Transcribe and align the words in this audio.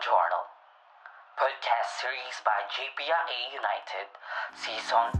Journal, 0.00 0.48
podcast 1.36 2.00
series 2.00 2.40
by 2.40 2.56
JPIA 2.72 3.52
United, 3.52 4.08
Season 4.56 5.12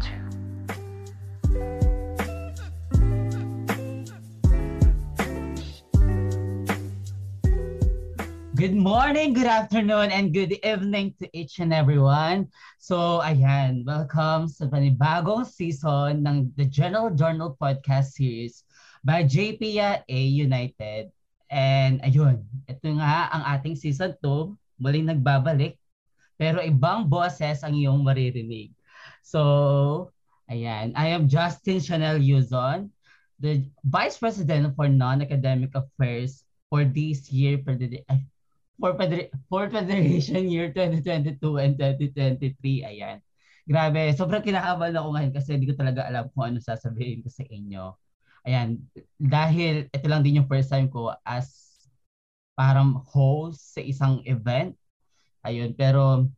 2. 8.57 8.57
Good 8.57 8.73
morning, 8.75 9.35
good 9.35 9.45
afternoon, 9.45 10.09
and 10.09 10.33
good 10.33 10.57
evening 10.65 11.13
to 11.21 11.29
each 11.37 11.61
and 11.61 11.75
everyone. 11.77 12.49
So, 12.81 13.21
ayan, 13.21 13.85
welcome 13.85 14.49
sa 14.49 14.65
panibagong 14.65 15.45
season 15.45 16.25
ng 16.25 16.57
The 16.57 16.65
General 16.65 17.13
Journal 17.13 17.53
Podcast 17.61 18.17
Series 18.17 18.65
by 19.05 19.29
JPIA 19.29 20.09
United. 20.09 21.13
And 21.51 22.01
ayun, 22.01 22.47
ito 22.71 22.89
nga 22.97 23.29
ang 23.29 23.43
ating 23.59 23.77
season 23.77 24.17
2, 24.25 24.57
muling 24.81 25.07
nagbabalik, 25.07 25.77
pero 26.41 26.65
ibang 26.65 27.05
boses 27.07 27.61
ang 27.61 27.77
iyong 27.77 28.01
maririnig. 28.01 28.73
So, 29.21 30.11
ayan, 30.49 30.97
I 30.97 31.13
am 31.13 31.29
Justin 31.29 31.85
Chanel 31.85 32.17
Yuzon, 32.17 32.89
the 33.37 33.69
Vice 33.85 34.17
President 34.17 34.73
for 34.73 34.89
Non-Academic 34.89 35.77
Affairs 35.77 36.43
for 36.73 36.89
this 36.89 37.29
year, 37.29 37.61
for 37.61 37.77
the, 37.77 38.01
for, 38.81 38.97
for 39.53 39.69
Federation 39.69 40.49
Year 40.49 40.73
2022 40.73 41.37
and 41.61 41.77
2023. 41.77 42.89
Ayan. 42.89 43.21
Grabe, 43.69 44.11
sobrang 44.17 44.43
kinakabahan 44.43 44.97
ako 44.97 45.09
ngayon 45.15 45.33
kasi 45.37 45.55
hindi 45.55 45.69
ko 45.69 45.77
talaga 45.77 46.09
alam 46.09 46.27
kung 46.33 46.51
ano 46.51 46.59
sasabihin 46.59 47.23
ko 47.23 47.29
sa 47.29 47.45
inyo. 47.47 47.95
Ayan, 48.49 48.81
dahil 49.21 49.87
ito 49.93 50.07
lang 50.09 50.25
din 50.25 50.41
yung 50.41 50.49
first 50.49 50.73
time 50.73 50.89
ko 50.89 51.13
as 51.29 51.71
parang 52.57 53.05
host 53.05 53.77
sa 53.77 53.81
isang 53.85 54.25
event. 54.25 54.75
Ayun, 55.47 55.73
pero 55.73 56.29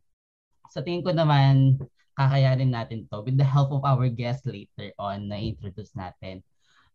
sa 0.71 0.79
tingin 0.81 1.03
ko 1.03 1.11
naman, 1.11 1.77
kakayanin 2.13 2.71
natin 2.71 3.09
to 3.09 3.25
with 3.25 3.37
the 3.37 3.45
help 3.45 3.73
of 3.73 3.81
our 3.83 4.05
guest 4.09 4.45
later 4.45 4.93
on 5.01 5.27
na 5.29 5.37
introduce 5.41 5.91
natin. 5.97 6.45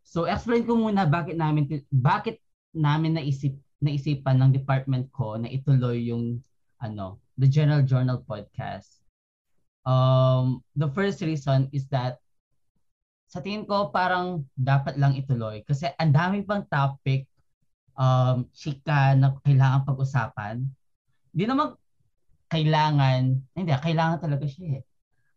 So, 0.06 0.24
explain 0.24 0.64
ko 0.64 0.78
muna 0.78 1.04
bakit 1.04 1.36
namin 1.36 1.68
bakit 1.90 2.40
namin 2.72 3.18
naisip 3.18 3.58
naisipan 3.78 4.40
ng 4.42 4.50
department 4.54 5.10
ko 5.14 5.38
na 5.38 5.50
ituloy 5.50 6.10
yung 6.10 6.42
ano, 6.82 7.18
the 7.38 7.46
General 7.46 7.82
Journal 7.82 8.22
podcast. 8.26 9.02
Um, 9.86 10.62
the 10.74 10.90
first 10.90 11.22
reason 11.22 11.70
is 11.70 11.86
that 11.90 12.18
sa 13.28 13.44
tingin 13.44 13.68
ko 13.68 13.92
parang 13.92 14.48
dapat 14.56 14.96
lang 14.96 15.14
ituloy 15.18 15.60
kasi 15.62 15.92
ang 16.00 16.16
dami 16.16 16.40
pang 16.44 16.64
topic 16.64 17.28
um 17.98 18.48
chika 18.56 19.12
na 19.18 19.36
kailangan 19.44 19.84
pag-usapan. 19.84 20.64
Hindi 21.34 21.44
naman 21.44 21.76
kailangan, 22.48 23.36
hindi, 23.54 23.70
kailangan 23.72 24.18
talaga 24.20 24.44
siya 24.48 24.80
eh. 24.80 24.82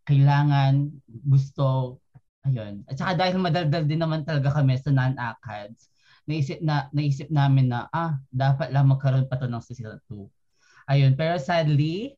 Kailangan, 0.07 0.89
gusto, 1.07 1.99
ayun. 2.47 2.83
At 2.89 2.97
saka 2.97 3.13
dahil 3.19 3.37
madaldal 3.37 3.83
din 3.85 4.01
naman 4.01 4.25
talaga 4.25 4.55
kami 4.55 4.79
sa 4.79 4.89
non-ACADS, 4.89 5.91
naisip 6.29 6.59
na 6.61 6.87
naisip 6.93 7.27
namin 7.33 7.71
na 7.71 7.89
ah 7.89 8.17
dapat 8.29 8.69
lang 8.69 8.89
magkaroon 8.89 9.25
pa 9.25 9.37
to 9.37 9.49
ng 9.49 9.63
season 9.63 9.97
2. 10.09 10.29
Ayun, 10.89 11.13
pero 11.17 11.37
sadly 11.41 12.13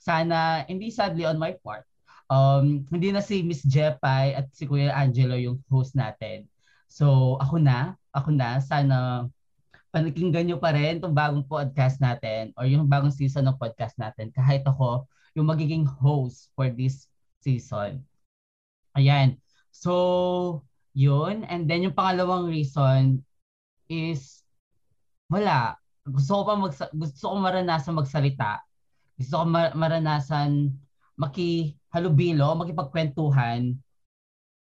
sana 0.00 0.64
hindi 0.66 0.88
sadly 0.88 1.28
on 1.28 1.38
my 1.38 1.52
part. 1.60 1.84
Um 2.32 2.88
hindi 2.88 3.12
na 3.12 3.20
si 3.20 3.44
Miss 3.44 3.62
Jepay 3.64 4.34
at 4.36 4.48
si 4.56 4.64
Kuya 4.64 4.96
Angelo 4.96 5.36
yung 5.36 5.60
host 5.68 5.92
natin. 5.94 6.48
So 6.88 7.36
ako 7.40 7.60
na, 7.60 7.96
ako 8.12 8.30
na 8.32 8.60
sana 8.60 9.28
panikinggan 9.92 10.48
nyo 10.48 10.56
pa 10.56 10.72
rin 10.72 10.98
itong 10.98 11.12
bagong 11.12 11.44
podcast 11.44 12.00
natin 12.00 12.50
or 12.56 12.64
yung 12.64 12.88
bagong 12.88 13.12
season 13.12 13.44
ng 13.44 13.60
podcast 13.60 13.92
natin 14.00 14.32
kahit 14.32 14.64
ako 14.64 15.04
yung 15.36 15.46
magiging 15.48 15.84
host 15.84 16.48
for 16.56 16.72
this 16.72 17.12
season. 17.44 18.00
Ayan. 18.96 19.36
So, 19.72 20.64
yun. 20.96 21.44
And 21.48 21.68
then 21.68 21.84
yung 21.84 21.96
pangalawang 21.96 22.48
reason 22.48 23.20
is 23.88 24.44
wala. 25.28 25.76
Gusto 26.08 26.40
ko 26.40 26.42
pa 26.48 26.54
mag 26.56 26.72
gusto 26.72 27.24
ko 27.28 27.36
maranasan 27.36 27.96
magsalita. 27.96 28.64
Gusto 29.16 29.34
ko 29.40 29.44
mar- 29.44 29.76
maranasan 29.76 30.72
makihalubilo, 31.16 32.56
makipagkwentuhan. 32.56 33.76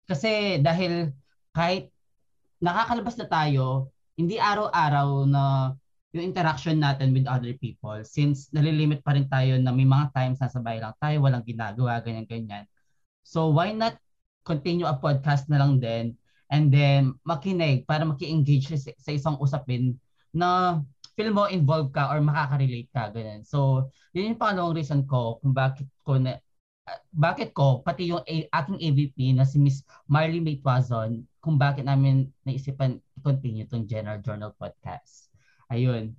Kasi 0.09 0.59
dahil 0.65 1.13
kahit 1.53 1.93
nakakalabas 2.61 3.17
na 3.21 3.27
tayo, 3.29 3.93
hindi 4.21 4.37
araw-araw 4.37 5.25
na 5.25 5.73
yung 6.13 6.27
interaction 6.35 6.77
natin 6.83 7.15
with 7.15 7.31
other 7.31 7.55
people 7.57 7.97
since 8.03 8.51
nalilimit 8.51 9.01
pa 9.01 9.15
rin 9.15 9.31
tayo 9.31 9.57
na 9.63 9.71
may 9.71 9.87
mga 9.87 10.11
times 10.13 10.39
nasa 10.43 10.59
bahay 10.59 10.83
lang 10.83 10.95
tayo, 10.99 11.23
walang 11.23 11.47
ginagawa, 11.47 12.03
ganyan-ganyan. 12.03 12.67
So 13.23 13.55
why 13.55 13.73
not 13.73 13.97
continue 14.43 14.89
a 14.89 14.97
podcast 14.99 15.47
na 15.47 15.63
lang 15.63 15.79
din 15.79 16.19
and 16.51 16.69
then 16.75 17.15
makinig 17.23 17.87
para 17.87 18.03
maki-engage 18.03 18.75
sa, 18.75 18.91
sa 18.99 19.11
isang 19.15 19.39
usapin 19.39 19.95
na 20.35 20.83
feel 21.15 21.31
mo 21.31 21.47
involved 21.47 21.95
ka 21.95 22.11
or 22.11 22.19
makaka-relate 22.19 22.91
ka 22.91 23.13
ganyan. 23.15 23.47
So, 23.47 23.91
yun 24.17 24.35
yung 24.35 24.41
pangalawang 24.41 24.79
reason 24.79 25.07
ko 25.07 25.39
kung 25.39 25.55
bakit 25.55 25.87
ko 26.03 26.19
na 26.19 26.41
uh, 26.89 26.99
bakit 27.13 27.55
ko 27.55 27.85
pati 27.85 28.11
yung 28.11 28.25
a- 28.25 28.49
aking 28.51 28.79
AVP 28.81 29.17
na 29.37 29.47
si 29.47 29.61
Miss 29.63 29.87
Marley 30.11 30.43
May 30.43 30.59
Tuazon 30.59 31.23
kung 31.41 31.57
bakit 31.57 31.89
namin 31.89 32.29
naisipan 32.45 33.01
i-continue 33.17 33.65
tong 33.65 33.89
General 33.89 34.21
Journal 34.21 34.53
podcast. 34.55 35.33
Ayun. 35.73 36.13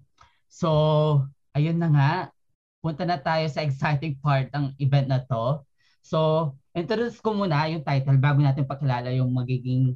So, 0.50 0.70
ayun 1.54 1.78
na 1.78 1.90
nga. 1.94 2.14
Punta 2.82 3.06
na 3.06 3.22
tayo 3.22 3.46
sa 3.46 3.62
exciting 3.62 4.18
part 4.18 4.50
ng 4.50 4.74
event 4.82 5.08
na 5.08 5.22
to. 5.22 5.62
So, 6.02 6.52
introduce 6.74 7.22
ko 7.22 7.38
muna 7.38 7.70
yung 7.70 7.86
title 7.86 8.18
bago 8.18 8.42
natin 8.42 8.66
pakilala 8.66 9.14
yung 9.14 9.30
magiging 9.30 9.94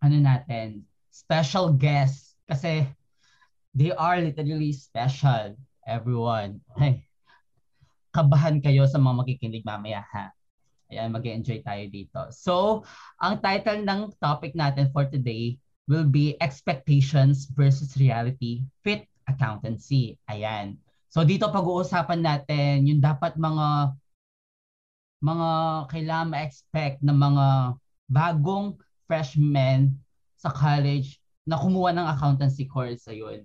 ano 0.00 0.16
natin, 0.16 0.88
special 1.12 1.74
guest 1.76 2.38
kasi 2.48 2.88
they 3.76 3.92
are 3.92 4.16
literally 4.22 4.72
special, 4.72 5.58
everyone. 5.84 6.64
Ay, 6.80 7.04
kabahan 8.16 8.64
kayo 8.64 8.88
sa 8.88 8.96
mga 8.96 9.14
makikinig 9.20 9.66
mamaya 9.68 10.00
ha. 10.00 10.37
Ayan, 10.88 11.12
mag 11.12 11.24
enjoy 11.24 11.60
tayo 11.60 11.84
dito. 11.92 12.20
So, 12.32 12.84
ang 13.20 13.44
title 13.44 13.84
ng 13.84 14.16
topic 14.16 14.56
natin 14.56 14.88
for 14.88 15.04
today 15.04 15.60
will 15.84 16.08
be 16.08 16.36
Expectations 16.40 17.48
versus 17.52 17.92
Reality 18.00 18.64
Fit 18.80 19.04
Accountancy. 19.28 20.16
Ayan. 20.32 20.80
So, 21.12 21.28
dito 21.28 21.52
pag-uusapan 21.52 22.24
natin 22.24 22.88
yung 22.88 23.00
dapat 23.04 23.36
mga 23.36 23.96
mga 25.18 25.48
kailangan 25.90 26.30
ma-expect 26.30 27.02
ng 27.02 27.18
mga 27.18 27.46
bagong 28.08 28.78
freshmen 29.04 29.98
sa 30.38 30.48
college 30.48 31.18
na 31.42 31.58
kumuha 31.58 31.90
ng 31.92 32.06
accountancy 32.06 32.64
course 32.64 33.04
ayun. 33.10 33.42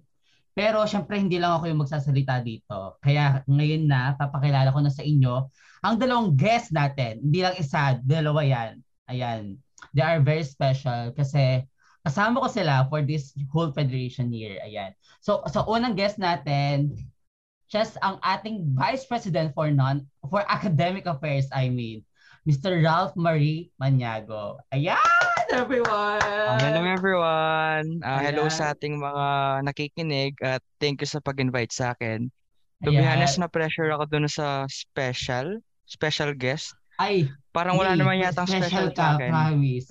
Pero 0.53 0.85
syempre 0.85 1.17
hindi 1.17 1.41
lang 1.41 1.57
ako 1.57 1.65
yung 1.69 1.81
magsasalita 1.81 2.45
dito. 2.45 3.01
Kaya 3.01 3.41
ngayon 3.49 3.89
na 3.89 4.13
papakilala 4.13 4.69
ko 4.69 4.79
na 4.85 4.93
sa 4.93 5.01
inyo 5.01 5.49
ang 5.83 5.99
dalawang 5.99 6.37
guest 6.37 6.71
natin. 6.71 7.19
Hindi 7.19 7.43
lang 7.43 7.57
isa, 7.59 7.99
dalawa 8.05 8.45
yan. 8.45 8.79
Ayan. 9.11 9.59
They 9.91 10.05
are 10.05 10.23
very 10.23 10.47
special 10.47 11.11
kasi 11.11 11.65
kasama 12.07 12.39
ko 12.39 12.47
sila 12.47 12.87
for 12.87 13.03
this 13.03 13.35
whole 13.51 13.75
federation 13.75 14.31
year. 14.31 14.63
Ayan. 14.63 14.95
So 15.19 15.43
sa 15.49 15.65
so 15.65 15.67
unang 15.67 15.99
guest 15.99 16.21
natin, 16.21 16.95
just 17.67 17.99
ang 17.99 18.21
ating 18.23 18.77
Vice 18.77 19.03
President 19.09 19.51
for 19.51 19.73
non 19.73 20.07
for 20.31 20.45
academic 20.47 21.09
affairs, 21.09 21.49
I 21.51 21.67
mean, 21.67 22.05
Mr. 22.47 22.79
Ralph 22.79 23.17
Marie 23.19 23.73
Maniago. 23.81 24.61
Ayan, 24.71 25.32
everyone! 25.53 26.17
Uh, 26.17 26.57
hello 26.57 26.81
everyone! 26.81 28.01
Uh, 28.01 28.21
hello 28.25 28.49
sa 28.49 28.73
ating 28.73 28.97
mga 28.97 29.25
nakikinig 29.69 30.33
at 30.41 30.65
thank 30.81 30.97
you 30.97 31.05
sa 31.05 31.21
pag-invite 31.21 31.69
sa 31.69 31.93
akin. 31.93 32.25
To 32.81 32.89
Ayan. 32.89 32.97
be 32.97 33.05
honest, 33.05 33.37
na-pressure 33.37 33.93
ako 33.93 34.09
dun 34.09 34.25
sa 34.25 34.65
special, 34.65 35.61
special 35.85 36.33
guest. 36.33 36.73
Ay, 36.97 37.29
parang 37.53 37.77
wala 37.77 37.93
naman 37.93 38.25
yata 38.25 38.49
special, 38.49 38.65
special 38.65 38.87
ka, 38.91 38.97
sa 38.97 39.07
akin. 39.15 39.29
promise. 39.29 39.87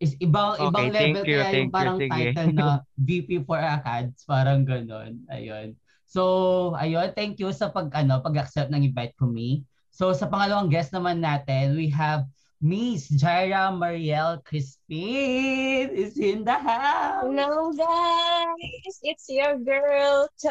Is 0.00 0.16
ibang 0.24 0.56
okay, 0.64 0.66
ibang 0.72 0.88
level 0.96 1.24
you, 1.28 1.38
kaya 1.44 1.60
yung 1.60 1.72
parang 1.72 1.96
you, 2.00 2.08
title 2.08 2.50
na 2.56 2.66
VP 3.06 3.28
for 3.44 3.60
ACADS, 3.60 4.24
parang 4.24 4.64
gano'n. 4.64 5.28
Ayun. 5.28 5.76
So, 6.08 6.72
ayun, 6.80 7.12
thank 7.12 7.36
you 7.36 7.52
sa 7.52 7.68
pag 7.68 7.92
ano, 7.92 8.24
pag-accept 8.24 8.72
ng 8.72 8.88
invite 8.88 9.12
ko 9.20 9.28
me. 9.28 9.68
So 9.92 10.16
sa 10.16 10.24
pangalawang 10.24 10.72
guest 10.72 10.88
naman 10.96 11.20
natin, 11.20 11.76
we 11.76 11.92
have 11.92 12.24
Miss 12.62 13.10
Jaira 13.10 13.74
Mariel 13.74 14.38
Crispin 14.46 15.90
is 15.90 16.14
in 16.14 16.46
the 16.46 16.54
house. 16.54 17.26
Hello 17.26 17.74
guys! 17.74 18.94
It's 19.02 19.26
your 19.26 19.58
girl. 19.58 20.30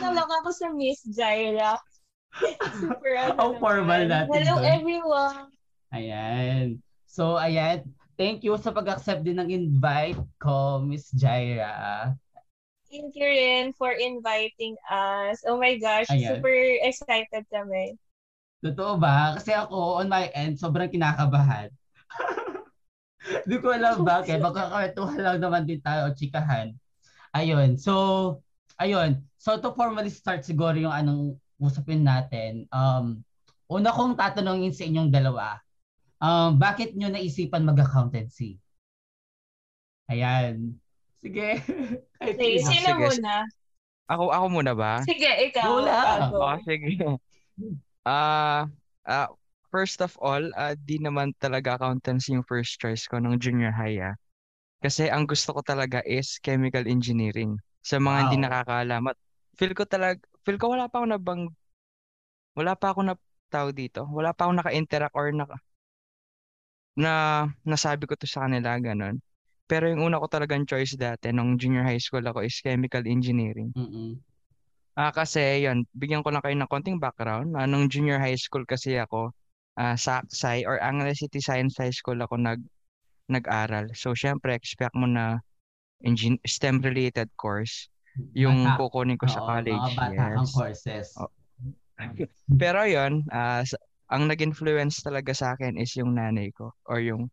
Nalok 0.00 0.30
ako 0.40 0.48
sa 0.48 0.72
Miss 0.72 1.04
Jaira. 1.12 1.76
Super 2.80 3.20
ano 3.20 3.36
How 3.36 3.50
formal 3.60 4.08
natin. 4.08 4.32
Hello 4.32 4.64
doon. 4.64 4.64
everyone! 4.64 5.52
Ayan. 5.92 6.80
So 7.04 7.36
ayan, 7.36 7.84
thank 8.16 8.40
you 8.40 8.56
sa 8.56 8.72
pag-accept 8.72 9.28
din 9.28 9.44
ng 9.44 9.52
invite 9.52 10.24
ko, 10.40 10.80
Miss 10.80 11.12
Jaira. 11.12 12.16
Thank 12.88 13.12
you 13.12 13.28
rin 13.28 13.76
for 13.76 13.92
inviting 13.92 14.72
us. 14.88 15.44
Oh 15.44 15.60
my 15.60 15.76
gosh, 15.76 16.08
Ayan. 16.08 16.40
super 16.40 16.56
excited 16.80 17.44
kami. 17.52 18.00
Totoo 18.58 18.98
ba? 18.98 19.38
Kasi 19.38 19.54
ako, 19.54 20.02
on 20.02 20.10
my 20.10 20.26
end, 20.34 20.58
sobrang 20.58 20.90
kinakabahan. 20.90 21.70
Hindi 23.44 23.56
ko 23.62 23.70
alam 23.70 24.02
bakit. 24.02 24.42
Magkakwentuhan 24.42 25.20
lang 25.20 25.38
naman 25.38 25.62
din 25.68 25.78
tayo 25.78 26.10
o 26.10 26.14
chikahan. 26.16 26.74
Ayun. 27.36 27.78
So, 27.78 27.94
ayun. 28.82 29.22
So, 29.38 29.60
to 29.62 29.70
formally 29.78 30.10
start 30.10 30.42
siguro 30.42 30.74
yung 30.74 30.90
anong 30.90 31.38
usapin 31.62 32.02
natin. 32.02 32.66
Um, 32.74 33.22
una 33.70 33.94
kong 33.94 34.18
tatanungin 34.18 34.74
sa 34.74 34.86
inyong 34.88 35.10
dalawa. 35.12 35.62
Um, 36.18 36.58
bakit 36.58 36.98
nyo 36.98 37.14
naisipan 37.14 37.62
mag-accountancy? 37.62 38.58
Ayan. 40.10 40.74
Sige. 41.22 41.48
Okay, 42.18 42.58
sino 42.58 42.98
sige. 42.98 43.22
muna? 43.22 43.46
Ako 44.10 44.34
ako 44.34 44.46
muna 44.50 44.74
ba? 44.74 44.98
Sige, 45.06 45.30
ikaw. 45.46 45.78
Wala. 45.78 46.34
Oh, 46.34 46.58
sige. 46.66 46.98
Ah, 48.08 48.64
uh, 49.04 49.28
uh, 49.28 49.28
first 49.68 50.00
of 50.00 50.16
all, 50.24 50.40
uh, 50.56 50.72
di 50.80 50.96
naman 50.96 51.36
talaga 51.36 51.76
accountancy 51.76 52.32
yung 52.32 52.46
first 52.48 52.80
choice 52.80 53.04
ko 53.04 53.20
nung 53.20 53.36
junior 53.36 53.68
high. 53.68 54.00
Ah. 54.00 54.16
Kasi 54.80 55.12
ang 55.12 55.28
gusto 55.28 55.52
ko 55.52 55.60
talaga 55.60 56.00
is 56.08 56.40
chemical 56.40 56.88
engineering. 56.88 57.60
Sa 57.84 58.00
mga 58.00 58.16
wow. 58.16 58.22
hindi 58.24 58.36
nakakaalam. 58.40 59.02
At 59.12 59.18
feel 59.60 59.76
ko 59.76 59.84
talaga, 59.84 60.24
feel 60.48 60.56
ko 60.56 60.72
wala 60.72 60.88
pa 60.88 61.04
ako 61.04 61.06
nabang, 61.12 61.42
wala 62.56 62.72
pa 62.78 62.96
ako 62.96 63.00
na 63.04 63.14
tao 63.52 63.68
dito. 63.74 64.08
Wala 64.08 64.32
pa 64.32 64.48
ako 64.48 64.52
naka-interact 64.56 65.12
or 65.12 65.28
naka, 65.34 65.58
na 66.98 67.46
nasabi 67.62 68.10
ko 68.10 68.18
to 68.18 68.26
sa 68.26 68.48
kanila, 68.48 68.74
ganun. 68.82 69.22
Pero 69.68 69.86
yung 69.86 70.00
una 70.00 70.18
ko 70.18 70.26
talagang 70.26 70.64
choice 70.64 70.96
dati 70.96 71.30
nung 71.30 71.60
junior 71.60 71.84
high 71.84 72.00
school 72.00 72.24
ako 72.24 72.42
is 72.42 72.58
chemical 72.64 73.04
engineering. 73.04 73.70
Mm-mm. 73.76 74.18
Ah, 74.98 75.14
kasi 75.14 75.62
yon 75.62 75.86
bigyan 75.94 76.26
ko 76.26 76.34
lang 76.34 76.42
kayo 76.42 76.58
ng 76.58 76.66
konting 76.66 76.98
background. 76.98 77.54
Ah, 77.54 77.70
nung 77.70 77.86
junior 77.86 78.18
high 78.18 78.34
school 78.34 78.66
kasi 78.66 78.98
ako, 78.98 79.30
ah, 79.78 79.94
sa 79.94 80.26
SAI 80.26 80.66
or 80.66 80.82
Angeles 80.82 81.22
City 81.22 81.38
Science 81.38 81.78
High 81.78 81.94
School 81.94 82.18
ako 82.18 82.34
nag 82.34 82.58
nag-aral. 83.30 83.92
So, 83.94 84.16
syempre, 84.16 84.56
expect 84.56 84.96
mo 84.96 85.06
na 85.06 85.38
engine, 86.02 86.40
STEM-related 86.42 87.28
course 87.36 87.92
yung 88.34 88.66
bata. 88.66 88.80
kukunin 88.80 89.20
ko 89.20 89.30
sa 89.30 89.44
Oo, 89.44 89.46
college. 89.46 89.86
Mga 89.94 89.94
bata 89.94 90.24
yes. 90.34 90.50
courses. 90.50 91.06
Oh. 91.20 91.30
Pero 92.58 92.82
yon 92.88 93.22
uh, 93.30 93.62
ang 94.08 94.22
nag-influence 94.26 95.04
talaga 95.04 95.30
sa 95.36 95.54
akin 95.54 95.76
is 95.76 95.92
yung 95.94 96.16
nanay 96.16 96.50
ko 96.50 96.72
or 96.88 96.98
yung 96.98 97.30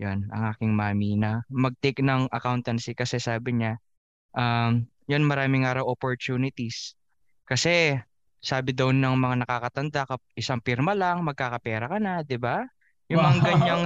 yan, 0.00 0.26
ang 0.34 0.50
aking 0.50 0.72
mami 0.74 1.14
na 1.14 1.46
mag-take 1.46 2.02
ng 2.02 2.26
accountancy 2.34 2.90
kasi 2.90 3.22
sabi 3.22 3.54
niya, 3.54 3.78
um, 4.34 4.82
yan 5.06 5.22
maraming 5.22 5.62
araw 5.62 5.86
opportunities. 5.86 6.98
Kasi 7.52 8.00
sabi 8.40 8.72
daw 8.72 8.88
ng 8.96 9.12
mga 9.12 9.44
nakakatanda, 9.44 10.08
isang 10.32 10.64
pirma 10.64 10.96
lang, 10.96 11.20
magkakapera 11.20 11.84
ka 11.84 12.00
na, 12.00 12.24
di 12.24 12.40
ba? 12.40 12.64
Yung 13.12 13.20
wow. 13.20 13.28
mga 13.28 13.40
ganyang... 13.44 13.82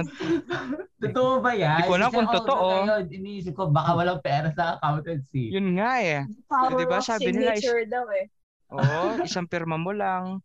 totoo 1.03 1.43
ba 1.43 1.51
yan? 1.51 1.83
Hindi 1.83 1.91
ko 1.91 1.95
lang 1.99 2.11
kung 2.15 2.31
totoo. 2.31 2.67
Ngayon, 2.87 3.03
iniisip 3.11 3.53
ko, 3.59 3.67
baka 3.67 3.91
walang 3.91 4.23
pera 4.23 4.47
sa 4.55 4.79
accountancy. 4.79 5.51
Yun 5.51 5.75
nga 5.75 5.99
eh. 5.99 6.23
Power 6.47 6.79
di 6.79 6.85
ba, 6.87 7.03
sabi 7.03 7.35
nila, 7.35 7.59
is... 7.59 7.67
daw 7.91 8.07
eh. 8.15 8.31
Oo, 8.71 8.99
isang 9.27 9.51
pirma 9.51 9.75
mo 9.75 9.91
lang, 9.91 10.39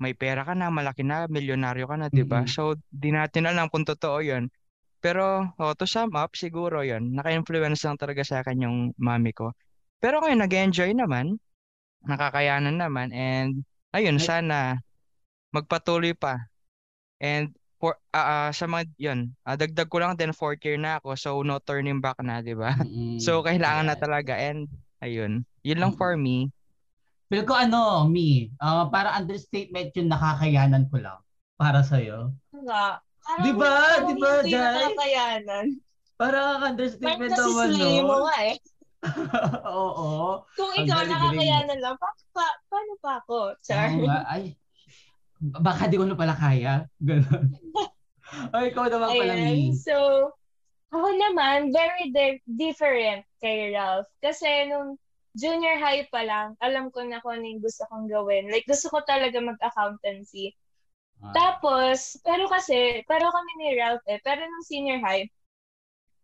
may 0.00 0.16
pera 0.16 0.48
ka 0.48 0.56
na, 0.56 0.72
malaki 0.72 1.04
na, 1.04 1.28
milyonaryo 1.28 1.84
ka 1.84 1.96
na, 2.00 2.08
di 2.08 2.24
ba? 2.24 2.48
Mm-hmm. 2.48 2.54
So, 2.56 2.80
di 2.88 3.12
natin 3.12 3.44
alam 3.44 3.68
kung 3.68 3.84
totoo 3.84 4.24
yun. 4.24 4.48
Pero 5.04 5.52
oh, 5.60 5.74
to 5.76 5.84
sum 5.84 6.16
up, 6.16 6.32
siguro 6.32 6.80
yon 6.80 7.12
naka-influence 7.12 7.82
lang 7.84 7.98
talaga 8.00 8.24
sa 8.24 8.40
akin 8.40 8.64
yung 8.64 8.76
mami 8.96 9.36
ko. 9.36 9.50
Pero 10.00 10.22
ngayon, 10.22 10.40
nag-enjoy 10.46 10.96
naman. 10.96 11.36
Nakakayanan 12.06 12.76
naman. 12.78 13.10
And 13.14 13.62
ayun, 13.94 14.18
sana 14.18 14.80
magpatuloy 15.52 16.16
pa. 16.16 16.40
And 17.22 17.54
for, 17.82 17.98
uh, 18.14 18.48
uh, 18.48 18.50
sa 18.50 18.66
mga, 18.66 18.84
yun, 18.98 19.18
uh, 19.42 19.54
dagdag 19.58 19.90
ko 19.90 19.98
lang 19.98 20.14
din 20.14 20.34
fourth 20.34 20.62
year 20.62 20.78
na 20.78 20.98
ako. 20.98 21.14
So, 21.14 21.30
no 21.42 21.58
turning 21.62 22.02
back 22.02 22.18
na, 22.22 22.42
di 22.42 22.54
ba? 22.54 22.74
Mm-hmm. 22.78 23.18
So, 23.22 23.42
kailangan 23.42 23.86
yeah. 23.86 23.90
na 23.92 23.96
talaga. 23.98 24.32
And 24.38 24.70
ayun, 25.02 25.42
yun 25.62 25.78
lang 25.78 25.94
mm-hmm. 25.94 26.02
for 26.02 26.14
me. 26.14 26.50
Pero 27.26 27.48
ko 27.48 27.56
ano, 27.56 28.06
me, 28.06 28.52
uh, 28.60 28.86
para 28.92 29.16
understatement 29.16 29.90
yung 29.96 30.12
nakakayanan 30.12 30.86
ko 30.92 31.00
lang 31.00 31.18
para 31.56 31.80
sa'yo. 31.80 32.30
Nga. 32.52 33.00
Parang, 33.22 33.44
di 33.46 33.52
ba? 33.54 33.72
Di 34.02 34.14
ba, 34.18 34.30
Hindi 34.42 34.58
nakakayanan. 34.58 35.66
Parang 36.18 36.58
understatement 36.74 37.32
naman, 37.34 37.68
no? 37.74 37.86
Parang 37.86 38.06
mo 38.06 38.16
nga 38.26 38.36
eh. 38.46 38.56
Oo. 39.78 40.42
Kung 40.54 40.72
ikaw 40.78 41.02
nakakayanan 41.02 41.78
lang, 41.82 41.96
pa, 41.98 42.08
pa, 42.30 42.46
paano 42.70 42.92
pa 43.02 43.12
ako? 43.22 43.38
Char. 43.62 43.90
Oo 43.90 44.06
nga. 44.06 44.22
Ay, 44.32 44.54
baka 45.42 45.90
di 45.90 45.98
ko 45.98 46.06
na 46.06 46.14
pala 46.18 46.34
kaya. 46.38 46.86
Ganun. 47.02 47.50
Ay, 48.54 48.70
ikaw 48.70 48.86
naman 48.86 49.08
pala, 49.10 49.32
Ayan. 49.34 49.74
So, 49.74 49.96
ako 50.94 51.08
naman, 51.18 51.74
very 51.74 52.12
di- 52.14 52.44
different 52.46 53.26
kay 53.42 53.74
Ralph. 53.74 54.08
Kasi 54.22 54.70
nung 54.70 54.96
junior 55.34 55.80
high 55.80 56.06
pa 56.12 56.22
lang, 56.22 56.54
alam 56.60 56.92
ko 56.92 57.02
na 57.02 57.18
kung 57.24 57.40
ano 57.40 57.46
yung 57.48 57.64
gusto 57.64 57.82
kong 57.88 58.06
gawin. 58.06 58.52
Like, 58.52 58.68
gusto 58.68 58.92
ko 58.92 59.00
talaga 59.02 59.40
mag-accountancy. 59.40 60.52
Ah. 61.22 61.32
Tapos, 61.32 62.20
pero 62.22 62.46
kasi, 62.46 63.02
pero 63.08 63.30
kami 63.32 63.50
ni 63.58 63.68
Ralph 63.78 64.04
eh, 64.10 64.20
pero 64.20 64.44
nung 64.44 64.66
senior 64.66 65.00
high, 65.00 65.26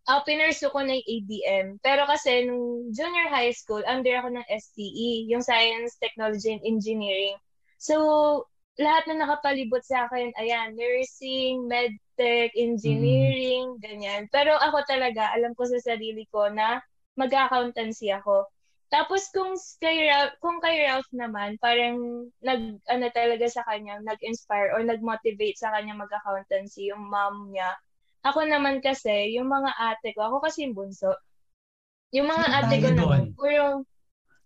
uh, 0.08 0.20
pinursu 0.24 0.72
ko 0.72 0.80
na 0.80 0.96
yung 0.96 1.06
ABM. 1.06 1.66
Pero 1.84 2.08
kasi 2.08 2.48
nung 2.48 2.90
junior 2.90 3.28
high 3.28 3.52
school, 3.52 3.84
under 3.84 4.16
ako 4.18 4.34
ng 4.34 4.46
STE, 4.48 5.28
yung 5.28 5.44
Science, 5.44 6.00
Technology, 6.00 6.56
and 6.56 6.64
Engineering. 6.64 7.36
So, 7.78 8.48
lahat 8.78 9.10
na 9.10 9.22
nakapalibot 9.22 9.82
sa 9.84 10.06
akin, 10.08 10.32
ayan, 10.38 10.78
nursing, 10.78 11.66
medtech, 11.66 12.54
engineering, 12.54 13.74
mm. 13.76 13.80
ganyan. 13.82 14.22
Pero 14.30 14.54
ako 14.54 14.86
talaga, 14.86 15.34
alam 15.34 15.52
ko 15.58 15.66
sa 15.66 15.78
sarili 15.82 16.24
ko 16.30 16.46
na 16.48 16.78
mag-accountancy 17.18 18.14
ako. 18.14 18.46
Tapos 18.88 19.28
kung 19.34 19.52
kay 19.84 20.08
Ralph, 20.08 20.38
kung 20.40 20.64
kay 20.64 20.88
Ralph 20.88 21.10
naman, 21.12 21.60
parang 21.60 22.24
nag 22.40 22.80
ano 22.88 23.06
talaga 23.12 23.44
sa 23.50 23.60
kanya, 23.68 24.00
nag-inspire 24.00 24.72
or 24.72 24.80
nag-motivate 24.80 25.60
sa 25.60 25.74
kanya 25.76 25.92
mag-accountancy 25.92 26.88
yung 26.88 27.04
mom 27.04 27.52
niya. 27.52 27.76
Ako 28.28 28.44
naman 28.44 28.84
kasi, 28.84 29.32
yung 29.34 29.48
mga 29.48 29.70
ate 29.76 30.12
ko, 30.12 30.28
ako 30.28 30.44
kasi 30.44 30.68
yung 30.68 30.76
bunso. 30.76 31.12
Yung 32.12 32.28
mga 32.28 32.44
Sino 32.44 32.56
ate 32.60 32.74
ko 32.80 32.88
naman, 32.92 33.22
puro 33.36 33.84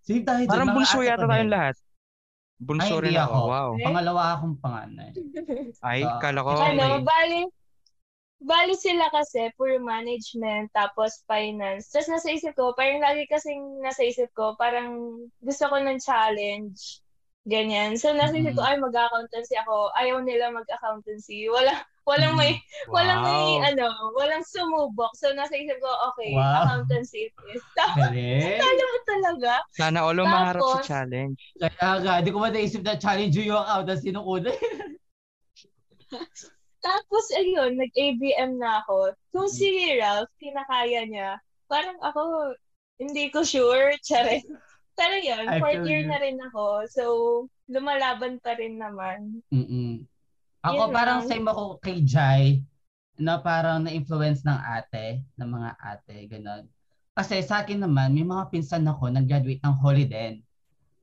Sino 0.03 0.27
tayo 0.27 0.43
Parang 0.51 0.75
bunso 0.75 0.99
yata 0.99 1.31
tayong 1.31 1.53
lahat. 1.55 1.77
Bunso 2.62 2.95
Ay, 2.99 3.11
rin 3.11 3.19
ako. 3.19 3.35
ako. 3.35 3.49
Wow. 3.51 3.71
Pangalawa 3.83 4.23
akong 4.35 4.57
panganay. 4.59 5.11
Ay, 5.87 6.03
so, 6.03 6.19
kala 6.19 6.39
ko. 6.43 6.51
Ano, 6.59 6.99
may... 6.99 7.03
bali, 7.03 7.41
Bali 8.43 8.75
sila 8.75 9.07
kasi, 9.15 9.55
puro 9.55 9.79
management, 9.79 10.75
tapos 10.75 11.23
finance. 11.31 11.95
Tapos 11.95 12.11
nasa 12.11 12.29
isip 12.35 12.59
ko, 12.59 12.75
parang 12.75 12.99
lagi 12.99 13.23
kasing 13.31 13.79
nasa 13.79 14.03
isip 14.03 14.35
ko, 14.35 14.59
parang 14.59 15.23
gusto 15.39 15.71
ko 15.71 15.79
ng 15.79 16.03
challenge. 16.03 16.99
Ganyan. 17.43 17.99
So 17.99 18.15
nasa 18.15 18.39
isip 18.39 18.55
ko, 18.55 18.63
mm-hmm. 18.63 18.79
ay 18.79 18.85
mag-accountancy 18.87 19.59
ako. 19.59 19.91
Ayaw 19.99 20.23
nila 20.23 20.55
mag-accountancy. 20.55 21.51
Wala, 21.51 21.75
walang 22.07 22.39
may, 22.39 22.63
wow. 22.87 23.03
walang 23.03 23.21
may, 23.27 23.43
ano, 23.67 23.91
walang 24.15 24.47
sumubok. 24.47 25.11
So 25.19 25.35
nasa 25.35 25.59
isip 25.59 25.83
ko, 25.83 25.91
okay, 26.15 26.39
wow. 26.39 26.63
accountancy 26.63 27.27
it 27.27 27.35
is. 27.51 27.63
Tapos, 27.79 28.15
Kala 28.15 28.83
mo 28.87 28.99
talaga. 29.11 29.53
Sana 29.75 30.07
all 30.07 30.23
maharap 30.23 30.63
sa 30.63 30.87
challenge. 30.87 31.35
Kaya 31.59 31.99
nga, 32.07 32.23
di 32.23 32.31
ko 32.31 32.39
ba 32.39 32.55
naisip 32.55 32.87
na 32.87 32.95
challenge 32.95 33.35
yung 33.35 33.59
accountancy 33.59 34.15
nung 34.15 34.27
una. 34.27 34.55
Tapos, 36.87 37.25
ayun, 37.35 37.75
nag-ABM 37.75 38.59
na 38.59 38.87
ako. 38.87 39.19
Kung 39.35 39.51
si 39.51 39.67
Ralph, 39.99 40.31
kinakaya 40.39 41.07
niya, 41.07 41.39
parang 41.67 41.99
ako, 42.03 42.55
hindi 43.03 43.31
ko 43.35 43.43
sure, 43.47 43.95
charin. 44.03 44.43
Pero 44.93 45.15
yun, 45.19 45.45
I 45.49 45.59
fourth 45.59 45.85
year 45.89 46.05
you. 46.05 46.11
na 46.11 46.19
rin 46.21 46.39
ako. 46.39 46.65
So, 46.89 47.03
lumalaban 47.69 48.39
pa 48.45 48.55
rin 48.57 48.77
naman. 48.77 49.41
Mm-mm. 49.49 50.05
Ako 50.63 50.89
yun 50.89 50.95
parang 50.95 51.21
lang. 51.25 51.29
same 51.29 51.49
ako 51.49 51.65
kay 51.83 52.05
Jai, 52.07 52.63
na 53.19 53.41
parang 53.41 53.85
na-influence 53.85 54.45
ng 54.47 54.57
ate, 54.57 55.21
ng 55.37 55.49
mga 55.49 55.71
ate, 55.81 56.17
gano'n. 56.29 56.65
Kasi 57.13 57.45
sa 57.45 57.61
akin 57.61 57.85
naman, 57.85 58.17
may 58.17 58.25
mga 58.25 58.49
pinsan 58.49 58.89
ako 58.89 59.13
nag-graduate 59.13 59.61
ng 59.61 59.77
Holy 59.81 60.09
Den. 60.09 60.41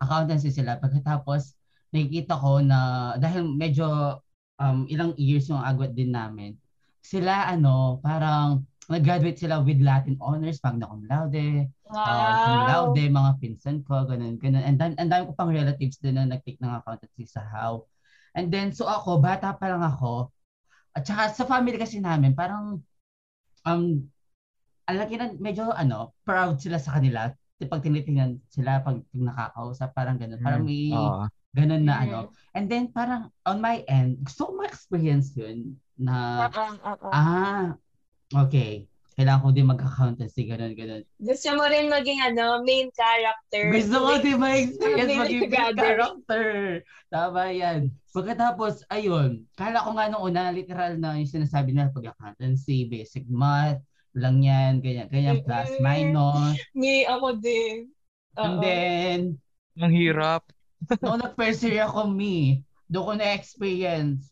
Accountancy 0.01 0.49
sila. 0.49 0.81
Pagkatapos, 0.81 1.53
nakikita 1.93 2.33
ko 2.39 2.63
na 2.63 3.13
dahil 3.21 3.45
medyo 3.45 4.17
um, 4.57 4.89
ilang 4.89 5.13
years 5.17 5.49
yung 5.49 5.61
agwat 5.61 5.93
din 5.93 6.13
namin, 6.13 6.57
sila 7.03 7.49
ano, 7.49 8.01
parang 8.01 8.65
nag-graduate 8.89 9.37
sila 9.37 9.61
with 9.61 9.79
Latin 9.79 10.17
honors, 10.19 10.57
magna 10.65 10.89
cum 10.89 11.05
laude, 11.05 11.69
wow. 11.85 12.03
uh, 12.09 12.33
cum 12.41 12.57
laude, 12.65 13.03
mga 13.09 13.31
pinsan 13.37 13.85
ko, 13.85 14.03
ganun, 14.09 14.35
ganun. 14.41 14.65
And 14.65 14.75
then, 14.81 14.97
and 14.97 15.07
dami 15.13 15.29
ko 15.29 15.33
pang 15.37 15.53
relatives 15.53 16.01
din 16.01 16.17
na 16.17 16.25
nag-take 16.25 16.57
ng 16.59 16.73
accountancy 16.81 17.29
sa 17.29 17.45
how. 17.45 17.85
And 18.33 18.49
then, 18.49 18.73
so 18.73 18.89
ako, 18.89 19.21
bata 19.21 19.53
pa 19.53 19.69
lang 19.69 19.85
ako, 19.85 20.33
at 20.97 21.05
saka 21.05 21.29
sa 21.33 21.45
family 21.45 21.77
kasi 21.77 22.01
namin, 22.01 22.33
parang, 22.33 22.81
um, 23.65 23.83
alaki 24.89 25.15
na, 25.21 25.29
medyo, 25.37 25.69
ano, 25.69 26.17
proud 26.25 26.57
sila 26.57 26.81
sa 26.81 26.97
kanila 26.97 27.29
pag 27.67 27.83
tinitingnan 27.83 28.39
sila, 28.47 28.79
pag, 28.79 29.03
nakakausap, 29.11 29.91
parang 29.91 30.15
ganun. 30.15 30.39
Parang 30.39 30.63
Mm, 30.63 30.69
may 30.71 30.95
oo. 30.95 31.27
ganun 31.51 31.83
na 31.83 31.99
Mm. 31.99 32.07
ano. 32.07 32.19
And 32.55 32.71
then 32.71 32.87
parang 32.95 33.35
on 33.43 33.59
my 33.59 33.83
end, 33.83 34.23
gusto 34.23 34.47
ko 34.47 34.51
ma-experience 34.63 35.35
yun 35.35 35.75
na, 35.99 36.47
Oo, 36.47 36.63
oo. 36.87 37.11
ah, 37.11 37.75
okay, 38.33 38.89
kailangan 39.19 39.43
ko 39.43 39.49
din 39.51 39.67
mag-accountancy, 39.67 40.47
ganun, 40.47 40.71
ganun. 40.79 41.03
Gusto 41.19 41.51
mo 41.59 41.67
rin 41.67 41.91
maging 41.91 42.23
ano, 42.23 42.63
main 42.63 42.87
character. 42.95 43.67
Gusto 43.67 43.97
ko 43.99 44.11
din 44.23 44.39
ma-experience 44.39 45.11
maging 45.11 45.51
gathering. 45.51 45.75
character. 45.75 46.45
Tama 47.11 47.41
yan. 47.51 47.79
Pagkatapos, 48.15 48.87
ayun, 48.87 49.43
kala 49.59 49.83
ko 49.83 49.91
nga 49.99 50.07
nung 50.07 50.23
una, 50.23 50.55
literal 50.55 50.95
na 50.95 51.19
yung 51.19 51.27
sinasabi 51.27 51.75
nila 51.75 51.91
pag 51.91 52.15
accountancy, 52.15 52.87
basic 52.87 53.27
math, 53.27 53.83
lang 54.15 54.39
yan, 54.39 54.79
ganyan, 54.79 55.11
ganyan, 55.11 55.43
plus, 55.43 55.67
minus. 55.83 56.55
Me, 56.71 57.03
ako 57.03 57.35
din. 57.43 57.91
And 58.39 58.55
Oo. 58.55 58.63
then, 58.63 59.19
Ang 59.83 59.93
hirap. 59.99 60.47
noong 61.03 61.19
nag-first 61.19 61.67
year 61.67 61.83
ako, 61.83 62.07
me, 62.07 62.63
doon 62.87 63.03
ko 63.03 63.13
na-experience, 63.19 64.31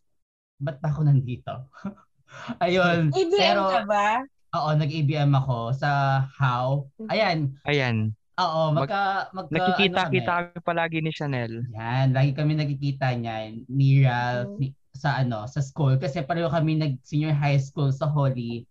ba't 0.63 0.80
ba 0.80 0.96
ako 0.96 1.04
nandito? 1.04 1.68
ayun, 2.65 3.10
ABM 3.10 3.38
pero, 3.38 3.62
ka 3.67 3.81
ba? 3.86 4.07
oo, 4.53 4.69
nag-ABM 4.74 5.31
ako 5.34 5.57
sa 5.74 5.89
How. 6.31 6.86
Ayan, 7.07 7.55
Ayan. 7.63 8.12
oo, 8.36 8.62
Mag- 8.72 8.86
magka, 8.86 9.01
magka, 9.31 9.48
ano 9.48 9.53
Nakikita-kita 9.53 10.31
kami. 10.34 10.50
kami 10.53 10.65
palagi 10.65 10.98
ni 11.00 11.12
Chanel. 11.12 11.53
Yan, 11.72 12.12
lagi 12.12 12.31
kami 12.31 12.53
nagkikita 12.55 13.13
niyan 13.13 13.65
ni 13.67 14.01
Ralph 14.01 14.55
Mm. 14.55 14.60
ni- 14.60 14.75
sa 14.91 15.22
ano, 15.22 15.46
sa 15.46 15.62
school 15.62 15.96
kasi 15.96 16.25
pareho 16.25 16.50
kami 16.50 16.74
nag 16.74 16.98
senior 17.05 17.29
high 17.31 17.62
school 17.62 17.93
sa 17.93 18.10
Holy. 18.10 18.65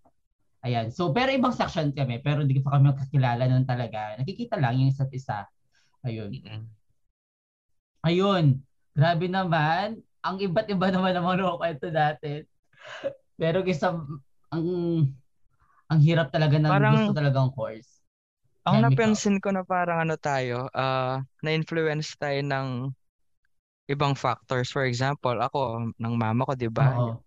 Ayan. 0.61 0.91
So 0.91 1.15
pero 1.15 1.31
ibang 1.31 1.55
section 1.55 1.95
kami 1.95 2.19
pero 2.19 2.43
hindi 2.43 2.59
pa 2.59 2.75
kami 2.75 2.91
kakilala 2.99 3.47
noon 3.47 3.63
talaga. 3.63 4.19
Nakikita 4.19 4.59
lang 4.59 4.75
yung 4.75 4.91
isa't 4.91 5.07
isa. 5.15 5.47
Ayun. 6.03 6.35
Ayun. 8.03 8.59
Grabe 8.91 9.27
naman. 9.31 10.03
Ang 10.19 10.37
iba't 10.43 10.67
iba 10.67 10.91
naman 10.91 11.15
ang 11.15 11.23
mga 11.23 11.55
kwento 11.55 11.87
natin. 11.91 12.43
Pero 13.37 13.61
isa 13.69 13.93
ang 14.49 14.67
ang 15.87 16.01
hirap 16.03 16.33
talaga 16.35 16.59
ng 16.59 16.73
Parang- 16.73 16.97
gusto 16.99 17.15
talagang 17.15 17.49
course. 17.55 18.03
Ang 18.67 18.83
napansin 18.83 19.39
ko 19.39 19.55
na 19.55 19.63
parang 19.63 20.03
ano 20.03 20.19
tayo, 20.19 20.67
ah, 20.75 21.23
na-influence 21.39 22.19
tayo 22.19 22.43
ng 22.43 22.91
ibang 23.87 24.19
factors. 24.19 24.75
For 24.75 24.83
example, 24.83 25.39
ako, 25.39 25.95
ng 25.95 26.15
mama 26.19 26.43
ko, 26.43 26.59
di 26.59 26.67
ba? 26.67 26.91
Oo. 26.99 27.23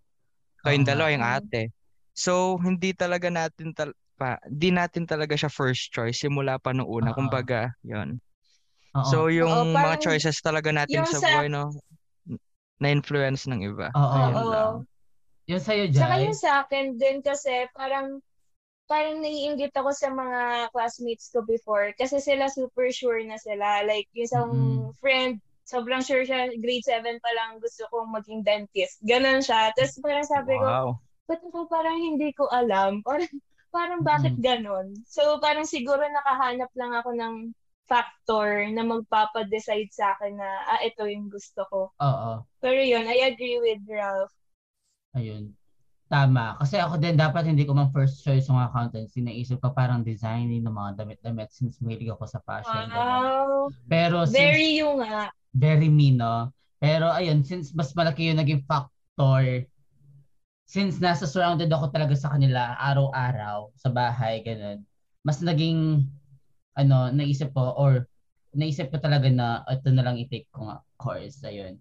Kayong 0.68 0.84
nga. 0.84 0.92
dalawa, 0.92 1.08
yung 1.16 1.24
ate. 1.24 1.72
So, 2.12 2.60
hindi 2.60 2.92
talaga 2.92 3.32
natin 3.32 3.72
tal 3.72 3.96
pa, 4.20 4.36
di 4.52 4.68
natin 4.68 5.08
talaga 5.08 5.40
siya 5.40 5.48
first 5.48 5.96
choice 5.96 6.20
simula 6.20 6.60
pa 6.60 6.76
nung 6.76 6.92
una. 6.92 7.16
Oo. 7.16 7.24
Kumbaga, 7.24 7.72
yon. 7.88 8.20
So, 9.08 9.32
yung 9.32 9.48
Oo, 9.48 9.72
mga 9.72 9.96
parang 9.96 10.04
choices 10.04 10.44
talaga 10.44 10.76
natin 10.76 11.08
sa 11.08 11.24
sa- 11.24 11.24
buhay, 11.24 11.48
no, 11.48 11.72
na-influence 12.84 13.48
ng 13.48 13.64
iba. 13.64 13.96
Oo. 13.96 14.84
Yung 15.50 15.60
sa'yo, 15.66 15.86
Saka 15.90 16.16
Jai. 16.16 16.24
yung 16.24 16.38
sa 16.38 16.52
akin 16.64 16.86
din 17.02 17.18
kasi 17.26 17.68
parang 17.76 18.22
parang 18.92 19.22
naiinggit 19.22 19.74
ako 19.78 19.92
sa 19.94 20.10
mga 20.10 20.70
classmates 20.74 21.30
ko 21.34 21.40
before 21.46 21.94
kasi 22.00 22.18
sila 22.22 22.50
super 22.50 22.90
sure 22.94 23.22
na 23.26 23.38
sila. 23.38 23.86
Like, 23.86 24.08
yung 24.18 24.26
isang 24.30 24.52
Mm-mm. 24.54 24.94
friend, 25.02 25.34
sobrang 25.66 26.02
sure 26.02 26.26
siya, 26.26 26.50
grade 26.64 26.86
7 26.86 27.18
pa 27.22 27.32
lang 27.38 27.52
gusto 27.62 27.86
kong 27.94 28.10
maging 28.18 28.42
dentist. 28.46 28.98
Ganon 29.06 29.42
siya. 29.46 29.70
Tapos 29.78 29.94
parang 30.02 30.26
sabi 30.26 30.54
ko, 30.62 30.70
Wow. 30.70 31.00
ba't 31.30 31.42
ako 31.46 31.60
parang 31.70 31.98
hindi 32.02 32.30
ko 32.34 32.50
alam? 32.50 33.02
Parang, 33.08 33.34
parang 33.76 34.02
bakit 34.02 34.34
ganon? 34.42 34.98
So, 35.06 35.38
parang 35.44 35.66
siguro 35.70 36.02
nakahanap 36.02 36.72
lang 36.74 36.94
ako 36.98 37.10
ng 37.14 37.36
factor 37.86 38.66
na 38.74 38.82
magpapadecide 38.86 39.94
sa 39.94 40.18
akin 40.18 40.38
na, 40.42 40.50
ah, 40.74 40.82
ito 40.82 41.06
yung 41.06 41.30
gusto 41.30 41.62
ko. 41.70 41.82
Oo. 42.00 42.44
Pero 42.64 42.80
yun, 42.82 43.06
I 43.08 43.30
agree 43.32 43.60
with 43.60 43.84
Ralph. 43.88 44.34
Ayun. 45.18 45.54
Tama. 46.10 46.58
Kasi 46.58 46.78
ako 46.82 46.98
din, 46.98 47.18
dapat 47.18 47.46
hindi 47.50 47.66
ko 47.66 47.74
mang 47.78 47.94
first 47.94 48.22
choice 48.26 48.50
yung 48.50 48.58
accountancy. 48.62 49.22
Naisip 49.22 49.62
ko 49.62 49.74
parang 49.74 50.02
designing 50.02 50.66
ng 50.66 50.74
mga 50.74 50.92
damit-damit 51.06 51.50
since 51.54 51.78
mahilig 51.82 52.10
ako 52.14 52.26
sa 52.26 52.42
fashion. 52.42 52.90
ganun. 52.90 53.22
Wow! 53.26 53.70
Pero 53.86 54.26
since, 54.26 54.38
Very 54.38 54.82
you 54.82 54.90
nga. 55.02 55.30
very 55.54 55.90
me, 55.90 56.14
no? 56.14 56.50
Pero 56.82 57.10
ayun, 57.14 57.46
since 57.46 57.74
mas 57.78 57.94
malaki 57.94 58.30
yung 58.30 58.42
naging 58.42 58.62
factor, 58.66 59.66
since 60.66 60.98
nasa 61.02 61.26
surrounded 61.30 61.70
ako 61.70 61.90
talaga 61.94 62.14
sa 62.18 62.34
kanila 62.34 62.78
araw-araw 62.78 63.74
sa 63.78 63.90
bahay, 63.90 64.42
ganun, 64.46 64.86
mas 65.26 65.42
naging, 65.42 66.06
ano, 66.78 67.10
naisip 67.14 67.54
ko, 67.54 67.74
or 67.78 68.06
naisip 68.54 68.90
ko 68.90 68.98
talaga 68.98 69.30
na 69.30 69.62
ito 69.70 69.90
na 69.94 70.02
lang 70.06 70.18
i-take 70.18 70.50
ko 70.54 70.70
nga 70.70 70.82
course. 70.98 71.42
Ayun. 71.46 71.78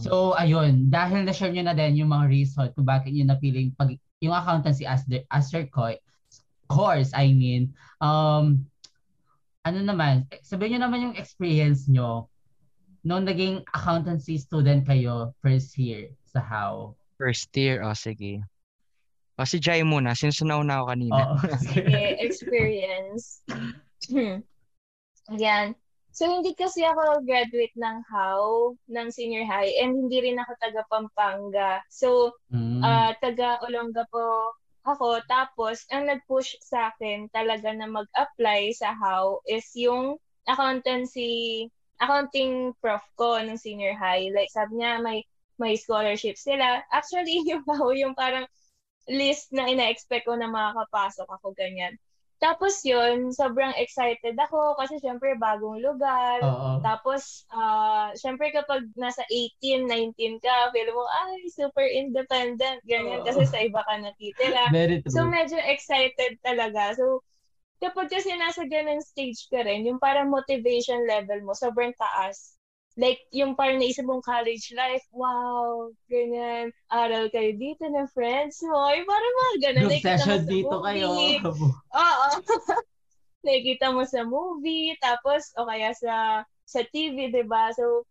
So, 0.00 0.32
ayun, 0.38 0.88
dahil 0.88 1.28
na-share 1.28 1.52
nyo 1.52 1.64
na 1.66 1.76
din 1.76 2.00
yung 2.00 2.12
mga 2.12 2.26
reason 2.30 2.66
kung 2.72 2.88
bakit 2.88 3.12
nyo 3.12 3.28
napiling 3.28 3.74
pag, 3.76 3.92
yung 4.22 4.32
accountancy 4.32 4.88
as, 4.88 5.04
the, 5.04 5.24
as 5.28 5.52
your 5.52 5.68
co- 5.68 6.00
course, 6.70 7.10
I 7.12 7.34
mean, 7.34 7.74
um, 8.00 8.64
ano 9.66 9.78
naman, 9.84 10.24
sabihin 10.40 10.78
nyo 10.78 10.80
naman 10.88 11.04
yung 11.10 11.16
experience 11.20 11.90
nyo 11.90 12.30
nung 13.04 13.24
naging 13.24 13.64
accountancy 13.72 14.36
student 14.36 14.84
kayo 14.84 15.32
first 15.40 15.76
year 15.76 16.12
sa 16.24 16.40
how. 16.40 16.96
First 17.20 17.52
year, 17.56 17.84
o 17.84 17.92
sige. 17.92 18.40
O 19.40 19.44
si 19.44 19.56
Jai 19.60 19.84
muna, 19.84 20.12
since 20.12 20.40
nauna 20.44 20.80
ako 20.80 20.84
kanina. 20.92 21.16
Oo. 21.20 21.36
Sige, 21.60 22.00
experience. 22.20 23.40
Ayan. 25.32 25.76
So, 26.20 26.28
hindi 26.28 26.52
kasi 26.52 26.84
ako 26.84 27.24
graduate 27.24 27.72
ng 27.80 28.04
HOW, 28.12 28.76
ng 28.92 29.08
senior 29.08 29.48
high, 29.48 29.72
and 29.80 29.96
hindi 30.04 30.20
rin 30.20 30.36
ako 30.36 30.52
taga 30.60 30.84
Pampanga. 30.92 31.80
So, 31.88 32.36
Mm. 32.52 32.84
ah 32.84 33.16
taga 33.24 33.56
Olongapo 33.64 34.52
ako. 34.84 35.24
Tapos, 35.24 35.88
ang 35.88 36.12
nag-push 36.12 36.60
sa 36.60 36.92
akin 36.92 37.32
talaga 37.32 37.72
na 37.72 37.88
mag-apply 37.88 38.68
sa 38.76 38.92
HOW 38.92 39.40
is 39.48 39.64
yung 39.72 40.20
accountancy, 40.44 41.72
accounting 42.04 42.76
prof 42.84 43.00
ko 43.16 43.40
ng 43.40 43.56
senior 43.56 43.96
high. 43.96 44.28
Like, 44.28 44.52
sabi 44.52 44.76
niya, 44.76 45.00
may, 45.00 45.24
may 45.56 45.72
scholarship 45.80 46.36
sila. 46.36 46.84
Actually, 46.92 47.40
yung 47.48 47.64
HOW, 47.64 47.96
yung 47.96 48.12
parang 48.12 48.44
list 49.08 49.56
na 49.56 49.72
ina-expect 49.72 50.28
ko 50.28 50.36
na 50.36 50.52
makakapasok 50.52 51.32
ako, 51.32 51.56
ganyan. 51.56 51.96
Tapos 52.40 52.80
yun, 52.88 53.36
sobrang 53.36 53.76
excited 53.76 54.32
ako 54.32 54.72
kasi 54.80 54.96
syempre 54.96 55.36
bagong 55.36 55.84
lugar. 55.84 56.40
Oo. 56.40 56.80
Tapos, 56.80 57.44
ah 57.52 58.08
syempre 58.16 58.48
kapag 58.48 58.88
nasa 58.96 59.20
18, 59.28 59.84
19 59.84 60.40
ka, 60.40 60.72
feel 60.72 60.88
mo, 60.96 61.04
ay, 61.04 61.44
super 61.52 61.84
independent, 61.84 62.80
ganyan, 62.88 63.20
Oo. 63.20 63.26
kasi 63.28 63.44
sa 63.44 63.60
iba 63.60 63.84
ka 63.84 64.00
natitira. 64.00 64.72
So, 65.12 65.28
medyo 65.28 65.60
excited 65.60 66.40
talaga. 66.40 66.96
So, 66.96 67.20
kapag 67.80 68.08
kasi 68.08 68.32
nasa 68.40 68.64
ganun 68.64 69.04
stage 69.04 69.44
ka 69.52 69.60
rin, 69.60 69.84
yung 69.84 70.00
parang 70.00 70.32
motivation 70.32 71.04
level 71.04 71.44
mo, 71.44 71.52
sobrang 71.52 71.92
taas. 72.00 72.59
Like, 72.98 73.22
yung 73.30 73.54
parang 73.54 73.78
naisip 73.78 74.02
mong 74.02 74.26
college 74.26 74.74
life, 74.74 75.06
wow, 75.14 75.94
ganyan, 76.10 76.74
aral 76.90 77.30
kayo 77.30 77.54
dito 77.54 77.86
ng 77.86 78.10
friends 78.10 78.58
mo, 78.66 78.90
yung 78.90 79.06
parang 79.06 79.34
mga 79.38 79.54
ganun. 79.62 79.82
Group 79.86 79.92
nakikita 79.94 80.10
mo 80.10 80.18
session 80.18 80.42
sa 80.42 80.50
dito 80.50 80.76
kayo. 80.82 81.08
Oo. 82.02 82.28
Nakikita 83.46 83.86
mo 83.94 84.02
sa 84.04 84.20
movie, 84.26 84.92
tapos, 84.98 85.54
o 85.54 85.64
kaya 85.70 85.94
sa 85.94 86.42
sa 86.66 86.80
TV, 86.90 87.30
di 87.30 87.46
ba? 87.46 87.70
So, 87.74 88.04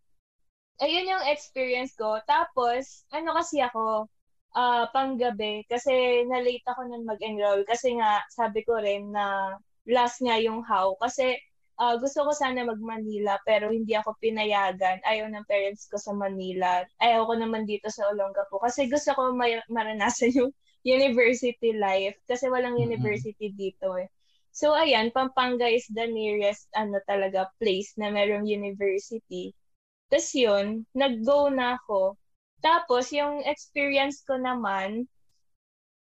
ayun 0.80 1.12
yung 1.12 1.24
experience 1.28 1.92
ko. 1.94 2.16
Tapos, 2.24 3.04
ano 3.12 3.36
kasi 3.36 3.60
ako, 3.60 4.08
ah 4.56 4.88
panggabi, 4.90 5.62
kasi 5.68 6.24
na-late 6.26 6.64
ako 6.66 6.88
nang 6.88 7.04
mag-enroll. 7.04 7.62
Kasi 7.68 7.94
nga, 8.00 8.24
sabi 8.32 8.64
ko 8.64 8.80
rin 8.80 9.12
na 9.12 9.54
last 9.86 10.18
nga 10.24 10.40
yung 10.40 10.64
how. 10.64 10.96
Kasi, 10.98 11.36
ah, 11.80 11.96
gusto 12.02 12.20
ko 12.28 12.30
sana 12.36 12.60
mag-Manila, 12.68 13.40
pero 13.48 13.72
hindi 13.72 13.92
ako 13.96 14.10
pinayagan. 14.20 15.00
Ayaw 15.10 15.26
ng 15.32 15.48
parents 15.48 15.88
ko 15.90 15.96
sa 15.96 16.12
Manila. 16.12 16.84
Ayaw 17.00 17.24
ko 17.28 17.34
naman 17.40 17.64
dito 17.64 17.88
sa 17.88 18.06
Olongapo. 18.12 18.60
Kasi 18.60 18.86
gusto 18.92 19.10
ko 19.16 19.22
may, 19.34 19.58
maranasan 19.72 20.30
yung 20.36 20.52
university 20.96 21.72
life. 21.76 22.16
Kasi 22.28 22.46
walang 22.52 22.76
Mm-mm. 22.78 22.88
university 22.88 23.48
dito 23.56 23.96
eh. 24.00 24.08
So, 24.52 24.74
ayan, 24.74 25.14
Pampanga 25.14 25.66
is 25.70 25.86
the 25.90 26.06
nearest, 26.10 26.68
ano 26.74 26.98
talaga, 27.08 27.48
place 27.62 27.94
na 27.96 28.10
merong 28.12 28.44
university. 28.50 29.54
Tapos 30.10 30.30
yun, 30.34 30.66
nag-go 30.94 31.48
na 31.52 31.78
ako. 31.80 32.18
Tapos, 32.62 33.10
yung 33.14 33.42
experience 33.46 34.22
ko 34.26 34.36
naman, 34.38 35.06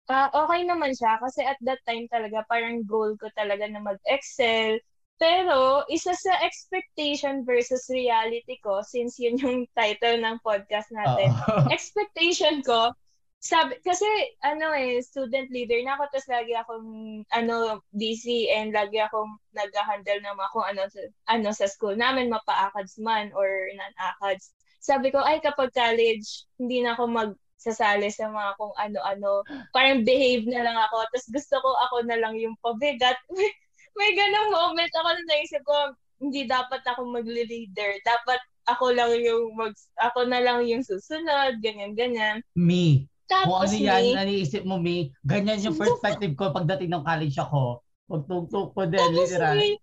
ah 0.09 0.29
okay 0.33 0.65
naman 0.65 0.93
siya 0.97 1.21
kasi 1.21 1.41
at 1.45 1.61
that 1.61 1.81
time 1.85 2.09
talaga 2.09 2.41
parang 2.49 2.81
goal 2.89 3.13
ko 3.21 3.29
talaga 3.37 3.65
na 3.69 3.81
mag-excel. 3.85 4.81
Pero, 5.19 5.83
isa 5.91 6.15
sa 6.15 6.35
expectation 6.47 7.43
versus 7.43 7.91
reality 7.91 8.55
ko, 8.63 8.87
since 8.87 9.19
yun 9.19 9.35
yung 9.39 9.67
title 9.79 10.23
ng 10.23 10.39
podcast 10.47 10.89
natin, 10.95 11.35
expectation 11.75 12.63
ko, 12.63 12.95
sabi, 13.39 13.79
kasi 13.87 14.07
ano 14.43 14.75
eh, 14.75 14.99
student 14.99 15.47
leader 15.55 15.79
na 15.87 15.95
ako, 15.95 16.11
tapos 16.11 16.31
lagi 16.31 16.53
akong 16.59 16.89
ano, 17.31 17.83
busy 17.95 18.51
and 18.51 18.75
lagi 18.75 18.99
akong 18.99 19.31
nag-handle 19.55 20.19
ng 20.23 20.35
mga 20.35 20.51
kung 20.51 20.67
ano, 20.67 20.83
ano 21.31 21.49
sa 21.55 21.71
school 21.71 21.95
namin, 21.95 22.35
mapa-ACADS 22.35 22.99
man 22.99 23.31
or 23.39 23.47
non-ACADS. 23.79 24.55
Sabi 24.83 25.15
ko, 25.15 25.23
ay 25.23 25.39
kapag 25.39 25.71
college, 25.75 26.47
hindi 26.59 26.83
na 26.83 26.99
ako 26.99 27.11
magsasali 27.11 28.11
sa 28.11 28.27
mga 28.31 28.59
kung 28.59 28.75
ano-ano. 28.75 29.47
Parang 29.71 30.03
behave 30.03 30.47
na 30.47 30.63
lang 30.63 30.79
ako. 30.79 31.07
Tapos 31.11 31.27
gusto 31.31 31.55
ko 31.63 31.71
ako 31.91 31.97
na 32.07 32.19
lang 32.19 32.35
yung 32.39 32.55
pabigat. 32.59 33.19
May 33.99 34.15
ganong 34.15 34.55
moment 34.55 34.93
ako 34.95 35.09
na 35.11 35.23
naisip 35.27 35.63
ko, 35.67 35.77
hindi 36.23 36.47
dapat 36.47 36.83
ako 36.87 37.11
magli-leader. 37.11 37.99
Dapat 38.07 38.41
ako 38.71 38.95
lang 38.95 39.11
yung 39.19 39.59
mag 39.59 39.75
ako 39.99 40.31
na 40.31 40.39
lang 40.39 40.63
yung 40.71 40.87
susunod, 40.87 41.59
ganyan 41.59 41.99
ganyan. 41.99 42.39
Me. 42.55 43.11
Tapos 43.29 43.69
Kung 43.69 43.77
ano 43.77 43.77
yan, 43.77 44.03
me, 44.03 44.17
naniisip 44.17 44.63
mo, 44.65 44.81
me, 44.81 45.13
ganyan 45.27 45.61
yung 45.61 45.77
perspective 45.83 46.33
ko 46.39 46.55
pagdating 46.55 46.95
ng 46.95 47.05
college 47.05 47.37
ako. 47.37 47.85
Pagtugtog 48.09 48.73
ko 48.73 48.83
din, 48.89 49.09
literal. 49.13 49.53
me, 49.59 49.77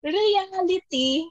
reality, 0.00 1.28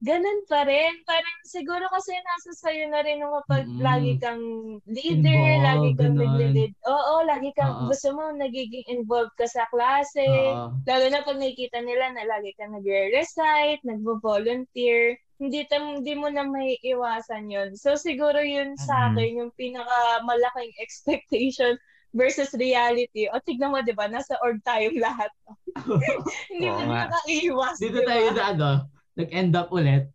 ganun 0.00 0.40
pa 0.48 0.64
rin. 0.64 0.92
Parang 1.04 1.38
siguro 1.44 1.84
kasi 1.92 2.12
nasa 2.16 2.50
sayo 2.56 2.88
na 2.88 3.04
rin 3.04 3.20
nung 3.20 3.36
kapag 3.44 3.68
Mm-mm. 3.68 3.80
lagi 3.84 4.12
kang 4.16 4.42
leader, 4.88 5.28
Involved, 5.28 5.64
lagi 5.64 5.88
kang 5.96 6.16
ganun. 6.16 6.20
nagli-lead. 6.24 6.72
Oo, 6.88 7.14
lagi 7.28 7.50
kang, 7.52 7.72
Oo. 7.76 7.86
gusto 7.92 8.08
mo 8.16 8.22
nagiging 8.32 8.86
involved 8.88 9.36
ka 9.36 9.44
sa 9.44 9.68
klase. 9.68 10.24
Oo. 10.24 10.72
Lalo 10.88 11.04
na 11.12 11.20
pag 11.20 11.36
nakikita 11.36 11.84
nila 11.84 12.16
na 12.16 12.24
lagi 12.24 12.56
kang 12.56 12.72
nagre-recite, 12.72 13.84
nagvo-volunteer, 13.84 15.20
hindi, 15.40 15.64
tam, 15.68 16.00
hindi 16.00 16.12
mo 16.16 16.28
na 16.32 16.44
may 16.48 16.80
iwasan 16.80 17.52
yun. 17.52 17.76
So 17.76 17.96
siguro 17.96 18.40
yun 18.40 18.76
sa 18.80 19.08
Mhm. 19.08 19.12
akin, 19.12 19.30
yung 19.44 19.52
pinakamalaking 19.56 20.76
expectation 20.80 21.76
versus 22.16 22.50
reality. 22.56 23.28
O 23.30 23.40
tignan 23.44 23.70
mo, 23.72 23.84
di 23.84 23.92
ba? 23.94 24.08
Nasa 24.08 24.36
org 24.40 24.60
tayong 24.64 24.96
lahat. 24.98 25.30
hindi 26.52 26.66
mo 26.68 26.92
nakaiwas. 26.92 27.76
Dito 27.78 28.00
di 28.00 28.08
tayo 28.08 28.26
na 28.32 28.44
ano, 28.52 28.70
nag-end 29.20 29.52
up 29.54 29.68
ulit. 29.70 30.08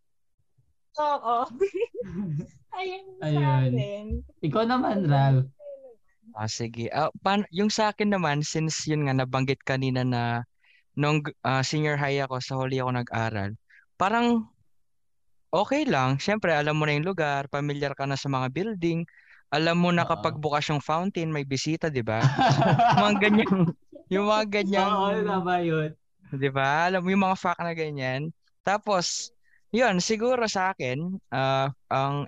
Oo. 0.97 1.45
Ayun 2.75 3.05
sa 3.19 3.27
Ayun. 3.29 3.71
akin. 3.71 4.05
Ikaw 4.43 4.63
naman, 4.67 5.07
Ral. 5.07 5.47
Ah, 6.35 6.51
sige. 6.51 6.91
Ah, 6.91 7.07
pan 7.23 7.47
yung 7.55 7.71
sa 7.71 7.95
akin 7.95 8.11
naman, 8.11 8.43
since 8.43 8.83
yun 8.83 9.07
nga 9.07 9.15
nabanggit 9.15 9.63
kanina 9.63 10.03
na 10.03 10.43
nung 10.99 11.23
ah, 11.47 11.63
senior 11.63 11.95
high 11.95 12.19
ako, 12.19 12.43
sa 12.43 12.59
huli 12.59 12.83
ako 12.83 12.91
nag-aral, 12.91 13.55
parang 13.95 14.43
okay 15.55 15.87
lang. 15.87 16.19
Siyempre, 16.19 16.51
alam 16.51 16.75
mo 16.75 16.83
na 16.83 16.99
yung 16.99 17.07
lugar, 17.07 17.47
familiar 17.47 17.95
ka 17.95 18.03
na 18.03 18.19
sa 18.19 18.27
mga 18.27 18.51
building, 18.51 19.07
alam 19.55 19.79
mo 19.79 19.95
na 19.95 20.03
Oo. 20.03 20.11
kapag 20.11 20.35
bukas 20.35 20.67
yung 20.67 20.83
fountain, 20.83 21.31
may 21.31 21.47
bisita, 21.47 21.87
di 21.87 22.03
ba? 22.03 22.19
mga 22.99 23.15
ganyan, 23.23 23.71
yung 24.11 24.27
mga 24.27 24.45
ganyan, 24.51 24.91
Oo, 24.99 25.23
tama 25.23 25.63
yun. 25.63 25.89
di 26.35 26.49
ba? 26.51 26.91
Alam 26.91 27.07
mo 27.07 27.09
yung 27.15 27.23
mga 27.31 27.39
fact 27.39 27.63
na 27.63 27.71
ganyan. 27.71 28.27
Tapos, 28.65 29.29
yun, 29.69 30.01
siguro 30.01 30.41
sa 30.49 30.73
akin, 30.73 31.21
ah, 31.29 31.69
ang 31.87 32.25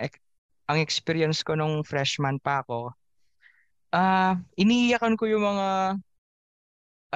ang 0.67 0.77
experience 0.77 1.41
ko 1.41 1.55
nung 1.55 1.81
freshman 1.81 2.37
pa 2.37 2.61
ako, 2.61 2.93
ah, 3.91 4.37
iniiyakan 4.53 5.17
ko 5.17 5.25
yung 5.25 5.41
mga, 5.43 5.67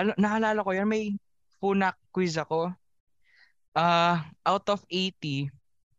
ano, 0.02 0.12
naalala 0.18 0.66
ko 0.66 0.72
yan, 0.74 0.90
may 0.90 1.14
punak 1.62 1.94
quiz 2.10 2.40
ako. 2.40 2.74
Ah, 3.72 4.26
out 4.44 4.66
of 4.68 4.82
80, 4.90 5.48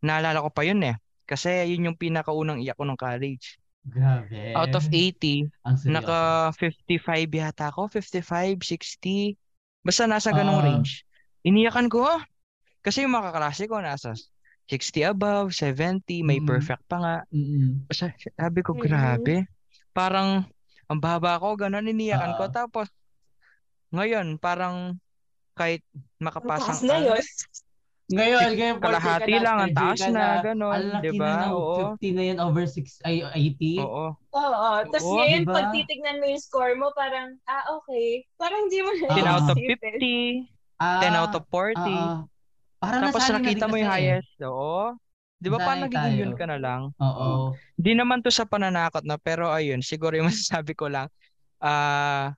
naalala 0.03 0.43
ko 0.43 0.51
pa 0.51 0.67
yun 0.67 0.83
eh. 0.83 0.97
Kasi 1.23 1.71
yun 1.71 1.93
yung 1.93 1.97
pinakaunang 1.97 2.61
iyak 2.61 2.77
ko 2.77 2.85
nung 2.85 2.99
college. 2.99 3.57
Grabe. 3.83 4.53
Out 4.55 4.75
of 4.75 4.87
80, 4.91 5.47
Ang 5.65 5.77
seryoso. 5.79 5.95
naka 5.95 6.19
55 6.59 7.31
yata 7.31 7.71
ako, 7.71 7.89
55, 7.89 8.59
60. 8.61 9.35
Basta 9.83 10.05
nasa 10.07 10.31
ganong 10.31 10.61
Ah. 10.61 10.67
range. 10.73 11.03
Iniyakan 11.43 11.87
ko, 11.87 12.05
ah. 12.07 12.23
Kasi 12.83 13.07
yung 13.07 13.15
mga 13.15 13.31
kaklase 13.33 13.65
ko 13.67 13.79
nasa 13.79 14.13
60 14.67 15.03
above, 15.05 15.51
70, 15.51 16.23
may 16.23 16.39
Mm. 16.39 16.47
perfect 16.47 16.83
pa 16.87 16.97
nga. 17.03 17.17
Basta 17.89 18.15
sabi 18.39 18.61
ko, 18.63 18.75
grabe. 18.75 19.47
Parang 19.91 20.47
ang 20.87 21.01
baba 21.01 21.41
ko, 21.41 21.57
ganun 21.59 21.89
iniyakan 21.89 22.37
ko. 22.37 22.45
Ah. 22.47 22.53
Tapos, 22.53 22.89
ngayon, 23.91 24.37
parang 24.37 24.97
kahit 25.53 25.83
Ang 25.93 26.07
makapasang 26.21 26.81
na 26.87 26.97
ano, 26.97 27.07
yun. 27.13 27.25
Ngayon, 28.13 28.49
ngayon, 28.57 28.77
40 28.77 28.85
kalahati 28.85 29.33
ka 29.33 29.39
na, 29.41 29.45
lang, 29.45 29.57
ang 29.57 29.73
taas 29.73 30.01
na, 30.09 30.25
ganun, 30.45 30.75
Ang 30.75 30.89
laki 30.93 31.05
di 31.07 31.19
ba? 31.19 31.29
na 31.33 31.43
ng 31.49 31.53
Oo. 31.55 31.77
50 31.97 32.09
na 32.13 32.23
yan 32.29 32.39
over 32.41 32.65
6, 32.69 33.01
ay, 33.05 33.15
80. 33.25 33.81
Oo. 33.81 34.07
Oo. 34.17 34.71
Tapos 34.89 35.05
Oo, 35.07 35.17
ngayon, 35.17 35.43
diba? 35.45 35.55
pag 35.55 35.67
titignan 35.73 36.17
mo 36.21 36.27
yung 36.29 36.43
score 36.45 36.75
mo, 36.77 36.93
parang, 36.93 37.37
ah, 37.45 37.65
okay. 37.77 38.25
Parang 38.37 38.69
hindi 38.69 38.79
mo 38.85 38.91
na 38.97 39.07
10 39.13 39.27
Ah. 39.27 39.33
out 39.33 39.49
of 39.49 39.57
iisipin. 39.57 39.93
50, 39.97 40.17
Ah, 40.77 41.01
10 41.01 41.15
out 41.17 41.35
of 41.37 41.45
40. 41.49 41.79
ah, 41.81 42.25
Parang 42.83 43.15
Tapos 43.15 43.23
nakita 43.31 43.65
din 43.65 43.71
mo 43.71 43.79
yung 43.79 43.87
kasi 43.87 44.03
eh. 44.03 44.19
highest. 44.19 44.33
Oo. 44.43 44.99
Di 45.39 45.49
ba 45.51 45.59
parang 45.63 45.87
nagiging 45.87 46.19
yun 46.19 46.33
ka 46.35 46.47
na 46.51 46.59
lang? 46.59 46.83
Oo. 46.99 47.55
Di 47.79 47.95
naman 47.95 48.23
to 48.27 48.31
sa 48.31 48.43
pananakot 48.47 49.07
na, 49.07 49.19
pero 49.19 49.51
ayun, 49.55 49.79
siguro 49.83 50.19
yung 50.19 50.27
masasabi 50.35 50.75
ko 50.75 50.91
lang, 50.91 51.07
ah 51.63 52.35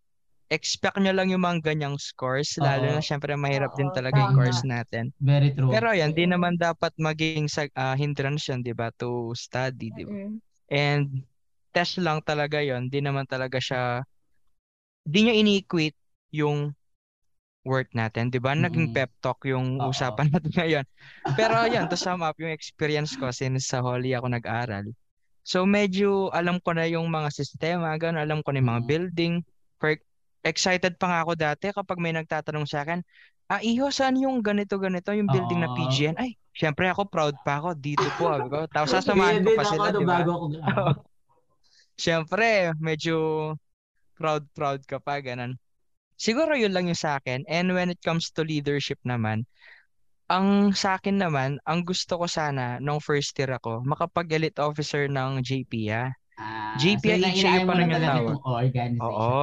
expect 0.53 1.01
nyo 1.01 1.11
lang 1.17 1.33
yung 1.33 1.43
mga 1.43 1.65
ganyang 1.75 1.97
scores, 1.99 2.55
lalo 2.61 2.85
Oo. 2.87 2.95
na 2.97 3.03
syempre 3.03 3.33
mahirap 3.35 3.73
din 3.75 3.89
Oo, 3.89 3.97
talaga 3.97 4.21
yung 4.21 4.37
course 4.37 4.63
natin. 4.63 5.11
Very 5.25 5.51
true. 5.57 5.73
Pero 5.73 5.91
ayan, 5.91 6.13
di 6.13 6.29
naman 6.29 6.55
dapat 6.61 6.93
maging 7.01 7.49
sa, 7.49 7.65
ah, 7.75 7.97
hindrance 7.97 8.47
yun, 8.53 8.61
di 8.61 8.77
ba, 8.77 8.93
to 9.01 9.33
study, 9.35 9.91
di 9.91 10.05
ba? 10.05 10.13
Mm. 10.13 10.39
And 10.71 11.25
test 11.75 11.99
lang 11.99 12.23
talaga 12.23 12.61
yon 12.63 12.93
di 12.93 13.01
naman 13.03 13.25
talaga 13.27 13.59
siya, 13.59 14.05
di 15.05 15.19
nyo 15.27 15.35
ini-equate 15.35 15.97
yung 16.37 16.73
work 17.65 17.91
natin, 17.97 18.29
di 18.29 18.39
ba? 18.39 18.53
Naging 18.53 18.93
pep 18.93 19.11
talk 19.25 19.41
yung 19.49 19.81
Oo. 19.81 19.91
usapan 19.91 20.29
natin 20.33 20.53
ngayon. 20.53 20.85
Pero 21.35 21.65
yun, 21.67 21.89
to 21.89 21.97
sum 21.97 22.21
up 22.21 22.37
yung 22.39 22.53
experience 22.53 23.17
ko 23.17 23.33
since 23.33 23.73
sa 23.73 23.81
Holy 23.81 24.13
ako 24.13 24.31
nag-aral. 24.31 24.85
So 25.45 25.69
medyo 25.69 26.33
alam 26.33 26.61
ko 26.61 26.73
na 26.73 26.89
yung 26.89 27.09
mga 27.09 27.29
sistema, 27.33 27.93
gano'n, 27.97 28.21
alam 28.21 28.41
ko 28.41 28.53
na 28.53 28.61
yung 28.61 28.71
mga 28.71 28.85
building. 28.89 29.35
For, 29.81 29.97
excited 30.45 31.01
pa 31.01 31.09
nga 31.09 31.19
ako 31.25 31.33
dati 31.37 31.73
kapag 31.73 31.99
may 32.01 32.13
nagtatanong 32.13 32.69
sa 32.69 32.85
akin, 32.85 33.01
ah, 33.49 33.61
iho, 33.61 33.89
saan 33.89 34.21
yung 34.21 34.41
ganito, 34.45 34.77
ganito, 34.77 35.13
yung 35.13 35.29
building 35.29 35.61
na 35.65 35.69
Oo. 35.73 35.77
PGN? 35.77 36.17
Ay, 36.21 36.37
syempre 36.53 36.89
ako, 36.89 37.09
proud 37.09 37.37
pa 37.45 37.61
ako, 37.61 37.77
dito 37.77 38.09
po. 38.17 38.33
Sabi 38.33 38.49
ko. 38.53 38.61
Tapos 38.69 38.93
sasamahan 39.01 39.41
ko 39.45 39.51
pa 39.57 39.65
ako 39.65 39.73
sila, 39.73 39.89
di 39.93 40.05
ba? 40.05 40.17
bago 40.21 40.31
ako 40.33 40.47
Oo. 40.81 40.93
Siyempre, 41.95 42.75
medyo 42.83 43.17
proud 44.19 44.45
proud 44.55 44.81
ka 44.87 44.99
pa 44.99 45.19
ganun. 45.23 45.55
Siguro 46.17 46.55
yun 46.55 46.71
lang 46.73 46.87
yung 46.87 46.99
sa 46.99 47.19
akin. 47.19 47.43
And 47.51 47.75
when 47.75 47.91
it 47.91 48.01
comes 48.03 48.31
to 48.35 48.47
leadership 48.47 48.99
naman, 49.03 49.47
ang 50.31 50.73
sa 50.73 50.97
akin 50.97 51.21
naman, 51.21 51.61
ang 51.69 51.85
gusto 51.85 52.17
ko 52.17 52.25
sana 52.25 52.81
nung 52.81 52.99
first 53.03 53.37
year 53.37 53.53
ako, 53.55 53.85
makapag-elite 53.85 54.57
officer 54.63 55.05
ng 55.11 55.45
JPIA. 55.45 56.15
Ah, 56.41 56.75
JPIA 56.81 57.17
so, 57.21 57.45
HA 57.45 57.55
pa 57.69 57.73
rin 57.77 57.93
yung 57.93 58.07
tawag. 58.09 58.37
Oo. 59.05 59.37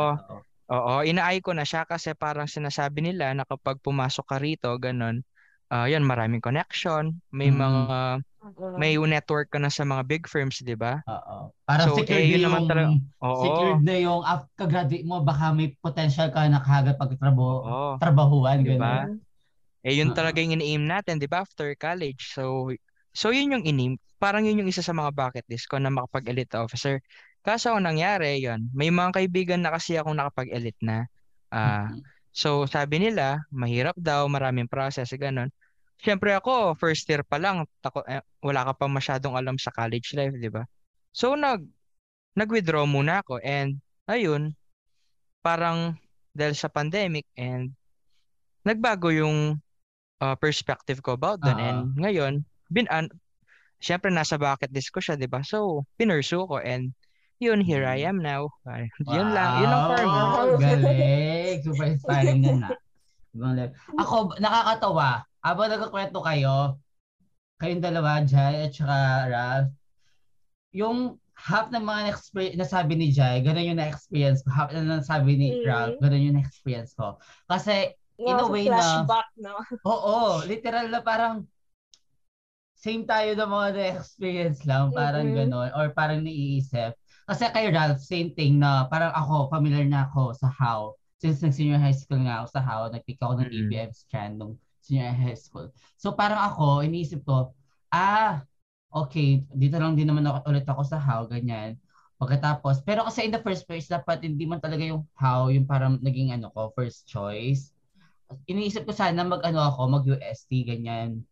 Oo. 0.72 0.96
Inaay 1.04 1.44
ko 1.44 1.52
na 1.52 1.68
siya 1.68 1.84
kasi 1.84 2.16
parang 2.16 2.48
sinasabi 2.48 3.04
nila 3.04 3.36
na 3.36 3.44
kapag 3.44 3.78
pumasok 3.84 4.26
ka 4.26 4.38
rito, 4.40 4.72
ganun, 4.80 5.22
ah 5.68 5.86
yun, 5.88 6.04
maraming 6.04 6.40
connection, 6.40 7.20
may 7.32 7.52
Mm. 7.52 7.60
mga, 7.60 7.84
Oo. 8.42 8.82
may 8.82 8.96
network 8.96 9.52
ka 9.52 9.60
na 9.60 9.68
sa 9.72 9.84
mga 9.84 10.04
big 10.08 10.24
firms, 10.32 10.64
di 10.64 10.76
ba? 10.80 11.04
Oo. 11.10 11.50
Para 11.66 11.90
So, 11.90 11.90
secured 11.90 12.30
eh, 12.30 12.38
yun 12.38 12.46
na 12.46 12.46
naman 12.46 12.62
yung, 12.62 12.70
talaga. 12.70 12.94
Oo. 13.26 13.82
secured 13.82 13.82
na 13.82 13.96
yung 13.98 14.22
after 14.22 14.70
graduate 14.70 15.06
mo, 15.08 15.26
baka 15.26 15.50
may 15.50 15.74
potential 15.82 16.30
ka 16.30 16.46
na 16.46 16.62
kagad 16.62 16.98
pagtrabaho, 17.02 17.74
trabahuan, 17.98 18.62
Di 18.62 18.70
ganun. 18.70 18.78
ba? 18.78 19.10
Eh 19.86 19.96
yun 20.00 20.12
Oo. 20.12 20.18
talaga 20.18 20.42
yung 20.44 20.58
ini-aim 20.60 20.84
natin, 20.86 21.18
'di 21.22 21.28
ba, 21.32 21.44
after 21.46 21.72
college. 21.80 22.34
So 22.36 22.72
so 23.16 23.32
yun 23.34 23.54
yung 23.56 23.66
ini 23.68 23.96
parang 24.22 24.46
yun 24.48 24.60
yung 24.64 24.70
isa 24.72 24.82
sa 24.86 24.94
mga 24.96 25.12
bucket 25.16 25.46
list 25.50 25.68
ko 25.72 25.78
na 25.82 25.90
makapag-elite 25.94 26.54
officer. 26.60 27.00
Kaso 27.46 27.74
ang 27.76 27.86
nangyari, 27.88 28.42
yun, 28.44 28.68
may 28.76 28.90
mga 28.94 29.18
kaibigan 29.22 29.62
na 29.66 29.72
kasi 29.76 29.96
akong 29.98 30.18
nakapag-elite 30.20 30.80
na. 30.84 31.08
Ah, 31.54 31.92
Mhm. 31.92 32.12
so 32.36 32.66
sabi 32.70 33.00
nila, 33.04 33.42
mahirap 33.54 33.96
daw, 34.00 34.28
maraming 34.32 34.68
process, 34.72 35.12
ganun. 35.18 35.50
Siyempre 36.02 36.34
ako, 36.34 36.74
first 36.82 37.06
year 37.06 37.22
pa 37.22 37.38
lang, 37.38 37.70
tako, 37.78 38.02
eh, 38.10 38.26
wala 38.42 38.66
ka 38.66 38.74
pa 38.74 38.86
masyadong 38.90 39.38
alam 39.38 39.56
sa 39.62 39.70
college 39.70 40.18
life, 40.18 40.34
'di 40.34 40.50
ba? 40.50 40.66
So 41.14 41.38
nag 41.38 41.62
nag-withdraw 42.34 42.90
muna 42.90 43.22
ako 43.22 43.38
and 43.46 43.78
ayun, 44.10 44.58
parang 45.46 46.00
dahil 46.34 46.56
sa 46.58 46.72
pandemic 46.72 47.28
and 47.36 47.76
nagbago 48.64 49.12
yung 49.12 49.60
uh, 50.24 50.36
perspective 50.40 51.04
ko 51.04 51.20
about 51.20 51.44
doon 51.44 51.60
Oo. 51.60 51.66
and 51.66 51.80
ngayon 52.00 52.34
bin 52.72 52.88
an 52.88 53.12
syempre 53.84 54.08
nasa 54.14 54.40
bucket 54.40 54.72
list 54.72 54.94
ko 54.96 55.04
siya 55.04 55.20
'di 55.20 55.28
ba 55.28 55.44
so 55.44 55.84
pinursu 56.00 56.46
ko 56.48 56.62
and 56.62 56.96
yun 57.42 57.60
here 57.60 57.84
I 57.84 58.06
am 58.06 58.22
now 58.22 58.48
Ay, 58.64 58.88
yun 59.02 59.34
lang 59.34 59.52
yun 59.60 59.70
me 59.74 59.78
Wow, 59.82 60.56
galing. 60.62 61.58
Super 61.66 61.86
inspiring 61.90 62.42
na. 62.62 62.70
Ibang 63.32 63.54
level. 63.58 63.76
Ako, 63.98 64.16
nakakatawa. 64.38 65.26
Habang 65.42 65.70
nagkakwento 65.74 66.22
kayo, 66.22 66.78
kayong 67.58 67.82
dalawa, 67.82 68.22
Jai 68.26 68.70
at 68.70 68.74
saka 68.74 68.98
Ralph, 69.30 69.72
yung 70.72 71.18
half 71.36 71.68
ng 71.74 71.82
mga 71.84 72.02
na-exper- 72.08 72.56
nasabi 72.56 72.94
ni 72.96 73.10
Jai, 73.12 73.42
ganun 73.42 73.74
yung 73.74 73.80
na-experience 73.82 74.46
ko. 74.46 74.50
Half 74.54 74.70
na 74.78 75.02
nasabi 75.02 75.36
ni 75.36 75.48
Mm. 75.50 75.66
Ralph, 75.66 75.98
ganun 76.00 76.26
yung 76.32 76.38
na-experience 76.38 76.94
ko. 76.94 77.18
Kasi, 77.50 77.92
in 78.30 78.38
a 78.40 78.46
Wow, 78.46 78.48
way 78.48 78.70
na, 78.70 79.10
flashback, 79.10 79.26
no? 79.38 79.58
oo, 79.88 80.46
literal 80.48 80.88
na 80.94 81.02
parang 81.02 81.46
same 82.78 83.06
tayo 83.06 83.38
ng 83.38 83.50
mga 83.52 83.70
na-experience 83.78 84.60
lang, 84.66 84.90
parang 84.90 85.30
Mm-mm. 85.30 85.34
ganun, 85.34 85.70
or 85.78 85.94
parang 85.94 86.26
naiisip. 86.26 86.98
Kasi 87.30 87.44
kay 87.54 87.70
Ralph, 87.70 88.02
same 88.02 88.34
thing 88.34 88.58
na 88.58 88.90
parang 88.90 89.14
ako, 89.14 89.54
familiar 89.54 89.86
na 89.86 90.10
ako 90.10 90.34
sa 90.34 90.50
how. 90.50 90.98
Since 91.22 91.46
nag-senior 91.46 91.78
high 91.78 91.94
school 91.94 92.26
nga 92.26 92.42
ako 92.42 92.48
sa 92.50 92.62
how, 92.66 92.82
nag-pick 92.90 93.22
ako 93.22 93.38
ng 93.46 93.50
Mm. 93.52 93.54
ABM 93.54 93.92
strand 93.94 94.34
nung 94.42 94.58
senior 94.92 95.16
high 95.16 95.40
school. 95.40 95.72
So 95.96 96.12
parang 96.12 96.44
ako, 96.52 96.84
iniisip 96.84 97.24
ko, 97.24 97.56
ah, 97.96 98.44
okay, 98.92 99.48
dito 99.56 99.80
lang 99.80 99.96
din 99.96 100.12
naman 100.12 100.28
ako, 100.28 100.52
ulit 100.52 100.68
ako 100.68 100.84
sa 100.84 101.00
how, 101.00 101.24
ganyan. 101.32 101.80
Pagkatapos, 102.20 102.84
pero 102.84 103.08
kasi 103.08 103.24
in 103.26 103.34
the 103.34 103.40
first 103.40 103.64
place, 103.66 103.88
dapat 103.88 104.22
hindi 104.28 104.44
man 104.44 104.60
talaga 104.60 104.84
yung 104.84 105.08
how, 105.16 105.48
yung 105.48 105.64
parang 105.66 105.98
naging 106.04 106.36
ano 106.36 106.52
ko, 106.52 106.76
first 106.76 107.08
choice. 107.08 107.72
Iniisip 108.48 108.84
ko 108.88 108.94
sana 108.96 109.24
mag 109.24 109.42
ano 109.48 109.60
ako, 109.64 109.80
mag 109.88 110.04
UST, 110.08 110.68
ganyan. 110.68 111.24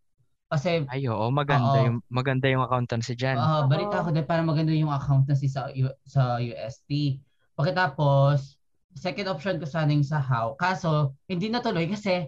Kasi 0.49 0.87
Ay, 0.91 1.01
oo, 1.11 1.25
maganda 1.39 1.77
Oo. 1.79 1.85
yung 1.85 1.97
maganda 2.09 2.47
yung 2.49 2.63
accountancy 2.65 3.13
diyan. 3.19 3.39
Ah, 3.39 3.61
balita 3.69 4.01
Oo. 4.01 4.05
ko 4.05 4.09
din 4.09 4.25
para 4.25 4.41
maganda 4.41 4.73
yung 4.73 4.89
accountancy 4.89 5.45
sa 5.45 5.69
U- 5.69 5.97
sa 6.09 6.41
UST. 6.41 7.21
Pagkatapos, 7.53 8.57
second 8.97 9.27
option 9.29 9.61
ko 9.61 9.65
sana 9.69 9.93
yung 9.93 10.05
sa 10.07 10.17
how. 10.17 10.57
Kaso, 10.57 11.13
hindi 11.29 11.47
natuloy 11.53 11.85
kasi 11.85 12.25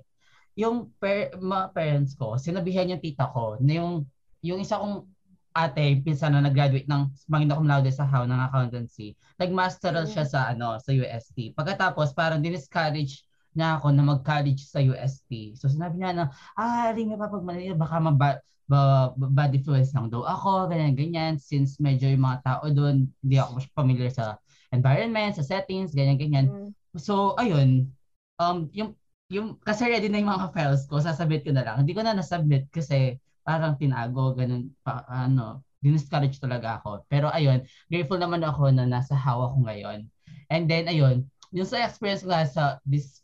yung 0.56 0.92
per, 1.00 1.36
mga 1.40 1.66
parents 1.72 2.14
ko, 2.16 2.36
sinabihan 2.36 2.90
yung 2.92 3.02
tita 3.02 3.30
ko 3.32 3.56
na 3.60 3.80
yung, 3.80 4.04
yung 4.44 4.60
isa 4.60 4.80
kong 4.80 5.08
ate, 5.52 6.00
pinsan 6.00 6.32
na 6.32 6.44
nag-graduate 6.48 6.88
ng 6.88 7.12
magna 7.28 7.60
cum 7.60 7.68
laude 7.68 7.92
sa 7.92 8.08
how 8.08 8.24
ng 8.24 8.40
accountancy, 8.40 9.20
nag-masteral 9.36 10.08
siya 10.08 10.24
sa 10.24 10.48
ano 10.48 10.80
sa 10.80 10.96
UST. 10.96 11.52
Pagkatapos, 11.56 12.16
parang 12.16 12.40
diniscourage 12.40 13.28
niya 13.52 13.76
ako 13.76 13.92
na 13.92 14.04
mag-college 14.04 14.64
sa 14.64 14.80
UST. 14.80 15.60
So 15.60 15.68
sinabi 15.68 16.00
niya 16.00 16.16
na, 16.16 16.26
ah, 16.56 16.88
rin 16.96 17.12
nga 17.12 17.20
pag 17.20 17.44
Manila, 17.44 17.76
baka 17.76 17.96
maba, 18.00 18.30
ba, 18.72 19.12
ba- 19.12 19.32
bad 19.32 19.52
influence 19.52 19.92
lang 19.92 20.08
daw 20.08 20.24
ako, 20.24 20.72
ganyan, 20.72 20.96
ganyan. 20.96 21.34
Since 21.36 21.84
medyo 21.84 22.08
yung 22.08 22.24
mga 22.24 22.40
tao 22.48 22.64
doon, 22.72 23.12
hindi 23.20 23.36
ako 23.36 23.60
mas 23.60 23.68
familiar 23.76 24.12
sa 24.12 24.40
environment, 24.72 25.36
sa 25.36 25.44
settings, 25.44 25.92
ganyan, 25.92 26.16
ganyan. 26.16 26.48
Mm. 26.48 26.72
So, 26.96 27.36
ayun, 27.36 27.92
um, 28.40 28.72
yung, 28.72 28.96
yung, 29.32 29.56
kasi 29.64 29.88
ready 29.88 30.12
na 30.12 30.20
yung 30.20 30.32
mga 30.36 30.52
files 30.52 30.84
ko, 30.92 31.00
sasubmit 31.00 31.48
ko 31.48 31.56
na 31.56 31.64
lang. 31.64 31.88
Hindi 31.88 31.96
ko 31.96 32.04
na 32.04 32.12
nasubmit 32.12 32.68
kasi 32.68 33.16
parang 33.48 33.80
tinago, 33.80 34.36
ganun, 34.36 34.76
pa, 34.84 35.08
ano, 35.08 35.64
diniscourage 35.80 36.38
talaga 36.38 36.84
ako. 36.84 37.08
Pero 37.08 37.32
ayun, 37.32 37.64
grateful 37.88 38.20
naman 38.20 38.44
ako 38.44 38.70
na 38.76 38.84
nasa 38.86 39.16
hawa 39.16 39.50
ko 39.56 39.64
ngayon. 39.66 40.06
And 40.52 40.68
then, 40.68 40.92
ayun, 40.92 41.26
yung 41.56 41.66
sa 41.66 41.82
experience 41.88 42.28
ko 42.28 42.36
sa 42.46 42.84
this, 42.84 43.24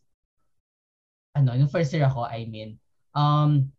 ano, 1.36 1.54
yung 1.54 1.70
first 1.70 1.92
year 1.92 2.08
ako, 2.08 2.26
I 2.26 2.48
mean, 2.48 2.80
um, 3.14 3.70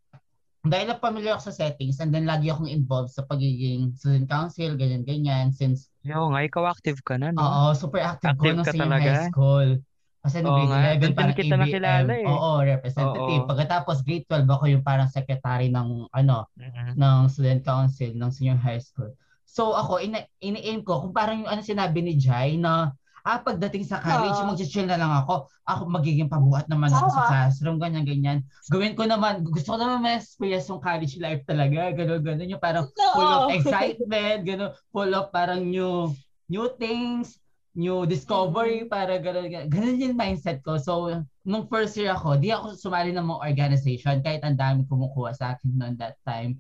dahil 0.69 0.93
na 0.93 1.01
familiar 1.01 1.33
ako 1.35 1.49
sa 1.49 1.64
settings 1.64 1.97
and 1.99 2.12
then 2.12 2.29
lagi 2.29 2.53
akong 2.53 2.69
involved 2.69 3.11
sa 3.11 3.25
pagiging 3.25 3.97
student 3.97 4.29
council, 4.29 4.77
ganyan-ganyan, 4.77 5.49
since 5.51 5.88
Yo, 6.05 6.29
nga 6.29 6.45
ikaw 6.45 6.69
active 6.69 7.01
ka 7.03 7.17
na, 7.17 7.33
no? 7.33 7.41
Oo, 7.41 7.73
super 7.73 8.05
active, 8.05 8.37
Active 8.37 8.53
ko 8.53 8.53
nung 8.53 8.67
ka 8.69 8.73
senior 8.77 9.01
high 9.01 9.27
school. 9.33 9.69
Kasi 10.18 10.42
nung 10.42 10.50
Oo 10.50 10.66
grade 10.66 10.72
nga, 10.74 10.81
11, 10.98 11.00
doon 11.00 11.14
parang 11.14 11.37
kita 11.38 11.54
ABM. 11.54 11.62
nakilala 11.62 12.12
eh. 12.18 12.26
Oo, 12.26 12.50
representative. 12.61 13.42
Oo. 13.42 13.48
Pagkatapos 13.48 13.96
grade 14.02 14.26
12, 14.26 14.50
ako 14.50 14.64
yung 14.66 14.85
parang 14.85 15.09
secretary 15.09 15.70
ng, 15.70 16.11
ano, 16.11 16.37
Mhm. 16.59 16.98
ng 16.98 17.18
student 17.31 17.62
council 17.62 18.11
ng 18.12 18.31
senior 18.35 18.59
high 18.59 18.83
school. 18.83 19.14
So 19.48 19.72
ako, 19.72 20.02
ina 20.02 20.26
ini-aim 20.44 20.85
ko, 20.85 21.00
kung 21.07 21.14
parang 21.16 21.46
yung 21.46 21.50
ano 21.50 21.62
sinabi 21.64 22.02
ni 22.04 22.18
Jai 22.18 22.59
na, 22.61 22.92
ah, 23.24 23.38
pagdating 23.40 23.85
sa 23.87 24.00
college, 24.00 24.37
Oo. 24.40 24.48
mag-chill 24.52 24.85
na 24.88 24.96
lang 25.00 25.12
ako. 25.12 25.48
Ako 25.64 25.83
magiging 25.88 26.28
pabuhat 26.28 26.66
naman 26.68 26.92
ako 26.92 27.09
sa 27.12 27.22
Tama. 27.22 27.28
classroom, 27.28 27.76
ganyan-ganyan. 27.81 28.44
Gawin 28.68 28.96
ko 28.98 29.04
naman, 29.09 29.44
gusto 29.46 29.74
ko 29.74 29.76
naman 29.81 30.00
ma-experience 30.04 30.68
yung 30.68 30.81
college 30.83 31.16
life 31.20 31.44
talaga, 31.44 31.92
gano'n-gano'n. 31.94 32.48
Yung 32.48 32.61
parang 32.62 32.88
full 32.92 33.31
of 33.33 33.48
excitement, 33.57 34.44
gano'n, 34.44 34.72
full 34.92 35.12
of 35.14 35.28
parang 35.31 35.64
new 35.68 36.12
new 36.48 36.68
things, 36.81 37.37
new 37.79 38.03
discovery, 38.11 38.83
para 38.91 39.23
gano'n, 39.23 39.47
gano'n. 39.47 39.71
Gano'n 39.71 40.03
yung 40.03 40.19
mindset 40.19 40.59
ko. 40.67 40.83
So, 40.83 41.14
nung 41.47 41.71
first 41.71 41.95
year 41.95 42.11
ako, 42.11 42.35
di 42.35 42.51
ako 42.51 42.75
sumali 42.75 43.14
ng 43.14 43.23
mga 43.23 43.41
organization 43.47 44.19
kahit 44.19 44.43
ang 44.43 44.59
dami 44.59 44.83
kumukuha 44.83 45.31
sa 45.31 45.55
akin 45.55 45.71
noon 45.79 45.95
that 45.95 46.19
time. 46.27 46.59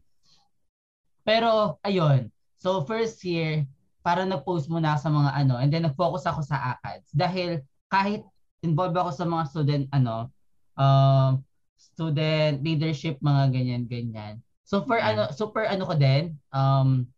Pero, 1.26 1.82
ayun. 1.82 2.30
So, 2.54 2.86
first 2.86 3.18
year, 3.26 3.66
para 4.00 4.22
nag-post 4.22 4.70
muna 4.70 4.94
sa 4.94 5.10
mga 5.10 5.34
ano, 5.34 5.58
and 5.58 5.74
then 5.74 5.90
nag-focus 5.90 6.24
ako 6.30 6.40
sa 6.46 6.78
ACADS. 6.78 7.10
Dahil 7.10 7.50
kahit 7.90 8.22
involved 8.62 8.94
ako 8.94 9.10
sa 9.10 9.26
mga 9.26 9.44
student, 9.50 9.84
ano, 9.90 10.30
um, 10.78 11.42
student 11.74 12.62
leadership, 12.62 13.18
mga 13.18 13.50
ganyan-ganyan. 13.50 14.38
So, 14.62 14.86
for 14.86 15.02
Mhm. 15.02 15.08
ano, 15.10 15.22
super 15.34 15.66
ano 15.66 15.82
ko 15.82 15.98
din, 15.98 16.38
um, 16.54 17.10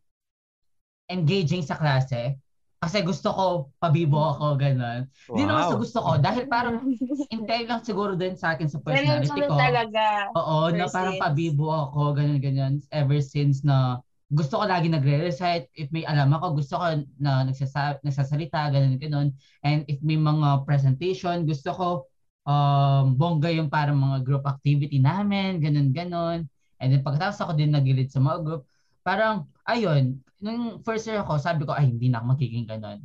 engaging 1.10 1.60
sa 1.60 1.76
klase. 1.76 2.40
Kasi 2.80 3.04
gusto 3.04 3.28
ko, 3.36 3.46
pabibo 3.76 4.16
ako, 4.16 4.56
gano'n. 4.56 5.04
Hindi 5.28 5.44
naman 5.44 5.68
sa 5.68 5.76
Wow. 5.76 5.82
gusto 5.84 5.98
ko, 6.00 6.10
dahil 6.16 6.44
parang 6.48 6.76
intay 7.28 7.68
lang 7.68 7.84
siguro 7.84 8.16
din 8.16 8.40
sa 8.40 8.56
akin 8.56 8.72
sa 8.72 8.80
personality 8.80 9.28
ko. 9.44 9.52
talaga. 9.52 10.04
Oo, 10.32 10.72
na 10.72 10.88
parang 10.88 11.12
since. 11.12 11.20
pabibo 11.20 11.68
ako, 11.68 12.16
ganyan 12.16 12.40
ganyan 12.40 12.74
ever 12.88 13.20
since 13.20 13.60
na 13.60 14.00
gusto 14.32 14.56
ko 14.56 14.64
lagi 14.64 14.88
nagre-recite. 14.88 15.68
If 15.76 15.92
may 15.92 16.08
alam 16.08 16.32
ako, 16.32 16.56
gusto 16.56 16.80
ko 16.80 17.04
na 17.20 17.44
nagsasa 17.44 18.00
nagsasalita, 18.00 18.72
ganun 18.72 18.96
ganun. 18.96 19.28
And 19.60 19.84
if 19.84 20.00
may 20.00 20.16
mga 20.16 20.64
presentation, 20.64 21.44
gusto 21.44 21.70
ko 21.76 21.88
um, 22.48 23.12
bongga 23.12 23.52
yung 23.52 23.68
parang 23.68 24.00
mga 24.00 24.24
group 24.24 24.48
activity 24.48 25.02
namin, 25.02 25.60
ganun 25.60 25.92
ganun. 25.92 26.48
And 26.80 26.88
then 26.88 27.04
pagkatapos 27.04 27.36
ako 27.44 27.52
din 27.60 27.76
nag-lead 27.76 28.08
sa 28.08 28.24
mga 28.24 28.38
group, 28.40 28.62
parang, 29.04 29.44
ayun, 29.68 30.16
nung 30.40 30.80
first 30.82 31.06
year 31.06 31.20
ako, 31.20 31.36
sabi 31.36 31.62
ko, 31.68 31.76
ay, 31.76 31.88
hindi 31.92 32.08
na 32.08 32.20
ako 32.20 32.26
magiging 32.34 32.66
ganun. 32.66 33.04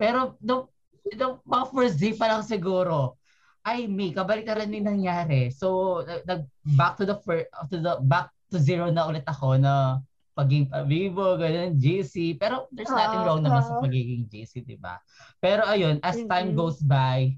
Pero, 0.00 0.40
the, 0.40 0.66
the 1.14 1.38
mga 1.44 1.64
first 1.70 1.96
day 2.00 2.12
pa 2.16 2.32
lang 2.32 2.42
siguro, 2.42 3.20
ay, 3.62 3.86
may 3.86 4.10
kabaliktaran 4.10 4.72
din 4.72 4.88
nangyari. 4.88 5.52
So, 5.54 6.00
nag 6.26 6.48
back 6.74 6.98
to 6.98 7.06
the 7.06 7.20
first, 7.22 7.46
to 7.70 7.78
the 7.78 8.02
back 8.02 8.34
to 8.50 8.58
zero 8.58 8.90
na 8.90 9.06
ulit 9.06 9.22
ako 9.28 9.54
na 9.60 10.02
pagiging 10.32 10.72
pabibo, 10.72 11.36
ganun, 11.36 11.76
GC. 11.76 12.40
Pero 12.40 12.66
there's 12.72 12.90
nothing 12.90 13.22
Ah, 13.22 13.26
wrong 13.28 13.42
naman 13.44 13.62
sa 13.62 13.78
ah. 13.78 13.82
pagiging 13.84 14.26
GC, 14.26 14.64
di 14.64 14.80
ba? 14.80 14.98
Pero 15.38 15.62
ayun, 15.68 16.00
as 16.00 16.16
time 16.24 16.56
goes 16.56 16.80
by, 16.80 17.36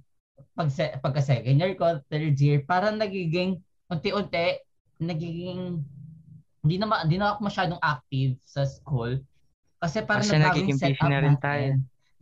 pag 0.55 0.71
pagka 1.03 1.21
second 1.23 1.59
year 1.59 1.75
ko, 1.75 1.99
third 2.07 2.39
year, 2.39 2.63
parang 2.63 2.97
nagiging, 2.97 3.59
unti-unti, 3.91 4.63
nagiging, 5.03 5.83
hindi 6.65 6.77
na, 6.81 6.87
ma- 6.89 7.03
hindi 7.05 7.17
na 7.21 7.37
ako 7.37 7.39
masyadong 7.45 7.81
active 7.85 8.41
sa 8.49 8.65
school. 8.65 9.21
Kasi 9.79 10.01
parang 10.03 10.25
Kasi 10.25 10.41
busy 10.41 10.73
setup 10.81 11.13
na 11.13 11.19
rin 11.21 11.37
natin. 11.37 11.45
tayo. 11.45 11.71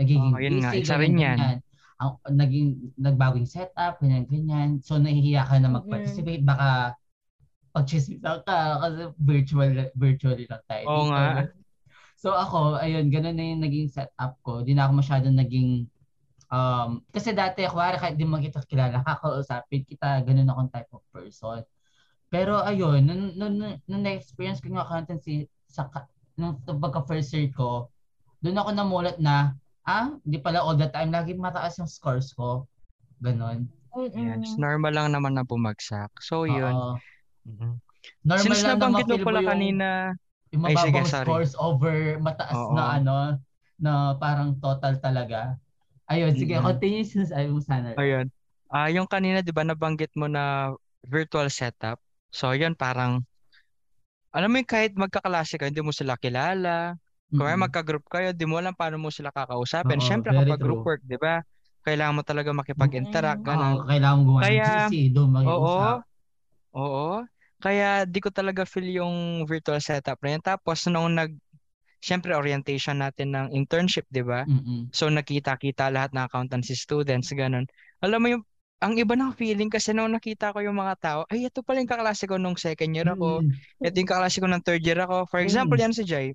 Nagiging 0.02 0.34
Oo, 0.34 0.42
yun 0.42 0.56
nga, 0.58 0.70
busy, 0.74 0.82
isa 0.82 0.94
rin 0.98 1.14
yan. 1.14 1.38
ganyan. 1.38 1.58
Ang, 2.02 2.10
naging, 2.34 2.68
nagbagong 2.98 3.46
setup, 3.46 4.02
ganyan, 4.02 4.26
ganyan. 4.26 4.70
So, 4.82 4.98
nahihiya 4.98 5.46
ka 5.46 5.62
na 5.62 5.70
mag-participate. 5.78 6.42
Baka, 6.42 6.98
pag-chismisan 7.72 8.44
ka 8.44 8.56
kasi 8.84 9.02
virtual 9.16 9.70
virtually 9.96 10.44
lang 10.44 10.62
tayo. 10.68 10.84
Oo 10.92 11.02
dito. 11.08 11.12
nga. 11.16 11.26
So 12.20 12.36
ako, 12.36 12.78
ayun, 12.78 13.08
ganun 13.10 13.34
na 13.34 13.44
yung 13.56 13.62
naging 13.64 13.88
setup 13.90 14.38
ko. 14.44 14.62
Di 14.62 14.76
na 14.76 14.86
ako 14.86 14.92
masyadong 15.00 15.34
naging 15.34 15.88
um 16.52 17.00
kasi 17.08 17.32
dati 17.32 17.64
kuwari 17.64 17.96
kahit 17.96 18.20
di 18.20 18.28
mo 18.28 18.36
kita 18.38 18.60
kilala, 18.68 19.00
kakausapin 19.08 19.88
kita, 19.88 20.20
ganun 20.22 20.46
akong 20.52 20.70
type 20.70 20.92
of 20.92 21.02
person. 21.10 21.64
Pero 22.32 22.64
ayun, 22.64 23.04
nung, 23.04 23.36
nung, 23.36 23.60
nung 23.84 24.02
na-experience 24.02 24.64
ko 24.64 24.72
yung 24.72 24.80
accountancy 24.80 25.44
sa 25.68 25.84
ka- 25.84 26.08
nung 26.32 26.56
pagka 26.64 27.04
first 27.04 27.28
year 27.36 27.52
ko, 27.52 27.92
doon 28.40 28.56
ako 28.56 28.70
namulat 28.72 29.20
na, 29.20 29.52
ah, 29.84 30.16
di 30.24 30.40
pala 30.40 30.64
all 30.64 30.74
the 30.74 30.88
time, 30.88 31.12
lagi 31.12 31.36
mataas 31.36 31.76
yung 31.76 31.92
scores 31.92 32.32
ko. 32.32 32.64
Ganon. 33.20 33.68
Mm-mm. 33.92 34.40
Normal 34.56 34.92
lang 34.96 35.08
naman 35.12 35.36
na 35.36 35.44
bumagsak. 35.44 36.08
So, 36.24 36.48
yun. 36.48 36.72
Oo. 36.72 36.96
Mhm. 37.44 37.70
Normal 38.24 38.40
Since 38.40 38.64
lang 38.64 38.66
na 38.66 38.74
nabanggit 38.80 39.06
mo 39.06 39.16
pala 39.20 39.40
yung- 39.44 39.50
kanina, 39.52 39.88
Yung 40.52 40.68
Ay, 40.68 40.76
sige, 40.76 40.92
mababang 40.92 41.08
sorry. 41.08 41.28
scores 41.28 41.52
over 41.56 41.96
mataas 42.20 42.52
Oo. 42.54 42.76
na 42.76 42.82
ano, 42.96 43.16
na 43.76 43.92
parang 44.16 44.52
total 44.56 45.00
talaga. 45.00 45.56
Ayun, 46.04 46.32
sige, 46.32 46.56
Mm-mm. 46.56 46.66
continue 46.66 47.04
sinasabi 47.04 47.48
mo 47.48 47.60
sana. 47.60 47.96
ayun. 47.96 48.28
Ah, 48.68 48.88
yung 48.88 49.04
kanina 49.04 49.40
'di 49.40 49.48
ba 49.48 49.64
nabanggit 49.64 50.12
mo 50.12 50.28
na 50.28 50.72
virtual 51.04 51.48
setup. 51.48 52.00
So, 52.32 52.56
yun 52.56 52.72
parang 52.74 53.22
alam 54.32 54.48
mo 54.48 54.56
yung 54.56 54.66
kahit 54.66 54.96
magkaklase 54.96 55.60
kayo, 55.60 55.68
hindi 55.68 55.84
mo 55.84 55.92
sila 55.92 56.16
kilala. 56.16 56.96
Kung 57.28 57.44
Mm-mm. 57.44 57.68
magka-group 57.68 58.08
kayo, 58.08 58.32
di 58.32 58.48
mo 58.48 58.56
alam 58.56 58.72
paano 58.72 58.96
mo 58.96 59.12
sila 59.12 59.28
kakausapin. 59.28 60.00
Oo, 60.00 60.04
Siyempre, 60.04 60.32
kapag 60.32 60.56
group 60.60 60.80
true. 60.80 60.88
work, 60.96 61.02
di 61.04 61.20
ba? 61.20 61.44
Kailangan 61.84 62.16
mo 62.16 62.22
talaga 62.24 62.50
makipag-interact, 62.56 63.44
Mm. 63.44 63.48
ganun. 63.48 63.74
Oo, 63.76 63.84
kailangan 63.84 64.16
mo 64.16 64.22
gumawa 64.24 64.40
ng 64.40 64.44
Kaya- 64.48 64.88
GC, 64.88 64.94
doon 65.12 65.28
Oo. 65.44 65.84
Oo. 66.72 67.08
Kaya 67.62 68.08
di 68.08 68.18
ko 68.18 68.32
talaga 68.32 68.64
feel 68.64 68.88
yung 68.90 69.44
virtual 69.44 69.78
setup 69.78 70.18
na 70.24 70.34
yun. 70.34 70.42
Tapos 70.42 70.88
nung 70.88 71.12
nag 71.12 71.30
syempre 72.02 72.34
orientation 72.34 72.98
natin 72.98 73.30
ng 73.30 73.46
internship, 73.54 74.02
'di 74.10 74.26
ba? 74.26 74.42
Mm-mm. 74.48 74.90
So 74.90 75.06
nakita-kita 75.06 75.86
lahat 75.94 76.10
ng 76.10 76.26
accountancy 76.26 76.74
students, 76.74 77.30
ganun. 77.30 77.70
Alam 78.02 78.18
mo 78.18 78.26
yung 78.34 78.42
ang 78.82 78.98
iba 78.98 79.14
ng 79.14 79.30
feeling 79.32 79.70
kasi 79.70 79.94
nung 79.94 80.10
nakita 80.10 80.50
ko 80.50 80.58
yung 80.58 80.74
mga 80.74 80.94
tao, 80.98 81.20
ay 81.30 81.46
ito 81.46 81.62
pala 81.62 81.78
yung 81.78 81.86
kaklase 81.86 82.26
ko 82.26 82.34
nung 82.34 82.58
second 82.58 82.90
year 82.90 83.06
ako. 83.06 83.38
Mm. 83.40 83.54
Ito 83.80 83.96
yung 83.96 84.10
kaklase 84.10 84.42
ko 84.42 84.50
ng 84.50 84.58
third 84.60 84.82
year 84.82 84.98
ako. 84.98 85.30
For 85.30 85.38
example, 85.38 85.78
Mm. 85.78 85.84
yan 85.86 85.94
si 85.94 86.02
Jai. 86.02 86.34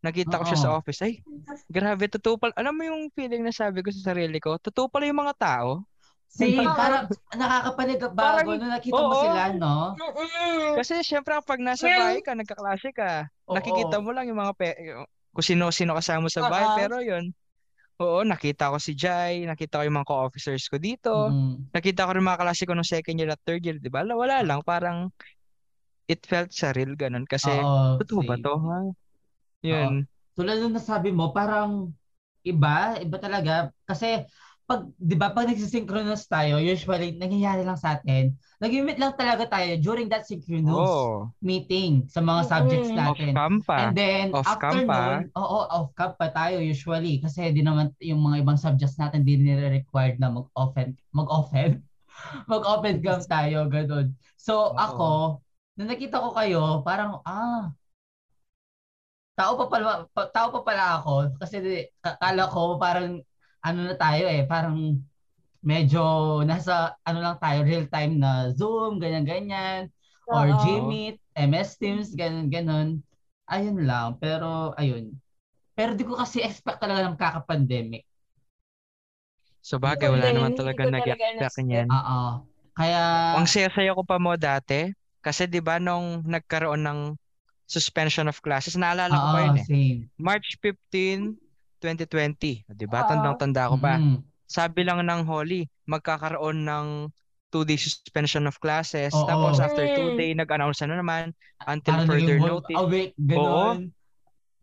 Nakita 0.00 0.36
ko 0.36 0.44
siya 0.44 0.56
sa 0.58 0.70
office. 0.72 1.00
Ay, 1.00 1.20
grabe, 1.68 2.08
totoo 2.08 2.36
pala. 2.36 2.52
Alam 2.56 2.72
mo 2.74 2.82
yung 2.84 3.08
feeling 3.10 3.40
na 3.40 3.50
sabi 3.50 3.80
ko 3.80 3.88
sa 3.90 4.12
sarili 4.12 4.36
ko, 4.36 4.56
totoo 4.56 4.88
pala 4.88 5.04
yung 5.04 5.20
mga 5.20 5.36
tao. 5.36 5.84
Same, 6.30 6.62
Oo. 6.62 6.72
parang 6.72 7.04
nakakapanibago 7.34 8.14
Parang- 8.14 8.46
nung 8.46 8.70
nakita 8.70 8.94
mo 8.94 9.10
Oo. 9.10 9.20
sila, 9.20 9.42
no? 9.56 9.74
Kasi 10.78 11.02
syempre 11.02 11.34
kapag 11.34 11.58
nasa 11.58 11.84
bahay 11.84 12.20
ka, 12.20 12.32
nagkaklase 12.32 12.94
ka, 12.94 13.26
Oo. 13.44 13.56
nakikita 13.56 13.98
mo 13.98 14.12
lang 14.12 14.28
yung 14.28 14.38
mga 14.38 14.52
pe- 14.54 14.78
kung 15.30 15.42
sino-sino 15.44 15.92
kasama 15.92 16.26
mo 16.26 16.30
sa 16.30 16.46
bahay. 16.46 16.64
Oo. 16.66 16.76
Pero 16.76 16.96
yun, 17.00 17.24
oo, 18.00 18.24
nakita 18.24 18.72
ko 18.72 18.80
si 18.80 18.96
Jai, 18.96 19.44
nakita 19.44 19.80
ko 19.80 19.82
yung 19.84 19.98
mga 20.00 20.08
co-officers 20.08 20.64
ko 20.72 20.80
dito. 20.80 21.28
Mm. 21.28 21.68
Nakita 21.70 22.08
ko 22.08 22.10
rin 22.16 22.24
mga 22.24 22.40
klase 22.40 22.64
ko 22.64 22.72
nung 22.72 22.88
second 22.88 23.20
year 23.20 23.30
at 23.30 23.40
third 23.44 23.60
year, 23.60 23.76
di 23.76 23.92
ba? 23.92 24.00
Wala, 24.02 24.16
wala 24.16 24.36
lang, 24.40 24.60
parang 24.64 25.12
it 26.08 26.24
felt 26.24 26.50
surreal 26.50 26.96
ganun. 26.96 27.28
Kasi, 27.28 27.52
Oo, 27.52 28.00
totoo 28.00 28.24
ba 28.24 28.36
to? 28.40 28.54
Ha? 28.56 28.78
Yun. 29.62 30.08
Tulad 30.32 30.56
nung 30.58 30.74
nasabi 30.74 31.12
mo, 31.12 31.30
parang 31.30 31.92
iba, 32.42 32.96
iba 32.98 33.16
talaga. 33.20 33.68
Kasi, 33.84 34.24
pag, 34.70 34.86
di 35.02 35.18
ba, 35.18 35.34
pag 35.34 35.50
nagsisynchronous 35.50 36.30
tayo, 36.30 36.62
usually, 36.62 37.18
nangyayari 37.18 37.66
lang 37.66 37.74
sa 37.74 37.98
atin, 37.98 38.38
nag-meet 38.62 39.02
lang 39.02 39.18
talaga 39.18 39.50
tayo 39.50 39.74
during 39.82 40.06
that 40.06 40.22
synchronous 40.22 40.70
Oo. 40.70 41.34
meeting 41.42 42.06
sa 42.06 42.22
mga 42.22 42.46
subjects. 42.46 42.94
Off 42.94 43.18
natin. 43.18 43.34
pa. 43.66 43.76
And 43.82 43.90
then, 43.98 44.24
Off 44.30 44.46
after 44.46 44.86
pa. 44.86 45.26
oo, 45.34 45.58
off 45.66 45.90
cam 45.98 46.14
pa 46.14 46.30
tayo 46.30 46.62
usually. 46.62 47.18
Kasi 47.18 47.50
di 47.50 47.66
naman 47.66 47.90
yung 47.98 48.22
mga 48.22 48.46
ibang 48.46 48.54
subjects 48.62 48.94
natin, 48.94 49.26
di 49.26 49.42
nila 49.42 49.74
required 49.74 50.22
na 50.22 50.30
mag-open, 50.30 50.94
mag-open, 51.10 51.82
mag-open 52.52 53.02
cam 53.02 53.18
tayo, 53.26 53.66
ganun. 53.66 54.14
So, 54.38 54.70
Oo. 54.70 54.78
ako, 54.78 55.08
nung 55.82 55.90
nakita 55.90 56.22
ko 56.22 56.30
kayo, 56.30 56.86
parang, 56.86 57.18
ah, 57.26 57.74
tao 59.34 59.56
pa 59.58 59.66
pala, 59.66 60.06
pa, 60.14 60.22
tao 60.30 60.48
pa 60.54 60.60
pala 60.62 60.84
ako. 61.02 61.34
Kasi 61.42 61.56
di- 61.58 61.88
kakala 61.98 62.46
ko 62.46 62.78
parang, 62.78 63.18
ano 63.60 63.80
na 63.86 63.94
tayo 63.96 64.24
eh, 64.28 64.44
parang 64.48 65.00
medyo 65.60 66.00
nasa, 66.44 66.96
ano 67.04 67.20
lang 67.20 67.36
tayo, 67.36 67.64
real 67.64 67.86
time 67.92 68.16
na 68.16 68.48
Zoom, 68.56 68.96
ganyan-ganyan 68.96 69.92
or 70.30 70.48
Oo. 70.48 70.56
Gmeet, 70.62 71.18
MS 71.36 71.70
Teams, 71.76 72.08
ganun, 72.14 72.48
ganun. 72.48 72.88
Ayun 73.50 73.82
lang. 73.82 74.16
Pero, 74.22 74.72
ayun. 74.78 75.12
Pero 75.74 75.98
di 75.98 76.06
ko 76.06 76.14
kasi 76.16 76.40
expect 76.40 76.80
talaga 76.80 77.08
ng 77.08 77.18
kaka-pandemic. 77.18 78.06
So 79.60 79.76
bagay, 79.76 80.08
wala 80.08 80.30
din, 80.30 80.40
naman 80.40 80.56
hindi 80.56 80.60
talaga 80.60 80.82
nag-expect 80.88 81.56
niyan. 81.66 81.88
Oo. 81.90 82.20
Kaya, 82.72 83.02
Ang 83.36 83.46
saya-saya 83.50 83.92
ko 83.92 84.02
pa 84.06 84.16
mo 84.16 84.38
dati. 84.38 84.88
Kasi 85.20 85.44
di 85.44 85.60
ba 85.60 85.76
nung 85.76 86.24
nagkaroon 86.24 86.80
ng 86.80 86.98
suspension 87.68 88.24
of 88.24 88.40
classes, 88.40 88.78
naalala 88.78 89.12
ko 89.12 89.26
pa 89.36 89.40
yun 89.44 89.60
eh. 89.60 89.66
same. 89.68 89.98
March 90.16 90.56
15, 90.64 91.36
2020. 91.82 92.62
Di 92.68 92.86
ba? 92.86 93.00
Oo. 93.02 93.06
Tandang-tanda 93.08 93.72
ko 93.72 93.76
pa. 93.80 93.94
Mm-mm. 93.96 94.22
Sabi 94.46 94.82
lang 94.86 95.02
ng 95.06 95.22
Holly, 95.26 95.66
magkakaroon 95.86 96.66
ng 96.66 96.86
two-day 97.50 97.78
suspension 97.78 98.46
of 98.46 98.58
classes. 98.62 99.12
Oo. 99.14 99.26
Tapos 99.26 99.58
after 99.58 99.86
two 99.90 100.10
Mm. 100.10 100.18
day, 100.18 100.30
nag-announce 100.36 100.82
na 100.86 100.98
naman 101.00 101.34
until 101.66 101.96
Parang 101.96 102.06
further 102.06 102.38
naging 102.38 102.46
notice. 102.46 102.78
awake, 102.82 103.14
ganun. 103.18 103.90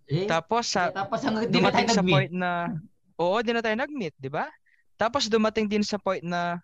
Eh, 0.08 0.27
Tapos 0.27 0.71
sa 0.71 0.91
tapos 0.95 1.19
hanggang 1.23 1.51
na 1.51 1.51
dumating 1.51 1.88
sa 1.91 2.03
nag-meet. 2.03 2.08
point 2.08 2.32
na 2.32 2.71
oo, 3.19 3.39
di 3.43 3.51
na 3.56 3.63
tayo 3.63 3.75
nag-meet, 3.80 4.15
di 4.19 4.30
ba? 4.32 4.47
Tapos 4.99 5.27
dumating 5.32 5.67
din 5.71 5.84
sa 5.86 5.97
point 5.99 6.23
na 6.23 6.60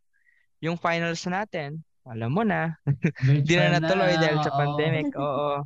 yung 0.63 0.79
finals 0.79 1.23
natin, 1.27 1.81
alam 2.07 2.31
mo 2.33 2.43
na, 2.43 2.75
di 3.47 3.55
na 3.57 3.79
natuloy 3.79 4.15
dahil 4.19 4.39
sa 4.43 4.51
oo. 4.51 4.55
pandemic. 4.55 5.07
Oo. 5.15 5.63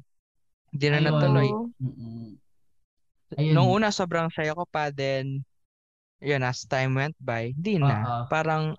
Di 0.74 0.88
na 0.92 1.00
Ayun. 1.00 1.04
natuloy. 1.04 1.50
Oo. 1.50 1.72
Mm-mm. 1.82 2.38
Ayun. 3.36 3.54
Nung 3.58 3.68
una 3.68 3.92
sobrang 3.92 4.32
saya 4.32 4.56
ko 4.56 4.64
pa 4.64 4.88
then 4.88 5.44
yun 6.24 6.42
as 6.42 6.64
time 6.64 6.96
went 6.96 7.18
by, 7.20 7.52
di 7.60 7.76
na. 7.78 8.00
Oo. 8.02 8.24
Parang 8.32 8.74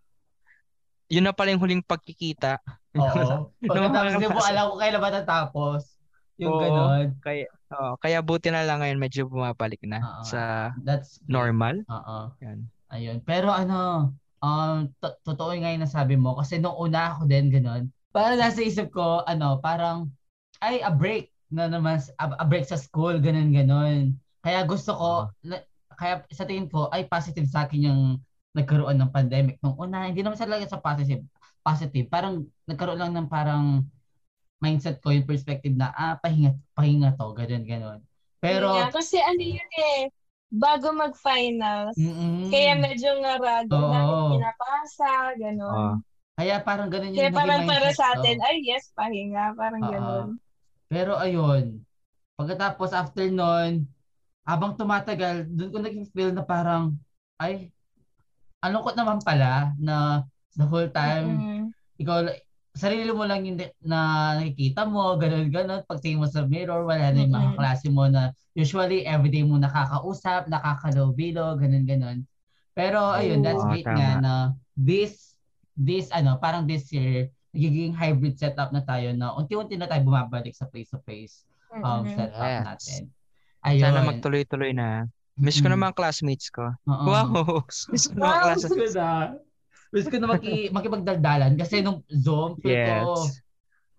yun 1.08 1.24
na 1.24 1.36
pala 1.36 1.52
yung 1.52 1.62
huling 1.62 1.84
pagkikita. 1.84 2.60
Oo. 2.96 3.52
Pagkatapos 3.68 4.16
mga 4.16 4.20
di 4.20 4.28
mo 4.32 4.40
alam 4.40 4.64
kung 4.72 4.80
kailan 4.80 5.00
ba 5.00 5.10
natapos. 5.12 5.82
Yung 6.38 6.54
Oo. 6.54 6.62
ganun. 6.62 7.06
Kaya 7.20 7.44
oo, 7.74 7.92
kaya 8.00 8.18
buti 8.24 8.48
na 8.48 8.64
lang 8.64 8.80
ngayon 8.80 9.00
medyo 9.00 9.28
bumabalik 9.28 9.82
na 9.84 10.00
Oo. 10.00 10.24
sa 10.24 10.72
That's 10.80 11.20
normal. 11.28 11.84
Oo. 11.88 12.32
Yan. 12.40 12.64
Ayun. 12.88 13.20
Pero 13.24 13.52
ano, 13.52 14.10
um, 14.40 14.88
to- 15.02 15.18
totoo 15.24 15.52
yung 15.52 15.64
nga 15.66 15.74
yung 15.74 15.84
nasabi 15.84 16.14
mo. 16.16 16.38
Kasi 16.38 16.56
nung 16.56 16.76
una 16.78 17.12
ako 17.14 17.28
din, 17.28 17.52
ganun. 17.52 17.92
Parang 18.14 18.40
nasa 18.40 18.64
isip 18.64 18.88
ko, 18.88 19.20
ano, 19.28 19.60
parang, 19.60 20.08
ay, 20.64 20.80
a 20.80 20.88
break 20.88 21.28
na 21.52 21.68
naman, 21.68 22.00
a, 22.16 22.24
a 22.40 22.44
break 22.48 22.64
sa 22.64 22.80
school, 22.80 23.20
ganun, 23.20 23.52
ganun. 23.52 24.16
Kaya 24.48 24.64
gusto 24.64 24.96
ko, 24.96 25.10
na- 25.44 25.60
kaya 25.92 26.24
sa 26.32 26.48
tingin 26.48 26.72
ko, 26.72 26.88
ay 26.88 27.04
positive 27.04 27.44
sa 27.44 27.68
akin 27.68 27.92
yung 27.92 28.00
nagkaroon 28.56 28.96
ng 28.96 29.12
pandemic. 29.12 29.60
Nung 29.60 29.76
una, 29.76 30.08
hindi 30.08 30.24
naman 30.24 30.40
sa 30.40 30.48
talaga 30.48 30.64
sa 30.64 30.80
positive. 30.80 31.20
Positive. 31.60 32.08
Parang 32.08 32.48
nagkaroon 32.64 32.96
lang 32.96 33.12
ng 33.12 33.28
parang 33.28 33.84
mindset 34.64 35.04
ko, 35.04 35.12
yung 35.12 35.28
perspective 35.28 35.76
na, 35.76 35.92
ah, 35.92 36.16
pahinga, 36.16 36.56
pahinga 36.72 37.12
to, 37.20 37.28
ganun, 37.36 37.64
ganun. 37.68 38.00
Pero, 38.40 38.72
nga, 38.72 38.88
kasi 38.96 39.20
ano 39.20 39.42
yun 39.44 39.70
eh, 39.76 40.00
bago 40.48 40.96
mag-finals. 40.96 42.00
mm-mm. 42.00 42.48
Kaya 42.48 42.72
medyo 42.80 43.10
ngarado 43.20 43.76
Oo. 43.76 43.92
na 43.92 44.00
pinapasa, 44.32 45.12
Oo. 45.36 45.36
gano'n. 45.36 46.00
Kaya 46.38 46.54
parang 46.64 46.88
ganun 46.88 47.12
yung 47.12 47.28
Kaya 47.28 47.30
parang 47.36 47.62
para 47.68 47.90
sa 47.92 48.06
atin, 48.16 48.38
ay 48.40 48.56
yes, 48.64 48.88
pahinga, 48.96 49.52
parang 49.58 49.84
Oo. 49.84 49.90
gano'n. 49.92 50.30
Pero 50.88 51.12
ayun, 51.20 51.84
pagkatapos 52.40 52.90
after 52.96 53.28
nun, 53.28 53.84
habang 54.48 54.72
tumatagal, 54.80 55.44
doon 55.52 55.70
ko 55.70 55.78
naging 55.84 56.08
feel 56.08 56.32
na 56.32 56.40
parang, 56.40 56.96
ay, 57.36 57.68
ang 58.64 58.72
lungkot 58.74 58.96
naman 58.96 59.20
pala 59.22 59.76
na 59.78 60.24
the 60.56 60.64
whole 60.66 60.88
time, 60.90 61.44
Mm-mm. 61.44 61.70
ikaw, 62.00 62.26
sarili 62.74 63.10
mo 63.12 63.26
lang 63.28 63.44
yung 63.46 63.58
na 63.84 64.34
nakikita 64.40 64.86
mo, 64.88 65.14
ganun, 65.20 65.50
ganun. 65.52 65.82
Pagtingin 65.86 66.22
mo 66.22 66.26
sa 66.30 66.46
mirror, 66.46 66.86
wala 66.86 67.12
na 67.12 67.20
yung 67.22 67.34
mga 67.34 67.50
Mm-mm. 67.50 67.58
klase 67.58 67.86
mo 67.92 68.06
na 68.08 68.32
usually 68.56 69.04
everyday 69.06 69.44
mo 69.44 69.60
nakakausap, 69.60 70.48
nakakalobilo, 70.50 71.54
ganun, 71.60 71.84
ganun. 71.86 72.18
Pero 72.72 73.12
ayun, 73.14 73.42
that's 73.42 73.66
great 73.66 73.90
nga 73.90 74.14
tama. 74.14 74.22
na 74.22 74.32
this, 74.78 75.36
this, 75.74 76.10
ano, 76.14 76.38
parang 76.38 76.66
this 76.66 76.88
year, 76.94 77.30
nagiging 77.54 77.94
hybrid 77.94 78.38
setup 78.38 78.70
na 78.70 78.82
tayo 78.86 79.10
na 79.14 79.34
unti-unti 79.34 79.74
na 79.74 79.90
tayo 79.90 80.02
bumabalik 80.06 80.54
sa 80.54 80.70
face-to-face 80.70 81.46
um, 81.82 82.06
Mm-mm. 82.06 82.14
setup 82.14 82.54
Yes. 82.54 82.62
natin. 82.62 83.10
Ayun. 83.68 83.82
Sana 83.82 84.00
magtuloy-tuloy 84.02 84.72
na. 84.72 85.04
Miss 85.36 85.60
ko 85.60 85.68
Mm. 85.68 85.72
na 85.72 85.84
mga 85.84 85.96
classmates 85.96 86.48
ko. 86.48 86.66
Oo. 86.84 87.04
Wow! 87.04 87.62
Miss 87.92 88.06
ko 88.06 88.14
na 88.14 88.20
mga 88.20 88.26
Wow, 88.32 88.42
classmates. 88.42 88.94
gusto 89.88 90.08
ko 90.10 90.16
na. 90.16 90.26
Ko 90.26 90.26
maki, 90.28 90.54
makipagdaldalan 90.68 91.52
kasi 91.54 91.80
nung 91.80 92.04
Zoom, 92.10 92.58
feel 92.58 92.76
ko, 92.76 92.96
Yes. 93.24 93.40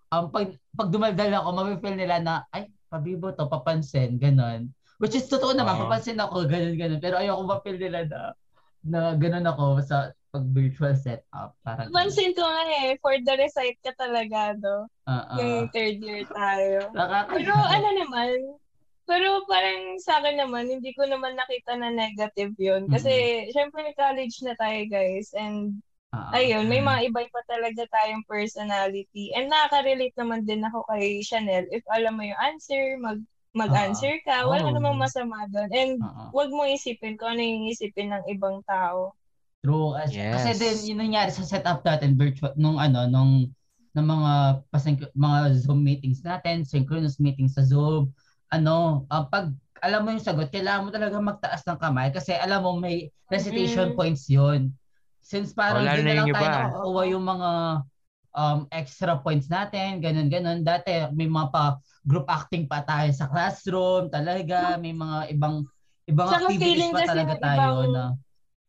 um, 0.09 0.29
pag, 0.29 0.47
pag 0.71 0.89
dumaldal 0.89 1.31
ako, 1.33 1.47
mapifeel 1.51 1.95
nila 1.95 2.15
na, 2.19 2.33
ay, 2.49 2.67
pabibo 2.85 3.31
to, 3.31 3.45
papansin, 3.45 4.17
ganun. 4.17 4.69
Which 4.97 5.13
is 5.13 5.25
totoo 5.25 5.53
naman, 5.53 5.79
Oo. 5.79 5.81
papansin 5.85 6.19
ako, 6.19 6.45
ganun, 6.45 6.75
ganun. 6.75 6.99
Pero 6.99 7.15
ayoko 7.15 7.41
mapil 7.43 7.77
nila 7.77 8.05
na, 8.05 8.19
na 8.81 8.99
ganun 9.15 9.45
ako 9.45 9.79
sa 9.81 9.97
pag 10.29 10.45
virtual 10.45 10.93
setup. 10.93 11.57
Parang, 11.59 11.89
Pansin 11.89 12.33
ko 12.33 12.43
nga 12.43 12.63
eh, 12.83 12.99
for 12.99 13.17
the 13.17 13.33
recite 13.33 13.79
ka 13.79 13.89
talaga, 13.95 14.53
no? 14.53 14.85
uh, 15.07 15.25
Yung 15.39 15.71
third 15.71 15.97
year 15.99 16.21
tayo. 16.27 16.85
nakaka- 16.91 17.33
Pero 17.33 17.49
ano 17.49 17.87
naman, 17.95 18.29
pero 19.09 19.41
parang 19.49 19.97
sa 19.97 20.21
akin 20.21 20.37
naman, 20.37 20.69
hindi 20.69 20.93
ko 20.93 21.09
naman 21.09 21.33
nakita 21.33 21.73
na 21.73 21.89
negative 21.89 22.53
yun. 22.61 22.85
Kasi, 22.85 23.49
syempre, 23.49 23.89
college 23.97 24.37
na 24.45 24.53
tayo, 24.53 24.85
guys. 24.85 25.33
And, 25.33 25.81
Oo. 26.13 26.29
ayun, 26.37 26.69
may 26.69 26.77
mga 26.77 27.09
iba 27.09 27.25
pa 27.33 27.41
talaga 27.49 27.89
tayong 27.89 28.21
personality. 28.29 29.33
And 29.33 29.49
nakaka-relate 29.49 30.13
naman 30.13 30.45
din 30.45 30.61
ako 30.61 30.85
kay 30.85 31.25
Chanel. 31.25 31.65
If 31.73 31.81
alam 31.89 32.21
mo 32.21 32.23
yung 32.23 32.37
answer, 32.37 33.01
mag 33.01 33.17
mag-answer 33.57 34.21
ka, 34.21 34.45
wala 34.45 34.69
Oo. 34.69 34.77
namang 34.77 35.01
masama 35.01 35.49
doon. 35.49 35.69
And, 35.73 35.91
Oo. 36.05 36.23
wag 36.37 36.53
mo 36.53 36.69
isipin 36.69 37.17
kung 37.17 37.33
ano 37.33 37.41
yung 37.41 37.65
isipin 37.73 38.13
ng 38.13 38.29
ibang 38.29 38.61
tao. 38.69 39.17
True. 39.65 39.97
As, 39.97 40.13
Kasi 40.13 40.53
Yes. 40.53 40.61
din, 40.61 40.77
yun 40.93 41.01
nangyari 41.01 41.33
sa 41.33 41.41
setup 41.41 41.81
natin, 41.81 42.13
virtual, 42.13 42.53
nung 42.55 42.77
ano, 42.77 43.09
nung, 43.09 43.49
ng 43.97 44.05
mga, 44.05 44.31
pasync- 44.69 45.11
mga 45.17 45.37
Zoom 45.65 45.81
meetings 45.81 46.21
natin, 46.21 46.61
synchronous 46.61 47.17
meetings 47.17 47.57
sa 47.57 47.65
Zoom, 47.65 48.13
ano, 48.49 49.05
ah, 49.07 49.25
pag 49.25 49.49
alam 49.79 50.03
mo 50.03 50.11
yung 50.11 50.21
sagot, 50.21 50.51
kailangan 50.51 50.83
mo 50.83 50.89
talaga 50.91 51.17
magtaas 51.17 51.63
ng 51.63 51.79
kamay 51.79 52.11
kasi 52.11 52.35
alam 52.35 52.61
mo 52.61 52.75
may 52.75 53.07
recitation 53.31 53.93
Mm. 53.93 53.95
points 53.95 54.27
yun. 54.27 54.73
Since 55.21 55.53
parang 55.53 55.83
Oh, 55.83 55.87
lalo 55.87 55.95
doon 55.95 56.05
na 56.05 56.13
lang 56.15 56.27
yung 56.27 56.35
tayo 56.35 56.47
iba. 56.49 56.59
nakukuha 56.67 57.03
yung 57.07 57.25
mga 57.25 57.49
um, 58.29 58.59
extra 58.69 59.13
points 59.17 59.47
natin, 59.47 60.01
ganun, 60.01 60.27
ganun. 60.27 60.59
Dati 60.61 61.07
may 61.13 61.25
mga 61.25 61.47
pa 61.49 61.77
group 62.03 62.27
acting 62.27 62.65
pa 62.65 62.81
tayo 62.81 63.07
sa 63.11 63.25
classroom 63.25 64.09
talaga, 64.09 64.75
may 64.75 64.91
mga 64.91 65.31
ibang 65.31 65.63
ibang 66.05 66.27
Saka 66.27 66.49
activities 66.49 66.65
feeling 66.65 66.91
pa 66.91 67.01
talaga 67.05 67.33
tayo 67.37 67.69
ibang- 67.85 67.93
na 67.93 68.05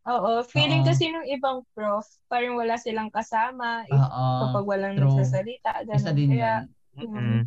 Oo, 0.00 0.40
feeling 0.48 0.80
Oo. 0.80 0.88
kasi 0.88 1.12
ng 1.12 1.28
ibang 1.28 1.60
prof, 1.76 2.08
parang 2.24 2.56
wala 2.56 2.80
silang 2.80 3.12
kasama 3.12 3.84
if, 3.84 3.92
Oo, 3.92 4.24
kapag 4.48 4.64
walang 4.64 4.96
true. 4.96 5.12
nagsasalita. 5.12 5.84
Ganun. 5.84 6.00
isa 6.00 6.12
din 6.16 6.30
Kaya, 6.32 6.64
yan. 6.96 7.04
Mm. 7.04 7.40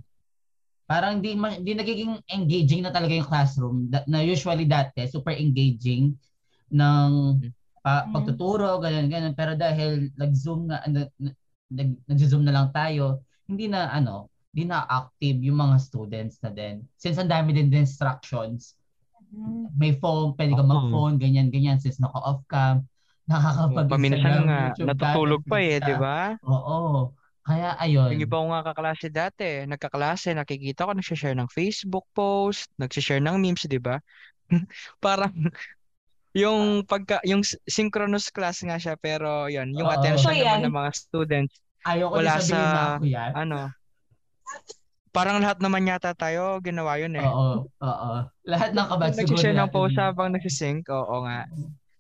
Parang 0.84 1.24
di, 1.24 1.34
ma- 1.36 1.58
di 1.60 1.72
nagiging 1.74 2.19
engaging 2.28 2.84
na 2.84 2.91
talaga 2.91 3.15
yung 3.15 3.28
classroom. 3.28 3.88
Da- 3.88 4.06
na 4.08 4.19
usually 4.24 4.67
dati, 4.67 5.08
super 5.08 5.34
engaging 5.34 6.13
ng 6.72 7.12
pa, 7.84 8.08
Mm. 8.08 8.12
pagtuturo, 8.15 8.80
ganun, 8.80 9.08
ganun. 9.12 9.34
Pero 9.36 9.60
dahil 9.60 10.08
nag-zoom 10.15 10.72
na, 10.72 10.80
na, 10.88 11.04
na- 11.19 11.36
nag, 11.67 11.89
nag-zoom 12.08 12.43
na 12.48 12.54
lang 12.56 12.67
tayo, 12.72 13.24
hindi 13.48 13.67
na 13.67 13.91
ano, 13.91 14.32
hindi 14.56 14.69
na 14.69 14.86
active 14.88 15.39
yung 15.43 15.60
mga 15.60 15.76
students 15.84 16.39
na 16.39 16.52
din. 16.54 16.80
Since 16.96 17.19
ang 17.19 17.28
dami 17.32 17.52
din 17.52 17.67
distractions, 17.67 18.78
mm, 19.36 19.76
may 19.76 19.98
phone, 20.00 20.32
pwede 20.39 20.56
ka 20.56 20.63
mag-phone, 20.63 21.15
ganyan, 21.19 21.52
ganyan, 21.52 21.76
since 21.82 22.00
naka-off 22.00 22.43
cam, 22.48 22.88
nakakapag 23.28 23.88
Paminsan 23.88 24.19
nga, 24.48 24.60
natutulog 24.80 25.41
pa 25.48 25.58
eh, 25.60 25.80
di 25.80 25.93
ba? 25.96 26.36
Oo. 26.43 27.12
Kaya 27.43 27.75
ayun. 27.75 28.15
Yung 28.15 28.23
iba 28.23 28.39
ko 28.39 28.45
nga 28.56 28.62
kaklase 28.71 29.08
dati, 29.12 29.67
nagkaklase, 29.67 30.32
nakikita 30.32 30.88
ko 30.88 30.91
nagsishare 30.95 31.36
ng 31.36 31.51
Facebook 31.51 32.08
post, 32.15 32.71
nagsishare 32.79 33.19
ng 33.19 33.36
memes, 33.36 33.67
di 33.67 33.79
ba? 33.84 33.99
Parang 35.03 35.32
yung 36.34 36.82
pagka 36.88 37.19
yung 37.27 37.45
synchronous 37.69 38.32
class 38.34 38.63
nga 38.65 38.79
siya 38.79 38.95
pero 38.97 39.45
yun, 39.51 39.69
yung 39.75 39.86
Oo. 39.86 39.93
attention 39.93 40.34
So, 40.34 40.39
yan. 40.39 40.47
naman 40.47 40.71
ng 40.71 40.75
mga 40.75 40.91
students, 40.95 41.53
Ayoko 41.84 42.15
wala 42.15 42.39
sa- 42.39 42.47
na 42.47 42.62
ako 42.97 43.03
yan. 43.06 43.32
ano, 43.36 43.60
parang 45.13 45.38
lahat 45.43 45.60
naman 45.62 45.86
yata 45.86 46.15
tayo 46.17 46.58
ginawa 46.63 46.97
yun 46.97 47.13
eh. 47.19 47.27
Oo, 47.27 47.69
oo. 47.69 48.12
Lahat 48.47 48.71
ng 48.73 48.88
kabad 48.88 49.12
siguro 49.13 49.36
Nagsishare 49.45 49.56
ng 49.60 49.69
post 49.69 49.95
habang 49.99 50.32
nagsisync, 50.34 50.88
oo 50.89 51.15
nga. 51.27 51.45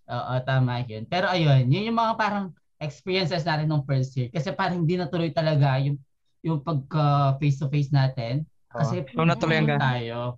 Oo, 0.09 0.33
tama 0.47 0.81
yun. 0.87 1.03
Pero 1.05 1.29
ayun, 1.29 1.67
yun 1.69 1.93
yung 1.93 1.99
mga 1.99 2.13
parang 2.17 2.45
experiences 2.83 3.41
natin 3.41 3.65
nung 3.65 3.81
first 3.83 4.11
year. 4.13 4.27
Kasi 4.27 4.51
parang 4.51 4.83
hindi 4.83 4.99
natuloy 4.99 5.31
talaga 5.31 5.79
yung 5.79 5.95
yung 6.43 6.59
pagka 6.59 7.39
face-to-face 7.39 7.89
natin. 7.89 8.43
Kasi. 8.67 9.07
So, 9.09 9.23
natuloy 9.23 9.63
hanggang- 9.63 9.79
tayo. 9.79 10.37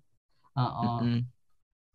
Oo. 0.53 1.01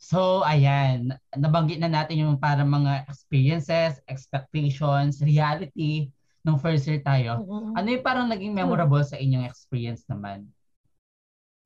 So, 0.00 0.42
ayan. 0.42 1.12
Nabanggit 1.30 1.78
na 1.78 1.86
natin 1.86 2.24
yung 2.24 2.34
parang 2.34 2.66
mga 2.66 3.06
experiences, 3.06 4.00
expectations, 4.08 5.22
reality 5.22 6.08
nung 6.40 6.56
first 6.56 6.88
year 6.88 6.98
tayo. 6.98 7.44
mm, 7.44 7.76
Ano 7.76 7.86
yung 7.86 8.02
parang 8.02 8.26
naging 8.26 8.50
memorable 8.50 9.04
sa 9.04 9.14
inyong 9.14 9.44
experience 9.44 10.02
naman? 10.08 10.48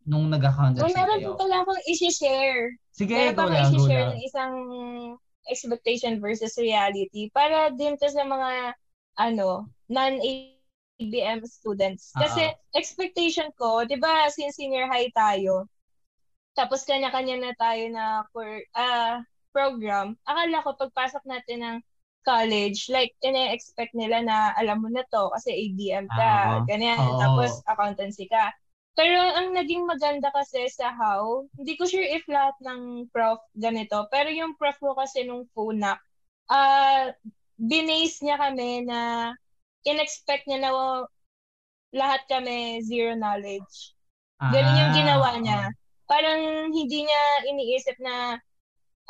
Nung 0.05 0.29
nag-accountancy 0.29 0.85
So, 0.85 0.93
meron 0.93 1.17
kayo? 1.17 1.33
po 1.33 1.41
pala 1.41 1.65
akong 1.65 1.83
isi-share. 1.89 2.77
Sige, 2.91 3.15
Meron 3.15 3.33
go 3.33 3.39
pa 3.39 3.47
lang, 3.47 3.55
akong 3.57 3.73
go 3.73 3.79
isi-share 3.81 4.09
ng 4.11 4.21
isang 4.21 4.55
expectation 5.51 6.21
versus 6.23 6.55
reality 6.59 7.31
para 7.35 7.71
din 7.75 7.97
to 8.01 8.09
sa 8.11 8.25
mga 8.27 8.75
ano, 9.19 9.69
non-ABM 9.91 11.45
students. 11.47 12.15
Kasi 12.19 12.51
expectation 12.75 13.51
ko, 13.59 13.85
'di 13.87 13.99
ba, 14.01 14.29
since 14.33 14.57
senior 14.59 14.87
high 14.91 15.11
tayo, 15.15 15.67
tapos 16.55 16.87
kanya-kanya 16.87 17.37
na 17.41 17.53
tayo 17.59 17.85
na 17.91 18.23
for 18.31 18.47
ah 18.79 19.23
program. 19.55 20.19
Akala 20.27 20.63
ko 20.67 20.75
pagpasok 20.79 21.23
natin 21.27 21.59
ng 21.63 21.77
college, 22.27 22.89
like, 22.91 23.13
ine-expect 23.21 23.93
nila 23.95 24.25
na 24.25 24.51
alam 24.57 24.81
mo 24.83 24.89
na 24.91 25.05
to 25.13 25.29
kasi 25.37 25.51
ABM 25.53 26.09
ka, 26.11 26.57
Ah, 26.57 26.65
ganyan. 26.67 26.99
oo. 26.99 27.21
Tapos 27.21 27.61
accountancy 27.69 28.27
ka. 28.31 28.51
Pero 28.95 29.19
ang 29.19 29.51
naging 29.55 29.85
maganda 29.87 30.31
kasi 30.31 30.71
sa 30.71 30.95
how, 30.95 31.47
hindi 31.59 31.75
ko 31.79 31.85
sure 31.87 32.07
if 32.07 32.23
lahat 32.31 32.55
ng 32.63 33.11
prof 33.11 33.43
ganito, 33.59 34.07
pero 34.11 34.31
yung 34.31 34.55
prof 34.55 34.79
ko 34.79 34.95
kasi 34.95 35.27
nung 35.27 35.47
FUNAC, 35.55 35.99
ah 36.51 37.11
binase 37.59 38.23
niya 38.23 38.37
kami 38.39 38.87
na 38.87 39.31
in-expect 39.87 40.47
niya 40.47 40.71
na 40.71 40.73
lahat 41.95 42.23
kami 42.27 42.83
zero 42.83 43.15
knowledge. 43.15 43.95
Ganun 44.51 44.79
yung 44.79 44.93
Ah, 44.93 44.95
ginawa 44.95 45.31
niya. 45.41 45.61
Parang 46.11 46.69
hindi 46.75 46.99
niya 47.07 47.23
iniisip 47.49 47.97
na 48.03 48.37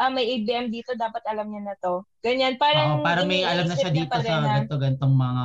ah, 0.00 0.10
may 0.12 0.26
ABM 0.38 0.68
dito, 0.72 0.94
dapat 0.98 1.22
alam 1.28 1.48
niya 1.50 1.62
na 1.72 1.76
to. 1.80 2.04
Ganyan, 2.24 2.56
parang 2.60 2.98
Oo, 2.98 3.02
para 3.04 3.22
may 3.28 3.42
alam 3.44 3.66
na 3.70 3.76
siya 3.78 3.90
dito 3.94 4.18
sa 4.20 4.42
ganito 4.42 4.74
gantong 4.78 5.14
mga 5.14 5.44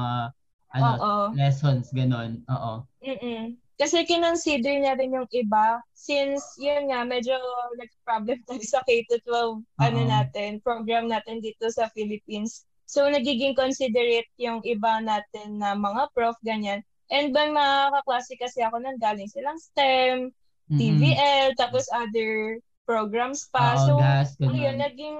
ano 0.69 0.93
Oo. 1.03 1.33
lessons 1.35 1.85
ganon. 1.93 2.31
Oo. 2.49 2.73
Mm-mm. 3.03 3.57
Kasi 3.79 4.03
kinonsider 4.03 4.75
niya 4.75 4.99
rin 4.99 5.15
yung 5.15 5.29
iba 5.31 5.79
since 5.95 6.43
yun 6.59 6.91
nga 6.91 7.07
medyo 7.07 7.31
nag-problem 7.79 8.43
tayo 8.47 8.63
sa 8.67 8.83
K-12 8.83 9.63
ano 9.79 9.99
Oo. 10.03 10.09
natin, 10.11 10.59
program 10.59 11.07
natin 11.07 11.39
dito 11.39 11.71
sa 11.71 11.87
Philippines. 11.95 12.67
So 12.83 13.07
nagiging 13.07 13.55
considerate 13.55 14.27
yung 14.35 14.59
iba 14.67 14.99
natin 14.99 15.63
na 15.63 15.79
mga 15.79 16.11
prof 16.11 16.35
ganyan. 16.43 16.83
And 17.07 17.31
bang 17.31 17.55
mga 17.55 17.95
kaklase 18.03 18.35
kasi 18.35 18.59
ako 18.61 18.83
nang 18.83 18.99
galing 18.99 19.31
silang 19.31 19.57
STEM, 19.57 20.29
Mm-mm. 20.69 20.77
TVL, 20.77 21.55
tapos 21.57 21.87
other 21.89 22.61
programs 22.83 23.47
pa. 23.49 23.79
Oo, 23.79 23.85
so 23.87 23.93
ayun, 24.43 24.77
naging 24.77 25.17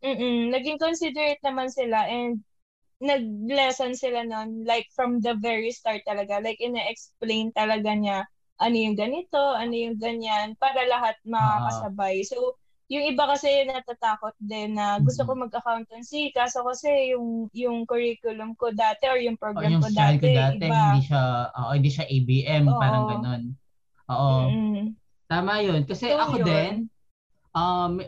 mm 0.00 0.48
naging 0.48 0.80
considerate 0.80 1.40
naman 1.44 1.68
sila 1.68 2.08
and 2.08 2.40
nag-lesson 3.00 3.92
sila 3.96 4.22
nun 4.28 4.64
like 4.68 4.86
from 4.92 5.20
the 5.24 5.32
very 5.40 5.72
start 5.72 6.04
talaga 6.04 6.40
like 6.44 6.60
ina-explain 6.60 7.48
talaga 7.56 7.90
niya 7.96 8.18
ano 8.60 8.76
yung 8.76 8.92
ganito, 8.92 9.40
ano 9.56 9.72
yung 9.72 9.96
ganyan 9.96 10.52
para 10.60 10.84
lahat 10.84 11.16
makakasabay. 11.24 12.20
So 12.28 12.60
yung 12.92 13.08
iba 13.08 13.24
kasi 13.24 13.64
natatakot 13.64 14.36
din 14.36 14.76
na 14.76 15.00
gusto 15.00 15.24
ko 15.24 15.32
mag-accountancy 15.32 16.28
kaso 16.34 16.60
kasi 16.66 17.14
yung 17.16 17.48
yung 17.56 17.88
curriculum 17.88 18.52
ko 18.60 18.68
dati 18.74 19.08
or 19.08 19.16
yung 19.16 19.40
O, 19.56 19.62
program 19.62 19.66
yung 19.66 19.82
ko 19.82 19.88
style 19.90 20.20
ko 20.22 20.26
dati, 20.30 20.30
dati 20.30 20.62
iba. 20.68 20.82
hindi 20.86 21.02
siya 21.02 21.50
oo, 21.58 21.70
hindi 21.74 21.90
siya 21.90 22.06
ABM, 22.06 22.64
Oo. 22.70 22.78
parang 22.78 23.04
ganon. 23.10 23.42
Oo. 24.10 24.54
Mm-mm. 24.54 24.96
Tama 25.30 25.52
'yun 25.64 25.82
kasi 25.88 26.10
So, 26.10 26.14
ako 26.14 26.36
yun. 26.38 26.46
din 26.46 26.90
um 27.56 28.02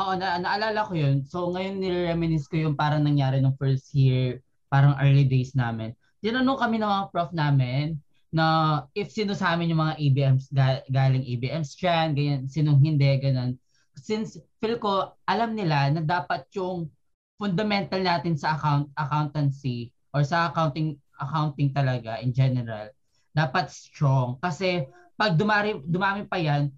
oo, 0.00 0.12
na, 0.16 0.38
naalala 0.40 0.86
ko 0.88 0.92
'yun. 0.96 1.24
So 1.26 1.50
ngayon 1.52 1.80
nire-reminisce 1.80 2.48
ko 2.50 2.56
yung 2.60 2.76
parang 2.78 3.02
nangyari 3.04 3.40
nung 3.40 3.56
first 3.58 3.92
year, 3.96 4.40
parang 4.68 4.96
early 5.00 5.24
days 5.26 5.52
namin. 5.56 5.92
Tinanong 6.20 6.58
kami 6.60 6.76
ng 6.80 6.88
mga 6.90 7.06
prof 7.12 7.30
namin 7.32 7.96
na 8.32 8.44
if 8.92 9.08
sino 9.14 9.32
sa 9.32 9.54
amin 9.54 9.72
yung 9.72 9.82
mga 9.82 9.96
ABMs, 9.96 10.44
ga- 10.52 10.84
galing 10.90 11.24
ABMs 11.24 11.72
dyan, 11.78 12.12
ganyan, 12.12 12.42
sinong 12.50 12.80
hindi, 12.82 13.08
ganun. 13.22 13.56
Since 13.96 14.36
feel 14.60 14.76
ko, 14.76 15.16
alam 15.24 15.56
nila 15.56 15.88
na 15.94 16.02
dapat 16.04 16.44
yung 16.52 16.90
fundamental 17.36 18.00
natin 18.00 18.34
sa 18.36 18.56
account 18.56 18.88
accountancy 18.96 19.92
or 20.12 20.24
sa 20.24 20.48
accounting 20.48 20.96
accounting 21.20 21.68
talaga 21.72 22.16
in 22.24 22.32
general 22.32 22.88
dapat 23.36 23.68
strong 23.68 24.40
kasi 24.40 24.88
pag 25.20 25.36
dumari 25.36 25.76
dumami 25.84 26.24
pa 26.24 26.40
yan 26.40 26.72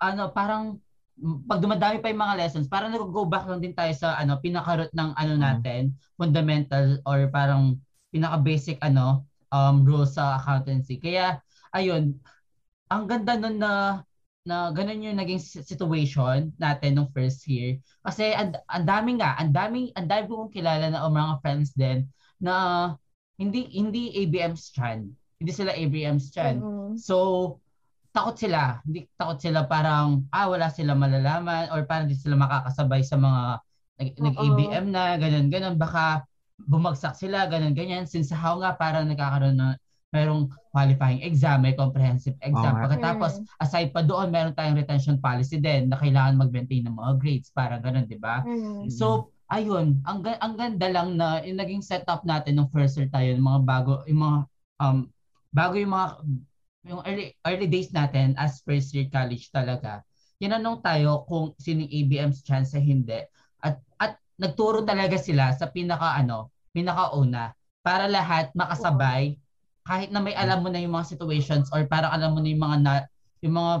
ano 0.00 0.32
parang 0.32 0.80
pag 1.18 1.58
dumadami 1.58 1.98
pa 1.98 2.10
yung 2.14 2.22
mga 2.22 2.38
lessons 2.46 2.70
parang 2.70 2.94
nag-go 2.94 3.26
back 3.26 3.44
lang 3.50 3.58
din 3.58 3.74
tayo 3.74 3.90
sa 3.94 4.14
ano 4.18 4.38
pinaka-root 4.38 4.92
ng 4.94 5.10
ano 5.18 5.32
Mm. 5.34 5.42
natin 5.42 5.82
fundamental 6.14 7.02
or 7.02 7.26
parang 7.30 7.78
pinaka-basic 8.14 8.78
ano 8.80 9.26
um 9.50 9.82
rules 9.82 10.14
sa 10.14 10.38
accountancy 10.38 10.96
kaya 11.00 11.42
ayun 11.74 12.14
ang 12.88 13.04
ganda 13.10 13.34
nun 13.36 13.58
na 13.60 14.02
na 14.48 14.72
ganun 14.72 15.04
yung 15.04 15.18
naging 15.20 15.42
si- 15.42 15.60
situation 15.60 16.54
natin 16.56 16.96
nung 16.96 17.10
first 17.12 17.44
year 17.44 17.76
kasi 18.00 18.32
ang 18.32 18.56
ang 18.70 18.84
dami 18.88 19.20
nga 19.20 19.36
ang 19.36 19.52
daming 19.52 19.92
ang 19.92 20.08
dami 20.08 20.24
kong 20.30 20.54
kilala 20.54 20.88
na 20.88 21.04
o 21.04 21.12
mga 21.12 21.34
friends 21.44 21.74
din 21.76 22.08
na 22.40 22.54
hindi 23.36 23.68
hindi 23.76 24.14
ABMs 24.24 24.72
chan 24.72 25.04
hindi 25.38 25.52
sila 25.52 25.74
ABMs 25.76 26.32
chan 26.32 26.64
Mm-mm. 26.64 26.96
So, 26.98 27.58
takot 28.14 28.36
sila. 28.36 28.80
Hindi 28.82 29.06
takot 29.14 29.38
sila 29.38 29.64
parang, 29.68 30.26
ah, 30.32 30.48
wala 30.48 30.68
sila 30.72 30.96
malalaman 30.96 31.70
or 31.70 31.84
parang 31.84 32.08
hindi 32.08 32.18
sila 32.18 32.34
makakasabay 32.38 33.02
sa 33.04 33.16
mga 33.20 33.42
nag, 33.98 34.10
nag-ABM 34.18 34.86
na, 34.94 35.18
ganun, 35.18 35.46
ganun. 35.50 35.76
Baka 35.76 36.22
bumagsak 36.58 37.14
sila, 37.18 37.46
ganun, 37.50 37.74
ganyan. 37.74 38.06
Since 38.06 38.30
how 38.34 38.58
nga 38.62 38.74
parang 38.74 39.10
nagkakaroon 39.10 39.58
na 39.58 39.74
merong 40.08 40.48
qualifying 40.72 41.20
exam, 41.20 41.60
may 41.60 41.76
comprehensive 41.76 42.38
exam. 42.40 42.80
Nga. 42.80 42.82
Pagkatapos, 42.88 43.32
Mm. 43.38 43.44
aside 43.60 43.90
pa 43.92 44.00
doon, 44.00 44.32
meron 44.32 44.56
tayong 44.56 44.80
retention 44.80 45.20
policy 45.20 45.60
din 45.60 45.92
na 45.92 46.00
kailangan 46.00 46.40
mag-maintain 46.40 46.80
ng 46.88 46.96
mga 46.96 47.12
grades, 47.20 47.52
parang 47.52 47.84
ganun, 47.84 48.08
di 48.08 48.16
ba? 48.16 48.40
Mm. 48.40 48.88
So, 48.88 49.28
ayun, 49.52 50.00
ang, 50.08 50.24
ang 50.24 50.54
ganda 50.56 50.88
lang 50.88 51.20
na 51.20 51.44
yung 51.44 51.60
naging 51.60 51.84
setup 51.84 52.24
natin 52.24 52.56
nung 52.56 52.72
first 52.72 52.96
year 52.96 53.12
tayo, 53.12 53.36
yung 53.36 53.44
mga 53.44 53.60
bago, 53.68 54.00
yung 54.08 54.20
mga, 54.24 54.38
um, 54.80 54.98
bago 55.52 55.74
yung 55.76 55.92
mga, 55.92 56.06
yung 56.86 57.02
early, 57.02 57.34
early 57.46 57.66
days 57.66 57.90
natin 57.90 58.34
as 58.38 58.62
first 58.62 58.94
year 58.94 59.10
college 59.10 59.50
talaga, 59.50 60.02
tinanong 60.38 60.78
tayo 60.82 61.26
kung 61.26 61.50
sino 61.58 61.82
yung 61.84 61.92
ABM's 61.92 62.46
chance 62.46 62.74
sa 62.74 62.80
hindi. 62.80 63.18
At, 63.58 63.82
at 63.98 64.18
nagturo 64.38 64.86
talaga 64.86 65.18
sila 65.18 65.50
sa 65.54 65.66
pinaka, 65.66 66.14
ano, 66.22 66.54
pinakauna, 66.70 67.54
para 67.82 68.06
lahat 68.06 68.52
makasabay 68.54 69.34
kahit 69.88 70.12
na 70.12 70.20
may 70.20 70.36
alam 70.36 70.60
mo 70.60 70.68
na 70.68 70.78
yung 70.84 70.92
mga 70.92 71.16
situations 71.16 71.72
or 71.72 71.88
parang 71.88 72.12
alam 72.12 72.36
mo 72.36 72.44
na 72.44 72.48
yung 72.52 72.60
mga 72.62 72.76
na, 72.84 72.92
yung 73.40 73.56
mga 73.56 73.72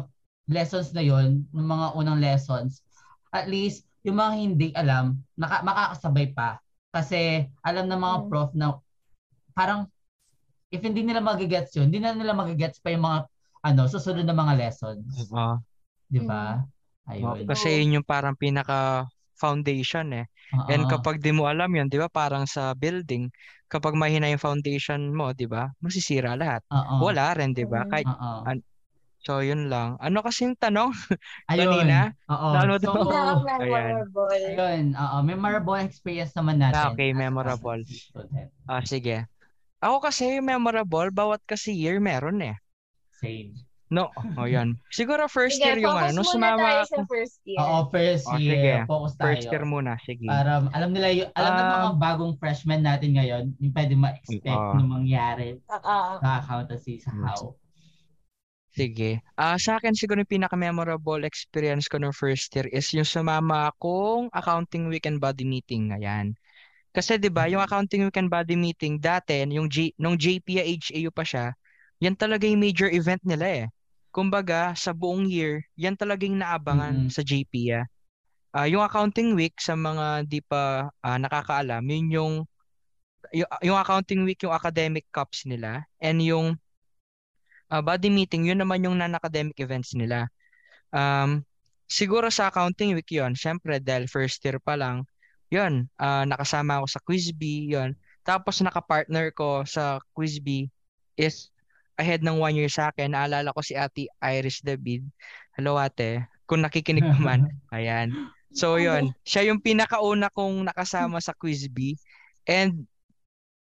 lessons 0.48 0.88
na 0.96 1.04
yon, 1.04 1.44
yung 1.52 1.68
mga 1.68 1.86
unang 1.92 2.18
lessons, 2.18 2.80
at 3.28 3.44
least 3.44 3.84
yung 4.00 4.16
mga 4.16 4.32
hindi 4.34 4.68
alam, 4.72 5.20
naka, 5.36 5.60
makakasabay 5.60 6.32
pa. 6.32 6.56
Kasi 6.88 7.44
alam 7.60 7.84
ng 7.92 8.00
mga 8.00 8.18
Mm. 8.24 8.28
prof 8.32 8.50
na 8.56 8.66
parang 9.52 9.84
if 10.68 10.80
hindi 10.84 11.00
nila 11.04 11.24
magigets 11.24 11.72
yun, 11.76 11.88
hindi 11.88 12.00
na 12.00 12.12
nila 12.12 12.36
magigets 12.36 12.80
pa 12.80 12.92
yung 12.92 13.04
mga 13.04 13.18
ano, 13.58 13.82
susunod 13.90 14.24
na 14.24 14.36
mga 14.36 14.54
lessons. 14.54 15.28
Oo. 15.32 15.58
Di 16.08 16.20
ba? 16.22 16.62
Ayun. 17.08 17.48
kasi 17.48 17.80
yun 17.80 18.00
yung 18.00 18.06
parang 18.06 18.36
pinaka 18.36 19.08
foundation 19.40 20.12
eh. 20.12 20.28
Oo. 20.52 20.68
And 20.68 20.84
kapag 20.92 21.24
di 21.24 21.32
mo 21.32 21.48
alam 21.48 21.72
yun, 21.72 21.88
di 21.88 21.96
ba, 21.96 22.10
parang 22.12 22.44
sa 22.44 22.76
building, 22.76 23.32
kapag 23.72 23.96
mahina 23.96 24.28
yung 24.28 24.40
foundation 24.42 25.08
mo, 25.16 25.32
di 25.32 25.48
ba, 25.48 25.72
masisira 25.80 26.36
lahat. 26.36 26.60
Oo. 26.68 27.08
Wala 27.08 27.32
rin, 27.32 27.56
di 27.56 27.64
ba? 27.64 27.88
Kahit, 27.88 28.04
Oo. 28.04 28.44
so 29.24 29.40
yun 29.40 29.72
lang. 29.72 29.96
Ano 30.04 30.20
kasing 30.20 30.52
tanong? 30.60 30.92
Ayun. 31.48 31.64
kanina? 31.80 32.12
Oo. 32.28 32.48
Lalo 32.52 32.74
So, 32.76 32.92
daw. 32.92 33.40
Memorable. 33.40 34.28
ayun. 34.36 34.92
Oo. 34.92 35.16
Memorable 35.24 35.80
experience 35.80 36.36
naman 36.36 36.60
natin. 36.60 36.76
Ah, 36.76 36.92
okay, 36.92 37.16
memorable. 37.16 37.80
Ah, 38.68 38.84
sige. 38.84 39.24
Ako 39.78 40.02
kasi 40.02 40.42
memorable, 40.42 41.14
bawat 41.14 41.38
kasi 41.46 41.70
year 41.70 42.02
meron 42.02 42.42
eh. 42.42 42.58
Same. 43.14 43.54
No, 43.88 44.10
o 44.36 44.44
yan. 44.44 44.76
Siguro 44.92 45.30
first 45.30 45.56
Sige, 45.56 45.64
year 45.64 45.78
yung 45.80 45.96
focus 45.96 46.12
ano, 46.12 46.16
nung 46.20 46.26
muna 46.28 46.34
sumama 46.34 46.60
tayo 46.60 46.82
ako. 46.82 46.92
sa 46.92 47.02
first 47.08 47.38
year. 47.46 47.58
Oo, 47.62 47.78
first 47.88 48.24
Oh, 48.28 48.36
year. 48.36 48.52
sige. 48.52 48.72
Focus 48.84 49.12
tayo. 49.16 49.26
First 49.32 49.46
year 49.48 49.64
muna, 49.64 49.92
sige. 50.04 50.26
Para 50.28 50.52
alam 50.74 50.90
nila 50.92 51.08
yung, 51.14 51.30
alam 51.32 51.52
ng 51.54 51.68
mga 51.72 51.88
Um, 51.88 51.96
bagong 51.96 52.34
freshmen 52.36 52.82
natin 52.84 53.10
ngayon, 53.16 53.44
yung 53.56 53.72
pwede 53.72 53.94
ma-expect 53.96 54.50
Oo. 54.50 54.74
na 54.76 54.84
mangyari 54.84 55.48
Oo. 55.64 56.00
sa 56.20 56.28
accountancy 56.42 56.98
sa 57.00 57.14
how. 57.14 57.54
Sige. 58.76 59.24
Ah, 59.34 59.56
sa 59.56 59.80
akin 59.80 59.96
siguro 59.96 60.20
yung 60.20 60.30
pinaka-memorable 60.36 61.24
experience 61.24 61.88
ko 61.88 61.96
nung 61.96 62.12
first 62.14 62.52
year 62.54 62.68
is 62.68 62.92
yung 62.92 63.08
sumama 63.08 63.72
akong 63.72 64.28
accounting 64.36 64.86
weekend 64.92 65.18
body 65.18 65.48
meeting. 65.48 65.90
Ayan. 65.96 66.36
Kasi 66.94 67.20
'di 67.20 67.30
ba, 67.30 67.46
yung 67.46 67.62
accounting 67.62 68.08
weekend 68.08 68.28
body 68.32 68.56
meeting 68.58 68.98
dati 68.98 69.44
yung 69.46 69.68
J, 69.70 69.92
nung 70.00 70.16
JPA 70.18 70.64
HAU 70.64 71.10
pa 71.12 71.24
siya, 71.24 71.46
yan 72.02 72.14
talaga 72.18 72.48
yung 72.48 72.60
major 72.62 72.88
event 72.90 73.20
nila 73.22 73.46
eh. 73.46 73.66
Kumbaga, 74.14 74.72
sa 74.74 74.90
buong 74.96 75.28
year, 75.28 75.62
yan 75.76 75.94
talagang 75.94 76.34
naabangan 76.38 77.06
Mm-mm. 77.06 77.12
sa 77.12 77.22
JPA. 77.22 77.86
Ah, 78.56 78.66
yung 78.66 78.80
accounting 78.82 79.36
week 79.36 79.60
sa 79.60 79.76
mga 79.76 80.24
di 80.26 80.40
pa 80.40 80.88
ah, 81.04 81.18
nakakaalam, 81.20 81.84
yun 81.84 82.06
yung, 82.10 82.34
yung 83.36 83.50
yung 83.62 83.78
accounting 83.78 84.24
week 84.24 84.40
yung 84.44 84.54
academic 84.56 85.04
cups 85.12 85.44
nila 85.44 85.84
and 86.00 86.24
yung 86.24 86.56
ah, 87.70 87.84
body 87.84 88.08
meeting, 88.08 88.48
yun 88.48 88.58
naman 88.60 88.84
yung 88.84 88.96
non-academic 88.96 89.56
events 89.60 89.92
nila. 89.92 90.28
Um, 90.92 91.44
siguro 91.88 92.32
sa 92.32 92.48
accounting 92.48 92.96
week 92.96 93.12
yun, 93.12 93.36
syempre 93.36 93.80
dahil 93.80 94.08
first 94.08 94.40
year 94.44 94.56
pa 94.60 94.76
lang, 94.76 95.04
yun, 95.48 95.88
ah, 95.96 96.24
nakasama 96.28 96.80
ako 96.80 96.86
sa 96.88 97.00
Quiz 97.04 97.32
B, 97.32 97.68
yun. 97.68 97.96
Tapos 98.24 98.60
nakapartner 98.60 99.32
ko 99.32 99.64
sa 99.64 100.00
Quiz 100.12 100.36
B 100.36 100.68
is 101.16 101.48
ahead 101.96 102.20
ng 102.20 102.36
one 102.36 102.54
year 102.54 102.70
sa 102.70 102.92
akin. 102.92 103.16
Naalala 103.16 103.56
ko 103.56 103.64
si 103.64 103.72
Ate 103.72 104.12
Iris 104.20 104.60
David. 104.60 105.02
Hello 105.56 105.74
ate, 105.80 106.28
kung 106.46 106.62
nakikinig 106.62 107.02
ka 107.02 107.18
man. 107.18 107.48
Ayan. 107.74 108.12
So 108.54 108.76
yun, 108.76 109.12
siya 109.26 109.48
yung 109.48 109.60
pinakauna 109.60 110.30
kong 110.32 110.68
nakasama 110.68 111.18
sa 111.24 111.32
Quiz 111.34 111.66
B. 111.68 111.96
And 112.44 112.84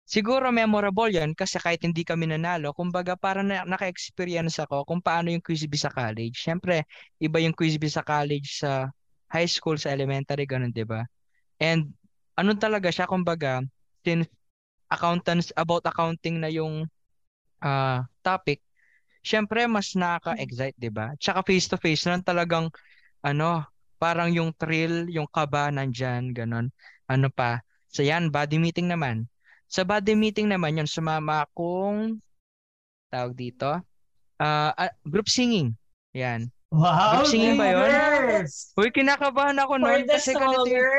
siguro 0.09 0.49
memorable 0.49 1.09
yan 1.09 1.34
kasi 1.34 1.57
kahit 1.57 1.82
hindi 1.86 2.01
kami 2.01 2.30
nanalo, 2.30 2.73
kumbaga 2.73 3.17
parang 3.17 3.49
na, 3.49 3.65
naka-experience 3.65 4.61
ako 4.61 4.86
kung 4.86 5.01
paano 5.01 5.30
yung 5.34 5.41
Quiz 5.41 5.65
B 5.65 5.78
sa 5.80 5.89
college. 5.89 6.41
Siyempre, 6.41 6.86
iba 7.21 7.38
yung 7.41 7.53
Quiz 7.53 7.78
B 7.78 7.89
sa 7.89 8.01
college 8.05 8.61
sa 8.61 8.89
high 9.30 9.49
school, 9.49 9.78
sa 9.78 9.91
elementary, 9.91 10.45
ganun, 10.45 10.71
di 10.71 10.86
ba? 10.86 11.03
And 11.58 11.93
ano 12.38 12.53
talaga 12.53 12.93
siya, 12.93 13.10
kumbaga, 13.10 13.66
since 14.05 14.30
accountants, 14.88 15.51
about 15.58 15.84
accounting 15.84 16.39
na 16.39 16.47
yung 16.53 16.86
ah 17.60 18.05
topic, 18.22 18.62
syempre 19.26 19.66
mas 19.66 19.97
nakaka-excite, 19.97 20.78
'di 20.78 20.91
ba? 20.93 21.12
Tsaka 21.18 21.41
face 21.43 21.68
to 21.68 21.78
face 21.82 22.05
lang 22.05 22.22
talagang 22.22 22.70
ano, 23.26 23.66
parang 23.97 24.30
yung 24.30 24.53
thrill, 24.55 25.10
yung 25.10 25.26
kaba 25.28 25.74
nandyan, 25.74 26.32
ganun. 26.32 26.70
Ano 27.10 27.28
pa? 27.34 27.60
So 27.89 28.05
yan, 28.05 28.30
body 28.30 28.62
meeting 28.62 28.88
naman. 28.88 29.26
Sa 29.68 29.84
body 29.84 30.14
meeting 30.16 30.47
naman 30.47 30.78
yun, 30.80 30.88
sumama 30.88 31.43
akong 31.43 32.22
tawag 33.10 33.34
dito, 33.36 33.82
ah 34.38 34.72
ah, 34.78 34.93
group 35.03 35.28
singing. 35.28 35.74
Yan. 36.14 36.47
Wow! 36.72 37.18
Group 37.18 37.32
singing 37.32 37.55
ba 37.58 37.68
yun? 37.74 37.91
Uy, 38.78 38.91
kinakabahan 38.93 39.58
ako 39.60 39.74
For 39.76 39.82
noon 39.82 40.01
the 40.05 40.16
kasi 40.20 40.36
ganito 40.36 40.68
stronger. 40.68 40.93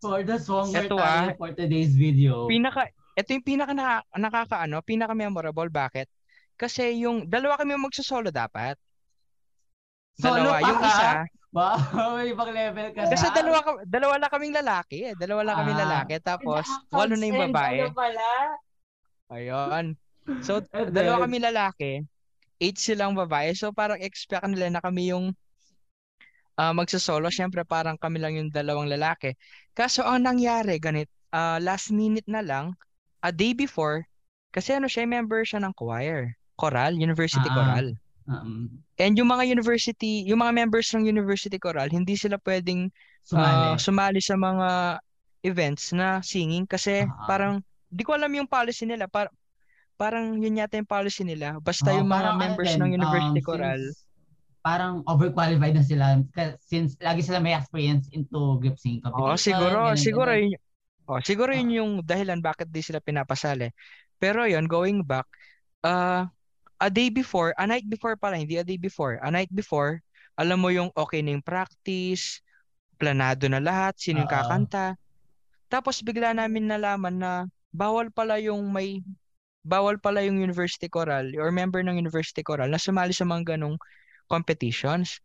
For 0.00 0.24
the 0.24 0.40
stronger 0.40 0.88
Ito, 0.88 0.96
tayo 0.96 1.28
ah. 1.28 1.36
for 1.36 1.52
today's 1.52 1.92
video. 1.92 2.48
pinaka 2.48 2.88
ito 3.12 3.28
yung 3.30 3.44
pinaka 3.44 3.72
naka, 3.72 3.96
nakakaano, 4.16 4.80
pinaka 4.80 5.12
memorable 5.12 5.68
bakit? 5.68 6.08
Kasi 6.56 7.04
yung 7.04 7.28
dalawa 7.28 7.60
kami 7.60 7.76
yung 7.76 7.84
magsosolo 7.84 8.32
dapat. 8.32 8.80
Solo 10.16 10.40
Dalawa, 10.40 10.56
pa 10.56 10.64
yung 10.64 10.80
ka? 10.80 10.88
isa, 10.88 11.10
Wow! 11.50 12.22
Ibang 12.22 12.50
level 12.54 12.86
ka 12.94 13.10
kasi 13.10 13.26
na. 13.26 13.34
dalawa 13.34 13.58
ka- 13.60 13.82
dalawa 13.84 14.14
lang 14.16 14.30
kaming 14.30 14.54
lalaki, 14.54 14.98
eh. 15.02 15.14
Dalawa 15.18 15.40
lang 15.42 15.56
kaming 15.58 15.76
Ah. 15.76 15.82
lalaki 15.84 16.14
tapos 16.22 16.64
walo 16.88 17.12
na 17.12 17.26
yung 17.26 17.40
babae. 17.50 17.78
Ano 17.82 17.92
pala? 17.92 18.28
Ayun. 19.28 19.84
So 20.40 20.62
dalawa 20.70 21.26
kami 21.26 21.42
lalaki, 21.42 21.92
eight 22.56 22.78
silang 22.78 23.12
babae. 23.12 23.52
So 23.52 23.68
parang 23.70 23.98
expect 23.98 24.46
nila 24.46 24.70
na 24.70 24.80
kami 24.80 25.10
yung 25.10 25.34
ah, 26.60 26.76
magsosolo. 26.76 27.32
Syempre 27.32 27.64
parang 27.64 27.96
kami 27.96 28.20
lang 28.20 28.36
yung 28.36 28.50
dalawang 28.52 28.92
lalaki. 28.92 29.32
Kaso 29.72 30.04
ang 30.04 30.28
nangyari 30.28 30.76
ganit, 30.76 31.08
ah, 31.32 31.56
last 31.56 31.88
minute 31.88 32.28
na 32.28 32.44
lang, 32.44 32.76
a 33.24 33.32
day 33.32 33.56
before, 33.56 34.04
kasi 34.52 34.76
ano 34.76 34.84
siya, 34.84 35.08
member 35.08 35.40
siya 35.48 35.64
ng 35.64 35.72
choir. 35.72 36.36
Choral, 36.60 36.92
University 37.00 37.48
Ah. 37.48 37.54
Choral. 37.56 37.86
um, 38.28 38.68
And 39.00 39.16
yung 39.16 39.32
mga 39.32 39.48
university, 39.48 40.28
yung 40.28 40.44
mga 40.44 40.52
members 40.52 40.92
ng 40.92 41.08
University 41.08 41.56
Choral, 41.56 41.88
hindi 41.88 42.20
sila 42.20 42.36
pwedeng 42.44 42.92
sumali. 43.24 43.64
ah, 43.72 43.76
sumali 43.80 44.20
sa 44.20 44.36
mga 44.36 45.00
events 45.48 45.96
na 45.96 46.20
singing 46.20 46.68
kasi 46.68 47.08
Ah. 47.08 47.24
parang 47.24 47.64
di 47.88 48.04
ko 48.04 48.12
alam 48.12 48.28
yung 48.36 48.44
policy 48.44 48.84
nila. 48.84 49.08
Par 49.08 49.32
parang 49.96 50.36
yun 50.36 50.60
yata 50.60 50.76
yung 50.76 50.88
policy 50.88 51.24
nila. 51.24 51.56
Basta 51.64 51.92
Oo, 51.92 52.00
yung 52.00 52.08
mga 52.12 52.36
ano 52.36 52.40
members 52.40 52.72
din, 52.76 52.80
ng 52.84 52.90
University 53.00 53.40
um, 53.40 53.46
Choral. 53.46 53.80
since 53.80 54.04
Parang 54.60 55.00
overqualified 55.08 55.72
na 55.72 55.84
sila 55.84 56.20
since 56.60 56.96
lagi 57.00 57.24
sila 57.24 57.40
may 57.40 57.56
experience 57.56 58.12
into 58.12 58.60
group 58.60 58.76
singing 58.76 59.00
Oo, 59.08 59.32
competition. 59.34 59.40
siguro, 59.40 59.78
ganun, 59.88 59.96
siguro 59.96 60.30
ganun. 60.36 60.52
yun, 60.52 60.60
oh, 61.08 61.20
siguro 61.24 61.50
yun 61.56 61.70
yung 61.72 61.92
dahilan 62.04 62.40
bakit 62.44 62.68
di 62.68 62.84
sila 62.84 63.00
pinapasali. 63.00 63.72
Pero 64.20 64.44
yun, 64.44 64.68
going 64.68 65.00
back, 65.00 65.24
uh, 65.80 66.28
a 66.76 66.88
day 66.92 67.08
before, 67.08 67.56
a 67.56 67.64
night 67.64 67.88
before 67.88 68.20
pala, 68.20 68.36
hindi 68.36 68.60
a 68.60 68.64
day 68.64 68.76
before, 68.76 69.16
a 69.24 69.32
night 69.32 69.48
before, 69.52 70.04
alam 70.36 70.60
mo 70.60 70.68
yung 70.68 70.92
okay 70.92 71.24
na 71.24 71.36
yung 71.36 71.44
practice, 71.44 72.44
planado 73.00 73.48
na 73.48 73.64
lahat, 73.64 73.96
sino 73.96 74.24
yung 74.24 74.32
kakanta. 74.32 74.96
Tapos 75.72 76.04
bigla 76.04 76.36
namin 76.36 76.68
nalaman 76.68 77.16
na 77.16 77.32
bawal 77.72 78.12
pala 78.12 78.36
yung 78.36 78.68
may 78.68 79.00
bawal 79.60 80.00
pala 80.00 80.24
yung 80.24 80.40
university 80.40 80.88
choral 80.88 81.28
or 81.36 81.52
member 81.52 81.84
ng 81.84 81.96
university 81.96 82.40
choral 82.40 82.68
na 82.72 82.80
sumali 82.80 83.12
sa 83.12 83.28
mga 83.28 83.56
ganong 83.56 83.76
competitions. 84.30 85.18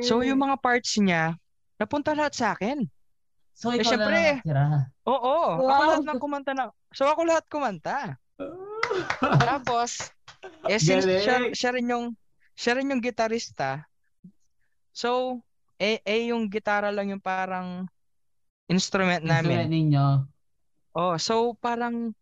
So 0.00 0.24
Mm. 0.24 0.32
yung 0.32 0.40
mga 0.40 0.56
parts 0.64 0.96
niya, 0.96 1.36
napunta 1.76 2.16
lahat 2.16 2.32
sa 2.32 2.56
akin. 2.56 2.88
So 3.52 3.70
Eh, 3.72 3.80
ikaw 3.84 3.92
syempre, 3.92 4.16
na 4.16 4.32
natira. 4.40 4.64
Oo, 5.06 5.36
ako 5.60 5.70
Wow. 5.70 5.88
lahat 5.92 6.04
ng 6.08 6.20
kumanta 6.20 6.52
na. 6.56 6.64
So 6.96 7.04
ako 7.06 7.20
lahat 7.28 7.44
kumanta. 7.52 8.16
Tapos, 9.48 10.08
eh 10.66 10.80
since 10.80 11.04
siya, 11.20 11.36
Galing. 11.38 11.54
siya 11.54 11.70
rin 11.76 11.86
yung 11.92 12.06
siya 12.56 12.72
rin 12.80 12.90
yung 12.90 13.02
gitarista. 13.04 13.84
So, 14.96 15.44
eh, 15.76 16.00
eh 16.08 16.32
yung 16.32 16.48
gitara 16.48 16.88
lang 16.88 17.12
yung 17.12 17.20
parang 17.20 17.84
instrument 18.72 19.20
Instrument 19.20 19.68
namin. 19.68 19.68
ninyo. 19.68 20.06
Oh, 20.96 21.14
so 21.20 21.52
parang 21.60 22.16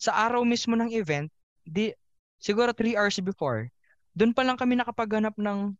sa 0.00 0.16
araw 0.24 0.40
mismo 0.48 0.72
ng 0.72 0.88
event, 0.96 1.28
di 1.68 1.92
siguro 2.40 2.72
3 2.72 2.96
hours 2.96 3.20
before, 3.20 3.68
doon 4.12 4.32
pa 4.32 4.42
lang 4.42 4.56
kami 4.56 4.74
nakapaghanap 4.74 5.34
ng 5.34 5.74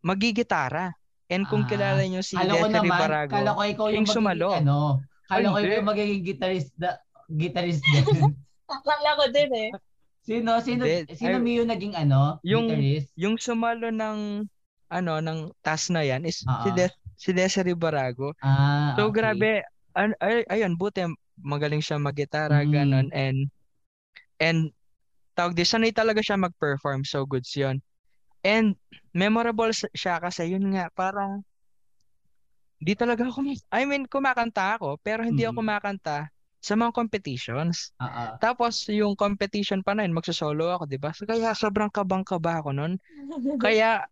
magigitara. 0.00 0.94
And 1.30 1.46
kung 1.46 1.62
Ah, 1.62 1.68
kilala 1.68 2.02
niyo 2.02 2.20
si 2.20 2.34
Kala 2.34 2.58
naman, 2.66 2.90
Barago, 2.90 3.30
kala 3.30 3.50
ko 3.54 3.62
ikaw 3.62 3.86
yung 3.94 4.08
sumalo. 4.08 4.50
ano, 4.50 4.98
kala 5.30 5.54
ko 5.54 5.58
ikaw 5.62 5.82
magiging 5.84 6.22
guitarist, 6.26 6.74
da, 6.74 6.98
guitarist 7.28 7.84
din. 7.86 8.02
Akala 8.70 9.10
ko 9.14 9.24
din 9.30 9.50
eh. 9.52 9.70
sino, 10.20 10.58
sino, 10.60 10.82
Hindi. 10.84 11.06
sino 11.14 11.38
Ay, 11.38 11.42
Mio 11.42 11.62
naging 11.62 11.94
ano, 11.96 12.38
yung- 12.42 12.66
guitarist? 12.70 13.10
yung 13.14 13.36
sumalo 13.36 13.88
ng 13.88 14.46
ano 14.90 15.12
ng 15.22 15.54
task 15.62 15.94
na 15.94 16.02
yan 16.02 16.26
is 16.26 16.42
si 16.42 16.46
Oo. 16.46 16.74
Des 16.74 16.90
si 17.14 17.30
Desiree 17.30 17.78
Barago. 17.78 18.34
Ah, 18.42 18.98
So 18.98 19.06
okay. 19.06 19.22
grabe, 19.22 19.62
an, 19.94 20.18
ay, 20.18 20.42
ayun, 20.50 20.74
buti 20.74 21.06
magaling 21.38 21.78
siya 21.78 21.96
maggitara 21.96 22.64
Mm. 22.64 22.70
ganon 22.70 23.06
and 23.12 23.38
and 24.36 24.74
tawag 25.34 25.54
di, 25.54 25.64
sanay 25.64 25.94
talaga 25.94 26.20
siya 26.20 26.40
mag-perform. 26.40 27.06
So, 27.06 27.24
goods 27.24 27.52
yun. 27.54 27.80
And, 28.40 28.76
memorable 29.12 29.70
siya 29.72 30.16
kasi 30.22 30.54
yun 30.54 30.70
nga, 30.72 30.88
parang, 30.94 31.44
di 32.80 32.96
talaga 32.96 33.28
ako, 33.28 33.44
I 33.68 33.84
mean, 33.84 34.08
kumakanta 34.08 34.80
ako, 34.80 34.96
pero 35.04 35.20
hindi 35.20 35.44
mm-hmm. 35.44 35.56
ako 35.56 35.60
kumakanta 35.60 36.18
sa 36.60 36.76
mga 36.76 36.92
competitions. 36.92 37.92
Uh-uh. 37.96 38.36
Tapos, 38.40 38.84
yung 38.88 39.16
competition 39.16 39.80
pa 39.80 39.96
na 39.96 40.04
yun, 40.04 40.16
magsosolo 40.16 40.72
ako, 40.76 40.84
di 40.88 41.00
ba? 41.00 41.12
So, 41.12 41.24
kaya 41.24 41.56
sobrang 41.56 41.92
kabang-kaba 41.92 42.60
ako 42.60 42.70
nun. 42.76 43.00
kaya, 43.60 44.04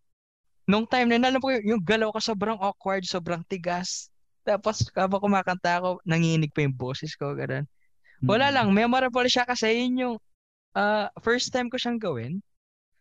nung 0.69 0.89
time 0.89 1.09
na 1.09 1.15
yun, 1.21 1.27
alam 1.29 1.41
ko, 1.41 1.49
yung 1.53 1.81
galaw 1.81 2.13
ko 2.13 2.21
sobrang 2.21 2.61
awkward, 2.61 3.05
sobrang 3.05 3.45
tigas. 3.49 4.13
Tapos, 4.45 4.85
habang 4.97 5.21
kumakanta 5.21 5.81
ako, 5.81 6.01
nanginig 6.09 6.53
pa 6.53 6.65
yung 6.65 6.77
boses 6.77 7.13
ko, 7.17 7.37
ganun. 7.37 7.69
Wala 8.25 8.49
mm-hmm. 8.49 8.57
lang, 8.57 8.69
memorable 8.73 9.29
siya 9.29 9.45
kasi 9.45 9.85
yun 9.85 9.95
yung 9.97 10.17
uh, 10.75 11.07
first 11.23 11.55
time 11.55 11.71
ko 11.73 11.77
siyang 11.81 12.01
gawin. 12.01 12.43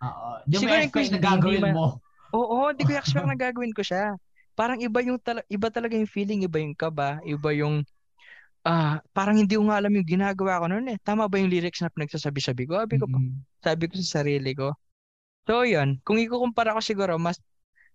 Oo. 0.04 0.30
Siguro 0.52 0.78
yung 0.78 0.94
quiz 0.94 1.10
na 1.10 1.20
gagawin 1.20 1.74
mo. 1.74 1.98
Oo, 2.36 2.70
hindi 2.72 2.84
ko 2.86 2.92
expect 2.94 3.28
na 3.32 3.38
gagawin 3.40 3.74
ko 3.74 3.82
siya. 3.82 4.16
Parang 4.58 4.82
iba 4.82 5.00
yung 5.06 5.20
tala- 5.22 5.46
iba 5.48 5.68
talaga 5.70 5.96
yung 5.96 6.10
feeling, 6.10 6.44
iba 6.44 6.58
yung 6.60 6.76
kaba, 6.78 7.22
iba 7.24 7.50
yung 7.54 7.86
ah 8.68 9.00
uh, 9.00 9.06
parang 9.16 9.40
hindi 9.40 9.56
ko 9.56 9.64
nga 9.70 9.80
alam 9.80 9.94
yung 9.96 10.08
ginagawa 10.08 10.60
ko 10.60 10.66
noon 10.68 10.92
eh. 10.92 10.98
Tama 11.00 11.30
ba 11.32 11.40
yung 11.40 11.48
lyrics 11.48 11.80
na 11.80 11.94
pinagsasabi-sabi 11.94 12.68
ko? 12.68 12.84
Sabi 12.84 13.00
ko, 13.00 13.06
mm-hmm. 13.08 13.64
sabi 13.64 13.84
ko 13.88 13.94
sa 14.02 14.22
sarili 14.22 14.52
ko. 14.52 14.76
So, 15.48 15.64
yun. 15.64 16.04
Kung 16.04 16.20
ikukumpara 16.20 16.76
ko 16.76 16.82
siguro, 16.84 17.16
mas 17.16 17.40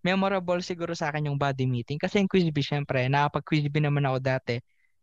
memorable 0.01 0.65
siguro 0.65 0.97
sa 0.97 1.13
akin 1.13 1.29
yung 1.29 1.37
body 1.37 1.69
meeting. 1.69 2.01
Kasi 2.01 2.25
yung 2.25 2.31
quiz 2.31 2.49
bee, 2.49 2.65
syempre, 2.65 3.05
nakapag-quiz 3.13 3.69
bee 3.69 3.85
naman 3.85 4.09
ako 4.09 4.19
dati. 4.25 4.57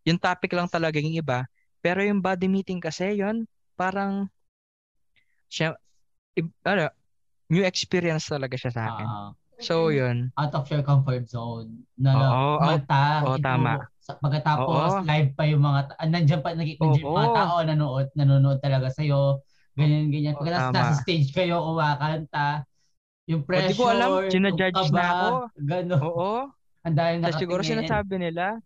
Yung 0.09 0.17
topic 0.17 0.57
lang 0.57 0.65
talaga 0.65 0.97
yung 0.97 1.13
iba. 1.13 1.45
Pero 1.85 2.01
yung 2.01 2.19
body 2.19 2.49
meeting 2.49 2.81
kasi, 2.81 3.21
yun, 3.21 3.45
parang 3.77 4.25
siya, 5.49 5.75
ano, 6.63 6.83
new 7.49 7.65
experience 7.65 8.29
talaga 8.29 8.55
siya 8.55 8.71
sa 8.71 8.81
akin. 8.93 9.07
Uh, 9.09 9.29
so, 9.59 9.89
yun. 9.89 10.29
Out 10.37 10.53
of 10.53 10.69
your 10.69 10.85
comfort 10.85 11.25
zone. 11.27 11.83
Na, 11.97 12.13
Oo, 12.15 12.61
mata, 12.61 13.25
oh, 13.25 13.37
tama. 13.41 13.83
Sa, 13.99 14.15
pagkatapos, 14.21 15.01
Oo. 15.01 15.05
live 15.05 15.33
pa 15.33 15.43
yung 15.49 15.65
mga, 15.65 15.79
uh, 15.97 16.07
nandiyan 16.07 16.39
pa, 16.45 16.53
nandiyan 16.53 17.03
Oo. 17.03 17.17
mga 17.17 17.29
tao 17.35 17.55
nanonood, 17.65 18.07
nanonood 18.13 18.59
talaga 18.61 18.87
sa'yo. 18.93 19.41
Ganyan, 19.75 20.13
ganyan. 20.13 20.35
Pagkatapos 20.37 20.73
nasa 20.75 20.95
stage 21.01 21.33
kayo, 21.33 21.59
kumakanta. 21.65 22.63
Yung 23.29 23.45
pressure, 23.45 23.73
Hindi 23.73 23.77
ko 23.77 23.85
alam, 23.89 24.09
sinajudge 24.29 24.83
na 24.89 25.03
ako. 25.05 25.27
Gano'n. 25.61 26.01
Oo. 26.01 26.33
Ang 26.87 26.95
dahil 26.95 27.17
nakatingin. 27.21 27.41
siguro 27.43 27.61
sinasabi 27.61 28.15
nila, 28.17 28.57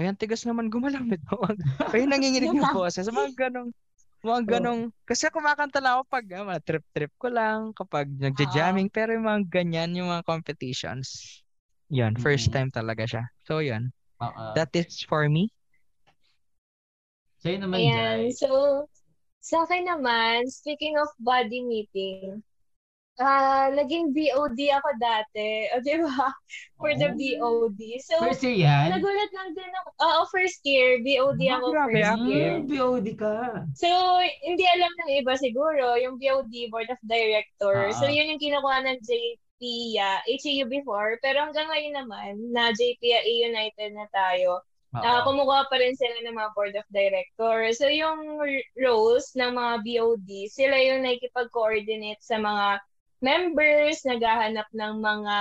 ayan, 0.00 0.16
tigas 0.16 0.42
naman 0.48 0.72
gumalang 0.72 1.06
nito. 1.12 1.36
Ayun, 1.92 2.10
nanginginig 2.10 2.50
yung 2.50 2.72
boses. 2.74 3.06
Mga 3.06 3.48
ganong, 3.48 3.70
mga 4.22 4.42
ganong, 4.58 4.82
oh. 4.88 4.94
kasi 5.02 5.26
kumakanta 5.28 5.82
lang 5.82 5.98
ako 5.98 6.02
pag 6.06 6.26
uh, 6.30 6.46
mga 6.46 6.62
trip-trip 6.62 7.12
ko 7.18 7.28
lang, 7.28 7.74
kapag 7.74 8.06
nagja-jamming, 8.06 8.86
uh-huh. 8.86 8.98
pero 9.02 9.10
yung 9.18 9.26
mga 9.26 9.42
ganyan, 9.50 9.90
yung 9.98 10.08
mga 10.08 10.22
competitions, 10.22 11.42
yun, 11.90 12.14
first 12.16 12.48
mm-hmm. 12.48 12.70
time 12.70 12.70
talaga 12.70 13.04
siya. 13.04 13.24
So, 13.44 13.58
yun. 13.58 13.90
Uh-uh. 14.22 14.54
That 14.54 14.70
is 14.78 15.02
for 15.02 15.26
me. 15.26 15.50
Sa'yo 17.42 17.58
naman, 17.58 17.82
Ayan, 17.82 18.30
Jai. 18.30 18.38
so, 18.38 18.48
sa 19.42 19.66
akin 19.66 19.90
naman, 19.90 20.46
speaking 20.46 20.94
of 21.02 21.10
body 21.18 21.66
meeting, 21.66 22.38
Ah, 23.20 23.68
naging 23.68 24.16
BOD 24.16 24.56
ako 24.72 24.88
dati. 24.96 25.68
O, 25.76 25.84
di 25.84 26.00
ba? 26.00 26.32
For 26.80 26.96
the 26.96 27.12
oh. 27.12 27.68
BOD. 27.68 27.80
So, 28.00 28.16
first 28.24 28.40
year 28.40 28.64
yan? 28.64 28.88
Nagulat 28.88 29.30
lang 29.36 29.52
din 29.52 29.68
ako. 29.68 29.88
Oo, 30.00 30.20
first 30.32 30.64
year. 30.64 30.96
BOD 31.04 31.40
oh, 31.52 31.54
ako 31.60 31.66
grabe, 31.76 31.92
first 32.00 32.24
year. 32.24 32.50
Hmm, 32.56 32.66
BOD 32.72 33.06
ka. 33.20 33.36
So, 33.76 33.88
hindi 34.40 34.64
alam 34.64 34.88
ng 34.88 35.12
iba 35.20 35.36
siguro, 35.36 36.00
yung 36.00 36.16
BOD, 36.16 36.72
Board 36.72 36.88
of 36.88 37.00
Directors. 37.04 38.00
Uh-huh. 38.00 38.08
So, 38.08 38.08
yun 38.08 38.32
yung 38.32 38.40
kinukuha 38.40 38.80
ng 38.88 38.98
JP 39.04 39.60
ya, 39.92 40.24
HAU 40.24 40.64
before. 40.72 41.20
Pero 41.20 41.44
hanggang 41.44 41.68
ngayon 41.68 41.94
naman, 42.00 42.32
na 42.48 42.72
JP 42.72 43.02
United 43.28 43.92
na 43.92 44.08
tayo. 44.08 44.64
Uh-huh. 44.96 45.04
Uh, 45.04 45.20
kumukuha 45.28 45.68
pa 45.68 45.76
rin 45.76 45.92
sila 45.92 46.16
ng 46.24 46.36
mga 46.36 46.50
board 46.56 46.74
of 46.80 46.88
directors. 46.88 47.76
So, 47.76 47.92
yung 47.92 48.40
roles 48.80 49.36
ng 49.36 49.52
mga 49.52 49.74
BOD, 49.84 50.48
sila 50.48 50.80
yung 50.80 51.04
nakikipag-coordinate 51.04 52.24
sa 52.24 52.40
mga 52.40 52.80
members, 53.22 54.02
naghahanap 54.04 54.66
ng 54.74 54.94
mga 54.98 55.38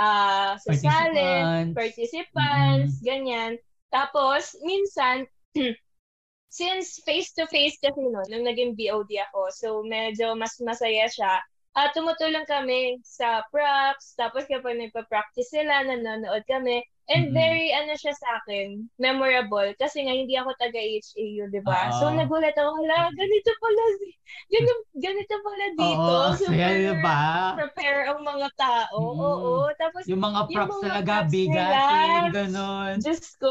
uh, 0.00 0.52
sasali, 0.58 1.70
participants, 1.76 2.98
mm-hmm. 2.98 3.06
ganyan. 3.06 3.52
Tapos, 3.92 4.56
minsan, 4.64 5.28
since 6.52 7.00
face-to-face 7.04 7.80
kasi 7.80 8.00
no, 8.00 8.24
nung 8.28 8.44
naging 8.44 8.76
BOD 8.76 9.08
ako, 9.30 9.40
so 9.52 9.68
medyo 9.84 10.32
mas 10.36 10.56
masaya 10.60 11.08
siya, 11.08 11.40
uh, 11.76 11.88
tumutulong 11.92 12.46
kami 12.48 13.00
sa 13.04 13.44
props, 13.52 14.16
tapos 14.16 14.44
kapag 14.48 14.78
nagpa-practice 14.78 15.52
sila, 15.52 15.84
nanonood 15.84 16.44
kami, 16.48 16.82
And 17.10 17.28
mm-hmm. 17.28 17.34
very, 17.34 17.68
ano 17.74 17.98
siya 17.98 18.14
sa 18.14 18.28
akin, 18.40 18.86
memorable. 18.94 19.74
Kasi 19.74 20.06
nga, 20.06 20.14
hindi 20.14 20.38
ako 20.38 20.54
taga-HAU, 20.54 21.50
di 21.50 21.60
ba? 21.66 21.90
Uh-huh. 21.90 21.98
So, 21.98 22.04
nagulat 22.14 22.54
ako, 22.54 22.78
hala, 22.78 23.10
ganito 23.10 23.50
pala, 23.58 23.82
ganito, 24.46 24.72
ganito 25.02 25.34
pala 25.42 25.66
dito. 25.74 25.98
Oo, 25.98 26.30
so, 26.38 26.46
kaya 26.46 26.94
ba? 27.02 27.58
Prepare 27.58 28.06
ang 28.06 28.22
mga 28.22 28.48
tao. 28.54 28.98
Mm. 29.02 29.18
Oo, 29.18 29.52
tapos, 29.82 30.02
yung 30.06 30.22
mga 30.22 30.40
props 30.46 30.54
yung 30.54 30.70
mga 30.78 30.86
talaga, 30.86 31.14
bigatin, 31.26 32.22
ganon. 32.30 32.94
Diyos 33.02 33.22
ko, 33.42 33.50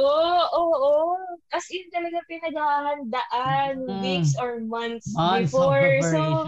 oo. 0.56 1.20
As 1.52 1.68
in, 1.76 1.92
talaga 1.92 2.24
pinaghahandaan, 2.32 3.84
mm. 3.84 4.00
weeks 4.00 4.32
or 4.40 4.64
months, 4.64 5.12
months 5.12 5.52
before. 5.52 6.00
So, 6.08 6.48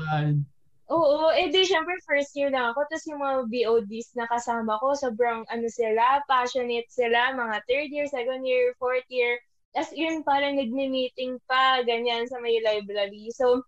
Oo, 0.91 1.31
eh 1.31 1.47
di 1.47 1.63
syempre 1.63 1.95
first 2.03 2.36
year 2.36 2.51
na 2.51 2.71
ako. 2.75 2.84
Tapos 2.91 3.07
yung 3.07 3.21
mga 3.23 3.38
BODs 3.47 4.09
na 4.19 4.27
kasama 4.27 4.75
ko, 4.84 4.91
sobrang 4.95 5.47
ano 5.47 5.67
sila, 5.71 6.19
passionate 6.27 6.88
sila, 6.91 7.31
mga 7.36 7.57
third 7.67 7.89
year, 7.91 8.07
second 8.11 8.43
year, 8.43 8.75
fourth 8.75 9.07
year. 9.07 9.39
Tapos 9.71 9.95
yun 9.95 10.21
parang 10.27 10.59
nagme-meeting 10.59 11.39
pa, 11.47 11.81
ganyan 11.88 12.27
sa 12.27 12.38
may 12.43 12.59
library. 12.59 13.31
So, 13.34 13.63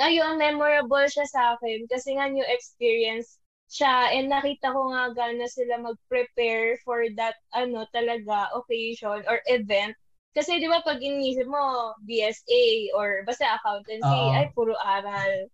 ayun, 0.00 0.36
memorable 0.40 1.06
siya 1.08 1.26
sa 1.30 1.42
akin 1.56 1.86
kasi 1.88 2.16
nga 2.18 2.28
new 2.28 2.44
experience 2.48 3.38
siya 3.72 4.12
and 4.12 4.28
nakita 4.28 4.72
ko 4.74 4.92
nga 4.92 5.14
gana 5.16 5.46
sila 5.48 5.80
mag-prepare 5.80 6.76
for 6.84 7.08
that 7.16 7.36
ano 7.56 7.88
talaga 7.94 8.52
occasion 8.52 9.24
or 9.30 9.40
event 9.48 9.96
kasi 10.32 10.56
di 10.56 10.66
ba 10.66 10.80
pag 10.80 10.96
inisip 10.96 11.44
mo, 11.44 11.92
BSA 12.02 12.92
or 12.96 13.20
basta 13.22 13.56
accountancy, 13.56 14.02
Oo. 14.02 14.32
ay 14.32 14.48
puro 14.52 14.72
aral. 14.76 15.48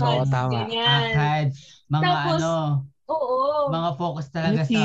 Oo, 0.00 0.22
tama. 0.26 0.50
ganyan. 0.54 1.10
ACADS, 1.12 1.56
mga 1.86 2.02
Tapos, 2.02 2.38
ano, 2.38 2.52
Oo. 3.10 3.68
mga 3.68 3.90
focus 3.98 4.26
talaga 4.30 4.62
sa 4.64 4.82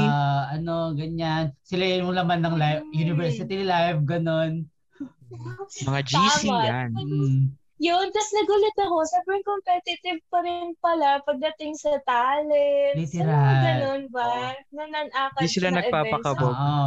ano, 0.51 0.93
ganyan. 0.93 1.53
Sila 1.61 1.85
yung 1.85 2.11
laman 2.11 2.41
ng 2.41 2.55
live, 2.57 2.83
Mm. 2.89 2.93
university 2.97 3.61
live, 3.61 4.01
ganon. 4.03 4.65
Mga 5.85 6.01
GC 6.05 6.41
Tama. 6.47 6.65
yan. 6.65 6.89
Mm. 6.95 7.37
Yun, 7.75 8.07
tapos 8.07 8.31
nagulat 8.31 8.77
ako, 8.79 8.95
sobrang 9.03 9.43
competitive 9.43 10.23
pa 10.31 10.39
rin 10.39 10.71
pala 10.79 11.19
pagdating 11.27 11.75
sa 11.75 11.99
talent. 12.07 12.95
Literal. 12.95 13.35
Sa 13.35 13.61
ganun 13.61 14.03
ba? 14.07 14.55
Na 14.71 14.83
nan-akad 14.87 15.43
Di 15.43 15.51
sila 15.51 15.69
na 15.69 15.83
nagpapakabog. 15.83 16.55
Oo. 16.55 16.85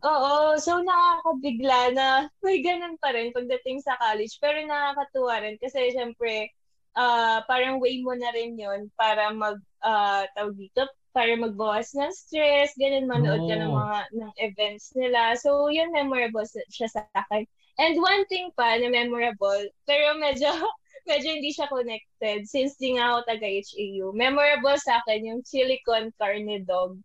Oo, 0.00 0.56
so 0.56 0.80
nakakabigla 0.80 1.92
na 1.92 2.06
may 2.40 2.64
ganun 2.64 2.96
pa 2.96 3.12
rin 3.12 3.36
pagdating 3.36 3.84
sa 3.84 4.00
college. 4.00 4.40
Pero 4.40 4.64
nakakatuwa 4.64 5.44
rin 5.44 5.60
kasi 5.60 5.92
syempre, 5.92 6.48
uh, 6.96 7.44
parang 7.44 7.76
way 7.84 8.00
mo 8.00 8.16
na 8.16 8.32
rin 8.32 8.56
yon 8.56 8.88
para 8.96 9.28
mag, 9.36 9.60
uh, 9.84 10.24
tawag 10.32 10.56
dito, 10.56 10.88
para 11.10 11.34
magbawas 11.36 11.90
ng 11.92 12.14
stress, 12.14 12.72
ganun, 12.78 13.10
manood 13.10 13.44
ka 13.50 13.58
ng 13.58 13.74
mga 13.74 13.98
ng 14.14 14.32
events 14.40 14.94
nila. 14.94 15.34
So, 15.36 15.66
yun, 15.68 15.90
memorable 15.90 16.46
siya 16.70 16.88
sa 16.88 17.02
akin. 17.18 17.44
And 17.82 17.98
one 17.98 18.24
thing 18.30 18.54
pa 18.54 18.78
na 18.78 18.88
memorable, 18.88 19.68
pero 19.84 20.16
medyo 20.16 20.48
medyo 21.10 21.28
hindi 21.34 21.50
siya 21.50 21.66
connected 21.66 22.46
since 22.46 22.78
di 22.78 22.94
nga 22.94 23.16
ako 23.16 23.18
taga-HAU. 23.26 24.14
Memorable 24.14 24.78
sa 24.78 25.02
akin 25.02 25.34
yung 25.34 25.40
chili 25.42 25.82
con 25.82 26.14
carne 26.14 26.62
dog 26.62 27.00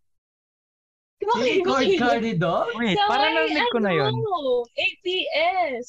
Record 1.34 1.88
carne 1.97 2.34
dog? 2.38 2.65
Wait, 2.78 2.97
so, 2.97 3.05
parang 3.09 3.34
narinig 3.34 3.67
ko 3.73 3.80
na 3.82 3.91
yun. 3.91 4.13
Ano, 4.13 4.63
APS. 4.78 5.88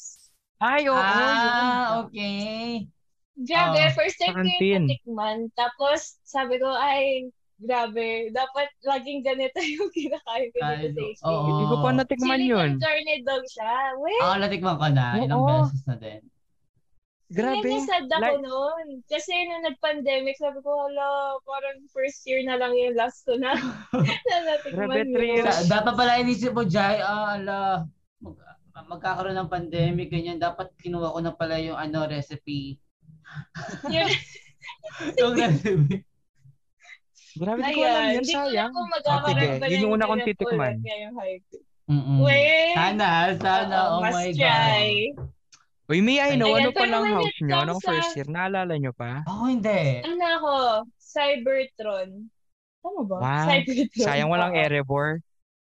Ay, 0.57 0.89
oo. 0.89 0.97
Ah, 0.97 2.01
okay. 2.01 2.89
Grabe, 3.37 3.77
uh, 3.77 3.93
first 3.93 4.17
time 4.17 4.33
ko 4.33 4.41
yung 4.41 4.89
natikman. 4.89 5.37
Tapos, 5.53 6.17
sabi 6.25 6.57
ko, 6.57 6.73
ay, 6.73 7.29
grabe, 7.61 8.33
dapat 8.33 8.69
laging 8.81 9.21
ganito 9.21 9.61
yung 9.77 9.89
kinakain 9.93 10.49
ko 10.49 10.57
dito 10.57 11.01
sa 11.21 11.29
HB. 11.29 11.29
Oo. 11.29 11.45
Hindi 11.45 11.63
ko 11.69 11.75
pa 11.77 11.89
natikman 11.93 12.41
yun. 12.41 12.69
Chili 12.77 12.81
carne 12.81 13.15
dog 13.21 13.43
siya. 13.45 13.73
Wait. 14.01 14.21
Oo, 14.25 14.35
natikman 14.41 14.75
ko 14.81 14.87
na. 14.89 15.05
Ilang 15.21 15.43
beses 15.45 15.81
na 15.85 15.95
din. 16.01 16.21
Grabe. 17.27 17.59
Medyo 17.59 17.83
sad 17.83 18.07
ako 18.07 18.23
like, 18.23 18.39
noon. 18.39 18.85
Kasi 19.03 19.35
nung 19.51 19.67
nag-pandemic, 19.67 20.39
sabi 20.39 20.63
ko, 20.63 20.71
hala, 20.87 21.35
parang 21.43 21.83
first 21.91 22.23
year 22.23 22.39
na 22.47 22.55
lang 22.55 22.71
yung 22.71 22.95
last 22.95 23.27
ko 23.27 23.35
na. 23.35 23.51
na 24.31 24.35
natikman 24.47 25.11
yun. 25.11 25.43
Dapat 25.67 25.93
pala 25.93 26.23
inisip 26.23 26.55
mo, 26.55 26.63
Jai, 26.63 27.03
ah, 27.03 27.35
ala, 27.35 27.83
mag, 28.23 28.35
magkakaroon 28.87 29.35
ng 29.35 29.51
pandemic, 29.51 30.07
ganyan. 30.07 30.39
Dapat 30.39 30.71
kinuha 30.79 31.11
ko 31.11 31.19
na 31.19 31.35
pala 31.35 31.59
yung 31.59 31.75
ano 31.75 32.07
recipe. 32.07 32.79
Yun. 33.91 34.07
yung 35.19 35.33
recipe. 35.35 36.07
Grabe, 37.37 37.59
di 37.61 37.73
ko 37.75 37.81
alam 37.85 38.01
Ayan, 38.01 38.07
yan. 38.07 38.15
hindi 38.23 38.33
ko 38.33 38.39
alam 38.39 38.49
Sayang. 38.49 38.71
kung 38.71 38.87
Ah, 38.87 38.93
magkakaroon 38.95 39.35
sige. 39.35 39.59
ba 39.59 39.65
Yun 39.67 39.75
yung 39.75 39.83
ng 39.83 39.93
una 39.93 40.05
kong 40.09 40.23
titikman. 40.25 40.75
ngayong 40.79 41.15
hype. 41.19 41.47
Mm-mm. 41.87 42.19
Wait. 42.23 42.73
Sana, 42.75 43.09
sana. 43.35 43.75
Oo, 43.77 43.91
oh 43.91 44.01
must 44.03 44.15
my 44.15 44.29
try. 44.31 44.87
Uy, 45.87 46.03
may 46.03 46.19
I 46.19 46.35
know, 46.35 46.51
Ayan, 46.51 46.67
ano 46.67 46.71
pa 46.73 46.83
lang 46.83 47.03
house 47.07 47.39
nyo? 47.39 47.55
Anong 47.57 47.79
sa- 47.79 47.87
first 47.89 48.11
year? 48.13 48.27
Naalala 48.27 48.75
nyo 48.75 48.91
pa? 48.91 49.23
Ako 49.23 49.43
hindi. 49.47 50.03
Ano 50.03 50.23
ako? 50.27 50.53
Cybertron. 50.99 52.09
Tama 52.83 53.01
ba? 53.03 53.15
Wow. 53.17 53.47
Cybertron. 53.47 54.03
Sayang 54.03 54.27
walang 54.27 54.51
Oo. 54.51 54.59
Erebor. 54.59 55.07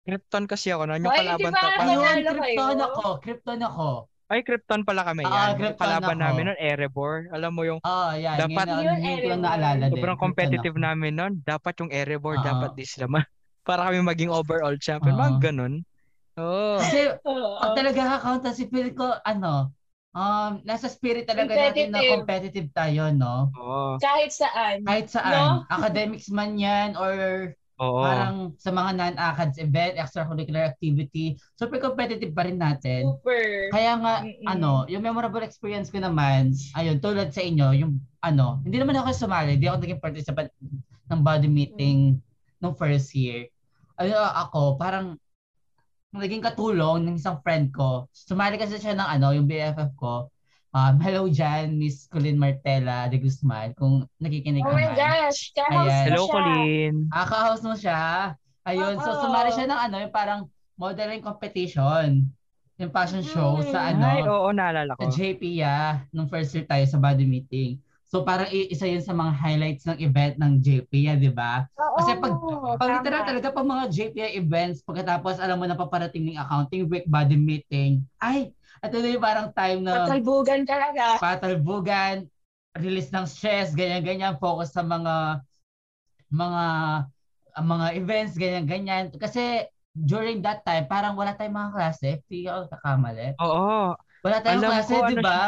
Krypton 0.04 0.44
kasi 0.44 0.72
ako 0.72 0.88
noon. 0.88 1.04
Yung 1.04 1.14
Ay, 1.14 1.20
kalaban 1.22 1.38
di 1.44 1.54
ba? 1.54 1.60
ta- 1.60 1.78
Ano 1.78 1.92
Ayun, 1.94 2.18
Krypton 2.26 2.80
ako. 2.82 3.04
Krypton 3.20 3.62
ako. 3.62 3.88
Ay, 4.28 4.40
Krypton 4.42 4.82
pala 4.84 5.02
kami 5.04 5.22
Ah, 5.22 5.30
yan. 5.30 5.48
yung 5.48 5.60
Krypton 5.62 5.80
kalaban 5.80 6.16
ako. 6.16 6.24
namin 6.24 6.44
noon, 6.44 6.60
Erebor. 6.60 7.16
Alam 7.30 7.52
mo 7.54 7.62
yung 7.64 7.80
Oh, 7.80 8.12
yan. 8.12 8.38
Dapat- 8.38 8.68
Yun, 8.68 8.84
lang 8.84 9.02
Erebor. 9.06 9.38
naalala 9.38 9.84
din. 9.84 9.94
sobrang 9.94 10.18
competitive 10.18 10.74
ako. 10.74 10.82
namin 10.82 11.12
noon. 11.14 11.34
Dapat 11.40 11.74
yung 11.78 11.92
Erebor, 11.92 12.36
Oo. 12.36 12.44
dapat 12.44 12.70
this 12.74 12.98
naman. 13.00 13.22
Para 13.62 13.86
kami 13.86 14.02
maging 14.02 14.32
overall 14.32 14.74
champion. 14.78 15.14
Oo. 15.14 15.22
Mga 15.22 15.34
ganun. 15.44 15.74
Oo. 16.38 16.82
Kasi, 16.82 17.00
Oo. 17.22 17.62
pag 17.62 17.72
talaga 17.76 18.00
accountancy, 18.18 18.66
feel 18.66 18.90
ko, 18.92 19.14
ano, 19.22 19.70
um, 20.18 20.52
nasa 20.66 20.90
spirit 20.90 21.30
talaga 21.30 21.54
natin 21.54 21.94
na 21.94 22.02
Competitive. 22.02 22.74
tayo, 22.74 23.14
no? 23.14 23.54
Oo. 23.54 24.02
Kahit 24.02 24.34
saan. 24.34 24.82
Kahit 24.82 25.14
saan. 25.14 25.62
Academics 25.78 26.34
man 26.34 26.58
yan 26.58 26.98
or 26.98 27.14
Oo. 27.78 28.02
parang 28.02 28.58
sa 28.58 28.74
mga 28.74 28.90
non-acads 28.98 29.62
event, 29.62 30.02
extracurricular 30.02 30.66
activity, 30.66 31.38
super 31.54 31.78
competitive 31.78 32.34
pa 32.34 32.50
rin 32.50 32.58
natin. 32.58 33.06
Super. 33.06 33.70
Kaya 33.70 33.94
nga, 34.02 34.14
Mm-mm. 34.26 34.50
ano, 34.50 34.90
yung 34.90 35.06
memorable 35.06 35.46
experience 35.46 35.94
ko 35.94 36.02
naman, 36.02 36.58
ayun, 36.74 36.98
tulad 36.98 37.30
sa 37.30 37.46
inyo, 37.46 37.78
yung, 37.78 38.02
ano, 38.26 38.66
hindi 38.66 38.82
naman 38.82 38.98
ako 38.98 39.14
sumali, 39.14 39.62
hindi 39.62 39.70
ako 39.70 39.78
naging 39.86 40.02
participant 40.02 40.50
ng 41.14 41.22
body 41.22 41.46
meeting 41.46 42.18
nung 42.58 42.74
first 42.74 43.14
year. 43.14 43.46
Ano, 43.94 44.18
ako, 44.26 44.82
parang, 44.82 45.22
naging 46.20 46.44
katulong 46.44 47.06
ng 47.06 47.16
isang 47.18 47.40
friend 47.42 47.72
ko. 47.72 48.06
Sumali 48.12 48.58
kasi 48.58 48.78
siya 48.78 48.94
ng, 48.94 49.10
ano, 49.10 49.34
yung 49.34 49.48
BFF 49.48 49.94
ko. 49.96 50.30
Um, 50.72 51.00
hello 51.06 51.26
dyan, 51.26 51.78
Miss 51.78 52.06
Colleen 52.06 52.38
Martela 52.38 53.08
de 53.08 53.18
Guzman, 53.18 53.74
kung 53.74 54.06
nakikinig 54.20 54.62
Oh 54.62 54.70
ka 54.70 54.76
my 54.76 54.88
man. 54.92 54.98
gosh. 54.98 55.56
Kahouse 55.56 55.90
Ayan. 55.90 56.06
Hello, 56.12 56.24
siya. 56.26 56.34
Colleen. 56.34 56.96
Ah, 57.10 57.26
ka-house 57.26 57.64
mo 57.64 57.74
siya. 57.74 58.02
Ayun, 58.68 58.96
so 59.00 59.10
Oo. 59.16 59.22
sumali 59.24 59.50
siya 59.56 59.66
ng 59.66 59.80
ano, 59.80 59.96
yung 60.04 60.14
parang 60.14 60.42
modeling 60.76 61.24
competition. 61.24 62.28
Yung 62.78 62.92
fashion 62.94 63.26
show 63.26 63.58
Mm. 63.58 63.72
sa 63.74 63.80
ano, 63.90 64.06
Ay, 64.06 64.22
oo, 64.28 64.48
naalala 64.54 64.94
sa 64.94 65.08
ko. 65.08 65.10
JP 65.10 65.42
ya, 65.58 66.06
nung 66.14 66.30
first 66.30 66.54
year 66.54 66.68
tayo 66.68 66.86
sa 66.86 67.02
body 67.02 67.26
meeting. 67.26 67.82
So 68.08 68.24
parang 68.24 68.48
isa 68.52 68.88
yun 68.88 69.04
sa 69.04 69.12
mga 69.12 69.36
highlights 69.36 69.84
ng 69.84 70.00
event 70.00 70.40
ng 70.40 70.64
JP 70.64 70.92
ya, 71.12 71.14
di 71.20 71.28
ba? 71.28 71.68
Kasi 71.76 72.16
pag- 72.24 72.40
Pag 72.78 72.90
literal 73.04 73.24
talaga 73.28 73.48
pag 73.52 73.68
mga 73.68 73.84
JPI 73.92 74.30
events, 74.40 74.80
pagkatapos 74.86 75.44
alam 75.44 75.60
mo 75.60 75.66
na 75.68 75.76
paparating 75.76 76.32
ng 76.32 76.40
accounting 76.40 76.88
week, 76.88 77.04
body 77.10 77.36
meeting, 77.36 78.06
ay, 78.24 78.54
ito 78.80 78.96
na 79.02 79.08
yung 79.12 79.24
parang 79.24 79.48
time 79.52 79.82
na 79.84 80.08
Patalbugan 80.08 80.62
talaga. 80.64 81.18
patalbugan, 81.20 82.16
release 82.78 83.10
ng 83.12 83.26
stress, 83.26 83.74
ganyan-ganyan, 83.74 84.38
focus 84.40 84.72
sa 84.72 84.86
mga 84.86 85.42
mga 86.32 86.64
ang 87.58 87.68
mga 87.68 87.88
events, 87.98 88.38
ganyan-ganyan. 88.38 89.10
Kasi 89.18 89.66
during 89.98 90.46
that 90.46 90.62
time, 90.62 90.86
parang 90.86 91.18
wala 91.18 91.34
tayong 91.34 91.58
mga 91.58 91.72
klase. 91.74 92.10
Hindi 92.30 92.46
ako 92.46 92.70
kakamali. 92.70 93.28
Oo. 93.42 93.98
Wala 93.98 94.38
tayong 94.46 94.62
Alam 94.62 94.70
klase, 94.70 94.94
di 94.94 95.16
ano 95.18 95.22
ba? 95.26 95.40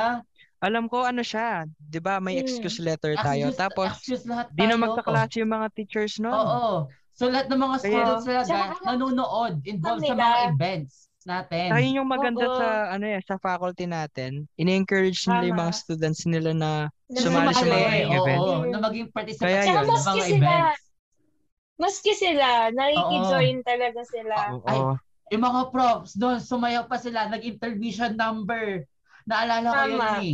Alam 0.59 0.91
ko 0.91 1.07
ano 1.07 1.23
siya. 1.23 1.63
'Di 1.79 1.99
ba 1.99 2.19
May 2.19 2.35
Hmm. 2.35 2.43
excuse 2.43 2.79
letter 2.79 3.15
tayo. 3.15 3.47
Excuse- 3.47 3.57
Tapos, 3.57 3.87
excuse 3.95 4.23
lahat 4.27 4.51
di 4.51 4.59
na 4.61 4.69
tayo. 4.69 4.83
magkaklase 4.83 5.35
yung 5.39 5.51
mga 5.53 5.67
teachers 5.71 6.13
noon. 6.19 6.35
Oo. 6.35 6.71
So 7.15 7.27
lahat 7.27 7.47
ng 7.47 7.59
mga 7.59 7.77
Kaya- 7.77 7.87
students 7.89 8.23
talaga 8.23 8.43
Tsaka, 8.45 8.75
nanonood, 8.85 9.53
involved 9.65 10.03
sa 10.03 10.15
mga 10.15 10.37
events 10.49 10.93
natin. 11.21 11.67
Ayun 11.69 11.97
yung 11.99 12.09
maganda 12.09 12.43
Oo. 12.43 12.55
sa 12.55 12.67
ano 12.91 13.05
eh, 13.05 13.19
sa 13.21 13.35
faculty 13.37 13.85
natin. 13.85 14.47
Ini-encourage 14.55 15.19
nila 15.25 15.43
yung 15.45 15.59
mga 15.59 15.73
students 15.73 16.23
nila 16.23 16.51
na 16.51 16.71
Na 17.07 17.19
sumali 17.19 17.51
sa 17.51 17.63
mga 17.63 17.79
sumali. 17.79 17.99
event. 18.13 18.39
Oo, 18.39 18.55
na 18.65 18.77
maging 18.81 19.07
participant 19.09 19.43
Kaya 19.45 19.61
sa 19.61 19.71
mga 19.73 19.83
Maski 19.89 20.19
sila, 20.21 20.47
events. 20.47 20.81
maski 21.77 22.11
sila, 22.13 22.47
nakikijoin 22.69 23.57
talaga 23.63 24.01
sila. 24.05 24.35
Oo. 24.53 24.65
Ay, 24.65 24.79
Yung 25.29 25.45
mga 25.45 25.69
profs 25.69 26.17
doon, 26.17 26.41
sumayaw 26.41 26.83
pa 26.83 26.97
sila, 26.97 27.29
nag-intermission 27.29 28.17
number. 28.17 28.81
Naalala 29.29 29.77
ko 29.77 29.83
yun 29.85 30.09
eh. 30.09 30.33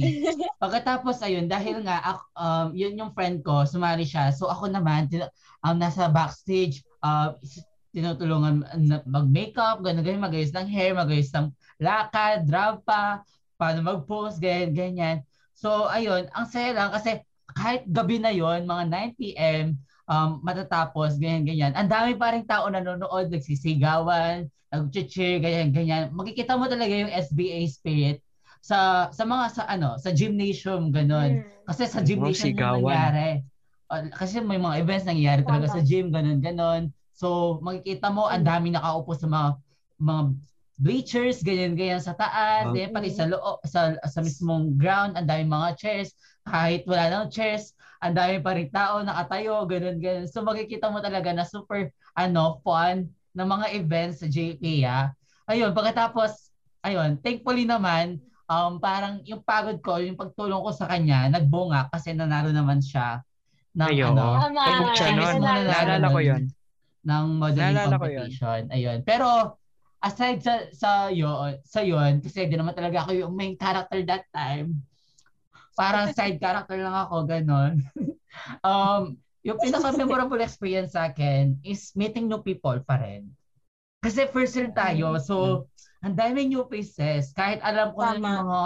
Pagkatapos 0.56 1.20
ayun, 1.20 1.52
dahil 1.52 1.84
nga 1.84 2.00
ak- 2.00 2.32
um, 2.40 2.68
yun 2.72 2.96
yung 2.96 3.12
friend 3.12 3.44
ko, 3.44 3.68
sumali 3.68 4.08
siya. 4.08 4.32
So 4.32 4.48
ako 4.48 4.72
naman, 4.72 5.12
tin- 5.12 5.28
um, 5.68 5.76
nasa 5.76 6.08
backstage, 6.08 6.80
uh, 7.04 7.36
tinutulungan 7.92 8.64
mag-makeup, 9.04 9.84
ganun, 9.84 10.04
ganyan, 10.04 10.24
magayos 10.24 10.56
ng 10.56 10.68
hair, 10.72 10.96
magayos 10.96 11.28
ng 11.36 11.52
lakad, 11.84 12.48
drapa, 12.48 13.24
paano 13.60 13.84
mag-post, 13.84 14.40
ganyan, 14.40 14.72
ganyan. 14.72 15.18
So 15.56 15.92
ayun, 15.92 16.32
ang 16.32 16.48
saya 16.48 16.72
lang 16.72 16.96
kasi 16.96 17.20
kahit 17.56 17.88
gabi 17.88 18.20
na 18.20 18.32
yon 18.32 18.64
mga 18.68 18.84
9 18.92 19.20
p.m., 19.20 19.76
um, 20.08 20.40
matatapos, 20.44 21.20
ganyan, 21.20 21.44
ganyan. 21.44 21.72
Ang 21.76 21.92
dami 21.92 22.16
pa 22.16 22.32
rin 22.32 22.48
tao 22.48 22.68
nanonood, 22.72 23.28
nagsisigawan, 23.32 24.48
nag-cheer, 24.72 25.40
ganyan, 25.44 25.70
ganyan. 25.72 26.04
Makikita 26.16 26.56
mo 26.56 26.68
talaga 26.68 26.92
yung 26.96 27.12
SBA 27.12 27.60
spirit 27.68 28.25
sa 28.66 29.14
sa 29.14 29.24
mga 29.30 29.46
sa 29.54 29.62
ano, 29.70 30.02
sa 30.02 30.10
gymnasium 30.10 30.90
ganun. 30.90 31.46
Mm. 31.46 31.70
Kasi 31.70 31.86
sa 31.86 32.02
gymnasium 32.02 32.58
yung 32.58 32.58
sigawan. 32.58 32.82
nangyari. 32.82 33.30
Uh, 33.86 34.10
kasi 34.10 34.42
may 34.42 34.58
mga 34.58 34.82
events 34.82 35.06
nangyayari 35.06 35.46
talaga 35.46 35.70
Tama. 35.70 35.76
sa 35.78 35.86
gym, 35.86 36.10
ganun, 36.10 36.42
ganun. 36.42 36.90
So, 37.14 37.62
makikita 37.62 38.10
mo, 38.10 38.26
ang 38.26 38.42
dami 38.42 38.74
nakaupo 38.74 39.14
sa 39.14 39.30
mga 39.30 39.50
mga 40.02 40.22
bleachers, 40.76 41.40
ganyan, 41.46 41.78
ganyan 41.78 42.02
sa 42.04 42.18
taas, 42.18 42.68
Ah. 42.68 42.74
ganyan, 42.74 42.92
pati 42.92 43.14
sa 43.14 43.30
loob, 43.30 43.62
sa, 43.64 43.96
sa 44.04 44.20
mismong 44.26 44.76
ground, 44.76 45.16
ang 45.16 45.30
dami 45.30 45.48
mga 45.48 45.78
chairs, 45.80 46.12
kahit 46.44 46.84
wala 46.90 47.08
nang 47.08 47.32
chairs, 47.32 47.72
ang 48.04 48.18
dami 48.18 48.44
pa 48.44 48.52
rin 48.58 48.68
tao 48.74 49.00
nakatayo, 49.00 49.64
ganun, 49.70 50.02
ganun. 50.02 50.28
So, 50.28 50.44
makikita 50.44 50.92
mo 50.92 51.00
talaga 51.00 51.32
na 51.32 51.48
super, 51.48 51.94
ano, 52.18 52.60
fun 52.66 53.08
ng 53.38 53.48
mga 53.48 53.68
events 53.80 54.20
sa 54.20 54.28
JP, 54.28 54.84
ah. 54.84 55.14
Ayun, 55.48 55.72
pagkatapos, 55.72 56.52
ayun, 56.84 57.22
thankfully 57.24 57.64
naman, 57.64 58.20
um, 58.50 58.78
parang 58.78 59.22
yung 59.26 59.42
pagod 59.42 59.78
ko, 59.82 59.98
yung 60.02 60.18
pagtulong 60.18 60.62
ko 60.62 60.72
sa 60.74 60.90
kanya, 60.90 61.30
nagbunga 61.30 61.90
kasi 61.90 62.14
nanalo 62.14 62.54
naman 62.54 62.82
siya 62.82 63.22
ng 63.76 63.90
Ay, 63.92 64.02
ano, 64.02 64.40
Tama. 64.40 64.56
Pagod 64.56 64.92
siya 64.96 65.10
Ay, 65.12 65.16
nun. 65.18 65.36
Naalala 65.44 66.08
ko 66.08 66.20
yun. 66.22 66.44
ng 67.06 67.26
modeling 67.38 67.76
Naalala 67.78 67.86
yun. 67.86 67.92
competition. 68.02 68.62
Ayun. 68.74 68.98
Pero 69.06 69.28
aside 70.02 70.40
sa 70.42 70.54
sa 70.74 70.90
yun, 71.14 71.62
sa 71.66 71.82
yun, 71.86 72.22
kasi 72.22 72.50
di 72.50 72.56
naman 72.58 72.74
talaga 72.74 73.06
ako 73.06 73.12
yung 73.14 73.34
main 73.34 73.54
character 73.58 74.02
that 74.06 74.26
time. 74.34 74.82
Parang 75.76 76.16
side 76.16 76.40
character 76.40 76.80
lang 76.80 76.96
ako, 76.96 77.28
ganon. 77.28 77.84
um, 78.64 79.20
yung 79.46 79.60
pinaka-memorable 79.60 80.40
experience 80.40 80.96
sa 80.96 81.12
akin 81.12 81.60
is 81.62 81.92
meeting 81.94 82.26
new 82.32 82.40
people 82.42 82.80
pa 82.88 82.98
rin. 82.98 83.30
Kasi 84.02 84.26
first 84.32 84.56
year 84.56 84.72
tayo, 84.72 85.20
so 85.22 85.68
ang 86.06 86.14
dami 86.14 86.46
new 86.46 86.62
faces. 86.70 87.34
Kahit 87.34 87.66
alam 87.66 87.90
ko 87.98 88.06
na 88.06 88.14
Tama. 88.14 88.14
yung 88.14 88.28
mga 88.30 88.62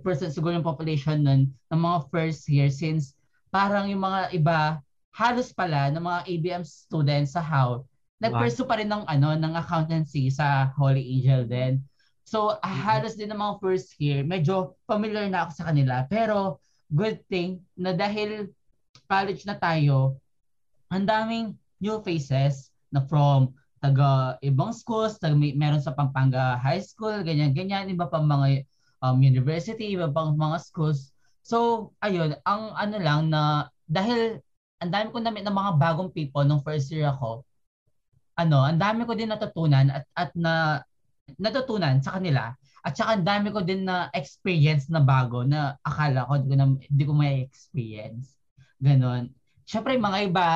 30% 0.00 0.32
siguro 0.32 0.56
yung 0.56 0.64
population 0.64 1.20
nun 1.20 1.52
ng 1.52 1.80
mga 1.80 2.08
first 2.08 2.48
year 2.48 2.72
since 2.72 3.12
parang 3.52 3.92
yung 3.92 4.00
mga 4.00 4.32
iba 4.32 4.80
halos 5.12 5.52
pala 5.52 5.92
ng 5.92 6.00
mga 6.00 6.20
ABM 6.32 6.64
students 6.64 7.36
sa 7.36 7.44
HOW 7.44 7.84
nag-pursue 8.16 8.64
pa 8.64 8.80
rin 8.80 8.88
ng 8.88 9.04
ano 9.04 9.36
ng 9.36 9.54
accountancy 9.56 10.32
sa 10.32 10.72
Holy 10.72 11.04
Angel 11.04 11.44
din. 11.44 11.84
So 12.26 12.56
halos 12.64 13.14
din 13.14 13.30
ng 13.30 13.38
mga 13.38 13.54
first 13.60 13.92
year, 14.00 14.24
medyo 14.24 14.74
familiar 14.88 15.28
na 15.28 15.46
ako 15.46 15.52
sa 15.62 15.66
kanila. 15.70 16.08
Pero 16.08 16.58
good 16.88 17.20
thing 17.28 17.60
na 17.76 17.92
dahil 17.92 18.50
college 19.06 19.44
na 19.44 19.54
tayo, 19.60 20.16
ang 20.88 21.04
daming 21.04 21.54
new 21.78 22.00
faces 22.00 22.72
na 22.88 23.04
from 23.04 23.52
taga 23.80 24.40
ibang 24.40 24.72
schools, 24.72 25.20
taga, 25.20 25.36
may, 25.36 25.52
meron 25.52 25.82
sa 25.82 25.92
Pampanga 25.92 26.56
High 26.60 26.82
School, 26.82 27.22
ganyan-ganyan, 27.22 27.92
iba 27.92 28.08
pang 28.08 28.24
mga 28.24 28.64
um, 29.04 29.20
university, 29.20 29.94
iba 29.94 30.08
pang 30.08 30.34
mga 30.34 30.58
schools. 30.60 31.12
So, 31.46 31.90
ayun, 32.02 32.34
ang 32.42 32.74
ano 32.74 32.96
lang 32.98 33.20
na 33.30 33.70
dahil 33.86 34.42
ang 34.82 34.90
dami 34.92 35.08
ko 35.14 35.18
na 35.22 35.32
ng 35.32 35.56
mga 35.56 35.72
bagong 35.78 36.10
people 36.12 36.44
nung 36.44 36.64
first 36.64 36.90
year 36.90 37.08
ako, 37.08 37.46
ano, 38.36 38.66
ang 38.66 38.76
dami 38.76 39.08
ko 39.08 39.16
din 39.16 39.32
natutunan 39.32 39.88
at 39.88 40.04
at 40.12 40.30
na 40.36 40.84
natutunan 41.40 41.98
sa 42.04 42.18
kanila. 42.18 42.52
At 42.86 42.94
saka 42.94 43.18
ang 43.18 43.26
dami 43.26 43.50
ko 43.50 43.66
din 43.66 43.82
na 43.82 44.06
experience 44.14 44.86
na 44.86 45.02
bago 45.02 45.42
na 45.42 45.74
akala 45.82 46.22
ko 46.30 46.38
di 46.38 46.54
ko, 46.54 46.54
na, 46.54 46.66
di 46.78 47.02
ko 47.02 47.12
may 47.16 47.42
experience. 47.42 48.38
Ganon. 48.78 49.34
Siyempre, 49.66 49.98
mga 49.98 50.18
iba, 50.30 50.46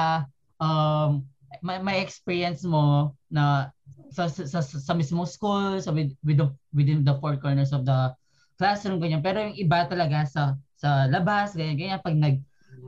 um, 0.63 1.27
may, 1.63 1.79
may 1.83 1.99
experience 1.99 2.63
mo 2.63 3.15
na 3.31 3.75
sa, 4.15 4.27
sa, 4.27 4.47
sa, 4.47 4.63
sa 4.63 4.93
mismong 4.95 5.27
school, 5.27 5.79
sa 5.83 5.91
with, 5.91 6.15
with 6.23 6.39
the, 6.39 6.47
within 6.75 7.03
the 7.03 7.15
four 7.19 7.39
corners 7.39 7.75
of 7.75 7.87
the 7.87 8.15
classroom, 8.59 9.03
ganyan. 9.03 9.23
Pero 9.23 9.43
yung 9.43 9.59
iba 9.59 9.87
talaga 9.87 10.27
sa 10.27 10.55
sa 10.81 11.05
labas, 11.13 11.53
ganyan, 11.53 11.77
ganyan. 11.77 12.01
Pag 12.01 12.17
nag, 12.17 12.37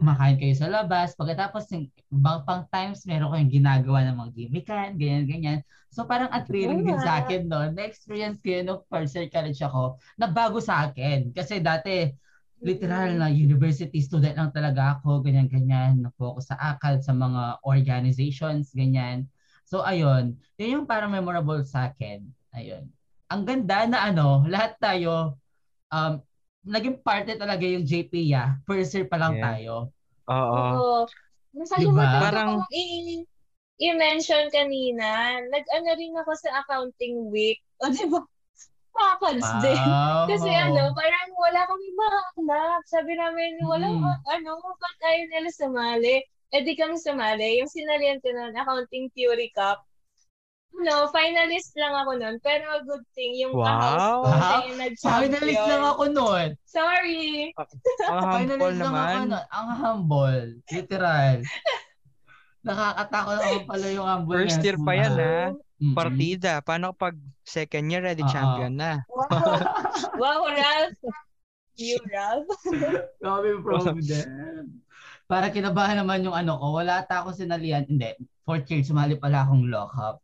kumakain 0.00 0.40
kayo 0.40 0.56
sa 0.56 0.72
labas, 0.72 1.12
pagkatapos 1.12 1.68
yung 1.76 1.84
ibang 2.08 2.40
pang 2.48 2.64
times, 2.72 3.04
meron 3.04 3.28
kayong 3.28 3.52
ginagawa 3.52 4.08
ng 4.08 4.16
mga 4.16 4.30
gimmickan, 4.32 4.88
ganyan, 4.96 5.24
ganyan. 5.28 5.58
So 5.92 6.08
parang 6.08 6.32
at 6.32 6.48
thrilling 6.48 6.88
din 6.88 6.96
sa 7.04 7.20
akin 7.20 7.52
noon. 7.52 7.76
Na-experience 7.76 8.40
ko 8.40 8.48
yun 8.48 8.64
nung 8.64 8.82
first 8.88 9.12
year 9.12 9.28
college 9.28 9.60
ako, 9.60 10.00
na 10.16 10.32
bago 10.32 10.56
sa 10.64 10.88
akin. 10.88 11.36
Kasi 11.36 11.60
dati, 11.60 12.08
literal 12.62 13.18
na 13.18 13.26
university 13.26 13.98
student 13.98 14.38
lang 14.38 14.54
talaga 14.54 14.96
ako, 14.98 15.20
ganyan-ganyan. 15.26 15.98
Na-focus 15.98 16.54
sa 16.54 16.56
akal, 16.58 17.02
sa 17.02 17.10
mga 17.10 17.58
organizations, 17.66 18.70
ganyan. 18.70 19.26
So 19.66 19.82
ayun, 19.82 20.38
yun 20.56 20.80
yung 20.80 20.86
parang 20.86 21.10
memorable 21.10 21.60
sa 21.66 21.90
akin. 21.90 22.22
Ayun. 22.54 22.86
Ang 23.28 23.42
ganda 23.42 23.88
na 23.90 23.98
ano, 24.08 24.46
lahat 24.46 24.78
tayo, 24.78 25.36
um, 25.90 26.22
naging 26.62 27.02
parte 27.02 27.34
talaga 27.34 27.66
yung 27.66 27.82
JP 27.82 28.30
ya. 28.30 28.56
First 28.62 28.94
year 28.94 29.10
pa 29.10 29.18
lang 29.18 29.36
Yeah. 29.36 29.44
tayo. 29.44 29.74
Oo. 30.30 30.54
Oo. 30.54 31.00
Nakalimutan 31.52 31.98
Diba? 31.98 32.22
Parang- 32.22 32.64
i- 32.70 33.26
i-mention 33.82 34.46
kanina. 34.54 35.36
Nag-ano 35.50 35.88
rin 35.98 36.14
ako 36.14 36.32
sa 36.38 36.62
accounting 36.62 37.28
week. 37.28 37.58
O 37.82 37.90
diba? 37.90 38.22
Package 38.22 38.32
din. 39.62 39.78
Wow. 39.78 40.28
Kasi 40.28 40.51
ano, 40.51 40.93
parang 40.93 41.28
wala 41.34 41.61
kami 41.64 41.86
mahanap. 41.95 42.80
Sabi 42.84 43.12
namin, 43.16 43.57
wala, 43.64 43.86
Mm. 43.88 44.05
ano, 44.28 44.51
ba't 44.61 44.99
ayaw 45.03 45.24
nila 45.30 45.51
sumali? 45.51 46.16
Eh 46.53 46.61
di 46.61 46.76
kami 46.76 47.01
sumali. 47.01 47.59
Yung 47.59 47.70
sinalihan 47.70 48.20
ko 48.20 48.28
nun, 48.30 48.53
Accounting 48.53 49.09
Theory 49.16 49.49
Cup. 49.57 49.80
No, 50.72 51.09
finalist 51.09 51.72
lang 51.76 51.93
ako 51.93 52.16
nun. 52.16 52.36
Pero 52.40 52.64
good 52.84 53.05
thing, 53.12 53.36
yung 53.36 53.53
Wow. 53.53 53.64
ka-house 53.64 54.01
ko, 54.01 54.20
Wow. 54.22 54.32
siya 54.32 54.57
yung 54.62 54.80
nag-champion. 54.80 55.22
Finalist 55.22 55.64
lang 55.66 55.84
ako 55.84 56.03
noon. 56.09 56.49
Sorry. 56.64 57.24
Ang 57.53 57.68
humble 58.24 58.36
Finalist 58.36 58.80
lang 58.80 58.95
ako 58.95 59.16
naman. 59.16 59.24
nun. 59.28 59.45
Ang 59.49 59.68
humble. 59.76 60.45
Literal. 60.70 61.36
Nakakatakot 62.62 63.36
naman 63.36 63.64
pala 63.66 63.86
yung 63.90 64.07
humble. 64.07 64.36
First 64.38 64.61
year 64.62 64.78
pa 64.78 64.93
yan, 64.95 65.12
ha? 65.14 65.38
Mm-mm. 65.83 65.99
Partida. 65.99 66.62
Paano 66.62 66.95
kapag 66.95 67.18
second 67.43 67.91
year, 67.91 68.07
ready 68.07 68.22
Oo. 68.22 68.30
champion 68.30 68.78
na? 68.78 69.03
Wow. 69.11 69.26
wow, 70.22 70.41
Ralph. 70.47 70.95
You, 71.74 71.99
Ralph. 72.07 72.47
Grabe 73.22 73.47
yung 73.51 73.66
problem. 73.66 73.99
Para 75.26 75.51
kinabahan 75.51 75.99
naman 75.99 76.22
yung 76.22 76.39
ano 76.39 76.55
ko. 76.55 76.78
Wala 76.78 77.03
ata 77.03 77.26
ako 77.26 77.35
sinalian. 77.35 77.83
Hindi. 77.91 78.14
Fourth 78.47 78.70
year, 78.70 78.87
sumali 78.87 79.18
pala 79.18 79.43
akong 79.43 79.66
lock-up. 79.66 80.22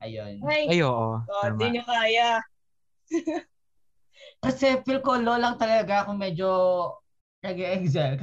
Ayun. 0.00 0.40
Ay, 0.48 0.64
Ay, 0.72 0.80
oo. 0.80 1.20
God, 1.28 1.44
Tama. 1.44 1.60
di 1.60 1.66
nyo 1.76 1.84
kaya. 1.84 2.30
Kasi 4.44 4.80
feel 4.88 5.04
ko 5.04 5.20
low 5.20 5.36
lang 5.36 5.60
talaga 5.60 6.08
ako 6.08 6.16
medyo 6.16 6.48
nag-excel. 7.44 8.16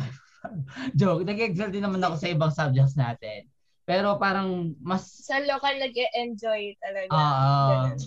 Joke, 0.97 1.22
nag-excel 1.22 1.70
din 1.70 1.86
naman 1.86 2.01
ako 2.01 2.18
sa 2.18 2.30
ibang 2.34 2.49
subjects 2.49 2.97
natin. 2.97 3.45
Pero 3.88 4.19
parang 4.19 4.75
mas 4.83 5.07
Sa 5.23 5.39
local 5.39 5.79
nag-enjoy 5.79 6.75
talaga. 6.83 7.07
Oo. 7.07 7.55
Ganun. 7.71 7.97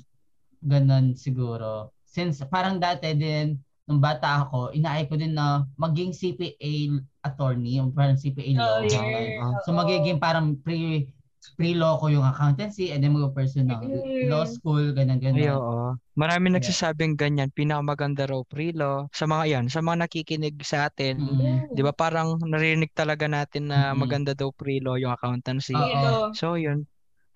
Ganon 0.60 1.06
siguro. 1.16 1.96
Since 2.04 2.44
parang 2.52 2.76
dati 2.76 3.16
din, 3.16 3.56
nung 3.88 3.96
bata 3.96 4.44
ako, 4.44 4.76
inaay 4.76 5.08
ko 5.08 5.16
din 5.16 5.32
na 5.32 5.64
maging 5.80 6.12
CPA 6.12 7.00
attorney, 7.24 7.80
yung 7.80 7.96
parang 7.96 8.20
CPA 8.20 8.52
law. 8.60 8.84
Lawyer. 8.84 9.40
Oo. 9.40 9.64
So 9.64 9.72
magiging 9.72 10.20
parang 10.20 10.60
pre 10.60 11.08
pre-law 11.57 11.97
ko 11.97 12.12
yung 12.12 12.26
accountancy 12.26 12.93
and 12.93 13.01
then 13.01 13.16
mag-pursue 13.16 13.64
ng 13.64 13.80
Mm. 13.80 14.28
law 14.28 14.45
school, 14.45 14.93
ganun, 14.93 15.20
Ay, 15.20 15.49
oo. 15.49 15.97
Marami 16.18 16.53
Yeah. 16.53 16.61
nagsasabing 16.61 17.16
ganyan. 17.16 17.49
Pinakamaganda 17.55 18.28
raw 18.28 18.45
pre-law. 18.45 19.09
Sa 19.14 19.24
mga 19.24 19.45
yan, 19.49 19.64
sa 19.72 19.80
mga 19.80 20.05
nakikinig 20.05 20.57
sa 20.61 20.91
atin, 20.93 21.16
Mm. 21.16 21.72
di 21.72 21.80
ba 21.80 21.97
parang 21.97 22.36
narinig 22.45 22.93
talaga 22.93 23.24
natin 23.24 23.72
na 23.72 23.95
Mm. 23.95 23.99
maganda 24.05 24.32
daw 24.36 24.53
pre-law 24.53 25.01
yung 25.01 25.14
accountancy. 25.16 25.72
Oo. 25.72 26.34
So, 26.36 26.61
yun. 26.61 26.84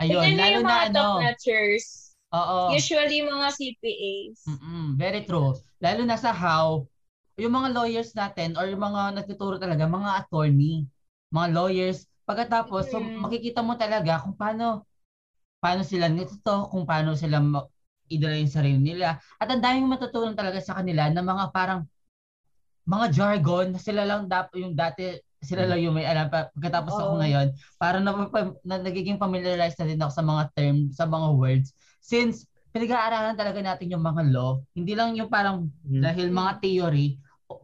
Ayun, 0.03 0.35
niyo 0.35 0.43
lalo 0.43 0.57
yung 0.59 0.67
na 0.67 0.73
mga 0.75 0.85
ano. 0.91 0.99
top 0.99 1.23
notchers. 1.23 1.87
Oo. 2.35 2.59
Usually 2.75 3.19
mga 3.23 3.49
CPAs. 3.55 4.39
Mm-mm, 4.51 4.87
very 4.99 5.23
true. 5.23 5.55
Lalo 5.79 6.03
na 6.03 6.19
sa 6.19 6.35
how, 6.35 6.83
yung 7.39 7.55
mga 7.55 7.69
lawyers 7.73 8.11
natin 8.13 8.59
or 8.59 8.67
yung 8.67 8.83
mga 8.83 9.23
nagtuturo 9.23 9.57
talaga, 9.57 9.87
mga 9.87 10.27
attorney, 10.27 10.83
mga 11.31 11.49
lawyers, 11.55 12.11
pagkatapos, 12.25 12.91
so, 12.91 12.99
Mm. 13.01 13.21
makikita 13.25 13.61
mo 13.61 13.77
talaga 13.77 14.21
kung 14.25 14.37
paano, 14.37 14.85
paano 15.61 15.81
sila 15.85 16.09
nito, 16.09 16.69
kung 16.69 16.85
paano 16.85 17.17
sila 17.17 17.41
idala 18.09 18.37
yung 18.37 18.53
sarili 18.53 18.81
nila. 18.81 19.17
At 19.41 19.49
ang 19.49 19.65
daming 19.65 19.89
matutunan 19.89 20.37
talaga 20.37 20.61
sa 20.61 20.77
kanila 20.77 21.09
na 21.09 21.25
mga 21.25 21.45
parang, 21.53 21.81
mga 22.85 23.07
jargon, 23.17 23.73
na 23.73 23.81
sila 23.81 24.05
lang 24.05 24.29
dap, 24.29 24.53
yung 24.53 24.77
dati, 24.77 25.17
sila 25.41 25.65
lang 25.65 25.81
yung 25.81 25.97
may 25.97 26.05
alam. 26.05 26.29
Pa- 26.29 26.53
Pagkatapos 26.53 26.93
ako 27.01 27.17
Oo. 27.17 27.21
ngayon, 27.21 27.47
parang 27.81 28.05
na, 28.05 28.13
na, 28.61 28.77
nagiging 28.77 29.17
familiarized 29.17 29.81
na 29.81 29.89
din 29.89 30.01
ako 30.05 30.13
sa 30.13 30.25
mga 30.25 30.43
term, 30.53 30.77
sa 30.93 31.05
mga 31.09 31.29
words. 31.33 31.73
Since, 32.05 32.45
pinag-aaralan 32.77 33.39
talaga 33.41 33.61
natin 33.65 33.89
yung 33.89 34.05
mga 34.05 34.23
law, 34.35 34.61
hindi 34.77 34.93
lang 34.93 35.17
yung 35.17 35.33
parang 35.33 35.71
Mm. 35.87 36.03
dahil 36.05 36.27
mga 36.29 36.53
theory, 36.61 37.17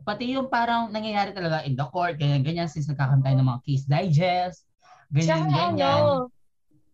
pati 0.04 0.36
yung 0.36 0.52
parang 0.52 0.92
nangyayari 0.92 1.32
talaga 1.32 1.64
in 1.64 1.74
the 1.76 1.86
court, 1.88 2.20
ganyan-ganyan, 2.20 2.68
since 2.68 2.88
nagkakantay 2.88 3.32
ng 3.36 3.46
mga 3.46 3.60
case 3.64 3.84
digest, 3.88 4.68
ganyan-ganyan. 5.08 5.80
ano, 5.80 6.28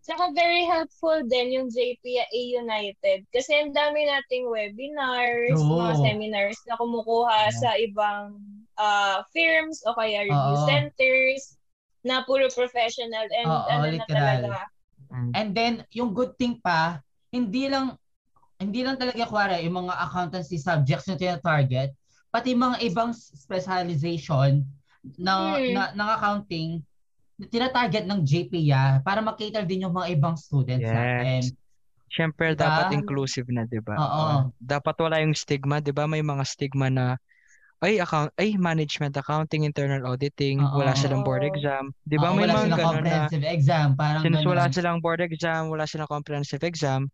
tsaka 0.06 0.30
very 0.38 0.62
helpful 0.62 1.18
din 1.26 1.50
yung 1.50 1.66
JPA 1.66 2.30
United. 2.30 3.26
Kasi 3.34 3.50
ang 3.58 3.74
dami 3.74 4.06
nating 4.06 4.46
webinars, 4.46 5.58
True. 5.58 5.82
mga 5.82 5.94
seminars 5.98 6.58
na 6.70 6.78
kumukuha 6.78 7.50
Yeah. 7.50 7.58
sa 7.58 7.70
ibang 7.74 8.38
ah, 8.78 9.24
firms 9.34 9.82
o 9.88 9.96
kaya 9.98 10.22
review 10.28 10.56
Oo. 10.62 10.68
centers 10.68 11.58
na 12.06 12.22
puro 12.22 12.46
professional 12.54 13.26
and 13.34 13.50
Oo, 13.50 13.66
ano 13.66 13.86
na 13.90 13.98
literal. 13.98 14.38
talaga. 14.46 14.62
Mm. 15.10 15.30
And 15.34 15.48
then, 15.56 15.72
yung 15.90 16.14
good 16.14 16.38
thing 16.38 16.62
pa, 16.62 17.02
hindi 17.34 17.66
lang, 17.66 17.98
hindi 18.62 18.86
lang 18.86 18.94
talaga 18.94 19.26
kuwari 19.26 19.64
yung 19.66 19.86
mga 19.86 19.94
accountancy 20.06 20.60
subjects 20.60 21.10
na 21.10 21.18
tina-target, 21.18 21.90
pati 22.36 22.52
mga 22.52 22.84
ibang 22.84 23.16
specialization 23.16 24.60
na, 25.16 25.56
Hmm. 25.56 25.72
na, 25.72 25.82
ng 25.96 26.08
accounting, 26.12 26.84
tina-target 27.48 28.04
ng 28.04 28.20
JPA 28.20 29.00
para 29.00 29.24
makater 29.24 29.64
din 29.64 29.88
yung 29.88 29.96
mga 29.96 30.12
ibang 30.12 30.36
students 30.36 30.84
Yes. 30.84 30.92
natin. 30.92 31.40
Siyempre, 32.12 32.52
Diba? 32.52 32.68
dapat 32.68 32.92
inclusive 32.92 33.48
na, 33.48 33.64
di 33.64 33.80
ba? 33.80 33.96
Oo. 33.96 34.52
Dapat 34.60 34.94
wala 35.00 35.16
yung 35.24 35.32
stigma, 35.32 35.80
di 35.80 35.96
ba? 35.96 36.04
May 36.04 36.20
mga 36.20 36.44
stigma 36.44 36.92
na, 36.92 37.16
ay, 37.80 38.00
account, 38.00 38.32
ay, 38.36 38.56
management, 38.56 39.16
accounting, 39.16 39.64
internal 39.64 40.04
auditing, 40.04 40.60
Oo. 40.60 40.80
wala 40.80 40.92
silang 40.92 41.24
board 41.24 41.44
exam. 41.44 41.92
Di 42.04 42.16
ba? 42.16 42.32
May 42.32 42.48
wala 42.48 42.52
mga 42.52 42.62
silang 42.62 42.78
ganun 42.78 42.92
na, 42.92 42.96
comprehensive 43.00 43.44
exam. 43.48 43.88
Parang 43.96 44.22
since 44.24 44.40
wala 44.44 44.64
ganun. 44.68 44.76
silang 44.76 44.98
board 45.00 45.20
exam, 45.24 45.60
wala 45.68 45.84
silang 45.84 46.08
comprehensive 46.08 46.62
exam, 46.64 47.08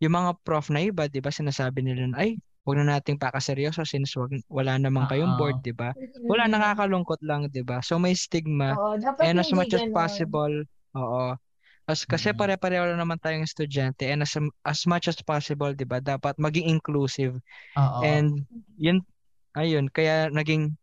yung 0.00 0.12
mga 0.12 0.30
prof 0.44 0.68
na 0.72 0.80
iba, 0.84 1.04
di 1.08 1.20
ba, 1.20 1.28
sinasabi 1.32 1.80
nila 1.84 2.12
na, 2.12 2.16
ay, 2.24 2.36
huwag 2.66 2.82
na 2.82 2.98
nating 2.98 3.16
pakaseryoso 3.22 3.86
since 3.86 4.18
wag, 4.18 4.34
wala 4.50 4.74
naman 4.74 5.06
kayong 5.06 5.38
board, 5.38 5.62
di 5.62 5.70
ba? 5.70 5.94
Wala, 6.26 6.50
nakakalungkot 6.50 7.22
lang, 7.22 7.46
di 7.54 7.62
ba? 7.62 7.78
So, 7.78 7.96
may 8.02 8.12
stigma. 8.18 8.74
Oo, 8.74 8.98
And 9.22 9.38
as 9.38 9.54
much 9.54 9.70
as 9.70 9.86
ganun. 9.86 9.94
possible, 9.94 10.54
oo. 10.98 11.38
As, 11.86 12.02
kasi 12.02 12.34
Mhm. 12.34 12.38
pare-pareho 12.42 12.82
lang 12.90 12.98
naman 12.98 13.22
tayong 13.22 13.46
estudyante 13.46 14.10
and 14.10 14.26
as, 14.26 14.34
as 14.66 14.82
much 14.90 15.06
as 15.06 15.14
possible, 15.22 15.70
di 15.70 15.86
ba, 15.86 16.02
dapat 16.02 16.34
maging 16.42 16.66
inclusive. 16.66 17.38
Oo. 17.78 18.02
And 18.02 18.42
yun, 18.76 19.06
ayun, 19.54 19.86
kaya 19.94 20.26
naging, 20.34 20.74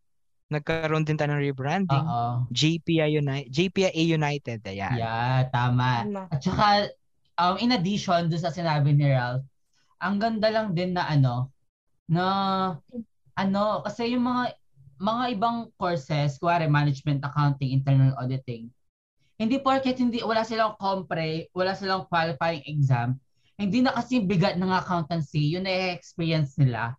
nagkaroon 0.48 1.04
din 1.04 1.20
tayo 1.20 1.36
ng 1.36 1.44
rebranding. 1.44 2.06
Oo. 2.08 2.48
JPA 2.54 3.12
United, 3.12 3.50
JPA 3.52 3.92
United, 3.92 4.60
ayan. 4.64 4.96
Yeah, 4.96 5.50
tama. 5.52 6.08
Tama. 6.08 6.22
At 6.32 6.40
saka, 6.40 6.68
um, 7.36 7.58
in 7.60 7.74
addition 7.76 8.30
do 8.32 8.38
sa 8.40 8.54
sinabi 8.54 8.94
ni 8.96 9.10
Ralph, 9.12 9.44
ang 10.04 10.20
ganda 10.20 10.52
lang 10.52 10.76
din 10.76 10.94
na 10.94 11.08
ano, 11.08 11.53
na 12.10 12.26
ano, 13.38 13.82
kasi 13.86 14.14
yung 14.14 14.26
mga 14.26 14.54
mga 15.02 15.24
ibang 15.36 15.68
courses, 15.76 16.38
kuwari 16.40 16.70
management, 16.70 17.26
accounting, 17.26 17.74
internal 17.76 18.14
auditing, 18.22 18.70
hindi 19.40 19.58
porket 19.60 19.98
hindi 20.00 20.22
wala 20.24 20.46
silang 20.48 20.78
compre, 20.80 21.50
wala 21.52 21.74
silang 21.76 22.08
qualifying 22.08 22.64
exam, 22.70 23.18
hindi 23.60 23.82
na 23.84 23.92
kasi 23.96 24.22
bigat 24.24 24.56
ng 24.60 24.72
accountancy, 24.72 25.54
yun 25.58 25.66
na 25.66 25.92
experience 25.94 26.56
nila. 26.60 26.96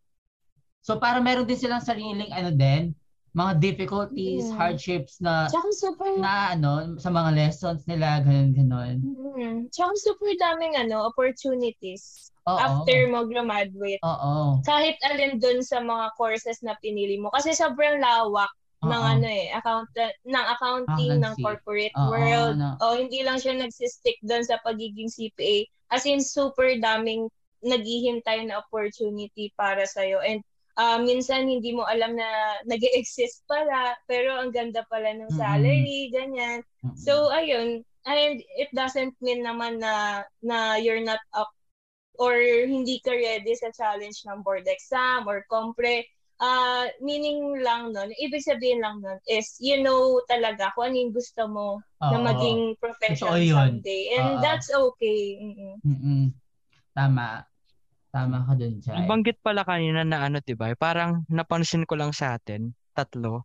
So 0.84 1.00
para 1.00 1.18
meron 1.22 1.48
din 1.48 1.56
silang 1.58 1.80
sariling 1.84 2.30
ano 2.34 2.50
din, 2.52 2.92
mga 3.34 3.58
difficulties, 3.58 4.52
Mm. 4.52 4.58
hardships 4.58 5.18
na 5.22 5.48
Tsaka 5.48 5.70
super, 5.72 6.12
na 6.18 6.54
ano 6.54 6.94
sa 7.00 7.10
mga 7.10 7.30
lessons 7.34 7.82
nila 7.88 8.20
ganun 8.22 8.50
ganun. 8.54 8.96
mm, 9.02 9.70
tsaka 9.72 9.92
super 9.96 10.32
daming 10.38 10.74
ano, 10.76 11.08
opportunities 11.08 12.30
Oo. 12.44 12.58
after 12.60 13.08
mo 13.08 13.24
graduate. 13.24 14.02
Oo. 14.04 14.60
Kahit 14.64 15.00
alin 15.00 15.40
dun 15.40 15.64
sa 15.64 15.80
mga 15.80 16.12
courses 16.20 16.60
na 16.60 16.76
pinili 16.80 17.16
mo. 17.16 17.32
Kasi 17.32 17.56
sobrang 17.56 18.00
lawak 18.00 18.52
ng 18.84 18.92
Oo. 18.92 19.12
ano 19.16 19.26
eh, 19.26 19.48
account, 19.56 19.88
ng 20.28 20.46
accounting, 20.58 21.16
ng 21.24 21.34
corporate 21.40 21.96
Oo, 21.96 22.12
world. 22.12 22.60
na- 22.60 22.76
O 22.84 23.00
hindi 23.00 23.24
lang 23.24 23.40
siya 23.40 23.56
nagsistick 23.56 24.20
dun 24.20 24.44
sa 24.44 24.60
pagiging 24.60 25.08
CPA. 25.08 25.64
As 25.88 26.04
in, 26.04 26.20
super 26.20 26.68
daming 26.76 27.32
naghihintay 27.64 28.44
na 28.44 28.60
opportunity 28.60 29.48
para 29.56 29.88
sa'yo. 29.88 30.20
And 30.20 30.44
uh, 30.76 31.00
minsan 31.00 31.48
hindi 31.48 31.72
mo 31.72 31.88
alam 31.88 32.12
na 32.12 32.60
nag 32.68 32.82
exist 32.92 33.40
pala, 33.48 33.96
pero 34.04 34.36
ang 34.36 34.52
ganda 34.52 34.84
pala 34.92 35.16
ng 35.16 35.32
salary, 35.32 36.12
mm-hmm. 36.12 36.14
ganyan. 36.14 36.58
Mm-hmm. 36.84 36.98
So, 37.00 37.32
ayun, 37.32 37.80
and 38.04 38.36
it 38.60 38.68
doesn't 38.76 39.16
mean 39.24 39.40
naman 39.40 39.80
na 39.80 40.24
na 40.44 40.76
you're 40.76 41.00
not 41.00 41.20
up 41.32 41.48
or 42.18 42.34
hindi 42.66 43.02
ka 43.02 43.12
ready 43.12 43.54
sa 43.54 43.70
challenge 43.74 44.22
ng 44.26 44.42
board 44.42 44.66
exam 44.66 45.26
or 45.26 45.42
compre. 45.50 46.06
Uh, 46.42 46.90
meaning 46.98 47.62
lang 47.62 47.94
nun, 47.94 48.10
ibig 48.18 48.42
sabihin 48.42 48.82
lang 48.82 48.98
nun 48.98 49.22
is 49.30 49.54
you 49.62 49.78
know 49.78 50.18
talaga 50.26 50.74
kung 50.74 50.90
ano 50.90 50.96
yung 50.98 51.14
gusto 51.14 51.46
mo 51.46 51.78
Oo. 51.78 52.10
na 52.10 52.18
maging 52.18 52.74
professional 52.82 53.38
someday. 53.38 54.10
And 54.18 54.38
Oo. 54.38 54.42
that's 54.42 54.68
okay. 54.70 55.38
Mm-mm. 55.38 55.74
Mm-mm. 55.86 56.22
Tama. 56.90 57.46
Tama 58.14 58.46
ka 58.46 58.54
dun, 58.54 58.78
Jai. 58.78 59.10
Banggit 59.10 59.42
pala 59.42 59.66
kanina 59.66 60.06
na 60.06 60.26
ano, 60.26 60.38
'di 60.38 60.54
ba? 60.54 60.70
Parang 60.78 61.26
napansin 61.26 61.82
ko 61.82 61.98
lang 61.98 62.14
sa 62.14 62.38
atin, 62.38 62.70
tatlo. 62.94 63.42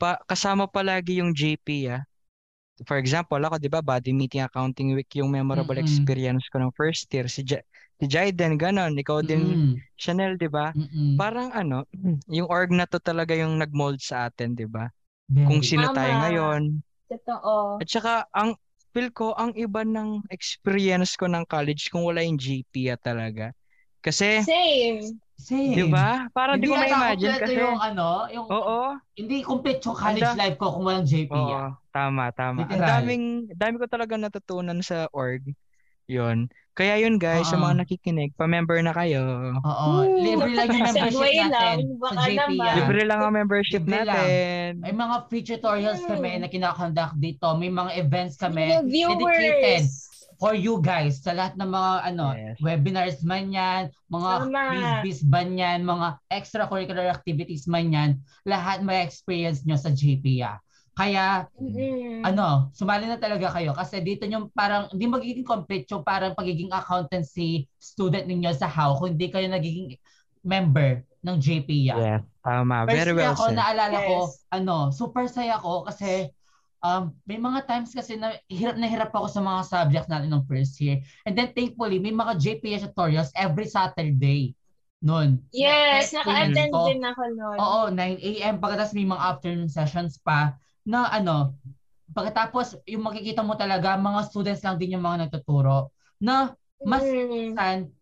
Pa 0.00 0.16
kasama 0.24 0.64
palagi 0.64 1.20
yung 1.20 1.36
JP 1.36 1.68
ah. 1.92 2.00
For 2.88 2.96
example, 3.00 3.40
ako 3.42 3.56
'di 3.60 3.70
ba, 3.72 3.80
body 3.84 4.12
meeting 4.16 4.42
accounting 4.44 4.96
week 4.96 5.12
yung 5.20 5.30
memorable 5.32 5.76
Mm-mm. 5.76 5.80
experience 5.80 6.48
ko 6.52 6.60
ng 6.62 6.72
first 6.76 7.08
year 7.12 7.28
si 7.28 7.44
J- 7.44 7.64
si 8.00 8.04
Jaiden 8.08 8.56
ganon, 8.60 8.96
ikaw 8.96 9.20
din 9.24 9.56
Mm-mm. 9.56 9.82
Chanel 10.00 10.36
'di 10.40 10.48
ba? 10.48 10.72
Parang 11.18 11.52
ano, 11.52 11.84
yung 12.30 12.48
org 12.48 12.72
na 12.72 12.88
to 12.88 12.96
talaga 13.02 13.36
yung 13.36 13.60
nagmold 13.60 14.00
sa 14.00 14.28
atin, 14.32 14.56
'di 14.56 14.64
ba? 14.70 14.88
Kung 15.44 15.60
sino 15.64 15.88
Mama. 15.88 15.92
tayo 15.92 16.16
ngayon. 16.20 16.82
Totoo. 17.08 17.82
At 17.82 17.88
saka 17.90 18.12
ang 18.36 18.54
feel 18.94 19.08
ko 19.14 19.32
ang 19.34 19.52
iba 19.58 19.82
ng 19.86 20.22
experience 20.30 21.14
ko 21.18 21.26
ng 21.30 21.44
college 21.48 21.88
kung 21.92 22.04
wala 22.06 22.22
yung 22.26 22.38
GP 22.40 22.90
talaga. 23.00 23.52
Kasi 24.04 24.46
Same. 24.46 25.20
Same. 25.40 25.72
'Di 25.72 25.84
ba? 25.88 26.28
Para 26.36 26.60
hindi 26.60 26.68
ko 26.68 26.76
ma-imagine 26.76 27.34
kasi 27.40 27.56
yung 27.56 27.80
ano, 27.80 28.28
yung 28.28 28.46
Oo. 28.46 29.00
Hindi 29.16 29.40
complete 29.40 29.80
yung 29.88 29.96
college 29.96 30.28
Anda, 30.28 30.36
life 30.36 30.56
ko 30.60 30.66
kung 30.76 30.84
walang 30.84 31.08
JP. 31.08 31.32
Oo, 31.32 31.56
ah. 31.56 31.70
tama, 31.88 32.28
tama. 32.36 32.68
Literal. 32.68 32.76
Ang 32.76 32.84
daming 32.84 33.24
dami 33.56 33.74
ko 33.80 33.86
talaga 33.88 34.20
natutunan 34.20 34.78
sa 34.84 35.08
org. 35.16 35.48
'Yon. 36.10 36.52
Kaya 36.74 36.96
yun 37.02 37.20
guys, 37.20 37.44
uh-huh. 37.50 37.60
sa 37.60 37.62
mga 37.62 37.84
nakikinig, 37.84 38.32
pa-member 38.40 38.80
na 38.80 38.94
kayo. 38.94 39.52
Oo. 39.52 39.88
Libre 40.16 40.54
lang 40.54 40.68
yung 40.70 40.86
membership 40.86 41.28
natin 41.28 41.50
lang, 41.50 41.78
sa 42.00 42.14
JP. 42.24 42.50
Yan. 42.56 42.74
Libre 42.78 43.00
lang 43.04 43.20
ang 43.20 43.34
membership 43.34 43.82
Libre 43.84 43.96
natin. 44.00 44.68
Lang. 44.80 44.84
May 44.88 44.94
mga 44.96 45.16
free 45.28 45.44
tutorials 45.44 46.02
kami 46.08 46.40
na 46.40 46.48
kinakonduct 46.48 47.14
dito. 47.20 47.46
May 47.58 47.68
mga 47.68 47.90
events 48.00 48.34
kami 48.40 48.80
dedicated 48.86 50.09
for 50.40 50.56
you 50.56 50.80
guys 50.80 51.20
sa 51.20 51.36
lahat 51.36 51.60
ng 51.60 51.68
mga 51.68 51.92
ano 52.16 52.26
yes. 52.32 52.56
webinars 52.64 53.20
man 53.20 53.52
yan, 53.52 53.92
mga 54.08 54.32
quiz 55.04 55.20
man 55.28 55.52
yan, 55.52 55.84
mga 55.84 56.16
extracurricular 56.32 57.12
activities 57.12 57.68
man 57.68 57.92
yan, 57.92 58.10
lahat 58.48 58.80
may 58.80 59.04
experience 59.04 59.62
nyo 59.68 59.76
sa 59.76 59.92
GPA. 59.92 60.56
Kaya 60.96 61.44
mm-hmm. 61.60 62.24
ano, 62.24 62.72
sumali 62.72 63.04
na 63.04 63.20
talaga 63.20 63.52
kayo 63.52 63.76
kasi 63.76 64.00
dito 64.00 64.24
yung 64.24 64.48
parang 64.56 64.88
hindi 64.90 65.06
magiging 65.06 65.46
complete 65.46 65.86
yung 65.92 66.02
parang 66.02 66.32
pagiging 66.32 66.72
accountancy 66.72 67.68
student 67.76 68.24
ninyo 68.24 68.50
sa 68.56 68.66
how 68.66 68.96
kung 68.96 69.14
hindi 69.14 69.28
kayo 69.28 69.46
nagiging 69.46 69.94
member 70.40 71.04
ng 71.20 71.36
JPA. 71.36 71.96
Yes, 72.00 72.24
tama. 72.40 72.88
Very 72.88 73.12
well 73.12 73.36
ako, 73.36 73.52
said. 73.52 73.60
naalala 73.60 73.98
yes. 74.00 74.08
ko, 74.08 74.16
ano, 74.56 74.76
super 74.88 75.28
saya 75.28 75.60
ko 75.60 75.84
kasi 75.84 76.32
um, 76.84 77.12
may 77.28 77.36
mga 77.36 77.64
times 77.68 77.92
kasi 77.92 78.16
na 78.16 78.36
hirap 78.48 78.76
na 78.76 78.88
hirap 78.88 79.12
ako 79.12 79.28
sa 79.28 79.40
mga 79.40 79.60
subjects 79.68 80.10
natin 80.10 80.30
ng 80.32 80.44
first 80.48 80.80
year. 80.80 81.00
And 81.24 81.36
then 81.36 81.52
thankfully, 81.52 82.00
may 82.00 82.12
mga 82.12 82.36
JPS 82.40 82.90
tutorials 82.90 83.32
every 83.36 83.68
Saturday 83.68 84.56
noon. 85.00 85.40
Yes, 85.52 86.12
naka-attend 86.12 86.72
din 86.72 87.00
ako 87.00 87.22
noon. 87.32 87.56
Oo, 87.56 87.80
9 87.92 88.20
a.m. 88.20 88.54
Pagkatapos 88.60 88.92
may 88.92 89.08
mga 89.08 89.24
afternoon 89.24 89.70
sessions 89.72 90.20
pa 90.20 90.56
na 90.84 91.08
ano, 91.08 91.56
pagkatapos 92.12 92.80
yung 92.88 93.04
makikita 93.04 93.40
mo 93.40 93.56
talaga, 93.56 93.96
mga 93.96 94.20
students 94.28 94.64
lang 94.64 94.76
din 94.76 94.96
yung 94.96 95.04
mga 95.04 95.28
nagtuturo 95.28 95.92
na 96.20 96.52
mas 96.80 97.04
mm. 97.04 97.56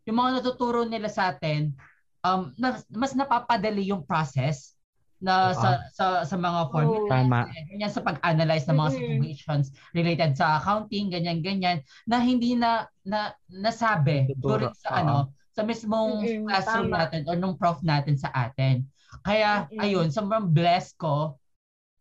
yung 0.06 0.18
mga 0.18 0.30
natuturo 0.38 0.86
nila 0.86 1.10
sa 1.10 1.34
atin, 1.34 1.74
um, 2.22 2.54
na, 2.54 2.78
mas 2.94 3.14
napapadali 3.14 3.90
yung 3.90 4.06
process 4.06 4.77
na 5.18 5.50
diba? 5.50 5.58
sa 5.58 5.68
sa 5.90 6.06
sa 6.22 6.36
mga 6.38 6.70
formula 6.70 7.10
Tama. 7.10 7.50
ganyan 7.66 7.90
sa 7.90 8.06
pag-analyze 8.06 8.70
ng 8.70 8.78
mga 8.78 8.92
situations 8.94 9.66
related 9.90 10.38
sa 10.38 10.62
accounting 10.62 11.10
ganyan 11.10 11.42
ganyan 11.42 11.82
na 12.06 12.22
hindi 12.22 12.54
na 12.54 12.86
na 13.02 13.34
nasabi 13.50 14.30
during 14.38 14.70
sa 14.78 14.94
uh-huh. 14.94 15.02
ano 15.02 15.16
sa 15.58 15.66
mismong 15.66 16.22
mm-hmm. 16.22 16.46
classroom 16.46 16.90
Tama. 16.94 16.98
natin 17.02 17.20
or 17.26 17.34
nung 17.34 17.58
prof 17.58 17.82
natin 17.82 18.14
sa 18.14 18.30
atin 18.30 18.86
kaya 19.26 19.66
mm-hmm. 19.66 19.82
ayun 19.82 20.06
sobrang 20.14 20.54
blessed 20.54 20.94
ko 21.02 21.34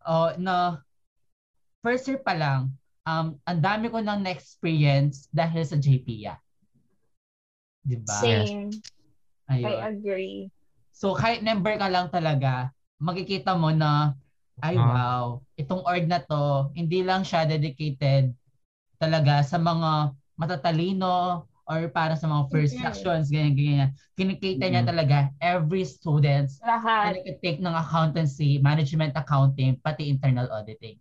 uh, 0.05 0.38
na 0.38 0.78
first 1.82 2.05
year 2.05 2.22
pa 2.22 2.38
lang 2.38 2.70
um 3.09 3.34
ang 3.49 3.59
dami 3.65 3.89
ko 3.89 3.97
nang 3.97 4.22
na-experience 4.22 5.26
dahil 5.34 5.65
sa 5.65 5.82
JPIA 5.82 6.38
di 7.82 7.97
ba 7.97 8.13
same 8.22 8.70
ayun. 9.49 9.74
I 9.74 9.89
agree 9.89 10.38
so 10.93 11.18
kahit 11.18 11.41
member 11.41 11.82
ka 11.82 11.89
lang 11.89 12.13
talaga 12.13 12.70
makikita 12.98 13.54
mo 13.54 13.70
na 13.74 14.18
ay 14.66 14.74
uh 14.74 14.82
wow, 14.82 15.26
itong 15.54 15.86
org 15.86 16.10
na 16.10 16.18
to, 16.18 16.74
hindi 16.74 17.06
lang 17.06 17.22
siya 17.22 17.45
dedicated 17.45 18.34
talaga 18.98 19.45
sa 19.45 19.62
mga 19.62 20.18
matatalino 20.34 21.45
or 21.68 21.91
para 21.91 22.16
sa 22.16 22.26
mga 22.26 22.43
first 22.50 22.74
mm-hmm. 22.74 22.89
actions, 22.89 23.30
ganyan, 23.30 23.54
ganyan. 23.54 23.89
Kinikita 24.16 24.66
mm-hmm. 24.66 24.72
niya 24.72 24.84
talaga 24.88 25.18
every 25.43 25.84
students 25.84 26.58
Lahat. 26.64 27.22
na 27.22 27.36
take 27.43 27.60
ng 27.60 27.76
accountancy, 27.76 28.58
management 28.58 29.14
accounting, 29.14 29.76
pati 29.84 30.08
internal 30.08 30.48
auditing. 30.50 30.98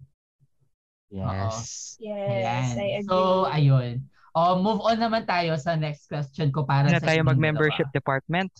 Yes. 1.09 1.97
Oo. 2.03 2.11
Yes, 2.11 2.66
Ayan. 2.74 2.82
I 2.82 2.88
agree. 3.01 3.09
So, 3.09 3.47
ayun. 3.47 3.92
Oh, 4.36 4.61
move 4.61 4.84
on 4.84 5.01
naman 5.01 5.24
tayo 5.24 5.57
sa 5.57 5.78
next 5.78 6.11
question 6.11 6.53
ko 6.53 6.66
para 6.66 6.92
na 6.92 7.01
sa 7.01 7.09
tayo 7.09 7.24
mag-membership 7.24 7.88
department. 7.94 8.53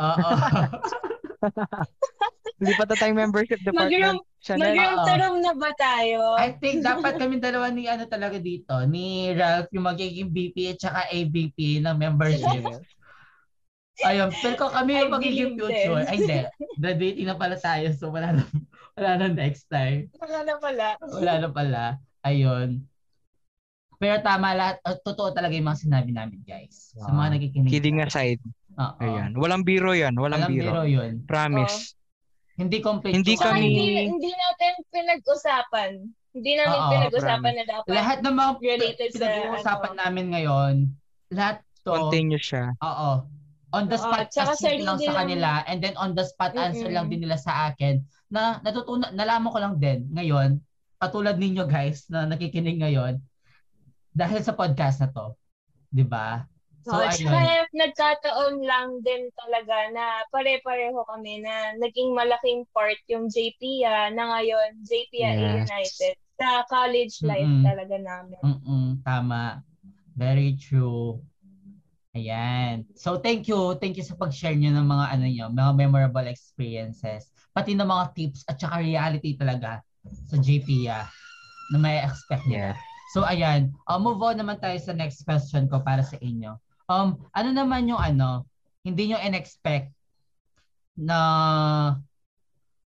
Oo. 0.00 0.14
Hindi 2.58 2.72
pa 2.74 2.84
tayong 2.90 3.18
membership 3.18 3.62
department. 3.62 4.18
Mag-room 4.42 4.98
to 5.06 5.14
room 5.18 5.36
na 5.42 5.52
ba 5.54 5.70
tayo? 5.78 6.34
I 6.38 6.58
think 6.58 6.82
dapat 6.82 7.18
kami 7.18 7.38
dalawa 7.38 7.70
ni 7.70 7.86
ano 7.86 8.06
talaga 8.10 8.38
dito, 8.38 8.74
ni 8.86 9.30
Ralph 9.34 9.70
yung 9.70 9.86
magiging 9.86 10.30
VP 10.34 10.74
at 10.74 10.78
saka 10.82 11.00
AVP 11.10 11.82
ng 11.82 11.96
membership. 11.98 12.82
Ayun, 14.06 14.30
pero 14.42 14.54
ko 14.54 14.70
kami 14.70 14.94
yung 14.94 15.10
magiging 15.10 15.58
future. 15.58 16.06
Ay, 16.06 16.22
hindi. 16.22 16.38
Graduating 16.78 17.26
na 17.26 17.34
pala 17.34 17.58
tayo, 17.58 17.90
so 17.98 18.14
wala 18.14 18.30
na, 18.30 18.42
wala 18.94 19.10
na 19.18 19.26
next 19.34 19.66
time. 19.66 20.06
Wala 20.22 20.46
na 20.46 20.54
pala. 20.62 20.86
Wala 21.02 21.32
na 21.42 21.48
pala. 21.50 21.82
Ayun. 22.22 22.86
Pero 23.98 24.22
tama 24.22 24.54
lahat, 24.54 24.78
uh, 24.86 24.94
totoo 25.02 25.34
talaga 25.34 25.58
yung 25.58 25.66
mga 25.66 25.82
sinabi 25.82 26.14
namin, 26.14 26.38
guys. 26.46 26.94
Wow. 26.94 27.02
Sa 27.02 27.10
mga 27.10 27.28
nakikinig. 27.34 27.70
Kidding 27.74 27.98
aside. 27.98 28.38
Uh-oh. 28.78 29.02
Ayan. 29.02 29.34
Walang 29.34 29.66
biro 29.66 29.90
yan. 29.90 30.14
Walang, 30.14 30.46
Walang 30.46 30.54
biro. 30.54 30.70
biro 30.70 30.82
yun. 30.86 31.26
Promise. 31.26 31.97
Hindi 32.58 32.82
complete. 32.82 33.14
Hindi 33.14 33.38
kami 33.38 33.62
hindi, 33.70 33.86
hindi 34.10 34.30
natin 34.34 34.72
pinag-usapan. 34.90 35.90
Hindi 36.34 36.52
namin 36.58 36.78
Oo, 36.78 36.90
pinag-usapan 36.90 37.38
promise. 37.54 37.58
na 37.62 37.72
dapat. 37.72 37.88
Lahat 37.94 38.18
ng 38.20 38.34
mga 38.34 38.50
related 38.58 39.08
pinag-uusapan 39.14 39.92
ano. 39.94 40.00
namin 40.02 40.26
ngayon, 40.34 40.74
lahat 41.30 41.56
to 41.86 41.90
continue 41.94 42.42
siya. 42.42 42.74
Oo. 42.82 43.30
On 43.68 43.84
the 43.84 44.00
spot 44.00 44.26
uh, 44.26 44.32
assessment 44.32 44.80
lang 44.80 44.98
sa 44.98 45.12
kanila 45.22 45.60
and 45.68 45.78
then 45.84 45.94
on 46.00 46.16
the 46.16 46.24
spot 46.24 46.56
mm-hmm. 46.56 46.72
answer 46.72 46.88
lang 46.88 47.12
din 47.12 47.20
nila 47.20 47.36
sa 47.36 47.68
akin 47.68 48.00
na 48.32 48.64
natutunan 48.64 49.12
nalaman 49.12 49.52
ko 49.52 49.58
lang 49.60 49.76
din 49.76 50.08
ngayon 50.16 50.56
katulad 50.96 51.36
ninyo 51.36 51.68
guys 51.68 52.08
na 52.08 52.24
nakikinig 52.24 52.80
ngayon 52.80 53.20
dahil 54.16 54.40
sa 54.40 54.56
podcast 54.56 55.04
na 55.04 55.12
to. 55.12 55.36
'Di 55.92 56.04
ba? 56.08 56.48
So, 56.88 56.96
oh, 56.96 57.04
ayun. 57.04 57.68
nagkataon 57.76 58.64
lang 58.64 59.04
din 59.04 59.28
talaga 59.36 59.92
na 59.92 60.24
pare-pareho 60.32 60.96
kami 61.04 61.44
na 61.44 61.76
naging 61.76 62.16
malaking 62.16 62.64
part 62.72 62.96
yung 63.12 63.28
JPIA 63.28 64.08
na 64.16 64.32
ngayon 64.32 64.80
JPIA 64.88 65.36
yes. 65.36 65.68
United 65.68 66.14
sa 66.40 66.64
college 66.64 67.20
life 67.28 67.44
Mm-mm. 67.44 67.66
talaga 67.66 67.96
namin. 68.00 68.40
Mm-mm, 68.40 68.86
tama. 69.04 69.60
Very 70.16 70.56
true. 70.56 71.20
Ayan. 72.16 72.88
So 72.96 73.20
thank 73.20 73.52
you. 73.52 73.76
Thank 73.76 74.00
you 74.00 74.06
sa 74.06 74.16
pag-share 74.16 74.56
niyo 74.56 74.72
ng 74.72 74.88
mga 74.88 75.06
ano 75.12 75.26
niyo, 75.28 75.44
mga 75.52 75.72
memorable 75.76 76.24
experiences. 76.24 77.28
Pati 77.52 77.76
ng 77.76 77.84
mga 77.84 78.04
tips 78.16 78.48
at 78.48 78.56
saka 78.56 78.80
reality 78.80 79.36
talaga 79.36 79.84
sa 80.24 80.40
JPIA 80.40 81.04
na 81.68 81.76
may 81.76 82.00
expect 82.00 82.48
niya. 82.48 82.72
Yes. 82.72 82.80
So 83.12 83.28
ayan, 83.28 83.76
uh, 83.84 84.00
move 84.00 84.24
on 84.24 84.40
naman 84.40 84.56
tayo 84.56 84.80
sa 84.80 84.96
next 84.96 85.28
question 85.28 85.68
ko 85.68 85.84
para 85.84 86.00
sa 86.00 86.16
inyo. 86.20 86.56
Um, 86.88 87.20
ano 87.36 87.52
naman 87.52 87.84
yung 87.84 88.00
ano, 88.00 88.48
hindi 88.80 89.12
nyo 89.12 89.20
in-expect 89.20 89.92
na 90.96 91.20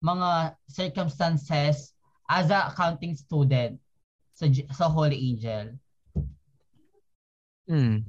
mga 0.01 0.57
circumstances 0.67 1.93
as 2.27 2.49
a 2.49 2.73
accounting 2.73 3.13
student 3.15 3.77
sa 4.33 4.49
sa 4.73 4.89
Holy 4.89 5.15
Angel? 5.15 5.77
Hmm. 7.69 8.03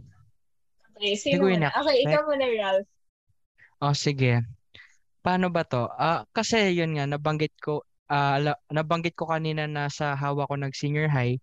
Okay, 0.95 1.13
sino 1.19 1.45
na? 1.51 1.69
Okay, 1.69 2.07
ikaw 2.07 2.23
muna, 2.25 2.47
Ralph. 2.47 2.89
Oh, 3.83 3.91
sige. 3.91 4.39
paano 5.23 5.47
ba 5.51 5.63
to? 5.63 5.87
Ah, 5.99 6.23
kasi 6.35 6.75
yun 6.75 6.95
nga 6.95 7.07
nabanggit 7.07 7.55
ko 7.63 7.83
ah 8.11 8.37
la- 8.39 8.59
nabanggit 8.71 9.15
ko 9.15 9.27
kanina 9.27 9.67
na 9.67 9.87
sa 9.87 10.15
hawa 10.19 10.47
ko 10.47 10.55
nag 10.59 10.75
senior 10.75 11.07
high. 11.07 11.39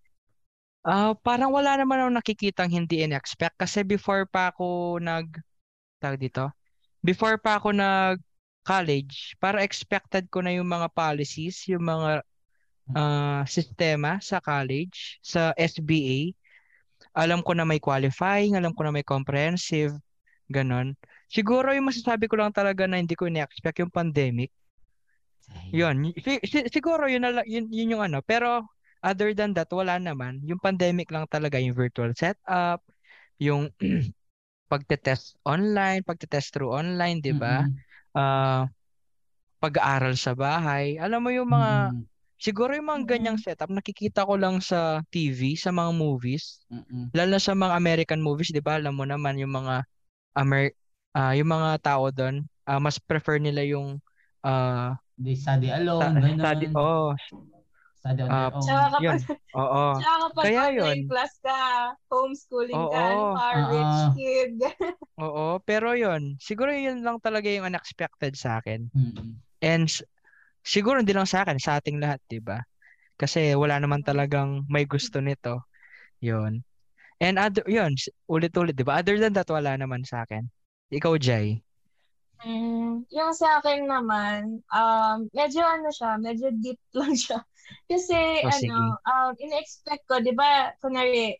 Ah, 0.81 1.13
parang 1.13 1.53
wala 1.53 1.77
naman 1.77 2.01
akong 2.01 2.17
nakikitang 2.17 2.71
hindi 2.73 3.05
in-expect 3.05 3.53
kasi 3.61 3.85
before 3.85 4.25
pa 4.25 4.49
ako 4.49 4.97
nag 4.97 5.29
tawag 6.01 6.17
dito. 6.21 6.49
Before 7.05 7.37
pa 7.37 7.61
ako 7.61 7.73
nag 7.73 8.17
college, 8.65 9.37
para 9.41 9.61
expected 9.65 10.29
ko 10.33 10.41
na 10.41 10.53
yung 10.53 10.69
mga 10.69 10.89
policies, 10.93 11.65
yung 11.69 11.85
mga 11.85 12.25
ah, 12.97 13.43
sistema 13.45 14.17
sa 14.21 14.41
college, 14.41 15.21
sa 15.21 15.53
SBA. 15.57 16.19
Alam 17.17 17.41
ko 17.45 17.53
na 17.57 17.65
may 17.65 17.81
qualifying, 17.81 18.57
alam 18.57 18.73
ko 18.73 18.85
na 18.85 18.93
may 18.93 19.05
comprehensive, 19.05 19.93
ganon. 20.49 20.97
Siguro 21.29 21.73
yung 21.73 21.89
masasabi 21.89 22.25
ko 22.29 22.41
lang 22.41 22.53
talaga 22.53 22.85
na 22.89 22.97
hindi 23.01 23.13
ko 23.17 23.29
in-expect 23.29 23.81
yung 23.81 23.93
pandemic. 23.93 24.49
Yun, 25.71 26.11
si- 26.19 26.43
si- 26.43 26.67
siguro 26.71 27.07
yun, 27.07 27.23
na, 27.23 27.43
yun, 27.47 27.67
yun 27.71 27.91
yung 27.97 28.03
ano. 28.03 28.19
Pero 28.23 28.67
other 29.03 29.33
than 29.37 29.53
that, 29.57 29.69
wala 29.73 29.97
naman. 30.01 30.41
Yung 30.47 30.61
pandemic 30.61 31.09
lang 31.13 31.25
talaga, 31.29 31.57
yung 31.61 31.75
virtual 31.77 32.13
setup, 32.17 32.81
yung 33.41 33.69
pagte-test 34.71 35.37
online, 35.45 36.01
pagte-test 36.05 36.53
through 36.55 36.71
online, 36.73 37.19
di 37.21 37.33
ba? 37.35 37.63
Mm-mm. 37.63 37.81
Ah, 38.15 38.67
pag-aaral 39.61 40.15
sa 40.17 40.33
bahay. 40.33 40.97
Alam 40.97 41.27
mo 41.27 41.29
yung 41.33 41.49
mga, 41.49 41.93
Mm-mm. 41.93 42.07
siguro 42.41 42.73
yung 42.73 42.89
mga 42.89 43.03
ganyang 43.17 43.37
setup, 43.39 43.69
nakikita 43.69 44.25
ko 44.25 44.35
lang 44.39 44.57
sa 44.63 45.01
TV, 45.13 45.53
sa 45.57 45.69
mga 45.73 45.91
movies. 45.93 46.65
Mm-mm. 46.71 47.11
Lalo 47.13 47.37
sa 47.37 47.53
mga 47.53 47.75
American 47.77 48.21
movies, 48.23 48.49
'di 48.55 48.63
ba? 48.63 48.79
Alam 48.79 48.95
mo 48.97 49.05
naman 49.05 49.35
yung 49.37 49.51
mga 49.53 49.83
Amer 50.35 50.73
ah, 51.15 51.33
yung 51.37 51.51
mga 51.51 51.77
tao 51.83 52.09
doon, 52.11 52.43
ah, 52.67 52.79
mas 52.81 52.97
prefer 52.99 53.37
nila 53.39 53.63
yung 53.67 53.99
ah 54.43 54.97
They 55.17 55.35
study 55.35 55.69
alone, 55.69 56.15
sa- 56.15 56.15
ganun. 56.19 56.39
study 56.39 56.67
oh, 56.75 57.13
Study 58.01 58.21
on 58.25 58.29
Ah, 58.33 58.49
own. 58.49 58.65
Tsaka 58.65 58.85
kapag, 58.97 59.03
yun. 59.05 59.19
Oo. 59.53 59.83
tsaka 60.01 60.17
kapag 60.25 60.45
Kaya 60.49 60.61
online 60.65 60.73
yun. 60.73 60.99
class 61.05 61.33
ka, 61.45 61.59
homeschooling 62.09 62.81
ka, 62.89 62.97
Oo. 62.97 63.29
ka, 63.37 63.45
rich 63.69 63.97
Oo. 64.01 64.13
kid. 64.17 64.53
Oo, 65.21 65.45
pero 65.61 65.93
yun, 65.93 66.33
siguro 66.41 66.73
yun 66.73 67.05
lang 67.05 67.21
talaga 67.21 67.45
yung 67.45 67.69
unexpected 67.69 68.33
sa 68.33 68.57
akin. 68.57 68.89
Mm-mm. 68.89 69.37
And 69.61 69.85
siguro 70.65 70.97
hindi 70.97 71.13
lang 71.13 71.29
sa 71.29 71.45
akin, 71.45 71.61
sa 71.61 71.77
ating 71.77 72.01
lahat, 72.01 72.17
'di 72.25 72.41
ba? 72.41 72.57
Kasi 73.21 73.53
wala 73.53 73.77
naman 73.77 74.01
talagang 74.01 74.65
may 74.65 74.89
gusto 74.89 75.21
nito. 75.21 75.61
Yun. 76.25 76.65
And 77.21 77.37
other, 77.37 77.61
yun, 77.69 77.93
ulit-ulit, 78.25 78.73
'di 78.73 78.85
ba? 78.87 79.05
Other 79.05 79.21
than 79.21 79.37
that, 79.37 79.49
wala 79.53 79.77
naman 79.77 80.01
sa 80.09 80.25
akin. 80.25 80.49
Ikaw, 80.89 81.21
Jai. 81.21 81.61
Mm, 82.41 83.05
yung 83.13 83.33
sa 83.37 83.61
akin 83.61 83.85
naman, 83.85 84.65
um, 84.73 85.17
medyo 85.29 85.61
ano 85.61 85.89
siya, 85.93 86.17
medyo 86.17 86.49
deep 86.57 86.81
lang 86.97 87.13
siya. 87.13 87.39
Kasi 87.85 88.17
O, 88.41 88.49
ano, 88.49 88.73
sige. 88.73 88.97
um, 89.05 89.31
in-expect 89.37 90.03
ko, 90.09 90.17
di 90.23 90.33
ba, 90.33 90.73
kunwari, 90.81 91.37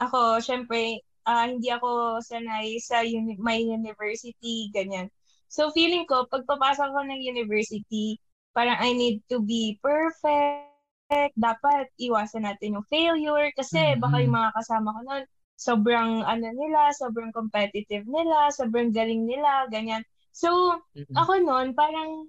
ako, 0.00 0.40
syempre, 0.40 1.00
ah, 1.28 1.46
hindi 1.48 1.68
ako 1.72 2.20
sanay 2.24 2.78
sa 2.80 3.04
uni- 3.04 3.40
my 3.40 3.58
university, 3.60 4.70
ganyan. 4.72 5.08
So, 5.52 5.70
feeling 5.76 6.04
ko, 6.08 6.26
pag 6.32 6.44
papasok 6.48 6.88
ko 6.94 7.00
ng 7.04 7.20
university, 7.24 8.18
parang 8.56 8.78
I 8.80 8.92
need 8.96 9.20
to 9.32 9.40
be 9.44 9.76
perfect. 9.84 10.72
Dapat 11.38 11.90
iwasan 12.00 12.44
natin 12.48 12.76
yung 12.80 12.86
failure 12.90 13.50
kasi 13.54 13.78
baka 14.00 14.16
Mhm. 14.16 14.24
yung 14.24 14.34
mga 14.36 14.50
kasama 14.56 14.94
ko 14.96 15.00
nun, 15.06 15.24
sobrang 15.58 16.10
ano 16.26 16.46
nila, 16.54 16.90
sobrang 16.96 17.30
competitive 17.30 18.04
nila, 18.08 18.50
sobrang 18.54 18.90
galing 18.90 19.22
nila, 19.28 19.66
ganyan. 19.70 20.02
So, 20.34 20.50
Mm-mm. 20.98 21.14
ako 21.14 21.32
noon, 21.46 21.78
parang 21.78 22.26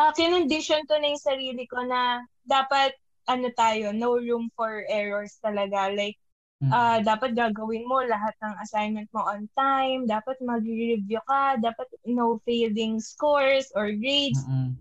uh, 0.00 0.12
kinondition 0.16 0.88
ko 0.88 0.96
na 0.96 1.12
yung 1.12 1.20
sarili 1.20 1.68
ko 1.68 1.84
na 1.84 2.24
dapat 2.48 2.96
ano 3.28 3.52
tayo, 3.54 3.92
no 3.92 4.16
room 4.16 4.48
for 4.56 4.82
errors 4.88 5.36
talaga. 5.44 5.92
Like, 5.92 6.16
Mm. 6.62 6.70
ah 6.70 7.02
dapat 7.02 7.34
gagawin 7.34 7.82
mo 7.90 8.06
lahat 8.06 8.38
ng 8.38 8.54
assignment 8.62 9.10
mo 9.10 9.26
on 9.26 9.50
time, 9.58 10.06
dapat 10.06 10.38
mag-review 10.38 11.18
ka, 11.26 11.58
dapat 11.58 11.90
no 12.06 12.38
failing 12.46 13.02
scores 13.02 13.66
or 13.74 13.90
grades. 13.90 14.38
Mm-mm. 14.46 14.78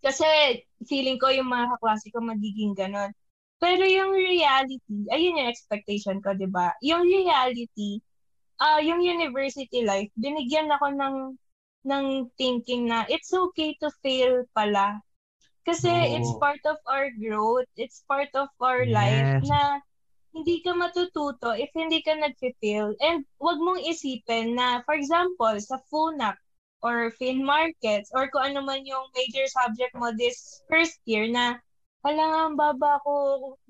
Kasi 0.00 0.24
feeling 0.88 1.20
ko 1.20 1.28
yung 1.28 1.52
mga 1.52 1.76
kaklase 1.76 2.08
ko 2.16 2.24
magiging 2.24 2.72
ganon. 2.72 3.12
Pero 3.60 3.84
yung 3.84 4.16
reality, 4.16 4.80
ayun 5.12 5.36
yung 5.44 5.52
expectation 5.52 6.16
ko, 6.24 6.32
di 6.32 6.48
ba? 6.48 6.72
Yung 6.80 7.04
reality, 7.04 8.00
ah 8.56 8.80
yung 8.80 9.04
university 9.04 9.84
life, 9.84 10.08
binigyan 10.16 10.72
ako 10.72 10.96
ng 10.96 11.14
ng 11.84 12.30
thinking 12.38 12.88
na 12.90 13.04
it's 13.06 13.30
okay 13.32 13.76
to 13.78 13.90
fail 14.02 14.42
pala. 14.56 14.98
Kasi 15.68 15.88
Oo. 15.88 16.14
it's 16.16 16.32
part 16.40 16.62
of 16.64 16.80
our 16.88 17.12
growth, 17.12 17.68
it's 17.76 18.02
part 18.08 18.32
of 18.34 18.48
our 18.58 18.88
life 18.88 19.28
Yes. 19.28 19.44
na 19.44 19.60
hindi 20.32 20.60
ka 20.64 20.72
matututo 20.76 21.52
if 21.56 21.68
hindi 21.76 22.00
ka 22.04 22.16
nag-fail. 22.16 22.96
And 23.00 23.24
wag 23.40 23.58
mong 23.60 23.84
isipin 23.84 24.56
na, 24.56 24.80
for 24.84 24.96
example, 24.96 25.56
sa 25.60 25.76
FUNAC 25.92 26.36
or 26.80 27.10
fin 27.18 27.42
markets 27.42 28.08
or 28.14 28.30
kung 28.30 28.54
ano 28.54 28.62
man 28.62 28.86
yung 28.86 29.10
major 29.16 29.44
subject 29.50 29.92
mo 29.98 30.14
this 30.14 30.62
first 30.70 30.96
year 31.04 31.26
na 31.26 31.58
wala 32.06 32.22
nga, 32.22 32.40
ang 32.46 32.56
baba 32.56 33.02
ko, 33.02 33.12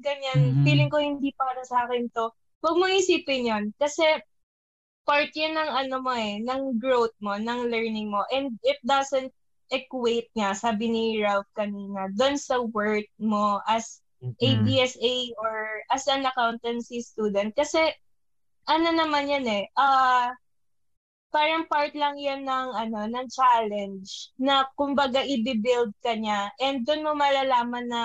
ganyan, 0.04 0.52
Mhm. 0.54 0.62
feeling 0.62 0.90
ko 0.92 1.00
hindi 1.00 1.32
para 1.34 1.64
sa 1.64 1.88
akin 1.88 2.12
to. 2.12 2.28
Huwag 2.60 2.76
mong 2.76 2.94
isipin 3.00 3.48
yon 3.48 3.64
Kasi 3.80 4.04
part 5.08 5.32
yun 5.32 5.56
ng 5.56 5.70
ano 5.72 6.04
mo 6.04 6.12
eh, 6.12 6.36
ng 6.44 6.76
growth 6.76 7.16
mo, 7.24 7.40
ng 7.40 7.72
learning 7.72 8.12
mo. 8.12 8.28
And 8.28 8.60
it 8.60 8.76
doesn't 8.84 9.32
equate 9.72 10.28
nga, 10.36 10.52
sabi 10.52 10.92
ni 10.92 11.04
Ralph 11.24 11.48
kanina, 11.56 12.12
doon 12.12 12.36
sa 12.36 12.60
worth 12.60 13.08
mo 13.16 13.64
as 13.64 14.04
Mm-mm. 14.20 14.36
ABSA 14.36 15.14
or 15.40 15.80
as 15.88 16.04
an 16.12 16.28
accountancy 16.28 17.00
student. 17.00 17.56
Kasi, 17.56 17.88
ano 18.68 18.92
naman 18.92 19.32
yan 19.32 19.46
eh, 19.48 19.64
ah 19.80 20.28
parang 21.28 21.68
part 21.68 21.92
lang 21.92 22.16
yan 22.16 22.44
ng, 22.44 22.68
ano, 22.72 23.04
ng 23.04 23.26
challenge 23.28 24.32
na 24.40 24.64
kumbaga 24.76 25.20
i-build 25.20 25.92
ka 26.00 26.16
niya 26.16 26.48
and 26.60 26.88
doon 26.88 27.04
mo 27.04 27.12
malalaman 27.12 27.84
na 27.88 28.02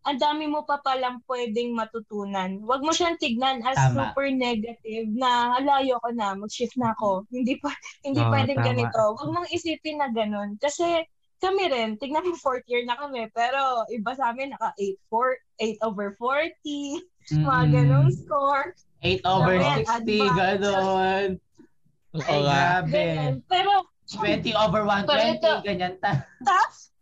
ang 0.00 0.16
dami 0.16 0.48
mo 0.48 0.64
pa 0.64 0.80
palang 0.80 1.20
pwedeng 1.26 1.76
matutunan. 1.76 2.56
Huwag 2.60 2.80
mo 2.80 2.88
siyang 2.88 3.20
tignan 3.20 3.60
as 3.60 3.76
Tama. 3.76 4.10
super 4.10 4.32
negative 4.32 5.06
na 5.10 5.54
alayo 5.54 6.00
ko 6.00 6.08
na, 6.10 6.32
mag-shift 6.32 6.72
na 6.74 6.92
ako. 6.92 7.28
Hindi 7.28 7.60
pa 7.60 7.68
hindi 8.06 8.18
Oo, 8.18 8.32
pwedeng 8.32 8.56
tama. 8.56 8.68
ganito. 8.68 9.00
Huwag 9.14 9.28
mong 9.30 9.48
isipin 9.50 10.00
na 10.00 10.08
ganun. 10.08 10.56
Kasi 10.56 11.04
kami 11.36 11.68
rin, 11.68 11.96
tignan 11.96 12.24
mo 12.24 12.36
fourth 12.36 12.64
year 12.64 12.84
na 12.84 12.96
kami, 12.96 13.28
pero 13.32 13.84
iba 13.88 14.12
sa 14.12 14.28
amin 14.28 14.52
naka 14.52 14.72
8, 14.76 14.96
4, 15.08 15.36
8 15.80 15.88
over 15.88 16.08
40, 16.16 16.52
mga 17.40 17.44
Mm-mm. 17.44 17.72
ganong 17.72 18.10
score. 18.12 18.72
8 19.00 19.24
over 19.24 19.54
Sabi, 19.56 19.84
60, 19.84 19.88
advance. 19.88 20.36
gano'n. 20.36 21.28
Oo 22.10 22.36
grabe. 22.42 23.04
Pero 23.46 23.72
20 24.10 24.52
over 24.58 24.82
120, 24.84 25.06
Pero 25.06 25.22
ito- 25.30 25.60
ganyan 25.62 25.94
ta. 25.96 26.12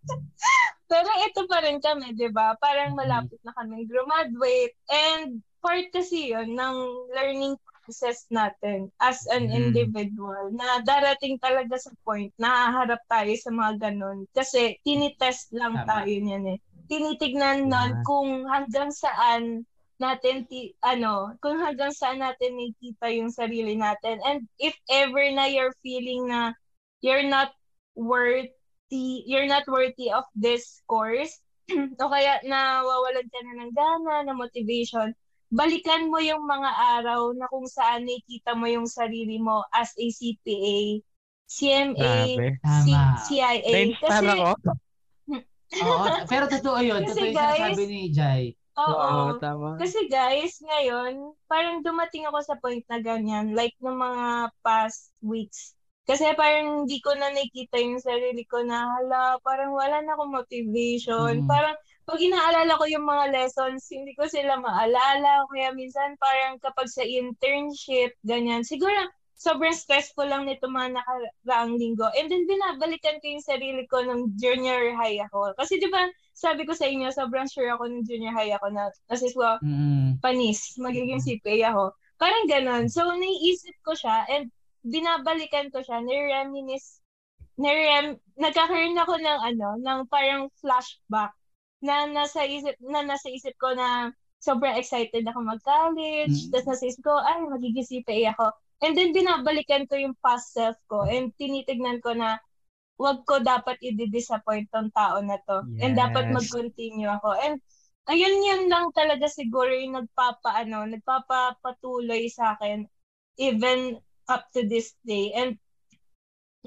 Pero 0.90 1.08
ito 1.24 1.44
pa 1.48 1.60
rin 1.64 1.78
kami, 1.80 2.16
di 2.16 2.28
ba? 2.32 2.56
Parang 2.60 2.96
Mhm. 2.96 2.98
malapit 2.98 3.40
na 3.44 3.52
kami 3.56 3.84
graduate. 3.84 4.74
And 4.88 5.42
part 5.60 5.90
kasi 5.92 6.32
yun 6.32 6.54
ng 6.56 6.76
learning 7.12 7.58
process 7.84 8.24
natin 8.30 8.92
as 9.00 9.24
an 9.32 9.48
Mhm. 9.48 9.52
individual 9.52 10.52
na 10.52 10.80
darating 10.84 11.40
talaga 11.40 11.76
sa 11.80 11.92
point 12.04 12.32
na 12.38 12.68
haharap 12.70 13.00
tayo 13.08 13.32
sa 13.40 13.50
mga 13.52 13.72
ganun. 13.90 14.24
Kasi 14.32 14.76
tinitest 14.84 15.52
lang 15.52 15.82
Tama. 15.82 15.88
tayo 16.04 16.14
niyan 16.20 16.44
eh. 16.56 16.58
Tinitignan 16.88 17.68
nun 17.68 18.00
kung 18.04 18.48
hanggang 18.48 18.88
saan 18.92 19.64
natin 19.98 20.46
ti- 20.46 20.72
ano, 20.80 21.34
kung 21.42 21.58
hanggang 21.60 21.90
saan 21.92 22.22
natin 22.22 22.54
nakikita 22.56 23.12
yung 23.12 23.32
sarili 23.34 23.74
natin. 23.76 24.22
And 24.24 24.46
if 24.56 24.72
ever 24.88 25.20
na 25.34 25.50
you're 25.50 25.74
feeling 25.84 26.30
na 26.32 26.54
you're 27.02 27.26
not 27.26 27.52
worthy, 28.90 29.24
you're 29.26 29.46
not 29.46 29.64
worthy 29.68 30.10
of 30.12 30.24
this 30.34 30.82
course, 30.88 31.40
o 32.00 32.08
kaya 32.08 32.40
nawawalan 32.44 33.28
ka 33.28 33.38
na 33.44 33.64
ng 33.64 33.72
gana, 33.76 34.24
na 34.24 34.32
motivation, 34.32 35.12
balikan 35.52 36.08
mo 36.08 36.18
yung 36.20 36.44
mga 36.44 37.00
araw 37.00 37.32
na 37.36 37.48
kung 37.48 37.68
saan 37.68 38.04
nakikita 38.04 38.56
mo 38.56 38.68
yung 38.68 38.88
sarili 38.88 39.36
mo 39.40 39.64
as 39.72 39.92
a 39.96 40.06
CPA, 40.08 41.00
CMA. 41.48 42.36
C- 42.36 42.60
Tama. 42.60 43.16
CIA. 43.24 43.72
Na-inspire 43.72 44.24
Kasi. 44.24 44.56
Oo, 45.84 46.04
pero 46.24 46.44
totoo 46.48 46.80
yun. 46.80 47.04
Kasi 47.04 47.12
Totoo 47.12 47.28
yung 47.28 47.36
guys- 47.36 47.56
sinasabi 47.60 47.84
ni 47.88 48.00
Jai. 48.08 48.44
oo. 48.80 48.88
Oo, 48.88 49.24
tama. 49.36 49.76
Kasi 49.76 50.08
guys, 50.08 50.56
ngayon, 50.64 51.36
parang 51.44 51.84
dumating 51.84 52.24
ako 52.24 52.40
sa 52.40 52.56
point 52.56 52.84
na 52.88 53.00
ganyan, 53.04 53.52
like 53.52 53.76
ng 53.84 53.92
mga 53.92 54.48
past 54.64 55.12
weeks. 55.20 55.76
Kasi 56.08 56.24
parang 56.40 56.88
hindi 56.88 57.04
ko 57.04 57.12
na 57.12 57.28
nakikita 57.28 57.76
yung 57.76 58.00
sarili 58.00 58.48
ko 58.48 58.64
na, 58.64 58.96
hala, 58.96 59.36
parang 59.44 59.76
wala 59.76 60.00
na 60.00 60.16
akong 60.16 60.32
motivation. 60.32 61.44
Mm. 61.44 61.48
Parang 61.52 61.76
pag 62.08 62.16
inaalala 62.16 62.80
ko 62.80 62.88
yung 62.88 63.04
mga 63.04 63.28
lessons, 63.36 63.84
hindi 63.92 64.16
ko 64.16 64.24
sila 64.24 64.56
maalala. 64.56 65.44
Kaya 65.52 65.76
minsan 65.76 66.16
parang 66.16 66.56
kapag 66.64 66.88
sa 66.88 67.04
internship, 67.04 68.16
ganyan, 68.24 68.64
siguro 68.64 68.96
sobrang 69.36 69.76
stressful 69.76 70.26
lang 70.26 70.48
nito 70.48 70.66
mga 70.66 70.96
nakaraang 70.96 71.76
linggo. 71.76 72.08
And 72.16 72.32
then 72.32 72.48
binabalikan 72.48 73.20
ko 73.20 73.38
yung 73.38 73.44
sarili 73.44 73.84
ko 73.86 74.02
nung 74.02 74.32
junior 74.40 74.96
high 74.96 75.20
ako. 75.28 75.54
Kasi 75.60 75.76
di 75.76 75.92
ba, 75.92 76.08
sabi 76.32 76.64
ko 76.64 76.72
sa 76.72 76.88
inyo, 76.88 77.12
sobrang 77.12 77.46
sure 77.46 77.70
ako 77.70 77.84
nung 77.84 78.08
junior 78.08 78.32
high 78.32 78.56
ako 78.56 78.72
na 78.72 78.88
kasi 79.06 79.28
well, 79.36 79.60
mm. 79.60 80.18
panis, 80.24 80.74
magiging 80.80 81.22
CPA 81.22 81.76
ako. 81.76 81.92
Parang 82.18 82.50
ganon. 82.50 82.90
So, 82.90 83.06
naiisip 83.06 83.78
ko 83.86 83.94
siya 83.94 84.26
and 84.26 84.50
binabalikan 84.84 85.70
ko 85.74 85.82
siya, 85.82 86.02
nire-reminis, 86.02 87.02
nire 87.58 88.18
nagkakaroon 88.38 88.98
ako 88.98 89.14
ng 89.18 89.40
ano, 89.54 89.68
ng 89.82 90.00
parang 90.06 90.46
flashback 90.62 91.34
na 91.82 92.06
nasa 92.10 92.42
isip, 92.46 92.74
na 92.82 93.02
nasa 93.06 93.30
isip 93.30 93.54
ko 93.58 93.74
na 93.74 94.10
sobrang 94.38 94.78
excited 94.78 95.26
ako 95.26 95.42
mag-college. 95.42 96.34
Mm. 96.34 96.50
Tapos 96.54 96.66
nasa 96.66 96.84
isip 96.86 97.02
ko, 97.02 97.14
ay, 97.18 97.42
magiging 97.46 97.86
CPA 97.86 98.34
ako. 98.34 98.54
And 98.78 98.94
then 98.94 99.10
binabalikan 99.10 99.90
ko 99.90 99.98
yung 99.98 100.14
past 100.22 100.54
self 100.54 100.78
ko 100.86 101.02
and 101.02 101.34
tinitignan 101.34 101.98
ko 101.98 102.14
na 102.14 102.38
wag 102.98 103.26
ko 103.26 103.42
dapat 103.42 103.78
i-disappoint 103.82 104.70
tong 104.70 104.90
tao 104.94 105.18
na 105.18 105.38
to. 105.46 105.66
Yes. 105.74 105.82
And 105.82 105.92
dapat 105.98 106.30
mag-continue 106.30 107.10
ako. 107.10 107.34
And 107.42 107.58
ayun 108.06 108.38
yun 108.42 108.62
lang 108.70 108.94
talaga 108.94 109.26
siguro 109.26 109.70
yung 109.74 109.98
nagpapaano, 109.98 110.86
nagpapatuloy 110.94 112.30
sa 112.30 112.54
akin 112.54 112.86
even 113.38 114.02
up 114.28 114.48
to 114.54 114.64
this 114.68 114.94
day. 115.04 115.32
And 115.32 115.56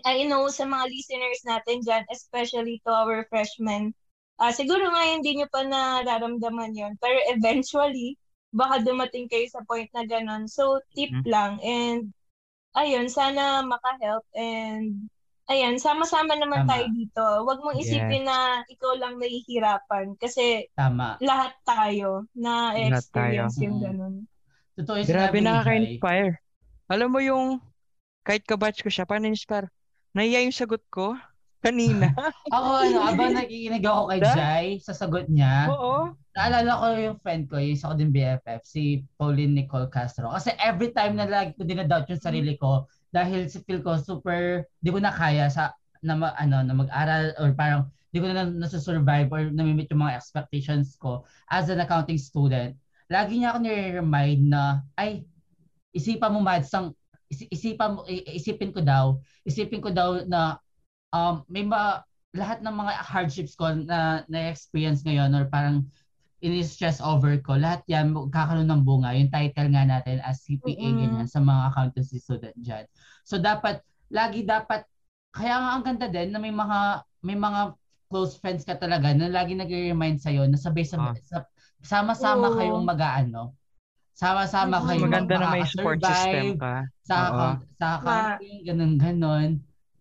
I 0.05 0.26
know 0.26 0.49
sa 0.49 0.66
mga 0.66 0.86
listeners 0.89 1.41
natin 1.45 1.86
dyan, 1.86 2.03
especially 2.09 2.82
to 2.86 2.91
our 2.91 3.26
freshmen, 3.30 3.93
Uh, 4.41 4.49
siguro 4.49 4.89
nga 4.89 5.05
hindi 5.05 5.38
nyo 5.38 5.45
pa 5.53 5.62
nararamdaman 5.62 6.74
yon 6.74 6.97
Pero 6.97 7.22
eventually, 7.30 8.18
baka 8.49 8.82
dumating 8.82 9.30
kayo 9.30 9.45
sa 9.53 9.62
point 9.70 9.86
na 9.93 10.01
ganun. 10.01 10.49
So, 10.49 10.82
tip 10.97 11.14
mm-hmm. 11.14 11.30
lang. 11.30 11.62
And, 11.62 12.09
ayun, 12.74 13.05
sana 13.05 13.62
maka-help. 13.62 14.26
And, 14.34 15.14
ayan, 15.45 15.78
sama-sama 15.78 16.34
naman 16.34 16.66
Tama. 16.66 16.70
tayo 16.74 16.86
dito. 16.89 17.26
Huwag 17.45 17.62
mong 17.62 17.78
isipin 17.86 18.26
yes. 18.26 18.30
na 18.34 18.38
ikaw 18.66 18.97
lang 18.97 19.22
nahihirapan. 19.22 20.18
Kasi, 20.18 20.66
Tama. 20.74 21.22
lahat 21.22 21.53
tayo 21.62 22.26
na 22.34 22.74
experience 22.74 23.62
yung 23.62 23.78
ganun. 23.78 24.26
Totoo 24.74 25.05
Grabe 25.05 25.38
nakaka-inspire. 25.38 26.41
Alam 26.91 27.15
mo 27.15 27.23
yung, 27.23 27.63
kahit 28.27 28.43
kabatch 28.43 28.83
ko 28.83 28.91
siya, 28.91 29.07
paano 29.07 29.31
inspire? 29.31 29.71
Naiya 30.11 30.43
yung 30.43 30.51
sagot 30.51 30.83
ko. 30.91 31.15
Kanina. 31.63 32.11
ako, 32.51 32.67
ano, 32.83 32.97
abang 33.07 33.31
nakikinig 33.31 33.85
ako 33.87 34.01
kay 34.11 34.19
Jai 34.19 34.67
sa 34.83 34.91
sagot 34.91 35.31
niya. 35.31 35.71
Oo. 35.71 36.11
Naalala 36.35 36.83
ko 36.83 36.85
yung 36.99 37.17
friend 37.23 37.47
ko, 37.47 37.63
yung 37.63 37.79
isa 37.79 37.87
ko 37.87 37.95
din 37.95 38.11
BFF, 38.11 38.67
si 38.67 39.07
Pauline 39.15 39.55
Nicole 39.55 39.87
Castro. 39.87 40.35
Kasi 40.35 40.51
every 40.59 40.91
time 40.91 41.15
na 41.15 41.31
lagi 41.31 41.55
ko 41.55 41.63
dinadoubt 41.63 42.11
yung 42.11 42.19
sarili 42.19 42.59
ko, 42.59 42.83
dahil 43.15 43.47
si 43.47 43.63
feel 43.63 43.79
ko 43.79 43.95
super, 43.95 44.67
di 44.83 44.91
ko 44.91 44.99
na 44.99 45.15
kaya 45.15 45.47
sa, 45.47 45.71
na, 46.03 46.19
ano, 46.19 46.59
na 46.59 46.75
mag-aral 46.75 47.31
or 47.39 47.55
parang 47.55 47.87
di 48.11 48.19
ko 48.19 48.27
na 48.27 48.43
nasusurvive 48.43 49.31
or 49.31 49.47
namimit 49.47 49.87
yung 49.95 50.03
mga 50.03 50.19
expectations 50.19 50.99
ko 50.99 51.23
as 51.47 51.71
an 51.71 51.79
accounting 51.79 52.19
student. 52.19 52.75
Lagi 53.07 53.39
niya 53.39 53.55
ako 53.55 53.59
nire-remind 53.63 54.43
na, 54.51 54.83
ay, 54.99 55.23
isipan 55.91 56.31
mo 56.33 56.39
madsang, 56.43 56.95
isipan 57.31 57.99
mo, 57.99 58.07
isipin 58.07 58.71
ko 58.75 58.81
daw, 58.83 59.19
isipin 59.47 59.83
ko 59.83 59.91
daw 59.91 60.23
na 60.27 60.59
um, 61.15 61.43
may 61.47 61.63
ma, 61.63 62.03
lahat 62.31 62.63
ng 62.63 62.71
mga 62.71 62.91
hardships 63.03 63.59
ko 63.59 63.75
na 63.75 64.23
na-experience 64.31 65.03
ngayon 65.03 65.35
or 65.35 65.47
parang 65.51 65.83
ini-stress 66.41 66.97
over 67.03 67.37
ko, 67.37 67.53
lahat 67.53 67.85
yan 67.85 68.17
kakaroon 68.33 68.65
ng 68.65 68.81
bunga. 68.81 69.13
Yung 69.13 69.29
title 69.29 69.69
nga 69.69 69.85
natin 69.85 70.17
as 70.25 70.41
CPA 70.41 70.73
mm-hmm. 70.73 70.97
ganyan 70.97 71.29
sa 71.29 71.37
mga 71.37 71.61
accountancy 71.69 72.17
student 72.17 72.57
dyan. 72.57 72.89
So 73.27 73.37
dapat, 73.37 73.85
lagi 74.09 74.41
dapat, 74.41 74.87
kaya 75.31 75.55
nga 75.61 75.69
ang 75.77 75.83
ganda 75.85 76.07
din 76.09 76.33
na 76.33 76.41
may 76.41 76.49
mga, 76.51 77.05
may 77.21 77.37
mga 77.37 77.77
close 78.09 78.35
friends 78.41 78.65
ka 78.65 78.75
talaga 78.75 79.13
na 79.13 79.29
lagi 79.29 79.53
nag-remind 79.53 80.19
sa'yo 80.19 80.49
na 80.49 80.57
sabay-sabay, 80.57 81.21
ah. 81.31 81.45
sama-sama 81.85 82.51
oh. 82.51 82.57
kayong 82.57 82.83
mag-aano. 82.89 83.55
Sama-sama 84.16 84.84
kayong 84.86 85.09
Maganda 85.09 85.36
na 85.39 85.47
may 85.51 85.66
support 85.66 85.99
system 86.03 86.59
ka. 86.59 86.86
Sa, 87.07 87.16
account, 87.32 87.59
sa 87.80 87.88
accounting, 87.97 88.57
ganun-ganon. 88.68 89.49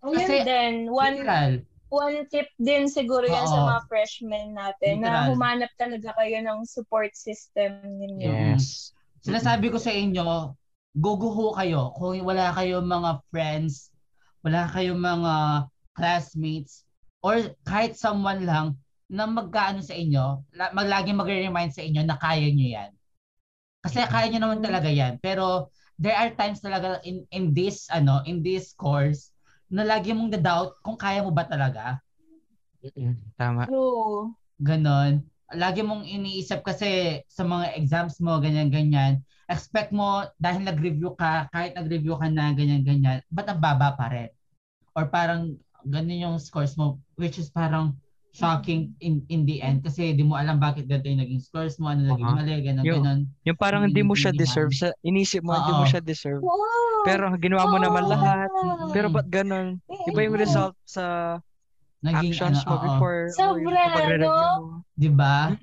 Oh, 0.01 0.13
Kasi, 0.13 0.45
din. 0.45 0.89
One, 0.89 1.21
literal. 1.21 1.53
one 1.93 2.19
tip 2.31 2.49
din 2.57 2.87
siguro 2.89 3.27
yan 3.27 3.45
Oo. 3.45 3.53
sa 3.53 3.61
mga 3.67 3.83
freshmen 3.91 4.57
natin 4.57 5.03
literal. 5.03 5.13
na 5.13 5.29
humanap 5.29 5.73
talaga 5.77 6.15
kayo 6.17 6.39
ng 6.41 6.59
support 6.65 7.13
system 7.13 7.81
ninyo. 7.85 8.57
Yes. 8.57 8.97
Sinasabi 9.21 9.69
ko 9.69 9.77
sa 9.77 9.93
inyo, 9.93 10.57
guguho 10.97 11.53
kayo 11.55 11.93
kung 11.95 12.19
wala 12.25 12.51
kayong 12.57 12.89
mga 12.89 13.11
friends, 13.29 13.93
wala 14.41 14.65
kayong 14.73 14.99
mga 15.01 15.35
classmates, 15.93 16.89
or 17.21 17.37
kahit 17.69 17.95
someone 18.01 18.49
lang 18.49 18.81
na 19.11 19.27
magkaano 19.29 19.85
sa 19.85 19.93
inyo, 19.93 20.41
maglagi 20.73 21.13
magre-remind 21.13 21.75
sa 21.75 21.85
inyo 21.85 22.01
na 22.07 22.17
kaya 22.17 22.49
nyo 22.49 22.69
yan. 22.81 22.91
Kasi 23.81 24.05
kaya 24.05 24.29
nyo 24.29 24.41
naman 24.45 24.61
talaga 24.61 24.89
yan. 24.93 25.17
Pero 25.21 25.73
there 26.01 26.17
are 26.17 26.33
times 26.33 26.61
talaga 26.65 27.01
in 27.05 27.25
in 27.33 27.53
this 27.53 27.89
ano, 27.93 28.25
in 28.25 28.41
this 28.41 28.73
course 28.77 29.33
na 29.71 29.87
lagi 29.87 30.11
mong 30.11 30.35
na-doubt 30.35 30.83
kung 30.83 30.99
kaya 30.99 31.23
mo 31.23 31.31
ba 31.31 31.47
talaga. 31.47 32.03
Tama. 33.37 33.69
True. 33.69 34.35
Ganon. 34.59 35.23
Lagi 35.51 35.83
mong 35.85 36.07
iniisip 36.07 36.65
kasi 36.65 37.23
sa 37.27 37.43
mga 37.47 37.75
exams 37.79 38.19
mo, 38.23 38.39
ganyan-ganyan, 38.39 39.23
expect 39.51 39.91
mo 39.91 40.27
dahil 40.39 40.63
nag-review 40.67 41.15
ka, 41.19 41.51
kahit 41.51 41.75
nag-review 41.75 42.15
ka 42.17 42.31
na 42.31 42.55
ganyan-ganyan, 42.55 43.23
ba't 43.31 43.51
ang 43.51 43.59
baba 43.59 43.99
pa 43.99 44.07
rin? 44.11 44.31
Or 44.95 45.11
parang 45.11 45.59
ganun 45.87 46.23
yung 46.23 46.37
scores 46.39 46.79
mo, 46.79 47.03
which 47.19 47.39
is 47.39 47.51
parang 47.51 47.99
shocking 48.31 48.95
in 49.03 49.27
in 49.27 49.43
the 49.43 49.59
end 49.59 49.83
kasi 49.83 50.15
di 50.15 50.23
mo 50.23 50.39
alam 50.39 50.63
bakit 50.63 50.87
ganito 50.87 51.11
yung 51.11 51.23
naging 51.23 51.43
scores 51.43 51.83
mo, 51.83 51.91
ano 51.91 52.07
naging 52.07 52.31
uh-huh. 52.31 52.39
mali, 52.39 52.55
ganun, 52.63 52.85
yung, 52.87 53.03
ganun. 53.03 53.21
Yung 53.43 53.59
parang 53.59 53.83
hindi 53.83 54.03
mo 54.07 54.15
siya 54.15 54.31
deserve. 54.31 54.71
Sa, 54.71 54.95
inisip 55.03 55.43
mo, 55.43 55.59
hindi 55.59 55.75
mo 55.75 55.85
siya 55.87 55.99
deserve. 55.99 56.43
Pero 57.03 57.35
ginawa 57.43 57.67
mo 57.67 57.79
naman 57.83 58.07
lahat. 58.07 58.49
Pero 58.95 59.11
ba't 59.11 59.27
ganun? 59.27 59.83
Iba 60.07 60.21
yung 60.23 60.39
result 60.39 60.79
sa 60.87 61.37
naging, 62.07 62.31
actions 62.31 62.63
ano, 62.65 62.69
mo 62.71 62.77
before. 62.87 63.21
Sobra, 63.35 63.83
no? 64.15 64.35
Di 64.95 65.11
ba? 65.11 65.59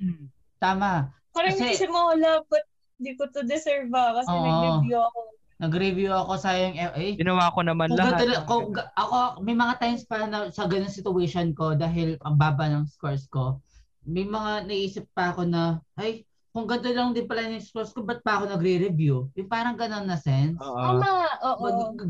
Tama. 0.59 1.07
Parang 1.32 1.55
kasi, 1.55 1.72
isip 1.72 1.89
mo, 1.93 2.11
wala, 2.11 2.43
but 2.51 2.65
di 2.99 3.13
ko 3.15 3.30
to 3.32 3.45
deserve 3.45 3.88
ba? 3.93 4.11
Ah, 4.11 4.13
kasi 4.22 4.34
uh, 4.34 4.41
nag-review 4.43 4.97
ako 4.99 5.20
Nag-review 5.58 6.14
ako 6.14 6.38
sa 6.38 6.53
yung 6.53 6.78
FA. 6.78 7.05
Ginawa 7.18 7.49
ko 7.49 7.66
naman 7.66 7.89
kung 7.89 7.97
lahat. 7.97 8.30
Gata, 8.30 8.45
kung, 8.45 8.78
ako, 8.78 9.41
may 9.41 9.58
mga 9.58 9.74
times 9.82 10.05
pa 10.05 10.30
na 10.30 10.53
sa 10.53 10.70
ganung 10.70 10.93
situation 10.93 11.49
ko 11.58 11.74
dahil 11.74 12.14
ang 12.22 12.38
baba 12.38 12.70
ng 12.70 12.86
scores 12.86 13.26
ko, 13.26 13.58
may 14.05 14.22
mga 14.22 14.70
naisip 14.70 15.10
pa 15.18 15.34
ako 15.34 15.49
na, 15.49 15.82
ay, 15.97 16.30
kung 16.53 16.70
ganito 16.70 16.93
lang 16.93 17.10
din 17.18 17.26
pala 17.26 17.49
yung 17.49 17.66
scores 17.66 17.89
ko, 17.89 18.05
ba't 18.05 18.21
pa 18.21 18.38
ako 18.38 18.54
nagre-review? 18.54 19.34
Yung 19.34 19.50
parang 19.50 19.74
ganun 19.74 20.05
na 20.05 20.21
sense. 20.21 20.62
Oo. 20.62 21.01
Mag, 21.01 22.05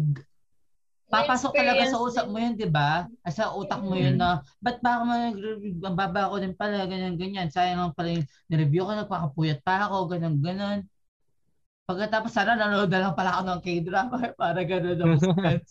papasok 1.07 1.55
talaga 1.55 1.87
sa 1.87 2.03
usap 2.03 2.27
mo 2.27 2.43
yun, 2.43 2.59
di 2.59 2.67
ba? 2.67 3.07
Sa 3.31 3.55
utak 3.55 3.79
mo 3.79 3.95
yun 3.95 4.19
na, 4.19 4.43
ba't 4.59 4.83
pa 4.83 4.99
ako 4.99 5.03
mag-review? 5.07 5.79
Ang 5.87 5.95
baba 5.95 6.27
ko 6.27 6.35
din 6.43 6.51
pala, 6.51 6.83
ganyan, 6.83 7.15
ganyan. 7.15 7.47
Sayang 7.47 7.79
lang 7.79 7.95
pala 7.95 8.11
yung 8.11 8.27
nireview 8.51 8.83
ko, 8.83 8.91
nagpakapuyat 8.91 9.63
pa 9.63 9.87
ako, 9.87 10.11
ganyan, 10.11 10.35
ganyan. 10.43 10.79
Pagkatapos 11.87 12.35
sana 12.35 12.59
nanonood 12.59 12.91
na 12.91 13.07
lang 13.07 13.15
pala 13.15 13.39
ako 13.39 13.43
ng 13.47 13.61
K-drama 13.63 14.17
para 14.41 14.59
gano'n 14.67 14.99
ang 14.99 15.15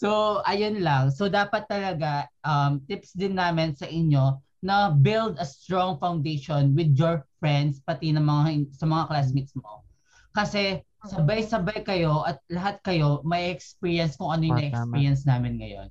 So, 0.00 0.40
ayun 0.48 0.80
lang. 0.80 1.12
So, 1.12 1.28
dapat 1.28 1.68
talaga, 1.68 2.24
um, 2.40 2.80
tips 2.88 3.12
din 3.12 3.36
namin 3.36 3.76
sa 3.76 3.84
inyo 3.84 4.40
na 4.64 4.88
build 4.88 5.36
a 5.36 5.44
strong 5.44 6.00
foundation 6.00 6.72
with 6.72 6.96
your 6.96 7.28
friends, 7.36 7.84
pati 7.84 8.08
ng 8.16 8.24
mga, 8.24 8.72
sa 8.80 8.88
mga 8.88 9.12
classmates 9.12 9.52
mo. 9.60 9.84
Kasi, 10.32 10.80
sabay-sabay 11.04 11.84
kayo 11.84 12.24
at 12.24 12.40
lahat 12.48 12.80
kayo 12.80 13.20
may 13.28 13.52
experience 13.52 14.16
kung 14.16 14.32
ano 14.32 14.48
yung 14.48 14.56
oh, 14.56 14.60
na-experience 14.64 15.28
namin 15.28 15.60
ngayon. 15.60 15.88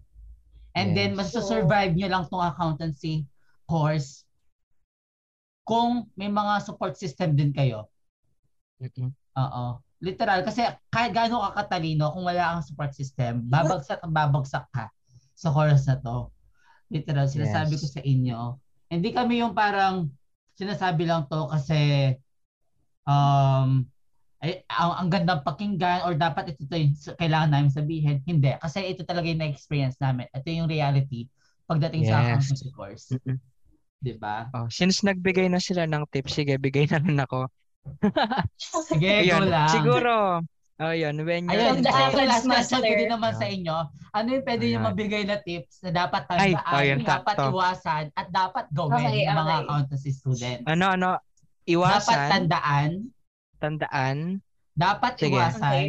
And 0.73 0.93
yes. 0.93 0.97
then, 0.97 1.11
masusurvive 1.13 1.93
nyo 1.93 2.09
lang 2.09 2.25
tong 2.33 2.45
accountancy 2.45 3.29
course 3.69 4.25
kung 5.69 6.09
may 6.17 6.33
mga 6.33 6.65
support 6.65 6.97
system 6.97 7.37
din 7.37 7.53
kayo. 7.53 7.85
Mm-hmm. 8.79 9.09
Oo. 9.39 9.63
Literal. 9.99 10.39
Kasi 10.47 10.63
kahit 10.87 11.11
gaano 11.11 11.43
ka 11.43 11.63
katalino, 11.63 12.15
kung 12.15 12.23
wala 12.23 12.55
kang 12.55 12.65
support 12.65 12.95
system, 12.95 13.43
babagsak 13.51 13.99
at 13.99 14.11
babagsak 14.11 14.65
ka 14.71 14.87
sa 15.35 15.51
course 15.51 15.87
na 15.87 15.99
to. 15.99 16.31
Literal. 16.87 17.27
Sinasabi 17.27 17.75
yes. 17.75 17.81
ko 17.83 17.87
sa 17.87 18.01
inyo. 18.01 18.39
Hindi 18.89 19.09
kami 19.11 19.43
yung 19.43 19.53
parang 19.53 20.09
sinasabi 20.55 21.07
lang 21.07 21.27
to 21.27 21.47
kasi 21.47 22.11
um, 23.07 23.87
ay, 24.39 24.63
ang, 24.71 24.91
ang 25.03 25.09
gandang 25.11 25.43
pakinggan 25.43 26.07
or 26.07 26.15
dapat 26.15 26.55
ito 26.55 26.63
to 26.63 26.75
yung 26.79 26.95
kailangan 27.19 27.51
namin 27.51 27.71
sabihin. 27.71 28.23
Hindi. 28.23 28.55
Kasi 28.55 28.87
ito 28.87 29.03
talaga 29.03 29.27
yung 29.27 29.43
na-experience 29.43 29.99
namin. 29.99 30.31
Ito 30.31 30.47
yung 30.47 30.71
reality 30.71 31.27
pagdating 31.67 32.07
yes. 32.07 32.09
sa 32.09 32.15
accountancy 32.23 32.69
course. 32.73 33.05
Mm-hmm. 33.13 33.37
'Di 33.99 34.13
ba? 34.15 34.47
Oh, 34.55 34.71
since 34.71 35.03
nagbigay 35.03 35.51
na 35.51 35.59
sila 35.59 35.83
ng 35.85 36.07
tips, 36.09 36.39
sige, 36.39 36.55
bigay 36.55 36.87
na 36.87 37.03
rin 37.03 37.19
ako. 37.19 37.51
Sige, 38.89 39.09
Ayun, 39.23 39.43
go 39.43 39.51
lang. 39.51 39.69
Siguro, 39.71 40.15
Oh, 40.79 40.95
yun. 40.95 41.27
When 41.27 41.51
you're 41.51 41.59
Ayun, 41.59 41.83
the 41.83 41.91
so, 41.91 41.99
average 41.99 42.31
last 42.31 42.47
master. 42.47 42.79
din 42.79 43.11
naman 43.11 43.35
sa 43.35 43.51
inyo. 43.51 43.77
Ano 44.15 44.27
yung 44.31 44.45
pwede 44.47 44.63
nyo 44.71 44.79
mabigay 44.79 45.27
na 45.27 45.43
tips 45.43 45.83
na 45.83 45.91
dapat 45.91 46.23
tandaan, 46.23 46.71
ayun, 46.71 47.03
dapat 47.03 47.35
sakto. 47.35 47.51
iwasan, 47.51 48.03
at 48.15 48.27
dapat 48.31 48.65
gawin 48.71 49.03
Okay, 49.03 49.27
ng 49.27 49.35
mga 49.35 49.43
okay. 49.51 49.63
accountancy 49.67 50.11
students? 50.15 50.63
Ano, 50.71 50.85
ano, 50.87 51.09
Dapat 51.19 51.67
iwasan, 51.67 52.29
tandaan, 52.31 52.89
tandaan, 53.59 54.17
dapat 54.71 55.13
Sige. 55.19 55.35
iwasan, 55.35 55.67
Okay. 55.67 55.87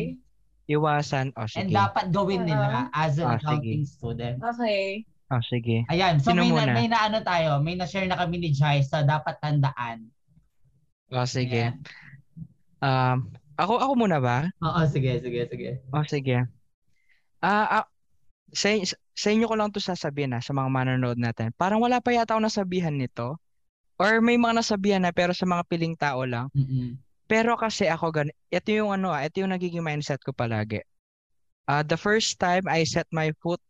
iwasan. 0.67 1.27
O, 1.39 1.47
and 1.47 1.71
sige. 1.71 1.73
dapat 1.73 2.05
gawin 2.11 2.43
nila 2.43 2.91
as 2.91 3.15
an 3.17 3.31
Ah, 3.31 3.39
accounting 3.39 3.87
student. 3.87 4.43
Okay. 4.43 5.07
O, 5.31 5.39
sige. 5.39 5.87
Ayan, 5.87 6.19
so 6.19 6.35
Sino 6.35 6.43
may, 6.43 6.51
na, 6.51 6.67
muna? 6.67 6.73
may 6.75 6.89
naano 6.91 7.23
tayo, 7.23 7.63
may 7.63 7.79
na-share 7.79 8.11
na 8.11 8.19
kami 8.19 8.43
ni 8.43 8.51
Jai 8.51 8.83
sa 8.83 9.07
dapat 9.07 9.39
tandaan. 9.39 10.11
O, 11.11 11.27
sige. 11.27 11.75
Ayan. 11.75 11.83
Um, 12.81 13.19
ako, 13.59 13.77
ako 13.83 13.93
muna 13.99 14.19
ba? 14.23 14.49
Oo, 14.63 14.81
sige, 14.89 15.21
sige, 15.21 15.41
sige. 15.51 15.71
O, 15.91 16.01
sige. 16.07 16.49
Ah, 17.43 17.83
ah, 17.83 17.87
sa, 18.55 18.73
sa 19.13 19.29
inyo 19.29 19.47
ko 19.51 19.55
lang 19.59 19.75
to 19.75 19.83
sasabihin 19.83 20.33
na 20.33 20.41
sa 20.41 20.55
mga 20.55 20.71
manonood 20.71 21.19
natin. 21.19 21.53
Parang 21.59 21.83
wala 21.83 21.99
pa 21.99 22.15
yata 22.15 22.39
ako 22.39 22.47
nasabihan 22.47 22.95
nito. 22.95 23.37
Or 24.01 24.25
may 24.25 24.41
mga 24.41 24.65
nasabihan 24.65 25.03
na 25.05 25.13
pero 25.13 25.37
sa 25.37 25.45
mga 25.45 25.67
piling 25.69 25.93
tao 25.99 26.25
lang. 26.25 26.49
Mm-mm. 26.57 26.97
Pero 27.29 27.55
kasi 27.55 27.87
ako 27.87 28.11
gan 28.11 28.29
ito 28.49 28.71
yung 28.73 28.91
ano, 28.91 29.13
ah, 29.13 29.23
ito 29.23 29.45
yung 29.45 29.53
nagiging 29.53 29.85
mindset 29.85 30.25
ko 30.25 30.33
palagi. 30.33 30.81
Uh, 31.69 31.85
the 31.87 31.95
first 31.95 32.41
time 32.43 32.67
I 32.67 32.83
set 32.83 33.07
my 33.15 33.31
foot 33.39 33.61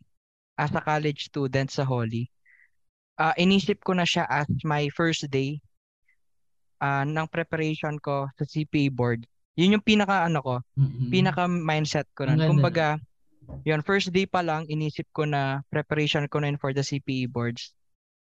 as 0.56 0.72
a 0.72 0.80
college 0.80 1.28
student 1.28 1.68
sa 1.68 1.84
Holy, 1.84 2.30
uh, 3.20 3.36
inisip 3.36 3.84
ko 3.84 3.92
na 3.92 4.08
siya 4.08 4.24
as 4.30 4.48
my 4.64 4.88
first 4.96 5.28
day 5.28 5.60
uh, 6.80 7.04
ng 7.06 7.26
preparation 7.28 8.00
ko 8.00 8.26
sa 8.34 8.44
CPA 8.44 8.90
board. 8.90 9.28
Yun 9.54 9.78
yung 9.78 9.84
pinaka 9.84 10.24
ano 10.24 10.40
ko, 10.40 10.54
Mm-mm. 10.80 11.12
pinaka 11.12 11.44
mindset 11.46 12.08
ko 12.16 12.24
nun. 12.24 12.40
Kumbaga, 12.40 12.96
yun, 13.68 13.84
first 13.84 14.10
day 14.10 14.24
pa 14.24 14.40
lang, 14.40 14.64
inisip 14.72 15.06
ko 15.12 15.28
na 15.28 15.60
preparation 15.68 16.24
ko 16.26 16.40
na 16.40 16.48
yun 16.52 16.58
for 16.60 16.72
the 16.72 16.82
CPE 16.82 17.28
boards. 17.28 17.74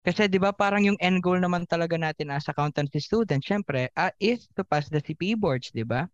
Kasi 0.06 0.30
'di 0.30 0.38
ba 0.38 0.54
parang 0.54 0.86
yung 0.86 0.94
end 1.02 1.18
goal 1.18 1.42
naman 1.42 1.66
talaga 1.66 1.98
natin 1.98 2.30
as 2.30 2.46
accountancy 2.46 3.02
student, 3.02 3.42
syempre, 3.42 3.90
ah, 3.98 4.14
is 4.22 4.46
to 4.54 4.62
pass 4.62 4.86
the 4.86 5.02
CPE 5.02 5.34
boards, 5.34 5.74
'di 5.74 5.82
ba? 5.82 6.06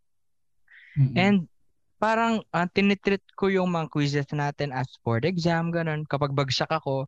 Mm-mm. 0.97 1.13
And 1.13 1.37
parang 2.01 2.41
uh, 2.51 2.67
tinitreat 2.73 3.23
ko 3.37 3.53
yung 3.53 3.71
mga 3.71 3.93
quizzes 3.93 4.33
natin 4.33 4.73
as 4.73 4.89
board 5.05 5.29
exam, 5.29 5.71
ganun. 5.71 6.09
Kapag 6.09 6.33
bagsak 6.33 6.73
ako, 6.73 7.07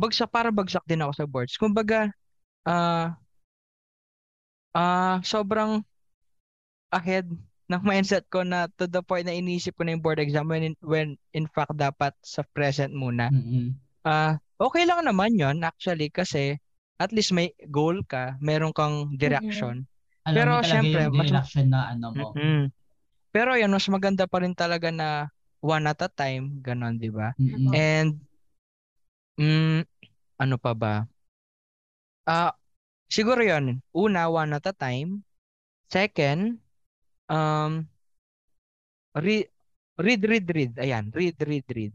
bagsak 0.00 0.32
para 0.32 0.48
bagsak 0.48 0.82
din 0.88 1.04
ako 1.04 1.12
sa 1.14 1.26
boards. 1.28 1.54
Kumbaga, 1.60 2.10
ah 4.76 4.84
ah 4.84 5.14
sobrang 5.24 5.80
ahead 6.92 7.26
ng 7.66 7.82
mindset 7.88 8.28
ko 8.28 8.44
na 8.44 8.68
to 8.78 8.84
the 8.86 9.00
point 9.00 9.26
na 9.26 9.34
inisip 9.34 9.74
ko 9.74 9.82
na 9.82 9.96
yung 9.96 10.04
board 10.04 10.20
exam 10.20 10.46
when 10.46 10.62
in, 10.72 10.74
when 10.84 11.08
in 11.32 11.48
fact 11.50 11.72
dapat 11.74 12.12
sa 12.22 12.44
present 12.54 12.92
muna. 12.92 13.32
Mm-mm. 13.32 13.74
Ah, 14.06 14.38
okay 14.60 14.86
lang 14.86 15.02
naman 15.02 15.34
'yon 15.34 15.64
actually 15.66 16.12
kasi 16.12 16.54
at 16.96 17.10
least 17.12 17.34
may 17.34 17.52
goal 17.68 18.00
ka, 18.06 18.38
meron 18.40 18.72
kang 18.72 19.12
direction. 19.16 19.84
Alam 20.24 20.36
Pero 20.36 20.52
syempre, 20.64 21.00
yung 21.06 21.16
mas- 21.16 21.28
direction 21.28 21.66
na 21.68 21.80
ano 21.92 22.06
mo. 22.12 22.28
Mm-mm. 22.32 22.72
Pero 23.36 23.52
yan, 23.52 23.68
mas 23.68 23.84
maganda 23.92 24.24
pa 24.24 24.40
rin 24.40 24.56
talaga 24.56 24.88
na 24.88 25.28
one 25.60 25.84
at 25.84 26.00
a 26.00 26.08
time, 26.08 26.56
ganon, 26.64 26.96
di 26.96 27.12
ba? 27.12 27.36
Mm-mm. 27.36 27.68
And, 27.76 28.10
mm, 29.36 29.84
ano 30.40 30.56
pa 30.56 30.72
ba? 30.72 31.04
Ah, 32.24 32.56
siguro 33.08 33.40
yon 33.42 33.82
Una, 33.94 34.28
one 34.30 34.56
at 34.56 34.66
a 34.66 34.74
time. 34.74 35.22
Second, 35.86 36.58
um, 37.30 37.86
read, 39.14 39.48
read, 39.98 40.22
read, 40.26 40.46
read. 40.50 40.72
Ayan, 40.82 41.14
read, 41.14 41.38
read, 41.42 41.66
read. 41.70 41.94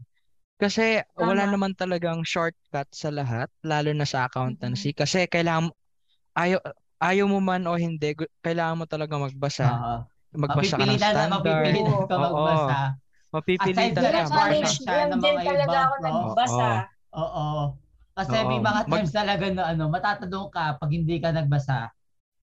Kasi 0.62 1.02
wala 1.18 1.44
Tama. 1.44 1.58
naman 1.58 1.72
talagang 1.74 2.22
shortcut 2.22 2.86
sa 2.94 3.10
lahat, 3.10 3.50
lalo 3.66 3.90
na 3.92 4.06
sa 4.06 4.30
accountancy. 4.30 4.94
Kasi 4.94 5.26
kailangan, 5.26 5.74
ayaw, 6.38 6.62
ayaw 7.02 7.26
mo 7.26 7.42
man 7.42 7.66
o 7.66 7.74
hindi, 7.74 8.14
kailangan 8.40 8.78
mo 8.78 8.84
talaga 8.86 9.18
magbasa. 9.18 9.66
Oo. 9.66 9.96
Magbasa 10.32 10.78
ka 10.78 10.86
ng 10.86 10.96
Mapipilitan 10.96 11.12
na, 11.12 11.24
standard. 11.36 11.74
mapipilitan 11.74 12.02
ka 12.08 12.14
Oo. 12.16 12.22
magbasa. 12.22 12.76
Mapipilitan 13.32 13.90
Aside 13.90 13.92
ka. 13.92 14.00
sa 14.00 14.24
Sa 14.24 14.36
college 14.38 14.78
ng 14.86 15.20
din 15.20 15.36
talaga 15.42 15.76
ako 15.82 15.94
nagbasa. 16.00 16.68
Oo. 17.12 17.81
Kasi 18.22 18.38
Oo. 18.38 18.48
may 18.48 18.60
mga 18.62 18.80
Mag- 18.86 18.90
times 19.02 19.10
talaga 19.10 19.44
na 19.50 19.62
ano, 19.74 19.90
matatanong 19.90 20.48
ka 20.54 20.78
pag 20.78 20.90
hindi 20.94 21.18
ka 21.18 21.34
nagbasa. 21.34 21.90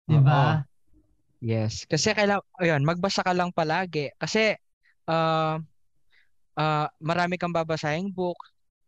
Di 0.08 0.16
ba? 0.16 0.64
Yes. 1.44 1.84
Kasi 1.84 2.16
kailangan, 2.16 2.48
ayun, 2.64 2.82
magbasa 2.88 3.20
ka 3.22 3.36
lang 3.36 3.52
palagi. 3.52 4.16
Kasi, 4.16 4.56
uh, 5.12 5.60
uh, 6.56 6.88
marami 7.04 7.36
kang 7.36 7.52
babasahing 7.52 8.08
book, 8.08 8.40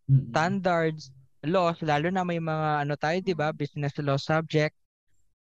Mm-mm. 0.07 0.31
standards, 0.31 1.11
laws, 1.43 1.77
lalo 1.83 2.07
na 2.07 2.23
may 2.23 2.39
mga 2.39 2.87
ano 2.87 2.95
tayo, 2.95 3.17
di 3.19 3.35
ba? 3.35 3.51
Business 3.51 3.93
law 3.99 4.15
subject. 4.15 4.73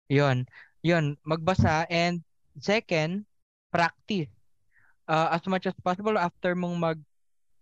Yun. 0.09 0.49
Yun. 0.81 1.21
Magbasa. 1.29 1.85
And 1.93 2.25
second, 2.57 3.29
practice. 3.69 4.33
Uh, 5.05 5.37
as 5.37 5.45
much 5.45 5.69
as 5.69 5.77
possible, 5.85 6.17
after 6.17 6.57
mong 6.57 6.81
mag 6.81 6.99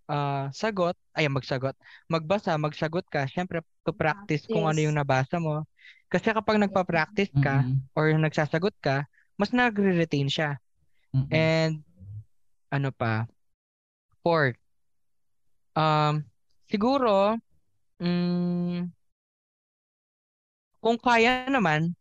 uh, 0.09 0.49
sagot, 0.51 0.97
ay 1.15 1.29
magsagot, 1.29 1.77
magbasa, 2.09 2.57
magsagot 2.57 3.07
ka, 3.11 3.27
syempre 3.29 3.61
to 3.85 3.93
practice 3.93 4.47
kung 4.47 4.67
ano 4.67 4.79
yung 4.81 4.97
nabasa 4.97 5.37
mo. 5.39 5.67
Kasi 6.13 6.31
kapag 6.31 6.61
nagpa-practice 6.61 7.33
ka 7.41 7.65
Mm-mm. 7.65 7.89
or 7.97 8.13
nagsasagot 8.15 8.77
ka, 8.85 9.05
mas 9.37 9.51
nagre-retain 9.51 10.29
siya. 10.29 10.61
Mm-mm. 11.17 11.33
And 11.33 11.73
ano 12.73 12.93
pa? 12.93 13.27
Fourth, 14.23 14.57
um, 15.75 16.23
siguro, 16.71 17.37
mm, 17.99 18.89
kung 20.83 20.99
kaya 20.99 21.47
naman, 21.51 21.95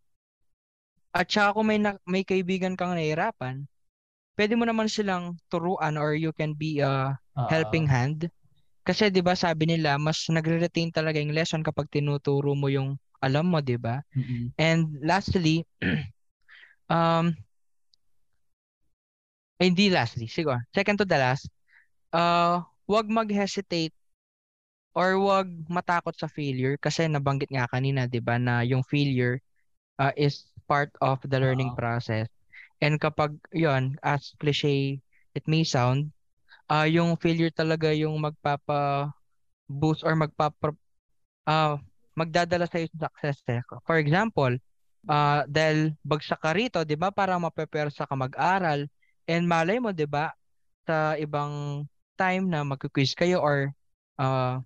at 1.11 1.27
saka 1.27 1.55
kung 1.55 1.67
may, 1.67 1.79
na, 1.79 1.99
may 2.07 2.23
kaibigan 2.23 2.75
kang 2.79 2.95
nahihirapan, 2.95 3.67
pwede 4.39 4.53
mo 4.55 4.63
naman 4.63 4.87
silang 4.87 5.37
turuan 5.51 5.99
or 5.99 6.15
you 6.15 6.31
can 6.31 6.55
be 6.55 6.79
a 6.79 7.19
Helping 7.49 7.87
hand. 7.87 8.29
Kasi 8.81 9.13
'di 9.13 9.21
ba 9.21 9.37
sabi 9.37 9.69
nila 9.69 10.01
mas 10.01 10.25
nagre-retain 10.25 10.89
talaga 10.89 11.21
yung 11.21 11.37
lesson 11.37 11.61
kapag 11.61 11.85
tinuturo 11.93 12.57
mo 12.57 12.65
yung 12.67 12.97
alam 13.21 13.45
mo, 13.45 13.61
'di 13.61 13.77
ba? 13.77 14.01
Mm-mm. 14.17 14.49
And 14.57 14.97
lastly, 15.05 15.63
um, 16.89 17.37
eh, 19.61 19.69
hindi 19.69 19.93
lastly, 19.93 20.25
siguro, 20.25 20.57
second 20.73 20.97
to 20.97 21.05
the 21.05 21.21
last, 21.21 21.45
uh, 22.17 22.65
wag 22.89 23.05
mag-hesitate 23.05 23.93
or 24.97 25.21
wag 25.21 25.47
matakot 25.69 26.17
sa 26.17 26.25
failure 26.27 26.75
kasi 26.81 27.05
nabanggit 27.05 27.53
nga 27.53 27.69
kanina, 27.69 28.09
'di 28.09 28.19
ba, 28.25 28.41
na 28.41 28.65
yung 28.65 28.81
failure 28.89 29.37
uh, 30.01 30.11
is 30.17 30.49
part 30.65 30.89
of 31.05 31.21
the 31.29 31.37
learning 31.37 31.71
Oo. 31.71 31.77
process. 31.77 32.25
And 32.81 32.97
kapag 32.97 33.37
'yon, 33.53 34.01
as 34.01 34.33
cliche 34.41 34.99
it 35.37 35.45
may 35.45 35.61
sound, 35.63 36.09
uh, 36.71 36.87
yung 36.87 37.19
failure 37.19 37.51
talaga 37.51 37.91
yung 37.91 38.15
magpapa 38.15 39.11
boost 39.67 40.07
or 40.07 40.15
magpapa 40.15 40.71
uh, 41.47 41.75
magdadala 42.15 42.67
sa 42.67 42.79
success. 42.79 43.39
eh. 43.51 43.59
For 43.83 43.99
example, 43.99 44.55
uh, 45.11 45.43
dahil 45.47 45.95
bagsak 46.07 46.39
ka 46.39 46.51
rito, 46.55 46.79
'di 46.87 46.95
ba, 46.95 47.11
para 47.11 47.35
mapepersa 47.35 48.07
ka 48.07 48.15
mag-aral 48.15 48.87
and 49.27 49.43
malay 49.47 49.79
mo, 49.83 49.91
'di 49.91 50.07
ba, 50.07 50.31
sa 50.87 51.19
ibang 51.19 51.83
time 52.15 52.47
na 52.47 52.63
magku-quiz 52.63 53.15
kayo 53.15 53.43
or 53.43 53.71
uh, 54.19 54.59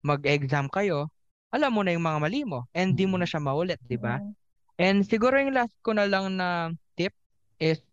mag-exam 0.00 0.66
kayo, 0.70 1.10
alam 1.50 1.74
mo 1.74 1.82
na 1.82 1.92
yung 1.92 2.06
mga 2.06 2.20
mali 2.22 2.42
mo 2.46 2.64
and 2.72 2.94
di 2.94 3.04
mo 3.04 3.18
na 3.18 3.26
siya 3.26 3.42
maulit, 3.42 3.78
'di 3.86 3.98
ba? 3.98 4.18
Mm. 4.18 4.32
And 4.80 4.98
siguro 5.04 5.36
yung 5.36 5.52
last 5.52 5.76
ko 5.84 5.92
na 5.92 6.08
lang 6.08 6.40
na 6.40 6.72
tip 6.96 7.12
is 7.60 7.84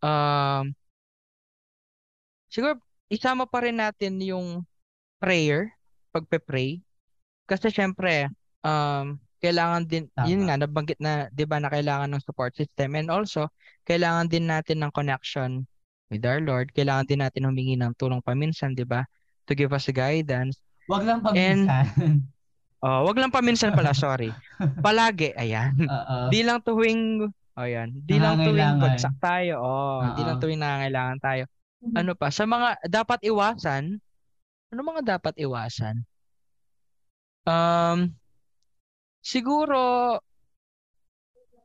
um 0.00 0.72
siguro 2.52 2.76
isama 3.08 3.48
pa 3.48 3.64
rin 3.64 3.80
natin 3.80 4.20
yung 4.20 4.68
prayer, 5.16 5.72
pagpe-pray. 6.12 6.84
Kasi 7.48 7.72
syempre, 7.72 8.28
um 8.60 9.16
kailangan 9.42 9.82
din 9.90 10.06
yun 10.22 10.46
Tama. 10.46 10.54
nga 10.54 10.56
nabanggit 10.62 10.98
na 11.02 11.26
'di 11.34 11.44
ba 11.50 11.58
na 11.58 11.66
kailangan 11.66 12.14
ng 12.14 12.22
support 12.22 12.54
system 12.54 12.94
and 12.94 13.10
also 13.10 13.50
kailangan 13.82 14.30
din 14.30 14.46
natin 14.46 14.78
ng 14.78 14.94
connection 14.94 15.66
with 16.14 16.22
our 16.22 16.38
Lord. 16.38 16.70
Kailangan 16.70 17.10
din 17.10 17.20
natin 17.26 17.50
humingi 17.50 17.74
ng 17.74 17.98
tulong 17.98 18.22
paminsan, 18.22 18.78
'di 18.78 18.86
ba? 18.86 19.02
To 19.50 19.58
give 19.58 19.74
us 19.74 19.90
guidance. 19.90 20.62
Wag 20.86 21.02
lang 21.02 21.26
paminsan. 21.26 21.88
Oh, 22.82 23.06
wag 23.06 23.14
lang 23.14 23.30
paminsan 23.30 23.78
pala, 23.78 23.94
sorry. 23.94 24.34
Palagi, 24.82 25.30
ayan. 25.38 25.70
Oo. 25.86 26.34
Di 26.34 26.42
lang 26.42 26.58
tuwing 26.66 27.30
oh 27.30 27.62
yan, 27.62 27.94
di 27.94 28.18
lang 28.18 28.42
tuwing 28.42 28.82
bagsak 28.82 29.14
tayo. 29.22 29.62
Oh, 29.62 30.02
di 30.18 30.26
lang 30.26 30.42
tuwing 30.42 30.58
nangangailangan 30.58 31.18
tayo. 31.22 31.46
Ano 31.90 32.14
pa? 32.14 32.30
Sa 32.30 32.46
mga 32.46 32.78
dapat 32.86 33.18
iwasan, 33.26 33.98
ano 34.70 34.80
mga 34.86 35.18
dapat 35.18 35.34
iwasan? 35.34 36.06
Um 37.42 38.14
siguro 39.22 40.18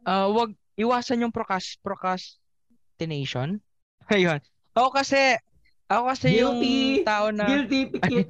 ah 0.07 0.27
wag 0.34 0.57
iwasan 0.77 1.26
yung 1.26 1.34
procrast 1.34 1.81
procrastination. 1.81 3.60
Ayun. 4.14 4.39
Ako 4.77 4.94
kasi, 4.94 5.35
ako 5.89 6.14
kasi 6.14 6.38
Guilty. 6.38 6.41
yung 6.45 6.57
tao 7.02 7.26
na... 7.34 7.45
Guilty 7.49 7.81
pikit. 7.98 8.30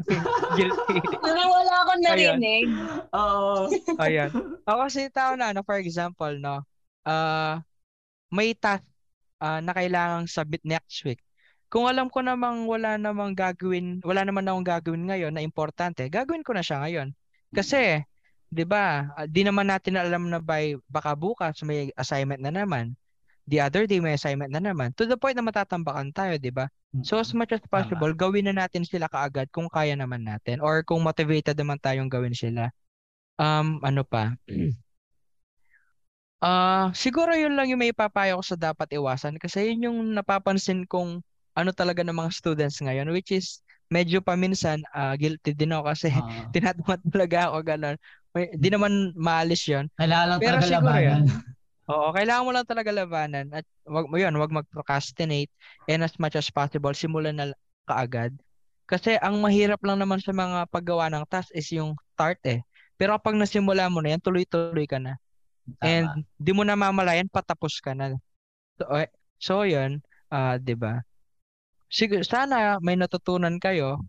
Guilty. 0.55 0.97
Parang 1.23 1.51
wala 1.51 1.73
akong 1.83 2.01
narinig. 2.01 2.65
Oo. 3.11 3.67
Ayan. 3.99 4.31
Ako 4.63 4.77
kasi 4.87 5.11
tao 5.11 5.35
na, 5.35 5.51
ano, 5.51 5.61
for 5.67 5.75
example, 5.75 6.31
no, 6.39 6.63
uh, 7.03 7.59
may 8.31 8.55
task 8.55 8.87
uh, 9.43 9.59
na 9.59 9.75
kailangang 9.75 10.25
submit 10.31 10.63
next 10.63 11.03
week. 11.03 11.19
Kung 11.67 11.91
alam 11.91 12.07
ko 12.07 12.23
namang 12.23 12.63
wala 12.63 12.95
namang 12.95 13.35
gagawin, 13.35 13.99
wala 14.07 14.23
naman 14.23 14.47
akong 14.47 14.67
gagawin 14.67 15.03
ngayon 15.03 15.35
na 15.35 15.43
importante, 15.43 16.07
gagawin 16.07 16.43
ko 16.43 16.55
na 16.55 16.63
siya 16.63 16.79
ngayon. 16.79 17.11
Kasi, 17.51 18.07
'di 18.47 18.63
ba? 18.63 19.11
Uh, 19.19 19.27
di 19.27 19.43
naman 19.43 19.67
natin 19.67 19.99
alam 19.99 20.31
na 20.31 20.39
by 20.39 20.79
baka 20.87 21.11
bukas 21.15 21.59
may 21.67 21.91
assignment 21.99 22.39
na 22.39 22.51
naman. 22.55 22.95
The 23.47 23.63
other 23.63 23.87
day 23.87 23.99
may 23.99 24.15
assignment 24.15 24.51
na 24.51 24.63
naman. 24.63 24.95
To 24.99 25.07
the 25.07 25.19
point 25.19 25.35
na 25.35 25.43
matatambakan 25.43 26.15
tayo, 26.15 26.39
'di 26.39 26.51
ba? 26.55 26.71
So 27.03 27.19
as 27.19 27.35
much 27.35 27.51
as 27.51 27.61
possible, 27.67 28.09
Tama. 28.15 28.21
gawin 28.23 28.47
na 28.47 28.55
natin 28.55 28.87
sila 28.87 29.11
kaagad 29.11 29.51
kung 29.51 29.67
kaya 29.67 29.93
naman 29.93 30.23
natin 30.23 30.63
or 30.63 30.81
kung 30.87 31.03
motivated 31.03 31.53
naman 31.59 31.77
tayong 31.83 32.07
gawin 32.07 32.33
sila. 32.33 32.71
Um, 33.37 33.83
ano 33.83 34.07
pa? 34.07 34.33
Ah, 36.37 36.45
uh, 36.45 36.85
siguro 36.93 37.33
yun 37.33 37.57
lang 37.57 37.65
yung 37.65 37.81
may 37.81 37.97
papayo 37.97 38.37
ko 38.37 38.45
sa 38.45 38.53
dapat 38.53 38.93
iwasan 38.93 39.41
kasi 39.41 39.73
yun 39.73 39.89
yung 39.89 39.97
napapansin 40.13 40.85
kong 40.85 41.25
ano 41.57 41.73
talaga 41.73 42.05
ng 42.05 42.13
mga 42.13 42.31
students 42.31 42.77
ngayon 42.85 43.09
which 43.09 43.33
is 43.33 43.65
medyo 43.89 44.19
paminsan 44.21 44.83
uh, 44.93 45.15
guilty 45.17 45.55
din 45.55 45.73
ako 45.73 45.89
kasi 45.89 46.07
uh, 46.11 46.21
tinatamad 46.55 47.01
talaga 47.07 47.37
ako 47.51 47.57
ganun. 47.65 47.95
May, 48.35 48.51
di 48.53 48.69
naman 48.69 49.15
maalis 49.15 49.65
yun. 49.65 49.87
Kailangan 49.97 50.27
lang 50.29 50.39
Pero 50.43 50.55
talaga 50.59 50.67
siguro 50.67 50.77
labanan. 50.77 51.21
Yun, 51.23 51.27
oo, 51.87 52.07
kailangan 52.11 52.45
mo 52.45 52.51
lang 52.53 52.67
talaga 52.67 52.89
labanan 52.91 53.45
at 53.55 53.65
wag 53.87 54.07
mo 54.11 54.15
yun, 54.19 54.35
wag 54.35 54.53
mag-procrastinate 54.53 55.51
and 55.87 56.03
as 56.03 56.13
much 56.19 56.35
as 56.35 56.51
possible 56.51 56.91
simulan 56.91 57.39
na 57.39 57.55
kaagad. 57.87 58.35
Kasi 58.87 59.19
ang 59.19 59.39
mahirap 59.43 59.79
lang 59.83 59.99
naman 59.99 60.19
sa 60.23 60.31
mga 60.31 60.67
paggawa 60.71 61.11
ng 61.11 61.27
task 61.27 61.51
is 61.51 61.67
yung 61.71 61.95
start 62.15 62.39
eh. 62.47 62.63
Pero 62.95 63.15
kapag 63.15 63.35
nasimula 63.35 63.87
mo 63.91 63.99
na 63.99 64.15
yan, 64.15 64.21
tuloy-tuloy 64.23 64.87
ka 64.87 64.99
na. 64.99 65.19
Tama. 65.79 65.83
And 65.83 66.07
di 66.39 66.51
mo 66.55 66.63
na 66.63 66.79
mamalayan 66.79 67.27
patapos 67.27 67.83
ka 67.83 67.91
na. 67.91 68.15
So, 68.79 68.87
eh, 68.95 69.11
so 69.37 69.53
yun, 69.67 69.99
uh, 70.31 70.55
'di 70.55 70.75
ba? 70.79 71.03
Siguro 71.87 72.23
sana 72.23 72.77
may 72.83 72.99
natutunan 72.99 73.57
kayo. 73.57 74.03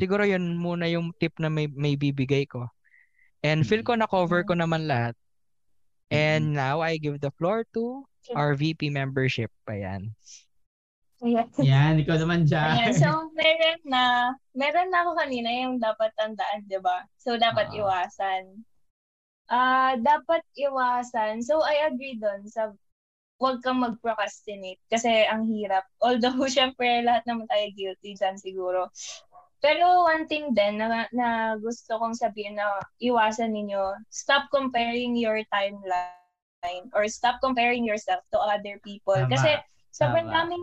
Siguro 0.00 0.24
'yun 0.24 0.56
muna 0.56 0.88
yung 0.88 1.12
tip 1.16 1.36
na 1.36 1.52
may 1.52 1.68
may 1.68 1.94
bibigay 1.94 2.48
ko. 2.48 2.68
And 3.44 3.62
feel 3.62 3.86
ko 3.86 3.94
na 3.94 4.10
cover 4.10 4.42
ko 4.42 4.58
naman 4.58 4.90
lahat. 4.90 5.14
And 6.08 6.56
now 6.56 6.80
I 6.80 6.96
give 6.96 7.20
the 7.20 7.30
floor 7.36 7.68
to 7.76 8.02
our 8.34 8.56
VP 8.56 8.90
membership. 8.90 9.52
Ayan. 9.68 10.10
Ayan. 11.22 11.46
Yan, 11.60 11.94
ikaw 12.00 12.16
naman 12.18 12.48
dyan. 12.48 12.74
Ayan, 12.78 12.94
so 12.96 13.10
meron 13.38 13.82
na, 13.84 14.32
meron 14.56 14.88
na 14.88 15.04
ako 15.04 15.10
kanina 15.18 15.50
yung 15.50 15.76
dapat 15.78 16.10
tandaan, 16.16 16.64
di 16.66 16.80
ba? 16.80 17.04
So 17.20 17.36
dapat 17.36 17.70
uh, 17.74 17.78
iwasan 17.84 18.64
uh, 19.48 19.92
dapat 20.00 20.44
iwasan. 20.56 21.42
So, 21.42 21.60
I 21.64 21.88
agree 21.88 22.16
doon 22.20 22.46
sa 22.48 22.72
huwag 23.38 23.62
kang 23.62 23.80
mag-procrastinate 23.80 24.82
kasi 24.90 25.24
ang 25.26 25.46
hirap. 25.46 25.86
Although, 26.02 26.42
syempre, 26.50 27.06
lahat 27.06 27.22
naman 27.24 27.46
tayo 27.46 27.66
guilty 27.74 28.18
dyan 28.18 28.36
siguro. 28.36 28.90
Pero 29.58 30.06
one 30.06 30.26
thing 30.30 30.54
din 30.54 30.78
na, 30.78 31.10
na 31.10 31.58
gusto 31.58 31.98
kong 31.98 32.14
sabihin 32.14 32.58
na 32.58 32.78
iwasan 33.02 33.50
ninyo, 33.50 33.94
stop 34.10 34.46
comparing 34.54 35.18
your 35.18 35.42
timeline 35.50 36.86
or 36.94 37.10
stop 37.10 37.42
comparing 37.42 37.82
yourself 37.82 38.22
to 38.30 38.38
other 38.38 38.78
people. 38.86 39.18
Tama. 39.18 39.30
Kasi 39.34 39.50
sobrang 39.90 40.30
daming 40.30 40.62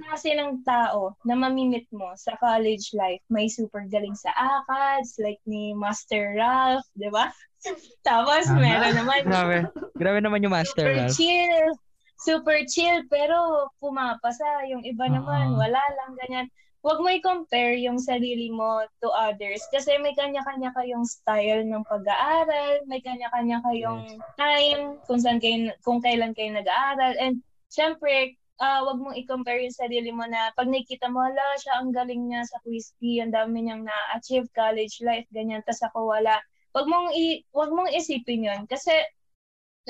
klase 0.00 0.30
ng 0.32 0.62
tao 0.62 1.12
na 1.26 1.34
mamimit 1.34 1.84
mo 1.90 2.14
sa 2.14 2.38
college 2.38 2.94
life. 2.94 3.20
May 3.28 3.50
super 3.50 3.82
galing 3.90 4.14
sa 4.14 4.30
ACADS, 4.32 5.18
like 5.18 5.42
ni 5.44 5.74
Master 5.74 6.38
Ralph, 6.38 6.86
di 6.94 7.10
ba? 7.10 7.34
Tapos 8.08 8.46
Tama. 8.46 8.62
meron 8.62 8.94
naman. 8.94 9.20
Grabe. 9.26 9.58
Grabe 9.98 10.18
naman 10.22 10.40
yung 10.46 10.54
Master 10.54 10.86
super 10.86 10.96
Ralph. 10.96 11.18
chill. 11.18 11.74
Super 12.20 12.68
chill, 12.68 13.08
pero 13.08 13.68
pumapasa. 13.80 14.68
Yung 14.68 14.84
iba 14.84 15.08
naman, 15.08 15.56
uh-huh. 15.56 15.60
wala 15.64 15.80
lang, 15.80 16.10
ganyan. 16.20 16.46
Huwag 16.80 17.00
mo 17.00 17.12
i-compare 17.12 17.76
yung 17.76 18.00
sarili 18.00 18.48
mo 18.48 18.80
to 19.04 19.12
others 19.12 19.60
kasi 19.68 20.00
may 20.00 20.16
kanya-kanya 20.16 20.72
kayong 20.72 21.04
style 21.04 21.60
ng 21.68 21.84
pag-aaral, 21.84 22.80
may 22.88 23.04
kanya-kanya 23.04 23.60
kayong 23.68 24.16
time 24.40 24.96
kung 25.04 25.20
saan 25.20 25.36
kayo, 25.44 25.76
kung 25.84 26.00
kailan 26.00 26.32
kayo 26.32 26.56
nag-aaral. 26.56 27.20
And 27.20 27.44
syempre, 27.68 28.40
uh, 28.64 28.80
wag 28.88 28.96
mong 28.96 29.16
i-compare 29.20 29.60
yung 29.60 29.76
sarili 29.76 30.08
mo 30.08 30.24
na 30.24 30.56
pag 30.56 30.72
nakikita 30.72 31.12
mo, 31.12 31.20
hala, 31.20 31.56
siya 31.60 31.84
ang 31.84 31.92
galing 31.92 32.32
niya 32.32 32.48
sa 32.48 32.56
quiz 32.64 32.96
ang 33.00 33.32
dami 33.32 33.68
niyang 33.68 33.84
na-achieve 33.84 34.48
college 34.56 35.04
life, 35.04 35.28
ganyan, 35.36 35.60
tas 35.68 35.84
ako 35.84 36.16
wala. 36.16 36.40
Wag 36.70 36.86
mong 36.86 37.10
i 37.18 37.42
wag 37.50 37.74
mong 37.74 37.90
isipin 37.90 38.46
'yon 38.46 38.62
kasi 38.70 38.94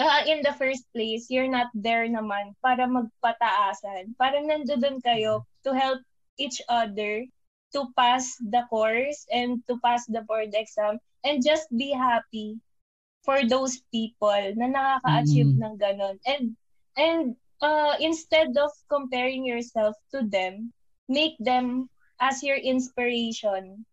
uh, 0.00 0.22
in 0.24 0.40
the 0.42 0.56
first 0.56 0.88
place, 0.96 1.28
you're 1.28 1.50
not 1.50 1.68
there 1.76 2.08
naman 2.08 2.56
para 2.64 2.88
magpataasan. 2.88 4.16
Parang 4.16 4.48
nandoon 4.48 5.04
kayo 5.04 5.44
to 5.62 5.76
help 5.76 6.00
each 6.40 6.64
other 6.72 7.28
to 7.70 7.86
pass 7.94 8.34
the 8.50 8.64
course 8.72 9.28
and 9.30 9.60
to 9.68 9.78
pass 9.84 10.08
the 10.08 10.24
board 10.26 10.50
exam 10.56 10.98
and 11.22 11.44
just 11.44 11.68
be 11.76 11.92
happy 11.92 12.58
for 13.22 13.44
those 13.44 13.84
people 13.92 14.40
na 14.56 14.66
nakaka-achieve 14.66 15.52
mm. 15.54 15.60
ng 15.60 15.74
ganun. 15.76 16.16
And 16.24 16.56
and 16.96 17.36
uh, 17.60 17.94
instead 18.00 18.56
of 18.56 18.72
comparing 18.88 19.44
yourself 19.44 19.94
to 20.16 20.24
them, 20.24 20.72
make 21.06 21.36
them 21.38 21.92
as 22.18 22.40
your 22.40 22.58
inspiration. 22.58 23.84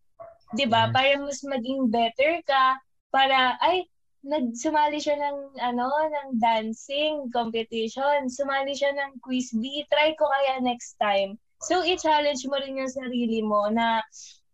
'Di 0.55 0.65
ba? 0.71 0.87
Para 0.95 1.19
mas 1.19 1.43
maging 1.43 1.91
better 1.91 2.39
ka, 2.47 2.79
para 3.11 3.59
ay 3.59 3.83
nagsumali 4.25 4.97
siya 4.97 5.17
ng 5.17 5.37
ano 5.61 5.87
ng 5.89 6.29
dancing 6.41 7.29
competition, 7.29 8.29
sumali 8.31 8.73
siya 8.73 8.93
ng 8.95 9.21
quiz 9.21 9.53
bee, 9.53 9.85
try 9.91 10.15
ko 10.17 10.25
kaya 10.25 10.61
next 10.61 10.97
time. 10.97 11.37
So 11.61 11.81
i-challenge 11.81 12.45
mo 12.45 12.61
rin 12.61 12.77
yung 12.77 12.93
sarili 12.93 13.41
mo 13.41 13.65
na 13.73 14.05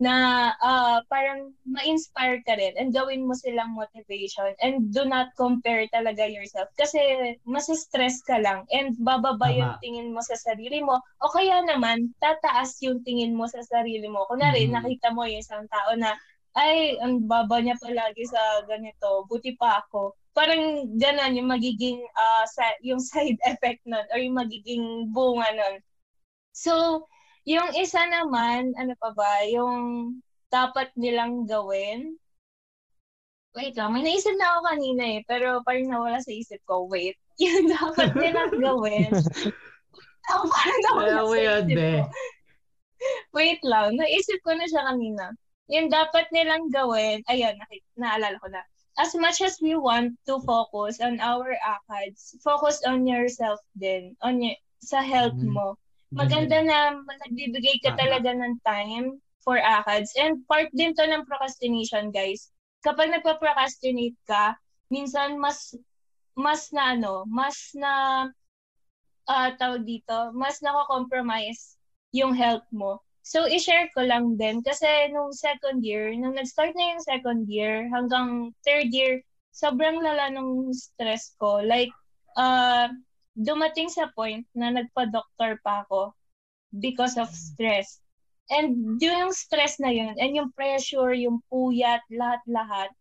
na 0.03 0.49
uh, 0.60 0.99
parang 1.07 1.56
ma-inspire 1.64 2.44
ka 2.44 2.60
rin 2.60 2.76
and 2.76 2.91
gawin 2.91 3.23
mo 3.23 3.31
silang 3.38 3.72
motivation 3.72 4.52
and 4.60 4.91
do 4.91 5.07
not 5.07 5.31
compare 5.40 5.88
talaga 5.95 6.27
yourself 6.27 6.68
kasi 6.76 6.99
mas 7.48 7.72
stress 7.72 8.19
ka 8.26 8.35
lang 8.41 8.68
and 8.73 8.99
bababa 8.99 9.48
Tama. 9.48 9.56
yung 9.56 9.73
tingin 9.80 10.10
mo 10.11 10.19
sa 10.19 10.35
sarili 10.35 10.84
mo 10.84 10.99
o 11.23 11.31
kaya 11.31 11.64
naman 11.64 12.11
tataas 12.19 12.76
yung 12.84 12.99
tingin 13.07 13.31
mo 13.31 13.48
sa 13.48 13.64
sarili 13.64 14.10
mo. 14.11 14.27
Kunwari, 14.27 14.68
mm-hmm. 14.68 14.76
nakita 14.76 15.15
mo 15.15 15.23
yung 15.23 15.40
isang 15.40 15.69
tao 15.72 15.95
na 15.95 16.18
ay, 16.54 17.02
ang 17.02 17.26
baba 17.26 17.58
niya 17.58 17.74
palagi 17.82 18.30
sa 18.30 18.62
ganito, 18.70 19.26
buti 19.26 19.58
pa 19.58 19.82
ako. 19.86 20.14
Parang 20.38 20.86
ganun 21.02 21.38
yung 21.38 21.50
magiging 21.50 22.02
uh, 22.14 22.46
sa, 22.46 22.78
yung 22.86 23.02
side 23.10 23.42
effect 23.50 23.82
nun 23.90 24.06
or 24.14 24.18
yung 24.22 24.38
magiging 24.38 25.10
bunga 25.10 25.50
nun. 25.54 25.76
So, 26.54 27.06
yung 27.50 27.74
isa 27.74 28.06
naman, 28.06 28.78
ano 28.78 28.94
pa 29.02 29.10
ba, 29.18 29.42
yung 29.50 30.18
dapat 30.54 30.94
nilang 30.94 31.50
gawin. 31.50 32.22
Wait 33.54 33.74
lang, 33.78 33.94
may 33.94 34.02
naisip 34.06 34.34
na 34.38 34.58
ako 34.58 34.60
kanina 34.74 35.04
eh, 35.18 35.20
pero 35.26 35.62
parang 35.66 35.90
nawala 35.90 36.22
sa 36.22 36.34
isip 36.34 36.62
ko. 36.70 36.86
Wait, 36.86 37.18
yung 37.42 37.70
dapat 37.70 38.14
nilang 38.14 38.54
gawin. 38.62 39.10
oh, 40.30 40.46
parang 40.54 40.80
nawala 40.86 41.22
sa 41.26 41.38
isip 41.66 41.78
ko. 41.82 42.06
Wait 43.34 43.62
lang, 43.66 43.98
naisip 43.98 44.38
ko 44.46 44.54
na 44.54 44.70
siya 44.70 44.86
kanina. 44.86 45.34
Yung 45.72 45.88
dapat 45.88 46.27
nilang 46.35 46.72
gawin, 46.73 47.23
ayun, 47.31 47.56
naalala 47.95 48.35
ko 48.40 48.48
na. 48.52 48.64
As 48.99 49.15
much 49.18 49.41
as 49.41 49.57
we 49.57 49.73
want 49.73 50.14
to 50.30 50.38
focus 50.45 51.02
on 51.02 51.18
our 51.23 51.56
ACADS, 51.57 52.38
focus 52.45 52.84
on 52.85 53.10
yourself 53.10 53.57
din, 53.73 54.14
on 54.22 54.44
y- 54.44 54.60
sa 54.84 55.02
health 55.02 55.34
mm-hmm. 55.40 55.56
mo 55.56 55.80
maganda 56.14 56.61
na 56.61 56.94
nagbibigay 57.26 57.81
ka 57.81 57.98
talaga 57.98 58.31
ng 58.38 58.56
time 58.61 59.18
for 59.41 59.57
ACADS. 59.57 60.14
And 60.15 60.45
part 60.45 60.69
din 60.72 60.94
to 60.95 61.03
ng 61.03 61.26
procrastination, 61.26 62.14
guys. 62.14 62.53
Kapag 62.85 63.10
nagpa-procrastinate 63.11 64.18
ka, 64.30 64.56
minsan 64.94 65.41
mas 65.41 65.73
mas 66.38 66.69
na 66.73 66.98
ano, 66.98 67.26
mas 67.30 67.73
na 67.77 67.94
uh, 69.30 69.49
tawag 69.57 69.85
dito, 69.85 70.34
mas 70.34 70.61
nako-compromise 70.61 71.77
yung 72.14 72.34
health 72.34 72.65
mo. 72.69 73.02
So, 73.24 73.48
i-share 73.48 73.88
ko 73.95 74.04
lang 74.04 74.36
din 74.36 74.60
kasi 74.60 74.86
nung 75.16 75.32
second 75.32 75.80
year, 75.80 76.12
nung 76.12 76.36
nag-start 76.36 76.76
na 76.76 76.95
yung 76.95 77.04
second 77.08 77.48
year 77.48 77.88
hanggang 77.88 78.52
third 78.68 78.91
year, 78.91 79.24
sobrang 79.56 80.04
lala 80.04 80.28
nung 80.36 80.76
stress 80.76 81.32
ko. 81.40 81.64
Like, 81.64 81.95
uh, 82.36 82.91
dumating 83.40 83.88
sa 83.88 84.12
point 84.12 84.44
na 84.52 84.76
nagpa-doctor 84.76 85.56
pa 85.64 85.88
ako 85.88 86.12
because 86.84 87.16
of 87.16 87.32
stress. 87.32 88.04
And 88.52 89.00
yung 89.00 89.32
stress 89.32 89.80
na 89.80 89.90
yun, 89.90 90.20
and 90.20 90.36
yung 90.36 90.52
pressure, 90.52 91.16
yung 91.16 91.40
puyat, 91.48 92.04
lahat-lahat, 92.12 92.91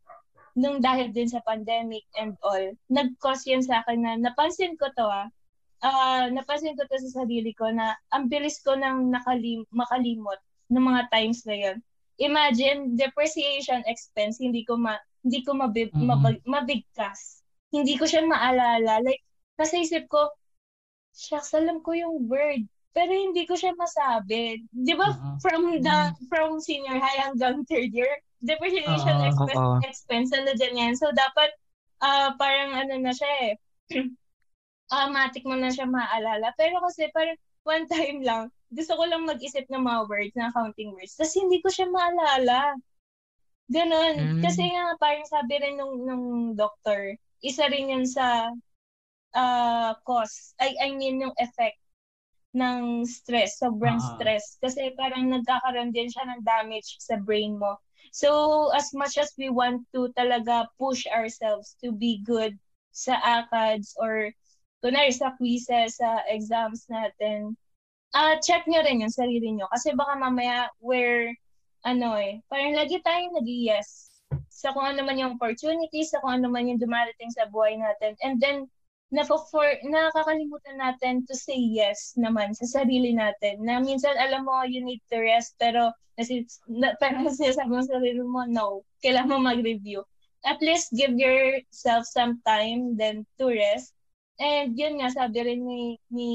nung 0.55 0.78
dahil 0.78 1.11
din 1.11 1.27
sa 1.27 1.43
pandemic 1.43 2.07
and 2.15 2.39
all, 2.47 2.62
nag-cause 2.93 3.43
yan 3.49 3.65
sa 3.65 3.82
akin 3.82 4.07
na 4.07 4.12
napansin 4.20 4.78
ko 4.78 4.86
to 4.94 5.03
ah, 5.03 5.27
uh, 5.82 6.30
napansin 6.30 6.78
ko 6.78 6.86
to 6.86 6.96
sa 7.10 7.22
sarili 7.22 7.52
ko 7.52 7.68
na 7.68 7.98
ang 8.14 8.30
bilis 8.30 8.62
ko 8.62 8.78
nang 8.78 9.10
nakalim 9.10 9.66
makalimot 9.74 10.38
ng 10.72 10.82
mga 10.82 11.02
times 11.12 11.44
na 11.44 11.56
yun. 11.59 11.76
Imagine, 12.22 12.94
depreciation 12.94 13.82
expense, 13.90 14.38
hindi 14.38 14.62
ko 14.62 14.78
ma 14.78 14.96
hindi 15.22 15.42
ko 15.46 15.54
mabib, 15.54 15.90
mm-hmm. 15.94 16.09
mabag, 16.09 16.38
mabigkas. 16.46 17.42
Hindi 17.70 17.94
ko 17.94 18.04
siya 18.10 18.26
maalala. 18.26 19.00
Like, 19.00 19.22
nasa 19.54 19.78
isip 19.78 20.10
ko, 20.10 20.28
shucks, 21.14 21.54
alam 21.54 21.78
ko 21.80 21.94
yung 21.94 22.26
word. 22.26 22.66
Pero 22.92 23.09
hindi 23.09 23.46
ko 23.48 23.56
siya 23.56 23.72
masabi. 23.78 24.66
Di 24.68 24.92
ba, 24.98 25.14
uh-huh. 25.14 25.38
from 25.40 25.80
the 25.80 25.98
from 26.28 26.60
senior 26.60 27.00
high 27.00 27.24
hanggang 27.24 27.64
third 27.64 27.88
year, 27.94 28.12
depreciation 28.44 29.16
uh-huh. 29.16 29.30
expense, 29.30 29.56
uh-huh. 29.56 29.80
expense, 29.86 30.28
ano 30.34 30.50
dyan 30.59 30.74
yan. 30.76 30.92
So, 30.98 31.09
dapat, 31.14 31.54
uh, 32.02 32.34
parang 32.36 32.76
ano 32.76 32.98
na 33.00 33.14
siya 33.14 33.32
eh, 33.48 33.52
automatic 34.93 35.43
mo 35.48 35.56
na 35.56 35.73
siya 35.73 35.89
maalala. 35.89 36.52
Pero 36.60 36.78
kasi 36.85 37.09
parang 37.16 37.39
one 37.64 37.89
time 37.89 38.20
lang, 38.20 38.44
gusto 38.69 38.93
ko 38.94 39.05
lang 39.09 39.24
mag-isip 39.24 39.64
ng 39.73 39.82
mga 39.82 40.01
words, 40.09 40.35
na 40.36 40.52
counting 40.52 40.93
words. 40.93 41.16
Tapos 41.16 41.35
hindi 41.35 41.59
ko 41.64 41.69
siya 41.73 41.89
maalala. 41.89 42.77
Ganon. 43.73 44.16
Mm. 44.20 44.40
Kasi 44.44 44.69
nga, 44.69 44.85
parang 45.01 45.24
sabi 45.24 45.55
rin 45.56 45.81
nung, 45.81 46.05
nung 46.05 46.27
doctor, 46.52 47.16
isa 47.40 47.66
rin 47.73 47.89
yun 47.89 48.05
sa 48.05 48.52
uh, 49.32 49.97
cause, 50.05 50.52
I, 50.60 50.77
I 50.77 50.89
mean 50.93 51.24
yung 51.24 51.36
effect 51.40 51.81
ng 52.52 53.09
stress, 53.09 53.56
sobrang 53.60 53.97
uh-huh. 53.97 54.20
stress. 54.20 54.60
Kasi 54.60 54.93
parang 54.97 55.32
nagkakaroon 55.32 55.93
din 55.93 56.12
siya 56.12 56.28
ng 56.28 56.44
damage 56.44 57.01
sa 57.01 57.16
brain 57.16 57.56
mo. 57.56 57.81
So, 58.12 58.69
as 58.77 58.93
much 58.93 59.16
as 59.16 59.32
we 59.40 59.48
want 59.48 59.89
to 59.97 60.12
talaga 60.12 60.69
push 60.77 61.09
ourselves 61.09 61.81
to 61.81 61.97
be 61.97 62.20
good 62.28 62.60
sa 62.93 63.16
ACADS 63.24 63.97
or 63.97 64.28
kunwari 64.82 65.14
sa 65.14 65.32
quizzes, 65.38 66.02
sa 66.02 66.26
exams 66.26 66.90
natin, 66.90 67.54
uh, 68.12 68.34
check 68.42 68.66
nyo 68.66 68.82
rin 68.82 69.00
yung 69.06 69.14
sarili 69.14 69.54
nyo. 69.54 69.70
Kasi 69.70 69.94
baka 69.94 70.18
mamaya 70.18 70.68
we're, 70.82 71.32
ano 71.86 72.18
eh, 72.18 72.42
parang 72.50 72.74
lagi 72.74 72.98
tayong 73.00 73.34
nag 73.38 73.46
yes 73.48 74.12
sa 74.48 74.70
kung 74.70 74.86
ano 74.86 75.02
man 75.02 75.18
yung 75.18 75.34
opportunities, 75.36 76.14
sa 76.14 76.20
kung 76.22 76.38
ano 76.40 76.46
man 76.46 76.70
yung 76.70 76.78
dumarating 76.78 77.32
sa 77.34 77.50
buhay 77.50 77.74
natin. 77.74 78.14
And 78.22 78.38
then, 78.38 78.70
na 79.12 79.26
for, 79.28 79.66
nakakalimutan 79.84 80.80
natin 80.80 81.28
to 81.28 81.34
say 81.36 81.59
yes 81.59 82.16
naman 82.16 82.56
sa 82.56 82.80
sarili 82.80 83.12
natin. 83.12 83.60
Na 83.60 83.82
minsan, 83.82 84.16
alam 84.16 84.48
mo, 84.48 84.64
you 84.64 84.80
need 84.80 85.02
to 85.10 85.20
rest, 85.20 85.59
pero 85.60 85.92
kasi, 86.16 86.48
na, 86.68 86.96
pero 86.96 87.26
sinasabi 87.28 87.70
mo 87.70 87.82
sa 87.84 87.98
sarili 87.98 88.22
mo, 88.24 88.46
no, 88.48 88.86
kailangan 89.04 89.36
mo 89.36 89.50
mag-review. 89.52 90.06
At 90.42 90.59
least 90.59 90.94
give 90.94 91.14
yourself 91.14 92.06
some 92.09 92.42
time 92.42 92.98
then 92.98 93.26
to 93.38 93.50
rest. 93.50 93.94
And 94.40 94.76
yun 94.78 95.00
nga, 95.00 95.12
sabi 95.12 95.38
rin 95.44 95.62
ni, 95.66 95.98
ni, 96.09 96.30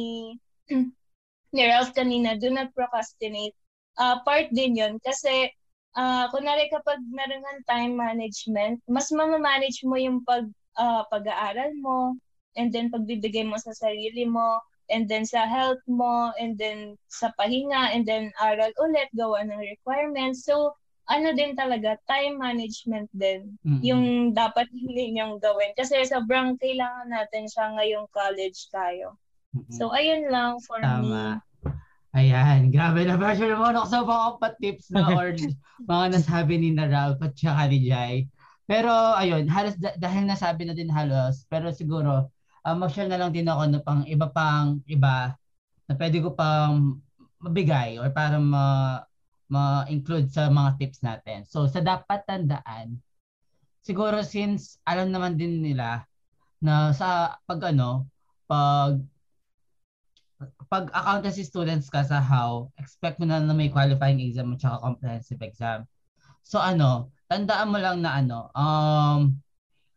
ni 1.55 1.61
Ralph 1.65 1.95
kanina, 1.95 2.37
do 2.37 2.49
not 2.53 2.73
procrastinate. 2.75 3.55
Uh, 3.97 4.21
part 4.21 4.53
din 4.53 4.77
yun 4.77 5.01
kasi 5.01 5.49
uh, 5.97 6.29
kunwari 6.29 6.69
kapag 6.69 7.01
meron 7.09 7.41
ng 7.41 7.59
time 7.65 7.93
management, 7.97 8.77
mas 8.85 9.09
mamamanage 9.09 9.81
mo 9.81 9.97
yung 9.97 10.21
pag, 10.21 10.45
uh, 10.77 11.01
pag-aaral 11.09 11.73
mo, 11.81 12.13
and 12.57 12.69
then 12.69 12.93
pagbibigay 12.93 13.45
mo 13.45 13.57
sa 13.57 13.73
sarili 13.73 14.25
mo, 14.29 14.61
and 14.93 15.09
then 15.09 15.25
sa 15.25 15.49
health 15.49 15.81
mo, 15.89 16.31
and 16.37 16.55
then 16.61 16.93
sa 17.09 17.33
pahinga, 17.35 17.91
and 17.91 18.05
then 18.05 18.29
aral 18.37 18.69
ulit, 18.81 19.09
gawa 19.17 19.41
ng 19.43 19.57
requirements. 19.57 20.45
So, 20.45 20.77
ano 21.07 21.31
din 21.31 21.55
talaga, 21.55 21.95
time 22.03 22.35
management 22.35 23.07
din, 23.15 23.55
mm-hmm. 23.63 23.81
yung 23.84 24.03
dapat 24.35 24.67
ninyong 24.75 25.39
gawin. 25.39 25.71
Kasi 25.73 26.03
sobrang 26.03 26.59
kailangan 26.59 27.07
natin 27.07 27.47
siya 27.47 27.73
ngayong 27.79 28.07
college 28.11 28.67
tayo. 28.69 29.15
Mm-hmm. 29.55 29.73
So, 29.73 29.95
ayun 29.95 30.27
lang 30.27 30.59
for 30.63 30.84
Tama. 30.84 31.03
me. 31.03 31.25
Ayan, 32.17 32.73
grabe 32.73 33.05
na 33.05 33.13
version 33.13 33.53
mo 33.59 33.69
ako 33.69 33.88
sa 33.88 34.01
mga 34.01 34.27
pa-tips 34.41 34.88
na 34.89 35.05
or 35.19 35.38
mga 35.85 36.05
nasabi 36.17 36.55
ni 36.57 36.73
Ralph 36.73 37.21
at 37.21 37.38
saka 37.38 37.69
ni 37.69 37.79
Jai. 37.85 38.25
Pero 38.67 38.91
ayun, 39.15 39.47
halos 39.47 39.79
dahil 39.79 40.27
nasabi 40.27 40.67
na 40.67 40.75
din 40.75 40.91
halos, 40.91 41.47
pero 41.47 41.71
siguro 41.71 42.27
uh, 42.67 42.75
mag-share 42.75 43.07
na 43.07 43.15
lang 43.15 43.31
din 43.31 43.47
ako 43.47 43.63
ng 43.71 43.84
pang 43.85 44.03
iba 44.03 44.27
pang 44.27 44.84
iba 44.89 45.39
na 45.88 45.93
pwede 45.95 46.19
ko 46.19 46.35
pang 46.35 46.99
mabigay 47.39 47.95
or 47.95 48.11
para 48.11 48.35
ma 48.41 49.06
ma-include 49.47 50.27
sa 50.27 50.51
mga 50.51 50.75
tips 50.79 50.99
natin. 51.03 51.47
So 51.47 51.67
sa 51.71 51.79
dapat 51.79 52.27
tandaan, 52.27 52.99
siguro 53.83 54.19
since 54.23 54.79
alam 54.83 55.11
naman 55.11 55.39
din 55.39 55.63
nila 55.63 56.03
na 56.59 56.91
sa 56.91 57.39
pag 57.47 57.71
ano, 57.71 58.07
pag 58.47 58.99
pag 60.69 60.91
accountancy 60.93 61.41
students 61.41 61.89
ka 61.89 62.05
sa 62.05 62.21
how, 62.21 62.69
expect 62.77 63.17
mo 63.17 63.25
na 63.25 63.41
na 63.41 63.55
may 63.55 63.73
qualifying 63.73 64.21
exam 64.21 64.53
at 64.53 64.61
saka 64.61 64.83
comprehensive 64.83 65.41
exam. 65.41 65.87
So 66.45 66.61
ano, 66.61 67.09
tandaan 67.31 67.71
mo 67.73 67.79
lang 67.81 68.05
na 68.05 68.21
ano, 68.21 68.51
um, 68.53 69.39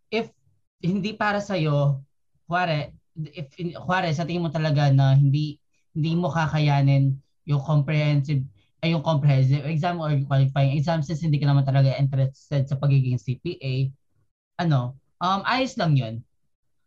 if 0.09 0.33
hindi 0.81 1.13
para 1.13 1.45
sa 1.45 1.61
iyo 1.61 2.01
kuwari, 2.49 2.91
if, 3.15 3.53
kuwari, 3.85 4.11
sa 4.17 4.25
tingin 4.25 4.43
mo 4.43 4.51
talaga 4.51 4.89
na 4.91 5.13
hindi 5.13 5.61
hindi 5.93 6.13
mo 6.17 6.33
kakayanin 6.33 7.15
yung 7.47 7.63
comprehensive 7.63 8.43
ay 8.81 8.97
yung 8.97 9.05
comprehensive 9.05 9.65
exam 9.69 10.01
or 10.01 10.13
qualifying 10.25 10.77
exam 10.77 11.05
since 11.05 11.21
hindi 11.21 11.37
ka 11.37 11.49
naman 11.49 11.65
talaga 11.69 11.97
interested 12.01 12.65
sa 12.65 12.77
pagiging 12.81 13.21
CPA, 13.21 13.93
ano, 14.61 14.97
um, 15.21 15.41
ayos 15.45 15.77
lang 15.77 15.97
yun. 15.97 16.15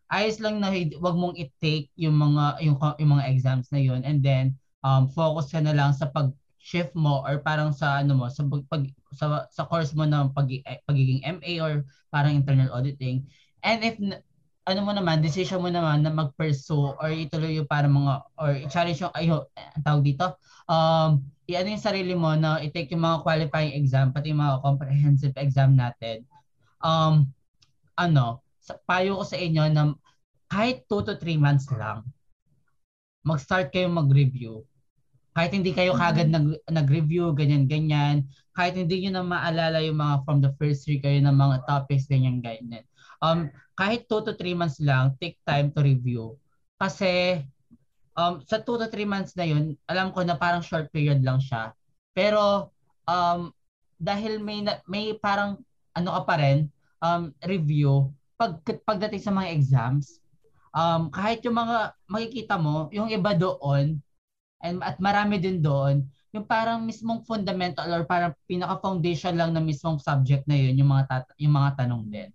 Ayos 0.09 0.37
lang 0.41 0.61
na 0.61 0.69
wag 1.01 1.15
mong 1.17 1.37
i-take 1.37 1.89
yung 1.97 2.17
mga 2.17 2.61
yung, 2.65 2.77
yung 3.01 3.11
mga 3.17 3.27
exams 3.33 3.69
na 3.73 3.81
yun 3.81 4.05
and 4.05 4.21
then 4.21 4.53
um, 4.85 5.09
focus 5.09 5.49
ka 5.49 5.61
na 5.61 5.73
lang 5.73 5.93
sa 5.93 6.09
pag 6.09 6.29
shift 6.63 6.93
mo 6.95 7.25
or 7.25 7.41
parang 7.41 7.75
sa 7.75 7.99
ano 7.99 8.15
mo 8.15 8.29
sa 8.29 8.45
pag, 8.45 8.87
sa, 9.13 9.49
sa 9.51 9.63
course 9.67 9.91
mo 9.97 10.05
ng 10.07 10.31
pag, 10.31 10.47
pagiging 10.85 11.21
MA 11.27 11.59
or 11.59 11.83
parang 12.13 12.39
internal 12.39 12.71
auditing. 12.71 13.25
And 13.65 13.83
if 13.83 13.97
ano 14.63 14.79
mo 14.79 14.95
naman, 14.95 15.19
decision 15.19 15.59
mo 15.59 15.67
naman 15.67 16.07
na 16.07 16.11
mag-pursue 16.11 16.95
or 16.95 17.09
ituloy 17.11 17.59
yung 17.59 17.67
para 17.67 17.87
mga, 17.87 18.13
or 18.39 18.51
i-challenge 18.63 19.03
yung, 19.03 19.11
ayo, 19.19 19.51
tawag 19.83 20.07
dito, 20.07 20.39
um, 20.71 21.19
i-ano 21.49 21.75
yung 21.75 21.83
sarili 21.83 22.13
mo 22.15 22.31
na 22.37 22.63
i-take 22.63 22.93
yung 22.95 23.03
mga 23.03 23.21
qualifying 23.23 23.75
exam, 23.75 24.15
pati 24.15 24.31
yung 24.31 24.41
mga 24.41 24.63
comprehensive 24.63 25.35
exam 25.35 25.75
natin. 25.75 26.23
Um, 26.79 27.29
ano, 27.99 28.41
payo 28.87 29.19
ko 29.19 29.23
sa 29.27 29.37
inyo 29.37 29.63
na 29.71 29.93
kahit 30.47 30.87
2 30.87 31.03
to 31.03 31.13
3 31.19 31.35
months 31.39 31.67
lang, 31.73 32.07
mag-start 33.23 33.71
kayo 33.71 33.91
mag-review. 33.91 34.63
Kahit 35.33 35.51
hindi 35.51 35.73
kayo 35.73 35.97
kagad 35.97 36.29
nag, 36.29 36.61
nag-review, 36.69 37.33
ganyan-ganyan, 37.33 38.29
kahit 38.53 38.77
hindi 38.77 39.03
nyo 39.03 39.11
na 39.17 39.25
maalala 39.25 39.81
yung 39.81 39.97
mga 39.97 40.15
from 40.23 40.39
the 40.39 40.53
first 40.61 40.85
three 40.85 41.01
kayo 41.01 41.17
ng 41.23 41.33
mga 41.33 41.65
topics, 41.65 42.05
ganyan-ganyan 42.05 42.85
um, 43.23 43.47
kahit 43.79 44.05
2 44.11 44.27
to 44.27 44.33
3 44.35 44.59
months 44.59 44.83
lang, 44.83 45.15
take 45.17 45.39
time 45.47 45.71
to 45.71 45.79
review. 45.79 46.35
Kasi 46.75 47.39
um, 48.17 48.41
sa 48.45 48.61
2 48.61 48.81
to 48.81 48.87
3 48.89 49.05
months 49.05 49.33
na 49.37 49.45
yun, 49.45 49.73
alam 49.89 50.13
ko 50.13 50.21
na 50.25 50.37
parang 50.37 50.61
short 50.61 50.89
period 50.93 51.21
lang 51.21 51.41
siya. 51.41 51.73
Pero 52.13 52.73
um, 53.09 53.49
dahil 53.97 54.41
may, 54.41 54.65
may 54.89 55.15
parang 55.17 55.59
ano 55.93 56.09
ka 56.19 56.21
pa 56.25 56.35
rin, 56.41 56.67
um, 56.99 57.29
review, 57.45 58.09
pag, 58.35 58.57
pagdating 58.63 59.21
sa 59.21 59.31
mga 59.33 59.53
exams, 59.53 60.19
um, 60.73 61.07
kahit 61.13 61.45
yung 61.45 61.55
mga 61.55 61.93
makikita 62.09 62.55
mo, 62.57 62.89
yung 62.89 63.07
iba 63.13 63.37
doon, 63.37 64.01
and, 64.59 64.77
at 64.81 64.97
marami 64.97 65.37
din 65.37 65.61
doon, 65.61 66.03
yung 66.33 66.49
parang 66.49 66.81
mismong 66.81 67.21
fundamental 67.29 67.85
or 67.93 68.09
parang 68.09 68.33
pinaka-foundation 68.49 69.37
lang 69.37 69.53
na 69.53 69.61
mismong 69.61 70.01
subject 70.01 70.49
na 70.49 70.57
yun, 70.57 70.73
yung 70.81 70.89
mga, 70.89 71.03
tat- 71.05 71.37
yung 71.37 71.53
mga 71.53 71.85
tanong 71.85 72.09
din. 72.09 72.29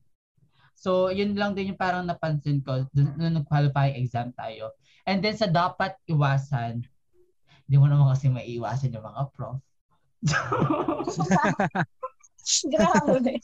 So, 0.78 1.10
yun 1.10 1.34
lang 1.34 1.58
din 1.58 1.74
yung 1.74 1.80
parang 1.80 2.06
napansin 2.06 2.62
ko 2.62 2.86
nung 2.94 3.42
nag-qualify 3.42 3.98
exam 3.98 4.30
tayo. 4.30 4.70
And 5.08 5.24
then 5.24 5.32
sa 5.40 5.48
dapat 5.48 5.96
iwasan, 6.04 6.84
hindi 7.64 7.76
mo 7.80 7.88
naman 7.88 8.12
kasi 8.12 8.28
maiiwasan 8.28 8.92
yung 8.92 9.08
mga 9.08 9.22
prof. 9.32 9.56
Grabe. 12.72 13.40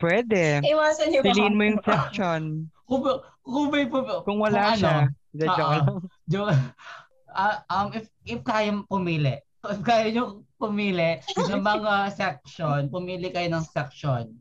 Pwede. 0.00 0.64
Iwasan 0.64 1.12
yung 1.12 1.24
Piliin 1.24 1.54
mo 1.54 1.62
yung 1.68 1.82
section. 1.84 2.42
kung, 2.88 3.02
kung, 3.44 3.66
may, 3.68 3.84
kung, 3.86 4.08
kung 4.24 4.38
wala 4.40 4.72
kung 4.72 4.80
siya. 4.80 4.96
Ano, 5.04 5.12
joke 5.36 5.60
uh, 5.60 5.68
lang. 5.68 5.84
Joke. 6.28 6.56
Uh, 7.32 7.56
um, 7.68 7.88
if, 7.92 8.04
if 8.24 8.40
kaya 8.44 8.72
pumili, 8.88 9.40
if 9.68 9.80
kaya 9.84 10.08
nyo 10.12 10.44
pumili 10.56 11.20
ng 11.36 11.64
mga 11.64 11.94
section, 12.12 12.88
pumili 12.88 13.28
kayo 13.28 13.48
ng 13.52 13.64
section 13.64 14.32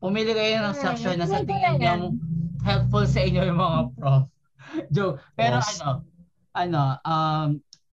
Pumili 0.00 0.32
kayo 0.32 0.64
ng 0.64 0.76
section 0.80 1.20
na 1.20 1.28
sa 1.28 1.44
tingin 1.44 1.76
niyo 1.76 2.16
helpful 2.64 3.04
sa 3.04 3.20
inyo 3.20 3.52
yung 3.52 3.60
mga 3.60 3.80
prof. 4.00 4.24
Joke. 4.94 5.20
Pero 5.34 5.58
yes. 5.58 5.80
ano, 5.80 5.88
ano, 6.54 6.82
um, 7.04 7.48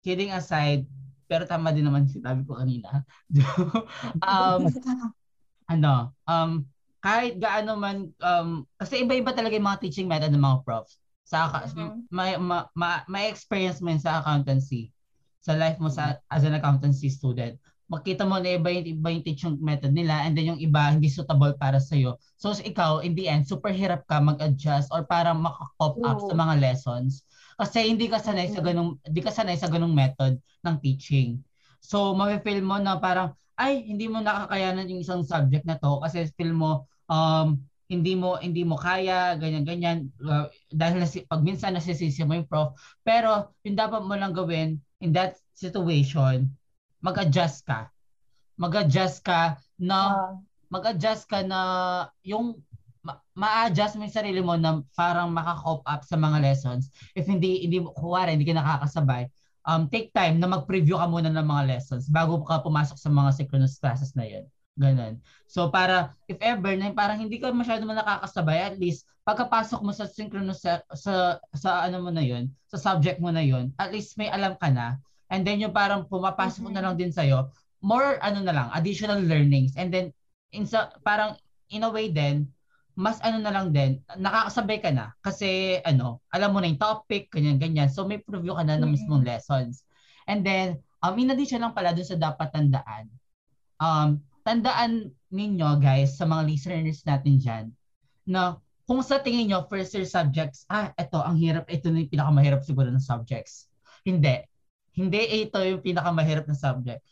kidding 0.05 0.35
aside, 0.35 0.87
pero 1.27 1.49
tama 1.49 1.73
din 1.73 1.87
naman 1.87 2.07
sinabi 2.07 2.45
ko 2.45 2.59
kanina. 2.59 3.03
um, 4.29 4.69
ano, 5.73 6.13
um, 6.29 6.67
kahit 7.05 7.37
gaano 7.37 7.77
man, 7.77 8.11
um, 8.25 8.65
kasi 8.81 9.05
iba-iba 9.05 9.33
talaga 9.33 9.57
yung 9.57 9.69
mga 9.69 9.83
teaching 9.83 10.09
method 10.09 10.33
ng 10.33 10.45
mga 10.45 10.63
profs. 10.65 11.01
sa 11.25 11.49
mm-hmm. 11.49 12.05
may 12.13 12.37
ma, 12.37 12.69
ma, 12.77 13.01
may 13.09 13.33
experience 13.33 13.81
mo 13.81 13.97
sa 13.97 14.21
accountancy 14.21 14.93
sa 15.45 15.53
life 15.53 15.77
mo 15.77 15.93
sa 15.93 16.17
as 16.33 16.45
an 16.49 16.57
accountancy 16.57 17.13
student 17.13 17.61
makita 17.95 18.27
mo 18.27 18.43
na 18.43 18.59
iba 18.59 18.69
yung, 18.75 18.87
iba 18.99 19.09
yung 19.15 19.25
teaching 19.25 19.55
method 19.63 19.95
nila 19.95 20.27
and 20.27 20.35
then 20.35 20.51
yung 20.51 20.61
iba 20.61 20.91
hindi 20.91 21.07
suitable 21.07 21.55
para 21.55 21.79
sa 21.79 21.95
iyo 21.95 22.19
so 22.35 22.51
ikaw 22.59 22.99
in 23.01 23.15
the 23.15 23.31
end 23.31 23.47
super 23.47 23.71
hirap 23.71 24.03
ka 24.11 24.19
mag-adjust 24.19 24.91
or 24.91 25.07
para 25.07 25.31
maka-cop 25.31 25.95
up 26.03 26.19
sa 26.21 26.35
mga 26.35 26.55
lessons. 26.61 27.25
Kasi 27.55 27.87
hindi 27.87 28.11
ka 28.11 28.19
sanay 28.19 28.51
sa 28.51 28.61
ganung 28.61 28.99
hindi 29.07 29.21
ka 29.23 29.31
sanay 29.31 29.55
sa 29.55 29.71
ganung 29.71 29.95
method 29.95 30.39
ng 30.67 30.77
teaching. 30.83 31.39
So 31.79 32.13
mafe-feel 32.19 32.65
mo 32.65 32.83
na 32.83 32.99
parang 32.99 33.37
ay 33.55 33.87
hindi 33.87 34.11
mo 34.11 34.19
nakakayanan 34.19 34.91
yung 34.91 35.03
isang 35.07 35.23
subject 35.23 35.63
na 35.63 35.79
to 35.79 36.03
kasi 36.03 36.27
feel 36.35 36.51
mo 36.51 36.91
um 37.07 37.63
hindi 37.87 38.19
mo 38.19 38.41
hindi 38.41 38.67
mo 38.67 38.75
kaya 38.75 39.39
ganyan 39.39 39.63
ganyan. 39.63 39.99
Uh, 40.19 40.51
dahil 40.73 41.05
nasi, 41.05 41.23
pag 41.29 41.45
minsan 41.45 41.77
nasisisi 41.77 42.27
mo 42.27 42.35
yung 42.35 42.49
prof. 42.49 42.75
Pero 43.07 43.55
yung 43.63 43.79
dapat 43.79 44.03
mo 44.03 44.19
lang 44.19 44.35
gawin 44.35 44.81
in 44.99 45.15
that 45.15 45.39
situation 45.55 46.51
mag-adjust 47.05 47.69
ka 47.69 47.93
mag-adjust 48.57 49.21
ka 49.21 49.61
na 49.77 49.99
uh, 50.01 50.33
mag-adjust 50.73 51.29
ka 51.29 51.45
na 51.45 51.61
yung 52.25 52.57
ma-adjust 53.37 54.01
mo 54.01 54.09
yung 54.09 54.17
sarili 54.17 54.41
mo 54.41 54.57
na 54.57 54.81
parang 54.97 55.29
maka-cope 55.29 55.85
up 55.85 56.01
sa 56.09 56.17
mga 56.17 56.41
lessons 56.41 56.89
if 57.13 57.29
hindi 57.29 57.69
hindi 57.69 57.85
mo 57.85 57.93
kuwari 57.93 58.33
hindi 58.33 58.49
ka 58.49 58.57
nakakasabay 58.57 59.29
um 59.69 59.85
take 59.93 60.09
time 60.17 60.41
na 60.41 60.49
mag-preview 60.49 60.97
ka 60.97 61.05
muna 61.05 61.29
ng 61.29 61.45
mga 61.45 61.69
lessons 61.69 62.09
bago 62.09 62.41
ka 62.49 62.65
pumasok 62.65 62.97
sa 62.97 63.13
mga 63.13 63.31
synchronous 63.37 63.77
classes 63.77 64.17
na 64.17 64.25
yun 64.25 64.49
Ganun. 64.75 65.23
So 65.47 65.71
para 65.71 66.19
if 66.27 66.39
ever 66.43 66.75
na 66.75 66.91
parang 66.91 67.23
hindi 67.23 67.39
ka 67.39 67.55
masyado 67.55 67.87
man 67.87 68.03
nakakasabay, 68.03 68.59
at 68.59 68.77
least 68.79 69.07
pagkapasok 69.23 69.81
mo 69.87 69.95
sa 69.95 70.11
synchronous 70.11 70.67
sa, 70.67 70.83
sa, 70.99 71.39
sa 71.55 71.87
ano 71.87 72.03
mo 72.03 72.11
na 72.11 72.27
yun, 72.27 72.51
sa 72.67 72.77
subject 72.77 73.23
mo 73.23 73.31
na 73.31 73.41
yun, 73.41 73.71
at 73.79 73.95
least 73.95 74.19
may 74.19 74.27
alam 74.29 74.59
ka 74.59 74.69
na. 74.75 74.99
And 75.35 75.43
then 75.43 75.59
yung 75.59 75.75
parang 75.75 76.07
pumapasok 76.07 76.71
mm-hmm. 76.71 76.79
na 76.79 76.83
lang 76.87 76.95
din 76.95 77.11
sa'yo, 77.11 77.51
more 77.83 78.23
ano 78.23 78.39
na 78.47 78.55
lang, 78.55 78.69
additional 78.71 79.19
learnings. 79.19 79.75
And 79.75 79.91
then 79.91 80.15
in 80.55 80.63
sa, 80.71 80.95
parang 81.03 81.35
in 81.75 81.83
a 81.83 81.91
way 81.91 82.15
din, 82.15 82.47
mas 82.95 83.19
ano 83.27 83.43
na 83.43 83.51
lang 83.51 83.75
din, 83.75 83.99
nakakasabay 84.15 84.79
ka 84.79 84.95
na. 84.95 85.11
Kasi 85.19 85.83
ano, 85.83 86.23
alam 86.31 86.55
mo 86.55 86.63
na 86.63 86.71
yung 86.71 86.79
topic, 86.79 87.35
ganyan-ganyan. 87.35 87.91
So 87.91 88.07
may 88.07 88.23
preview 88.23 88.55
ka 88.55 88.63
na 88.63 88.79
ng 88.79 88.95
mismong 88.95 89.27
lessons. 89.27 89.83
And 90.31 90.47
then, 90.47 90.79
um, 91.03 91.19
in 91.19 91.35
addition 91.35 91.67
lang 91.67 91.75
pala 91.75 91.91
dun 91.91 92.07
sa 92.07 92.15
dapat 92.15 92.55
tandaan, 92.55 93.11
um, 93.83 94.23
tandaan 94.47 95.11
ninyo 95.35 95.83
guys 95.83 96.15
sa 96.15 96.31
mga 96.31 96.47
listeners 96.47 97.03
natin 97.03 97.35
dyan 97.43 97.65
na 98.23 98.63
kung 98.87 99.03
sa 99.03 99.19
tingin 99.19 99.51
nyo 99.51 99.67
first 99.67 99.97
year 99.99 100.07
subjects, 100.07 100.63
ah, 100.71 100.95
ito 100.95 101.19
ang 101.19 101.35
hirap, 101.41 101.67
ito 101.67 101.91
na 101.91 102.07
yung 102.07 102.13
pinakamahirap 102.15 102.63
siguro 102.63 102.87
ng 102.95 103.03
subjects. 103.03 103.67
Hindi. 104.07 104.45
Hindi 104.95 105.45
ito 105.45 105.59
yung 105.59 105.83
pinakamahirap 105.83 106.47
na 106.47 106.57
subject. 106.57 107.03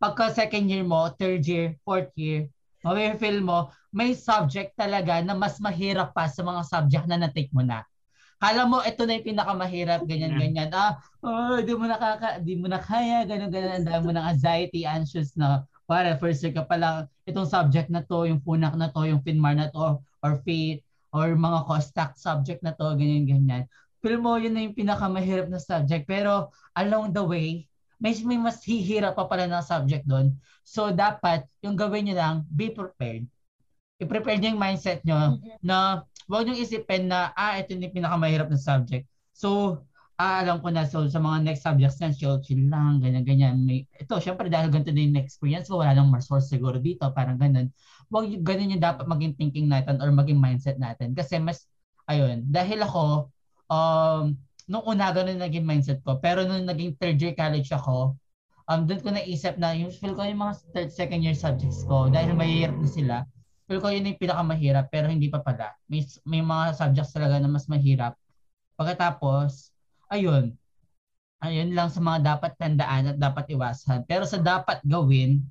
Pagka 0.00 0.32
second 0.32 0.68
year 0.68 0.84
mo, 0.84 1.08
third 1.16 1.44
year, 1.44 1.76
fourth 1.84 2.12
year, 2.16 2.48
mawifeel 2.80 3.40
mo, 3.44 3.68
may 3.92 4.16
subject 4.16 4.76
talaga 4.76 5.20
na 5.20 5.36
mas 5.36 5.60
mahirap 5.60 6.16
pa 6.16 6.28
sa 6.28 6.40
mga 6.40 6.62
subject 6.64 7.04
na 7.08 7.20
na-take 7.20 7.52
mo 7.52 7.60
na. 7.60 7.84
Kala 8.40 8.64
mo 8.64 8.80
ito 8.80 9.04
na 9.04 9.20
yung 9.20 9.28
pinakamahirap, 9.36 10.00
ganyan 10.08 10.32
ganyan. 10.40 10.72
Ah, 10.72 10.96
oh, 11.20 11.60
di 11.60 11.76
mo 11.76 11.84
nakaka, 11.84 12.40
di 12.40 12.56
mo 12.56 12.72
na 12.72 12.80
kaya, 12.80 13.28
ganun 13.28 13.52
ganun, 13.52 13.84
ang 13.84 13.84
dami 13.84 14.02
mo 14.08 14.12
ng 14.16 14.28
anxiety, 14.32 14.88
anxious 14.88 15.36
na 15.36 15.68
para 15.84 16.16
first 16.16 16.40
year 16.40 16.56
ka 16.56 16.64
pa 16.64 16.80
lang, 16.80 16.96
itong 17.28 17.44
subject 17.44 17.92
na 17.92 18.00
to, 18.00 18.24
yung 18.24 18.40
punak 18.40 18.72
na 18.80 18.88
to, 18.88 19.04
yung 19.04 19.20
FINMAR 19.20 19.58
na 19.58 19.68
to, 19.68 20.00
or 20.24 20.32
FATE, 20.40 20.80
or 21.12 21.36
mga 21.36 21.66
COSTAC 21.66 22.10
subject 22.16 22.64
na 22.64 22.72
to, 22.72 22.94
ganyan, 22.96 23.28
ganyan. 23.28 23.66
Feel 24.00 24.16
mo, 24.20 24.40
yun 24.40 24.56
na 24.56 24.64
yung 24.64 24.76
pinakamahirap 24.76 25.52
na 25.52 25.60
subject. 25.60 26.08
Pero 26.08 26.48
along 26.72 27.12
the 27.12 27.24
way, 27.24 27.68
may, 28.00 28.16
may 28.24 28.40
mas 28.40 28.64
hihirap 28.64 29.12
pa 29.12 29.28
pala 29.28 29.44
na 29.44 29.60
subject 29.60 30.08
doon. 30.08 30.32
So, 30.64 30.88
dapat, 30.88 31.44
yung 31.60 31.76
gawin 31.76 32.08
nyo 32.08 32.16
lang, 32.16 32.34
be 32.48 32.72
prepared. 32.72 33.28
I-prepare 34.00 34.40
nyo 34.40 34.56
yung 34.56 34.62
mindset 34.62 35.04
nyo 35.04 35.36
na 35.60 36.08
huwag 36.24 36.48
nyo 36.48 36.56
isipin 36.56 37.12
na, 37.12 37.36
ah, 37.36 37.60
ito 37.60 37.76
yung 37.76 37.92
pinakamahirap 37.92 38.48
na 38.48 38.56
subject. 38.56 39.04
So, 39.36 39.84
ah, 40.16 40.40
alam 40.40 40.64
ko 40.64 40.72
na, 40.72 40.88
so 40.88 41.04
sa 41.12 41.20
mga 41.20 41.44
next 41.44 41.60
subjects 41.60 42.00
na, 42.00 42.08
chill, 42.08 42.40
chill 42.40 42.72
lang, 42.72 43.04
ganyan, 43.04 43.24
ganyan. 43.28 43.56
May, 43.68 43.84
ito, 44.00 44.16
syempre 44.16 44.48
dahil 44.48 44.72
ganito 44.72 44.96
din 44.96 45.12
yung 45.12 45.20
experience 45.20 45.68
ko, 45.68 45.84
wala 45.84 45.92
nang 45.92 46.08
more 46.08 46.24
source 46.24 46.48
siguro 46.48 46.80
dito, 46.80 47.04
parang 47.12 47.36
ganun. 47.36 47.68
Huwag 48.08 48.32
ganun 48.40 48.72
yung 48.72 48.80
dapat 48.80 49.04
maging 49.04 49.36
thinking 49.36 49.68
natin 49.68 50.00
or 50.00 50.08
maging 50.08 50.40
mindset 50.40 50.80
natin. 50.80 51.12
Kasi 51.12 51.36
mas, 51.36 51.68
ayun, 52.08 52.48
dahil 52.48 52.80
ako, 52.80 53.28
um, 53.70 54.34
nung 54.66 54.84
una 54.84 55.14
ganun 55.14 55.38
naging 55.38 55.64
mindset 55.64 56.02
ko, 56.02 56.18
pero 56.18 56.42
nung 56.44 56.66
naging 56.66 56.94
third 56.98 57.16
year 57.22 57.34
college 57.34 57.70
ako, 57.70 58.18
um, 58.70 58.86
doon 58.86 59.00
ko 59.02 59.08
naisip 59.10 59.56
na, 59.56 59.74
yung 59.74 59.90
feel 59.90 60.14
ko 60.14 60.22
yung 60.26 60.42
mga 60.42 60.54
third, 60.74 60.90
second 60.90 61.22
year 61.22 61.34
subjects 61.34 61.86
ko, 61.86 62.10
dahil 62.10 62.34
mahirap 62.34 62.76
na 62.78 62.90
sila, 62.90 63.16
feel 63.70 63.82
ko 63.82 63.90
yun 63.90 64.06
yung 64.06 64.18
pinakamahirap, 64.20 64.90
pero 64.90 65.10
hindi 65.10 65.26
pa 65.26 65.42
pala. 65.42 65.74
May, 65.90 66.06
may 66.26 66.42
mga 66.42 66.78
subjects 66.78 67.14
talaga 67.14 67.38
na 67.38 67.50
mas 67.50 67.66
mahirap. 67.70 68.14
Pagkatapos, 68.78 69.74
ayun, 70.10 70.54
ayun 71.42 71.72
lang 71.72 71.88
sa 71.88 71.98
mga 71.98 72.36
dapat 72.36 72.52
tandaan 72.60 73.14
at 73.14 73.18
dapat 73.18 73.48
iwasan. 73.50 74.04
Pero 74.04 74.28
sa 74.28 74.38
dapat 74.38 74.78
gawin, 74.86 75.42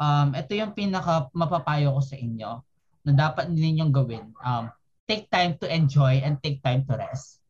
um, 0.00 0.28
ito 0.34 0.56
yung 0.56 0.72
pinaka 0.72 1.28
mapapayo 1.36 1.94
ko 1.94 2.02
sa 2.02 2.16
inyo 2.16 2.64
na 3.06 3.12
dapat 3.12 3.52
ninyong 3.52 3.92
gawin. 3.92 4.24
Um, 4.40 4.72
take 5.10 5.26
time 5.26 5.58
to 5.58 5.66
enjoy 5.66 6.22
and 6.22 6.38
take 6.38 6.62
time 6.62 6.86
to 6.86 6.94
rest. 6.94 7.42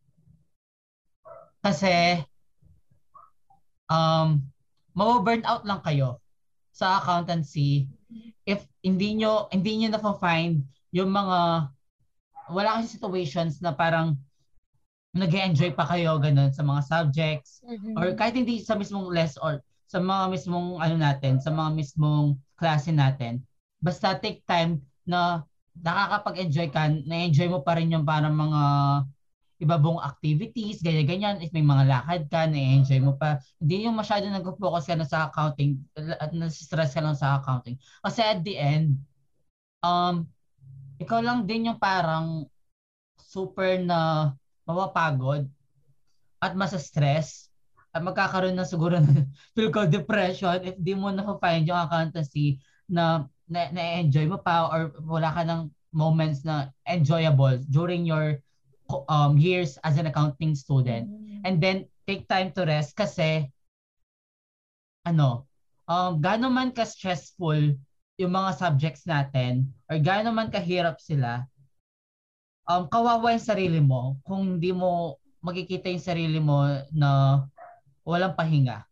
Kasi, 1.60 2.24
um, 3.92 4.48
ma-burn 4.96 5.44
out 5.44 5.68
lang 5.68 5.84
kayo 5.84 6.24
sa 6.72 6.96
accountancy 6.96 7.84
if 8.48 8.64
hindi 8.80 9.20
nyo, 9.20 9.52
hindi 9.52 9.76
nyo 9.76 9.92
na-find 9.92 10.64
yung 10.96 11.12
mga 11.12 11.68
wala 12.50 12.80
kasi 12.80 12.98
situations 12.98 13.62
na 13.62 13.76
parang 13.76 14.16
nag 15.14 15.30
enjoy 15.30 15.74
pa 15.74 15.86
kayo 15.86 16.18
ganun 16.18 16.50
sa 16.54 16.62
mga 16.62 16.82
subjects 16.86 17.62
mm-hmm. 17.66 17.98
or 17.98 18.14
kahit 18.14 18.34
hindi 18.34 18.62
sa 18.62 18.78
mismong 18.78 19.10
less 19.10 19.34
or 19.38 19.62
sa 19.90 19.98
mga 19.98 20.30
mismong 20.30 20.78
ano 20.78 20.94
natin, 20.98 21.42
sa 21.42 21.50
mga 21.50 21.74
mismong 21.74 22.38
klase 22.54 22.94
natin. 22.94 23.42
Basta 23.82 24.14
take 24.14 24.46
time 24.46 24.78
na 25.02 25.42
nakakapag-enjoy 25.76 26.68
ka, 26.74 26.90
na-enjoy 27.06 27.48
mo 27.50 27.60
pa 27.62 27.78
rin 27.78 27.94
yung 27.94 28.06
parang 28.06 28.34
mga 28.34 28.62
ibabong 29.60 30.00
activities, 30.00 30.80
ganyan-ganyan. 30.80 31.44
If 31.44 31.52
may 31.52 31.62
mga 31.62 31.84
lakad 31.84 32.22
ka, 32.32 32.48
na-enjoy 32.48 33.00
mo 33.04 33.14
pa. 33.14 33.36
Hindi 33.60 33.84
yung 33.84 33.94
masyado 33.94 34.24
nag-focus 34.26 34.88
ka 34.88 34.96
na 34.96 35.04
sa 35.04 35.28
accounting 35.28 35.84
at 35.94 36.32
nasistress 36.32 36.96
ka 36.96 37.04
lang 37.04 37.14
sa 37.14 37.36
accounting. 37.36 37.76
Kasi 38.00 38.20
at 38.24 38.40
the 38.40 38.56
end, 38.56 38.96
um, 39.84 40.24
ikaw 40.96 41.20
lang 41.20 41.44
din 41.44 41.68
yung 41.68 41.78
parang 41.80 42.48
super 43.20 43.76
na 43.80 44.32
mapapagod 44.64 45.44
at 46.40 46.52
masa-stress 46.56 47.52
at 47.92 48.00
magkakaroon 48.00 48.56
na 48.56 48.64
siguro 48.64 48.96
ng 48.96 49.28
feel 49.54 49.70
depression 49.90 50.56
if 50.64 50.78
di 50.80 50.96
mo 50.96 51.12
na-find 51.12 51.68
yung 51.68 51.78
accountancy 51.78 52.56
na 52.88 53.28
na-enjoy 53.50 54.30
mo 54.30 54.38
pa 54.38 54.70
or 54.70 54.94
wala 55.02 55.34
ka 55.34 55.42
ng 55.42 55.66
moments 55.90 56.46
na 56.46 56.70
enjoyable 56.86 57.58
during 57.66 58.06
your 58.06 58.38
um, 59.10 59.34
years 59.36 59.74
as 59.82 59.98
an 59.98 60.06
accounting 60.06 60.54
student. 60.54 61.10
Mm-hmm. 61.10 61.42
And 61.44 61.58
then, 61.58 61.90
take 62.10 62.26
time 62.26 62.50
to 62.58 62.66
rest 62.66 62.98
kasi 62.98 63.46
ano, 65.06 65.46
um, 65.86 66.18
gano'n 66.18 66.50
man 66.50 66.70
ka-stressful 66.74 67.78
yung 68.18 68.32
mga 68.34 68.50
subjects 68.58 69.06
natin 69.06 69.70
or 69.86 70.02
gano'n 70.02 70.34
man 70.34 70.50
kahirap 70.50 70.98
sila, 70.98 71.46
um, 72.66 72.90
kawawa 72.90 73.30
yung 73.38 73.46
sarili 73.46 73.78
mo 73.78 74.18
kung 74.26 74.58
hindi 74.58 74.74
mo 74.74 75.22
makikita 75.38 75.86
yung 75.86 76.02
sarili 76.02 76.42
mo 76.42 76.66
na 76.90 77.42
walang 78.02 78.34
pahinga. 78.34 78.82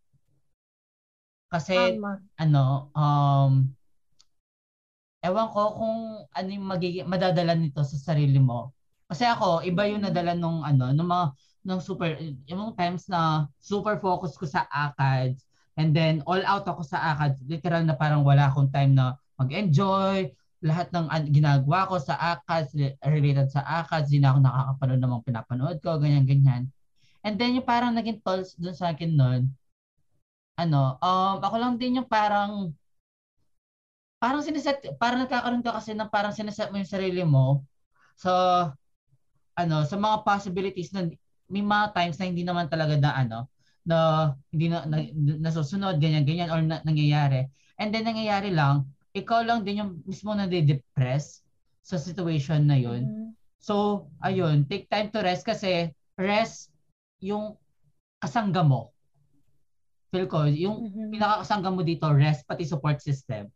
Kasi, 1.50 1.98
Tama. 1.98 2.22
ano, 2.38 2.92
um, 2.94 3.52
ewan 5.22 5.48
ko 5.50 5.62
kung 5.74 5.98
ano 6.30 6.48
yung 6.48 6.66
magiging, 6.66 7.06
madadala 7.10 7.54
nito 7.58 7.82
sa 7.82 7.96
sarili 7.98 8.38
mo. 8.38 8.72
Kasi 9.08 9.24
ako, 9.24 9.64
iba 9.64 9.88
yung 9.88 10.04
mm. 10.04 10.08
nadala 10.12 10.32
nung, 10.36 10.62
ano, 10.62 10.92
nung 10.92 11.08
mga, 11.08 11.26
nung 11.64 11.82
super, 11.82 12.14
yung 12.46 12.76
times 12.76 13.08
na 13.08 13.48
super 13.58 13.98
focus 13.98 14.36
ko 14.36 14.44
sa 14.44 14.68
ACADS, 14.68 15.42
and 15.78 15.94
then 15.96 16.20
all 16.28 16.40
out 16.44 16.66
ako 16.68 16.84
sa 16.84 17.14
ACADS, 17.14 17.42
literal 17.48 17.82
na 17.82 17.96
parang 17.96 18.22
wala 18.22 18.46
akong 18.52 18.70
time 18.70 18.94
na 18.94 19.16
mag-enjoy, 19.40 20.28
lahat 20.58 20.90
ng 20.90 21.06
uh, 21.06 21.22
ginagawa 21.30 21.86
ko 21.86 21.96
sa 22.02 22.18
ACADS, 22.36 22.98
related 23.06 23.48
sa 23.48 23.62
ACADS, 23.62 24.10
hindi 24.10 24.22
na 24.26 24.34
ako 24.34 24.38
nakakapanood 24.42 25.00
ng 25.00 25.12
mga 25.14 25.24
pinapanood 25.26 25.76
ko, 25.80 25.90
ganyan-ganyan. 26.02 26.62
And 27.22 27.34
then 27.38 27.58
yung 27.58 27.66
parang 27.66 27.94
naging 27.94 28.22
tolls 28.22 28.54
dun 28.58 28.74
sa 28.74 28.90
akin 28.94 29.14
noon, 29.14 29.42
ano, 30.58 30.98
um, 30.98 31.38
ako 31.38 31.56
lang 31.56 31.74
din 31.78 32.02
yung 32.02 32.10
parang, 32.10 32.74
parang 34.18 34.42
siniset, 34.42 34.82
parang 34.98 35.24
nagkakaroon 35.24 35.62
ka 35.62 35.78
kasi 35.78 35.94
ng 35.94 36.10
parang 36.10 36.34
siniset 36.34 36.70
mo 36.74 36.82
yung 36.82 36.90
sarili 36.90 37.22
mo. 37.22 37.62
So, 38.18 38.30
ano, 39.54 39.76
sa 39.86 39.96
mga 39.98 40.26
possibilities 40.26 40.90
na 40.90 41.06
may 41.48 41.64
mga 41.64 41.94
times 41.94 42.18
na 42.18 42.26
hindi 42.28 42.42
naman 42.42 42.66
talaga 42.66 42.98
na 42.98 43.10
ano, 43.14 43.38
na 43.88 43.96
hindi 44.52 44.68
na, 44.68 44.84
na 44.84 45.00
nasusunod, 45.48 45.96
ganyan, 45.96 46.26
ganyan, 46.26 46.50
or 46.52 46.60
na, 46.60 46.82
nangyayari. 46.84 47.48
And 47.80 47.94
then 47.94 48.04
nangyayari 48.04 48.52
lang, 48.52 48.90
ikaw 49.16 49.46
lang 49.46 49.64
din 49.64 49.80
yung 49.80 49.92
mismo 50.04 50.34
na 50.36 50.50
depress 50.50 51.40
sa 51.80 51.96
situation 51.96 52.68
na 52.68 52.76
yun. 52.76 53.02
Mm-hmm. 53.08 53.28
So, 53.58 54.06
ayun, 54.20 54.68
take 54.68 54.92
time 54.92 55.08
to 55.14 55.24
rest 55.24 55.46
kasi 55.46 55.90
rest 56.20 56.70
yung 57.18 57.56
kasangga 58.20 58.60
mo. 58.60 58.92
Feel 60.12 60.28
ko, 60.28 60.44
yung 60.46 60.90
mm-hmm. 60.90 61.08
pinakakasangga 61.14 61.70
mo 61.72 61.80
dito, 61.80 62.06
rest 62.12 62.44
pati 62.44 62.68
support 62.68 63.00
system. 63.00 63.48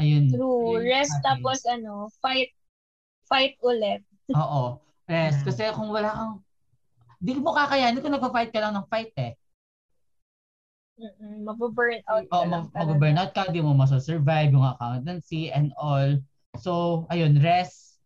Ayun. 0.00 0.30
True. 0.30 0.82
Rest 0.82 1.14
atin. 1.18 1.24
tapos 1.24 1.58
ano, 1.70 2.10
fight 2.18 2.50
fight 3.30 3.54
ulit. 3.62 4.02
Oo. 4.34 4.82
Rest. 5.06 5.44
Mm. 5.44 5.46
Kasi 5.46 5.62
kung 5.74 5.90
wala 5.92 6.10
kang 6.10 6.34
di 7.24 7.32
mo 7.40 7.56
kakayanin 7.56 8.04
kung 8.04 8.12
nagpa-fight 8.12 8.52
ka 8.52 8.60
lang 8.60 8.76
ng 8.76 8.88
fight 8.90 9.12
eh. 9.16 9.32
Mm-mm, 10.94 11.42
mababurn 11.42 12.04
out 12.06 12.22
ka 12.30 12.36
oh, 12.38 12.46
lang. 12.46 12.70
Mag-burn 12.70 13.18
out 13.18 13.32
ka, 13.34 13.50
di 13.50 13.58
mo 13.58 13.74
masasurvive 13.74 14.54
yung 14.54 14.62
accountancy 14.62 15.50
and 15.50 15.74
all. 15.74 16.20
So, 16.60 17.02
ayun, 17.10 17.42
rest, 17.42 17.98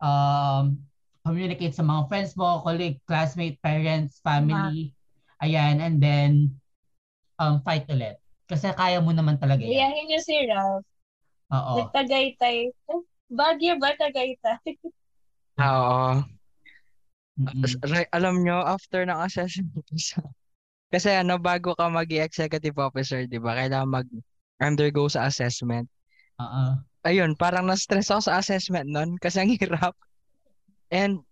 um, 0.00 0.80
communicate 1.20 1.76
sa 1.76 1.84
mga 1.84 2.08
friends 2.08 2.32
mo, 2.32 2.64
colleague, 2.64 2.96
classmate, 3.04 3.60
parents, 3.60 4.24
family. 4.24 4.96
Ma. 4.96 5.44
Ayan, 5.44 5.84
and 5.84 5.96
then, 6.00 6.56
um, 7.36 7.60
fight 7.60 7.84
ulit. 7.92 8.16
Kasi 8.48 8.72
kaya 8.72 9.04
mo 9.04 9.12
naman 9.12 9.36
talaga 9.36 9.60
yan. 9.60 9.76
Iyahin 9.76 10.04
niyo 10.08 10.20
si 10.24 10.34
Ralph. 10.48 10.89
Oo. 11.50 11.74
Nagtagaytay. 11.82 12.70
Baguio 13.30 13.78
ba 13.78 13.94
Tagaytay? 13.94 14.78
Oo. 15.62 16.22
Mm-hmm. 17.40 18.10
Alam 18.12 18.42
nyo, 18.44 18.60
after 18.66 19.06
ng 19.06 19.16
assessment 19.16 19.86
kasi 20.90 21.08
ano, 21.14 21.38
bago 21.38 21.78
ka 21.78 21.86
mag 21.86 22.10
executive 22.10 22.74
officer, 22.82 23.22
di 23.24 23.38
ba, 23.38 23.54
kailangan 23.54 24.02
mag-undergo 24.02 25.06
sa 25.06 25.30
assessment. 25.30 25.86
Oo. 26.42 26.82
Ayun, 27.06 27.38
parang 27.38 27.70
na-stress 27.70 28.10
ako 28.10 28.26
sa 28.26 28.42
assessment 28.42 28.90
nun 28.90 29.14
kasi 29.22 29.40
ang 29.40 29.54
hirap. 29.56 29.94
And 30.90 31.22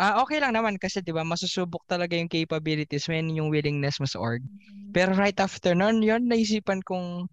ah, 0.00 0.24
okay 0.24 0.40
lang 0.40 0.56
naman 0.56 0.80
kasi 0.80 1.04
'di 1.04 1.12
ba 1.12 1.22
masusubok 1.22 1.84
talaga 1.86 2.16
yung 2.16 2.32
capabilities 2.32 3.06
mo 3.06 3.14
yung 3.20 3.52
willingness 3.52 4.00
mo 4.00 4.08
sa 4.08 4.18
org. 4.18 4.40
Mm-hmm. 4.42 4.96
Pero 4.96 5.12
right 5.14 5.36
after 5.36 5.76
nun, 5.76 6.00
yun 6.00 6.26
naisipan 6.26 6.80
kong 6.82 7.28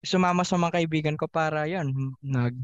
sumama 0.00 0.42
sa 0.44 0.56
mga 0.56 0.80
kaibigan 0.80 1.16
ko 1.16 1.28
para 1.28 1.68
yon 1.68 1.92
nag 2.24 2.56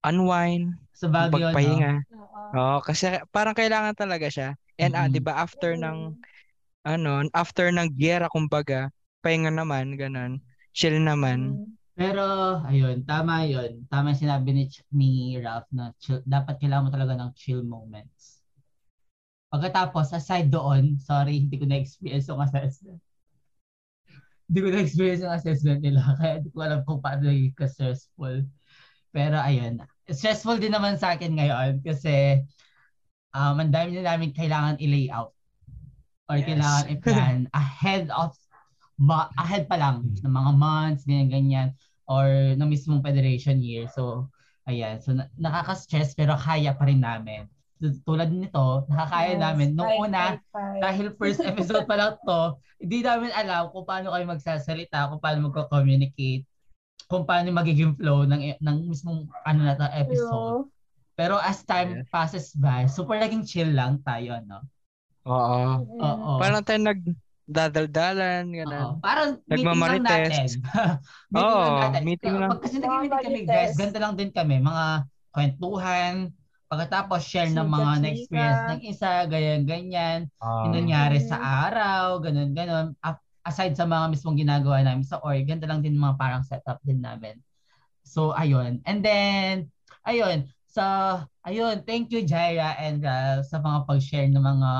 unwind, 0.00 0.80
sa 0.96 1.12
Baguio, 1.12 1.52
pagpahinga. 1.52 2.00
No? 2.08 2.24
Oo, 2.56 2.76
oh, 2.76 2.78
kasi 2.80 3.20
parang 3.28 3.52
kailangan 3.52 3.92
talaga 3.92 4.32
siya. 4.32 4.48
And 4.80 4.96
mm-hmm. 4.96 5.04
ah, 5.04 5.08
'di 5.12 5.20
ba 5.20 5.34
after 5.36 5.76
ng 5.76 6.16
ano, 6.88 7.12
after 7.36 7.68
ng 7.68 7.92
giyera 7.92 8.32
kumbaga, 8.32 8.88
pahinga 9.20 9.52
naman, 9.52 10.00
ganun. 10.00 10.40
Chill 10.72 10.96
naman. 10.96 11.60
Mm-hmm. 11.60 11.78
Pero 12.00 12.24
ayun, 12.64 13.04
tama 13.04 13.44
'yun. 13.44 13.84
Tama 13.92 14.16
yung 14.16 14.22
sinabi 14.24 14.48
ni 14.56 14.64
ni 14.96 15.10
Ralph 15.36 15.68
na 15.68 15.92
chill, 16.00 16.24
dapat 16.24 16.56
kailangan 16.56 16.88
mo 16.88 16.90
talaga 16.90 17.12
ng 17.20 17.30
chill 17.36 17.60
moments. 17.60 18.40
Pagkatapos, 19.52 20.14
aside 20.14 20.48
doon, 20.48 20.96
sorry, 21.02 21.42
hindi 21.42 21.58
ko 21.58 21.66
na-experience 21.66 22.30
yung 22.30 22.38
assessment 22.38 23.02
hindi 24.50 24.66
ko 24.66 24.68
na-experience 24.74 25.22
yung 25.22 25.30
assessment 25.38 25.78
nila. 25.78 26.02
Kaya 26.18 26.42
hindi 26.42 26.50
ko 26.50 26.58
alam 26.58 26.82
kung 26.82 26.98
paano 26.98 27.30
yung 27.30 27.54
stressful. 27.54 28.42
Pero 29.14 29.38
ayun, 29.38 29.78
stressful 30.10 30.58
din 30.58 30.74
naman 30.74 30.98
sa 30.98 31.14
akin 31.14 31.38
ngayon 31.38 31.86
kasi 31.86 32.42
um, 33.30 33.62
ang 33.62 33.70
dami 33.70 33.94
na 33.94 34.10
namin 34.10 34.34
kailangan 34.34 34.82
i-layout 34.82 35.30
or 36.26 36.42
yes. 36.42 36.46
kailangan 36.50 36.84
i-plan 36.90 37.38
ahead 37.62 38.10
of 38.10 38.34
ma- 38.98 39.30
ahead 39.38 39.70
pa 39.70 39.78
lang 39.78 40.02
ng 40.18 40.34
mga 40.34 40.52
months, 40.58 41.06
ganyan-ganyan 41.06 41.70
or 42.10 42.58
ng 42.58 42.66
mismong 42.66 43.06
federation 43.06 43.62
year. 43.62 43.86
So, 43.86 44.34
ayan. 44.66 44.98
So, 44.98 45.14
na- 45.14 45.30
nakaka-stress 45.38 46.18
pero 46.18 46.34
kaya 46.34 46.74
pa 46.74 46.90
rin 46.90 47.06
namin 47.06 47.46
tulad 48.04 48.28
nito, 48.28 48.84
nakakaya 48.92 49.34
yes, 49.34 49.40
namin. 49.40 49.68
Nung 49.72 49.88
five, 49.88 50.02
una, 50.04 50.20
five, 50.20 50.40
five. 50.52 50.80
dahil 50.84 51.06
first 51.16 51.40
episode 51.40 51.84
pa 51.88 51.96
lang 51.96 52.12
to, 52.22 52.40
hindi 52.76 53.00
namin 53.00 53.32
alam 53.32 53.72
kung 53.72 53.88
paano 53.88 54.12
kayo 54.12 54.24
magsasalita, 54.28 55.08
kung 55.08 55.20
paano 55.20 55.48
magko-communicate, 55.48 56.44
kung 57.08 57.24
paano 57.24 57.48
magiging 57.50 57.96
flow 57.96 58.28
ng 58.28 58.60
ng 58.60 58.76
mismong 58.86 59.26
ano 59.48 59.60
na 59.64 59.74
to, 59.74 59.88
episode. 59.96 60.68
Hello. 60.68 60.78
Pero 61.16 61.36
as 61.36 61.60
time 61.64 62.00
yes. 62.00 62.08
passes 62.08 62.46
by, 62.56 62.88
super 62.88 63.20
naging 63.20 63.44
chill 63.44 63.68
lang 63.72 64.00
tayo, 64.04 64.40
no? 64.44 64.64
Oo. 65.28 65.84
Oo. 66.00 66.30
Parang 66.40 66.64
tayo 66.64 66.80
nag 66.80 67.00
dadaldalan, 67.50 68.46
gano'n. 68.54 68.78
Oo. 68.78 68.94
Parang 69.02 69.28
meeting 69.50 69.66
lang 69.66 70.04
natin. 70.06 70.46
meeting 71.34 71.50
Oo, 71.50 71.60
lang 71.66 71.80
natin. 71.82 72.02
Meeting 72.06 72.34
lang. 72.38 72.50
Pag 72.54 72.62
kasi 72.62 72.76
nag-meeting 72.78 73.24
kami, 73.26 73.40
guys, 73.42 73.74
ganito 73.74 73.98
lang 73.98 74.14
din 74.14 74.30
kami. 74.30 74.56
Mga 74.62 74.84
kwentuhan, 75.34 76.14
Pagkatapos 76.70 77.26
share 77.26 77.50
ng 77.50 77.66
mga 77.66 77.92
na-experience 77.98 78.62
ng 78.70 78.80
isa, 78.86 79.26
ganyan-ganyan. 79.26 80.30
Um, 80.38 80.70
yung 80.70 80.86
nangyari 80.86 81.18
sa 81.18 81.66
araw, 81.66 82.22
ganun-ganun. 82.22 82.94
Aside 83.42 83.74
sa 83.74 83.90
mga 83.90 84.14
mismong 84.14 84.38
ginagawa 84.38 84.78
namin 84.86 85.02
sa 85.02 85.18
org, 85.18 85.42
ganda 85.42 85.66
lang 85.66 85.82
din 85.82 85.98
mga 85.98 86.14
parang 86.14 86.46
setup 86.46 86.78
din 86.86 87.02
namin. 87.02 87.42
So, 88.06 88.30
ayun. 88.38 88.78
And 88.86 89.02
then, 89.02 89.74
ayun. 90.06 90.46
So, 90.70 90.82
ayun. 91.42 91.82
Thank 91.82 92.14
you, 92.14 92.22
Jaira, 92.22 92.78
and 92.78 93.02
uh, 93.02 93.42
sa 93.42 93.58
mga 93.58 93.90
pag-share 93.90 94.30
ng 94.30 94.38
mga 94.38 94.70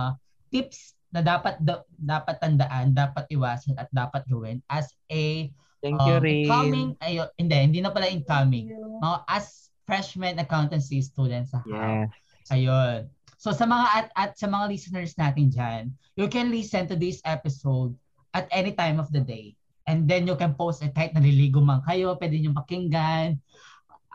tips 0.55 0.95
na 1.11 1.27
dapat 1.27 1.59
da- 1.59 1.87
dapat 1.99 2.39
tandaan, 2.39 2.95
dapat 2.95 3.27
iwasan 3.35 3.75
at 3.75 3.91
dapat 3.91 4.23
gawin 4.31 4.63
as 4.71 4.95
a 5.11 5.51
Thank 5.81 5.97
um, 5.97 6.07
you, 6.07 6.17
Rin. 6.21 6.45
Incoming, 6.45 6.89
ayun, 7.01 7.29
hindi, 7.41 7.57
hindi 7.57 7.79
na 7.81 7.91
pala 7.91 8.07
incoming. 8.07 8.69
Mga 9.01 9.19
as 9.27 9.70
freshman 9.91 10.39
accountancy 10.39 11.03
students 11.03 11.51
sa 11.51 11.67
yes. 11.67 12.07
Ayun. 12.55 13.11
So 13.41 13.51
sa 13.51 13.67
mga 13.67 13.87
at, 13.91 14.07
at 14.15 14.31
sa 14.39 14.47
mga 14.47 14.71
listeners 14.71 15.19
natin 15.19 15.51
diyan, 15.51 15.83
you 16.15 16.31
can 16.31 16.55
listen 16.55 16.87
to 16.87 16.95
this 16.95 17.19
episode 17.27 17.99
at 18.31 18.47
any 18.55 18.71
time 18.71 19.03
of 19.03 19.11
the 19.11 19.19
day. 19.19 19.59
And 19.91 20.07
then 20.07 20.31
you 20.31 20.39
can 20.39 20.55
post 20.55 20.87
it 20.87 20.95
kahit 20.95 21.19
naliligo 21.19 21.59
man 21.59 21.83
kayo, 21.83 22.15
pwede 22.21 22.39
niyo 22.39 22.55
pakinggan. 22.55 23.43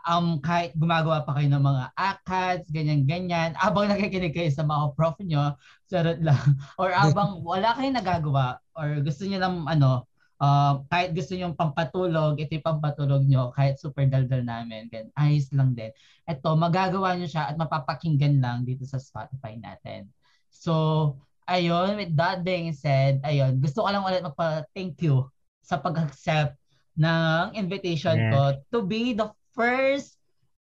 Um, 0.06 0.38
kahit 0.38 0.72
gumagawa 0.78 1.26
pa 1.26 1.34
kayo 1.34 1.50
ng 1.50 1.64
mga 1.66 1.84
ACADS, 1.98 2.70
ganyan-ganyan, 2.70 3.58
abang 3.58 3.90
nakikinig 3.90 4.30
kayo 4.30 4.46
sa 4.54 4.62
mga 4.62 4.94
prof 4.94 5.18
nyo, 5.18 5.58
sarot 5.90 6.22
lang. 6.22 6.38
Or 6.80 6.94
abang 6.94 7.42
wala 7.42 7.74
kayong 7.74 7.98
nagagawa, 7.98 8.62
or 8.78 9.02
gusto 9.02 9.26
niyo 9.26 9.42
lang, 9.42 9.66
ano, 9.66 10.06
uh, 10.40 10.82
kahit 10.88 11.16
gusto 11.16 11.32
niyo 11.36 11.52
pampatulog, 11.56 12.36
ito 12.40 12.56
yung 12.56 12.66
pampatulog 12.66 13.22
nyo, 13.24 13.52
kahit 13.52 13.80
super 13.80 14.04
daldal 14.08 14.44
namin, 14.44 14.88
gan 14.92 15.08
ayos 15.16 15.48
lang 15.52 15.72
din. 15.72 15.92
Ito, 16.28 16.56
magagawa 16.56 17.16
nyo 17.16 17.28
siya 17.28 17.52
at 17.52 17.56
mapapakinggan 17.56 18.40
lang 18.40 18.64
dito 18.66 18.84
sa 18.84 19.00
Spotify 19.00 19.56
natin. 19.56 20.10
So, 20.50 21.14
ayun, 21.46 21.96
with 21.96 22.12
that 22.18 22.42
being 22.42 22.74
said, 22.74 23.22
ayun, 23.22 23.62
gusto 23.62 23.84
ko 23.84 23.88
lang 23.88 24.04
ulit 24.04 24.24
magpa-thank 24.24 24.98
you 25.00 25.28
sa 25.62 25.78
pag-accept 25.80 26.58
ng 26.96 27.52
invitation 27.52 28.16
yeah. 28.16 28.32
ko 28.32 28.40
to 28.72 28.78
be 28.80 29.12
the 29.12 29.28
first 29.52 30.16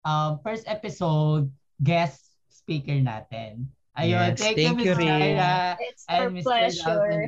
um, 0.07 0.39
first 0.41 0.63
episode 0.65 1.51
guest 1.83 2.39
speaker 2.47 2.95
natin. 3.01 3.67
Ayun, 3.99 4.31
yes, 4.31 4.39
thank, 4.39 4.55
thank 4.55 4.79
you, 4.87 4.95
Ms. 4.95 5.75
It's 5.83 6.03
and 6.07 6.31
Mr. 6.31 6.43
pleasure. 6.47 7.27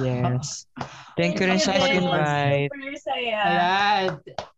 yes. 0.00 0.64
Thank 1.12 1.36
you 1.36 1.44
rin 1.44 1.60
sa 1.60 1.76
pag-invite. 1.76 2.72
Super 2.72 2.96
saya. 2.96 3.40
Ayan. 3.44 4.06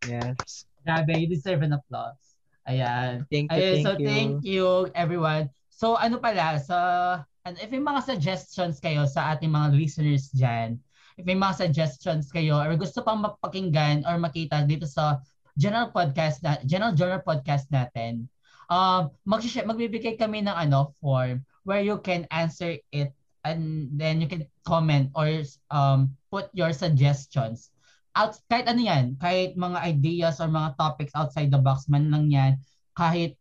Yes. 0.07 0.63
Grabe, 0.87 1.19
you 1.19 1.27
deserve 1.27 1.67
an 1.67 1.75
applause. 1.75 2.15
Ayan. 2.63 3.27
Thank 3.27 3.51
you, 3.51 3.59
Ayan, 3.59 3.73
thank 3.75 3.83
so 3.83 3.91
you. 3.99 4.07
thank 4.07 4.33
you, 4.47 4.67
everyone. 4.95 5.51
So 5.67 5.99
ano 5.99 6.15
pala, 6.23 6.63
so 6.63 6.75
ano, 7.19 7.55
if 7.59 7.67
may 7.75 7.83
mga 7.83 8.07
suggestions 8.07 8.79
kayo 8.79 9.03
sa 9.03 9.35
ating 9.35 9.51
mga 9.51 9.75
listeners 9.75 10.31
dyan, 10.31 10.79
if 11.19 11.27
may 11.27 11.35
mga 11.35 11.67
suggestions 11.67 12.31
kayo 12.31 12.55
or 12.55 12.71
gusto 12.79 13.03
pang 13.03 13.19
mapakinggan 13.19 14.07
or 14.07 14.15
makita 14.15 14.63
dito 14.63 14.87
sa 14.87 15.19
general 15.59 15.91
podcast 15.91 16.39
na 16.39 16.55
general 16.63 16.95
journal 16.95 17.19
podcast 17.19 17.67
natin, 17.67 18.31
um, 18.71 19.11
mag 19.27 19.41
magbibigay 19.43 20.15
kami 20.19 20.43
ng 20.43 20.55
ano, 20.55 20.93
form 20.99 21.43
where 21.67 21.83
you 21.83 21.99
can 21.99 22.23
answer 22.31 22.79
it 22.95 23.11
and 23.43 23.91
then 23.95 24.19
you 24.23 24.27
can 24.27 24.47
comment 24.63 25.11
or 25.15 25.27
um, 25.71 26.11
put 26.31 26.47
your 26.51 26.71
suggestions. 26.71 27.71
Out, 28.17 28.39
kahit 28.49 28.65
ano 28.67 28.81
yan, 28.81 29.05
kahit 29.21 29.55
mga 29.55 29.77
ideas 29.83 30.41
or 30.41 30.49
mga 30.49 30.75
topics 30.79 31.13
outside 31.13 31.51
the 31.53 31.59
box 31.59 31.85
man 31.87 32.09
lang 32.09 32.31
yan, 32.31 32.57
kahit 32.97 33.37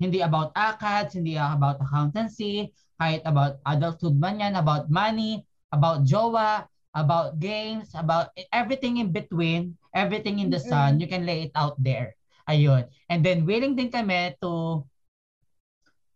hindi 0.00 0.24
about 0.24 0.56
ACADS, 0.56 1.20
hindi 1.20 1.36
about 1.36 1.78
accountancy, 1.84 2.72
kahit 2.96 3.20
about 3.28 3.60
adulthood 3.68 4.16
man 4.16 4.40
yan, 4.40 4.56
about 4.56 4.88
money, 4.88 5.44
about 5.70 6.08
jowa, 6.08 6.64
about 6.96 7.36
games, 7.36 7.92
about 7.92 8.32
everything 8.56 8.96
in 8.96 9.12
between, 9.12 9.76
everything 9.92 10.40
in 10.40 10.48
the 10.48 10.60
sun, 10.60 10.96
you 10.96 11.04
can 11.04 11.28
lay 11.28 11.44
it 11.44 11.52
out 11.52 11.76
there. 11.76 12.15
Ayun. 12.46 12.86
And 13.10 13.20
then 13.26 13.42
willing 13.44 13.74
din 13.74 13.90
kami 13.90 14.34
to 14.40 14.82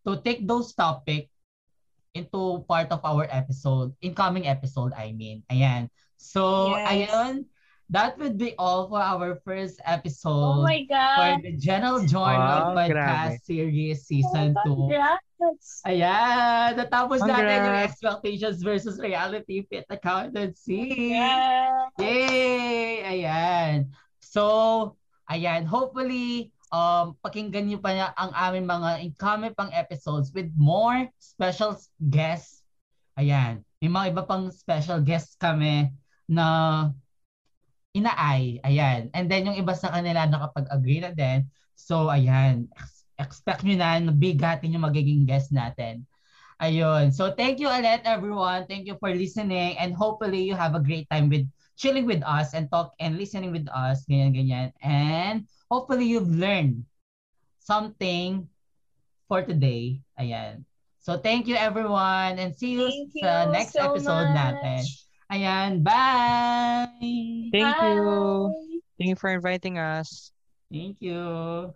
to 0.07 0.17
take 0.23 0.47
those 0.47 0.73
topic 0.73 1.29
into 2.15 2.65
part 2.67 2.91
of 2.91 3.03
our 3.05 3.27
episode, 3.31 3.95
incoming 4.03 4.47
episode, 4.47 4.91
I 4.97 5.13
mean. 5.13 5.43
Ayan. 5.51 5.87
So, 6.17 6.75
Yes. 6.75 6.89
ayun, 7.11 7.35
that 7.91 8.19
would 8.19 8.35
be 8.39 8.55
all 8.59 8.87
for 8.91 8.99
our 8.99 9.39
first 9.47 9.79
episode. 9.87 10.31
Oh 10.31 10.63
episode 10.63 10.67
my 10.67 10.81
for 10.87 11.31
God. 11.39 11.43
the 11.43 11.53
General 11.59 12.01
Journal 12.07 12.61
Wow, 12.71 12.75
Podcast 12.75 13.43
Series 13.47 14.07
Season 14.07 14.55
2. 14.67 14.91
Congrats. 14.91 15.83
Ayan, 15.87 16.77
natapos 16.77 17.23
natin 17.23 17.47
yung 17.47 17.65
Congrats. 17.71 17.87
expectations 17.95 18.59
versus 18.63 18.99
reality 18.99 19.63
fit 19.71 19.87
accountancy. 19.91 21.15
Yeah. 21.15 21.89
Yay! 21.99 23.03
Ayan. 23.07 23.91
So, 24.21 24.97
ayan, 25.31 25.63
hopefully, 25.65 26.51
um, 26.75 27.15
pakinggan 27.23 27.71
niyo 27.71 27.79
pa 27.79 27.95
na 27.95 28.07
ang 28.19 28.35
aming 28.35 28.67
mga 28.67 28.91
incoming 29.07 29.55
pang 29.55 29.71
episodes 29.71 30.35
with 30.35 30.51
more 30.59 31.07
special 31.23 31.79
guests. 32.11 32.67
Ayan, 33.15 33.63
may 33.79 33.91
mga 33.91 34.07
iba 34.17 34.23
pang 34.27 34.51
special 34.51 34.99
guests 35.03 35.39
kami 35.39 35.91
na 36.27 36.47
inaay. 37.95 38.63
Ayan. 38.63 39.11
And 39.15 39.27
then 39.27 39.51
yung 39.51 39.59
iba 39.59 39.75
sa 39.75 39.91
kanila 39.91 40.27
nakapag-agree 40.27 41.03
na 41.03 41.13
din. 41.15 41.51
So, 41.75 42.07
ayan, 42.07 42.71
ex- 42.79 43.07
expect 43.19 43.67
nyo 43.67 43.75
na 43.75 43.99
na 43.99 44.15
bigatin 44.15 44.75
yung 44.75 44.87
magiging 44.87 45.27
guest 45.27 45.51
natin. 45.51 46.07
Ayun. 46.61 47.11
So, 47.11 47.33
thank 47.33 47.57
you 47.57 47.73
ulit, 47.73 48.05
everyone. 48.05 48.69
Thank 48.69 48.85
you 48.85 48.95
for 49.01 49.11
listening 49.11 49.81
and 49.81 49.97
hopefully 49.97 50.45
you 50.45 50.53
have 50.55 50.77
a 50.77 50.85
great 50.85 51.09
time 51.09 51.33
with 51.33 51.49
chilling 51.81 52.05
with 52.05 52.21
us 52.29 52.53
and 52.53 52.69
talk 52.69 52.93
and 53.01 53.17
listening 53.17 53.57
with 53.57 53.65
us. 53.73 54.05
Ganyan, 54.05 54.37
ganyan. 54.37 54.69
And 54.85 55.49
hopefully 55.73 56.05
you've 56.05 56.29
learned 56.29 56.85
something 57.65 58.45
for 59.25 59.41
today. 59.41 60.05
Ayan. 60.21 60.69
So, 61.01 61.17
thank 61.17 61.49
you, 61.49 61.57
everyone. 61.57 62.37
And 62.37 62.53
see 62.53 62.77
you 62.77 62.93
Thank 62.93 63.17
you 63.17 63.25
sa 63.25 63.49
next 63.49 63.81
so 63.81 63.89
episode 63.89 64.29
much. 64.37 64.37
natin. 64.37 64.81
Ayan. 65.33 65.71
Bye! 65.81 67.49
Thank 67.49 67.75
you. 67.81 68.05
Bye. 68.53 68.85
Thank 69.01 69.09
you 69.17 69.17
for 69.17 69.33
inviting 69.33 69.81
us. 69.81 70.37
Thank 70.69 71.01
you. 71.01 71.73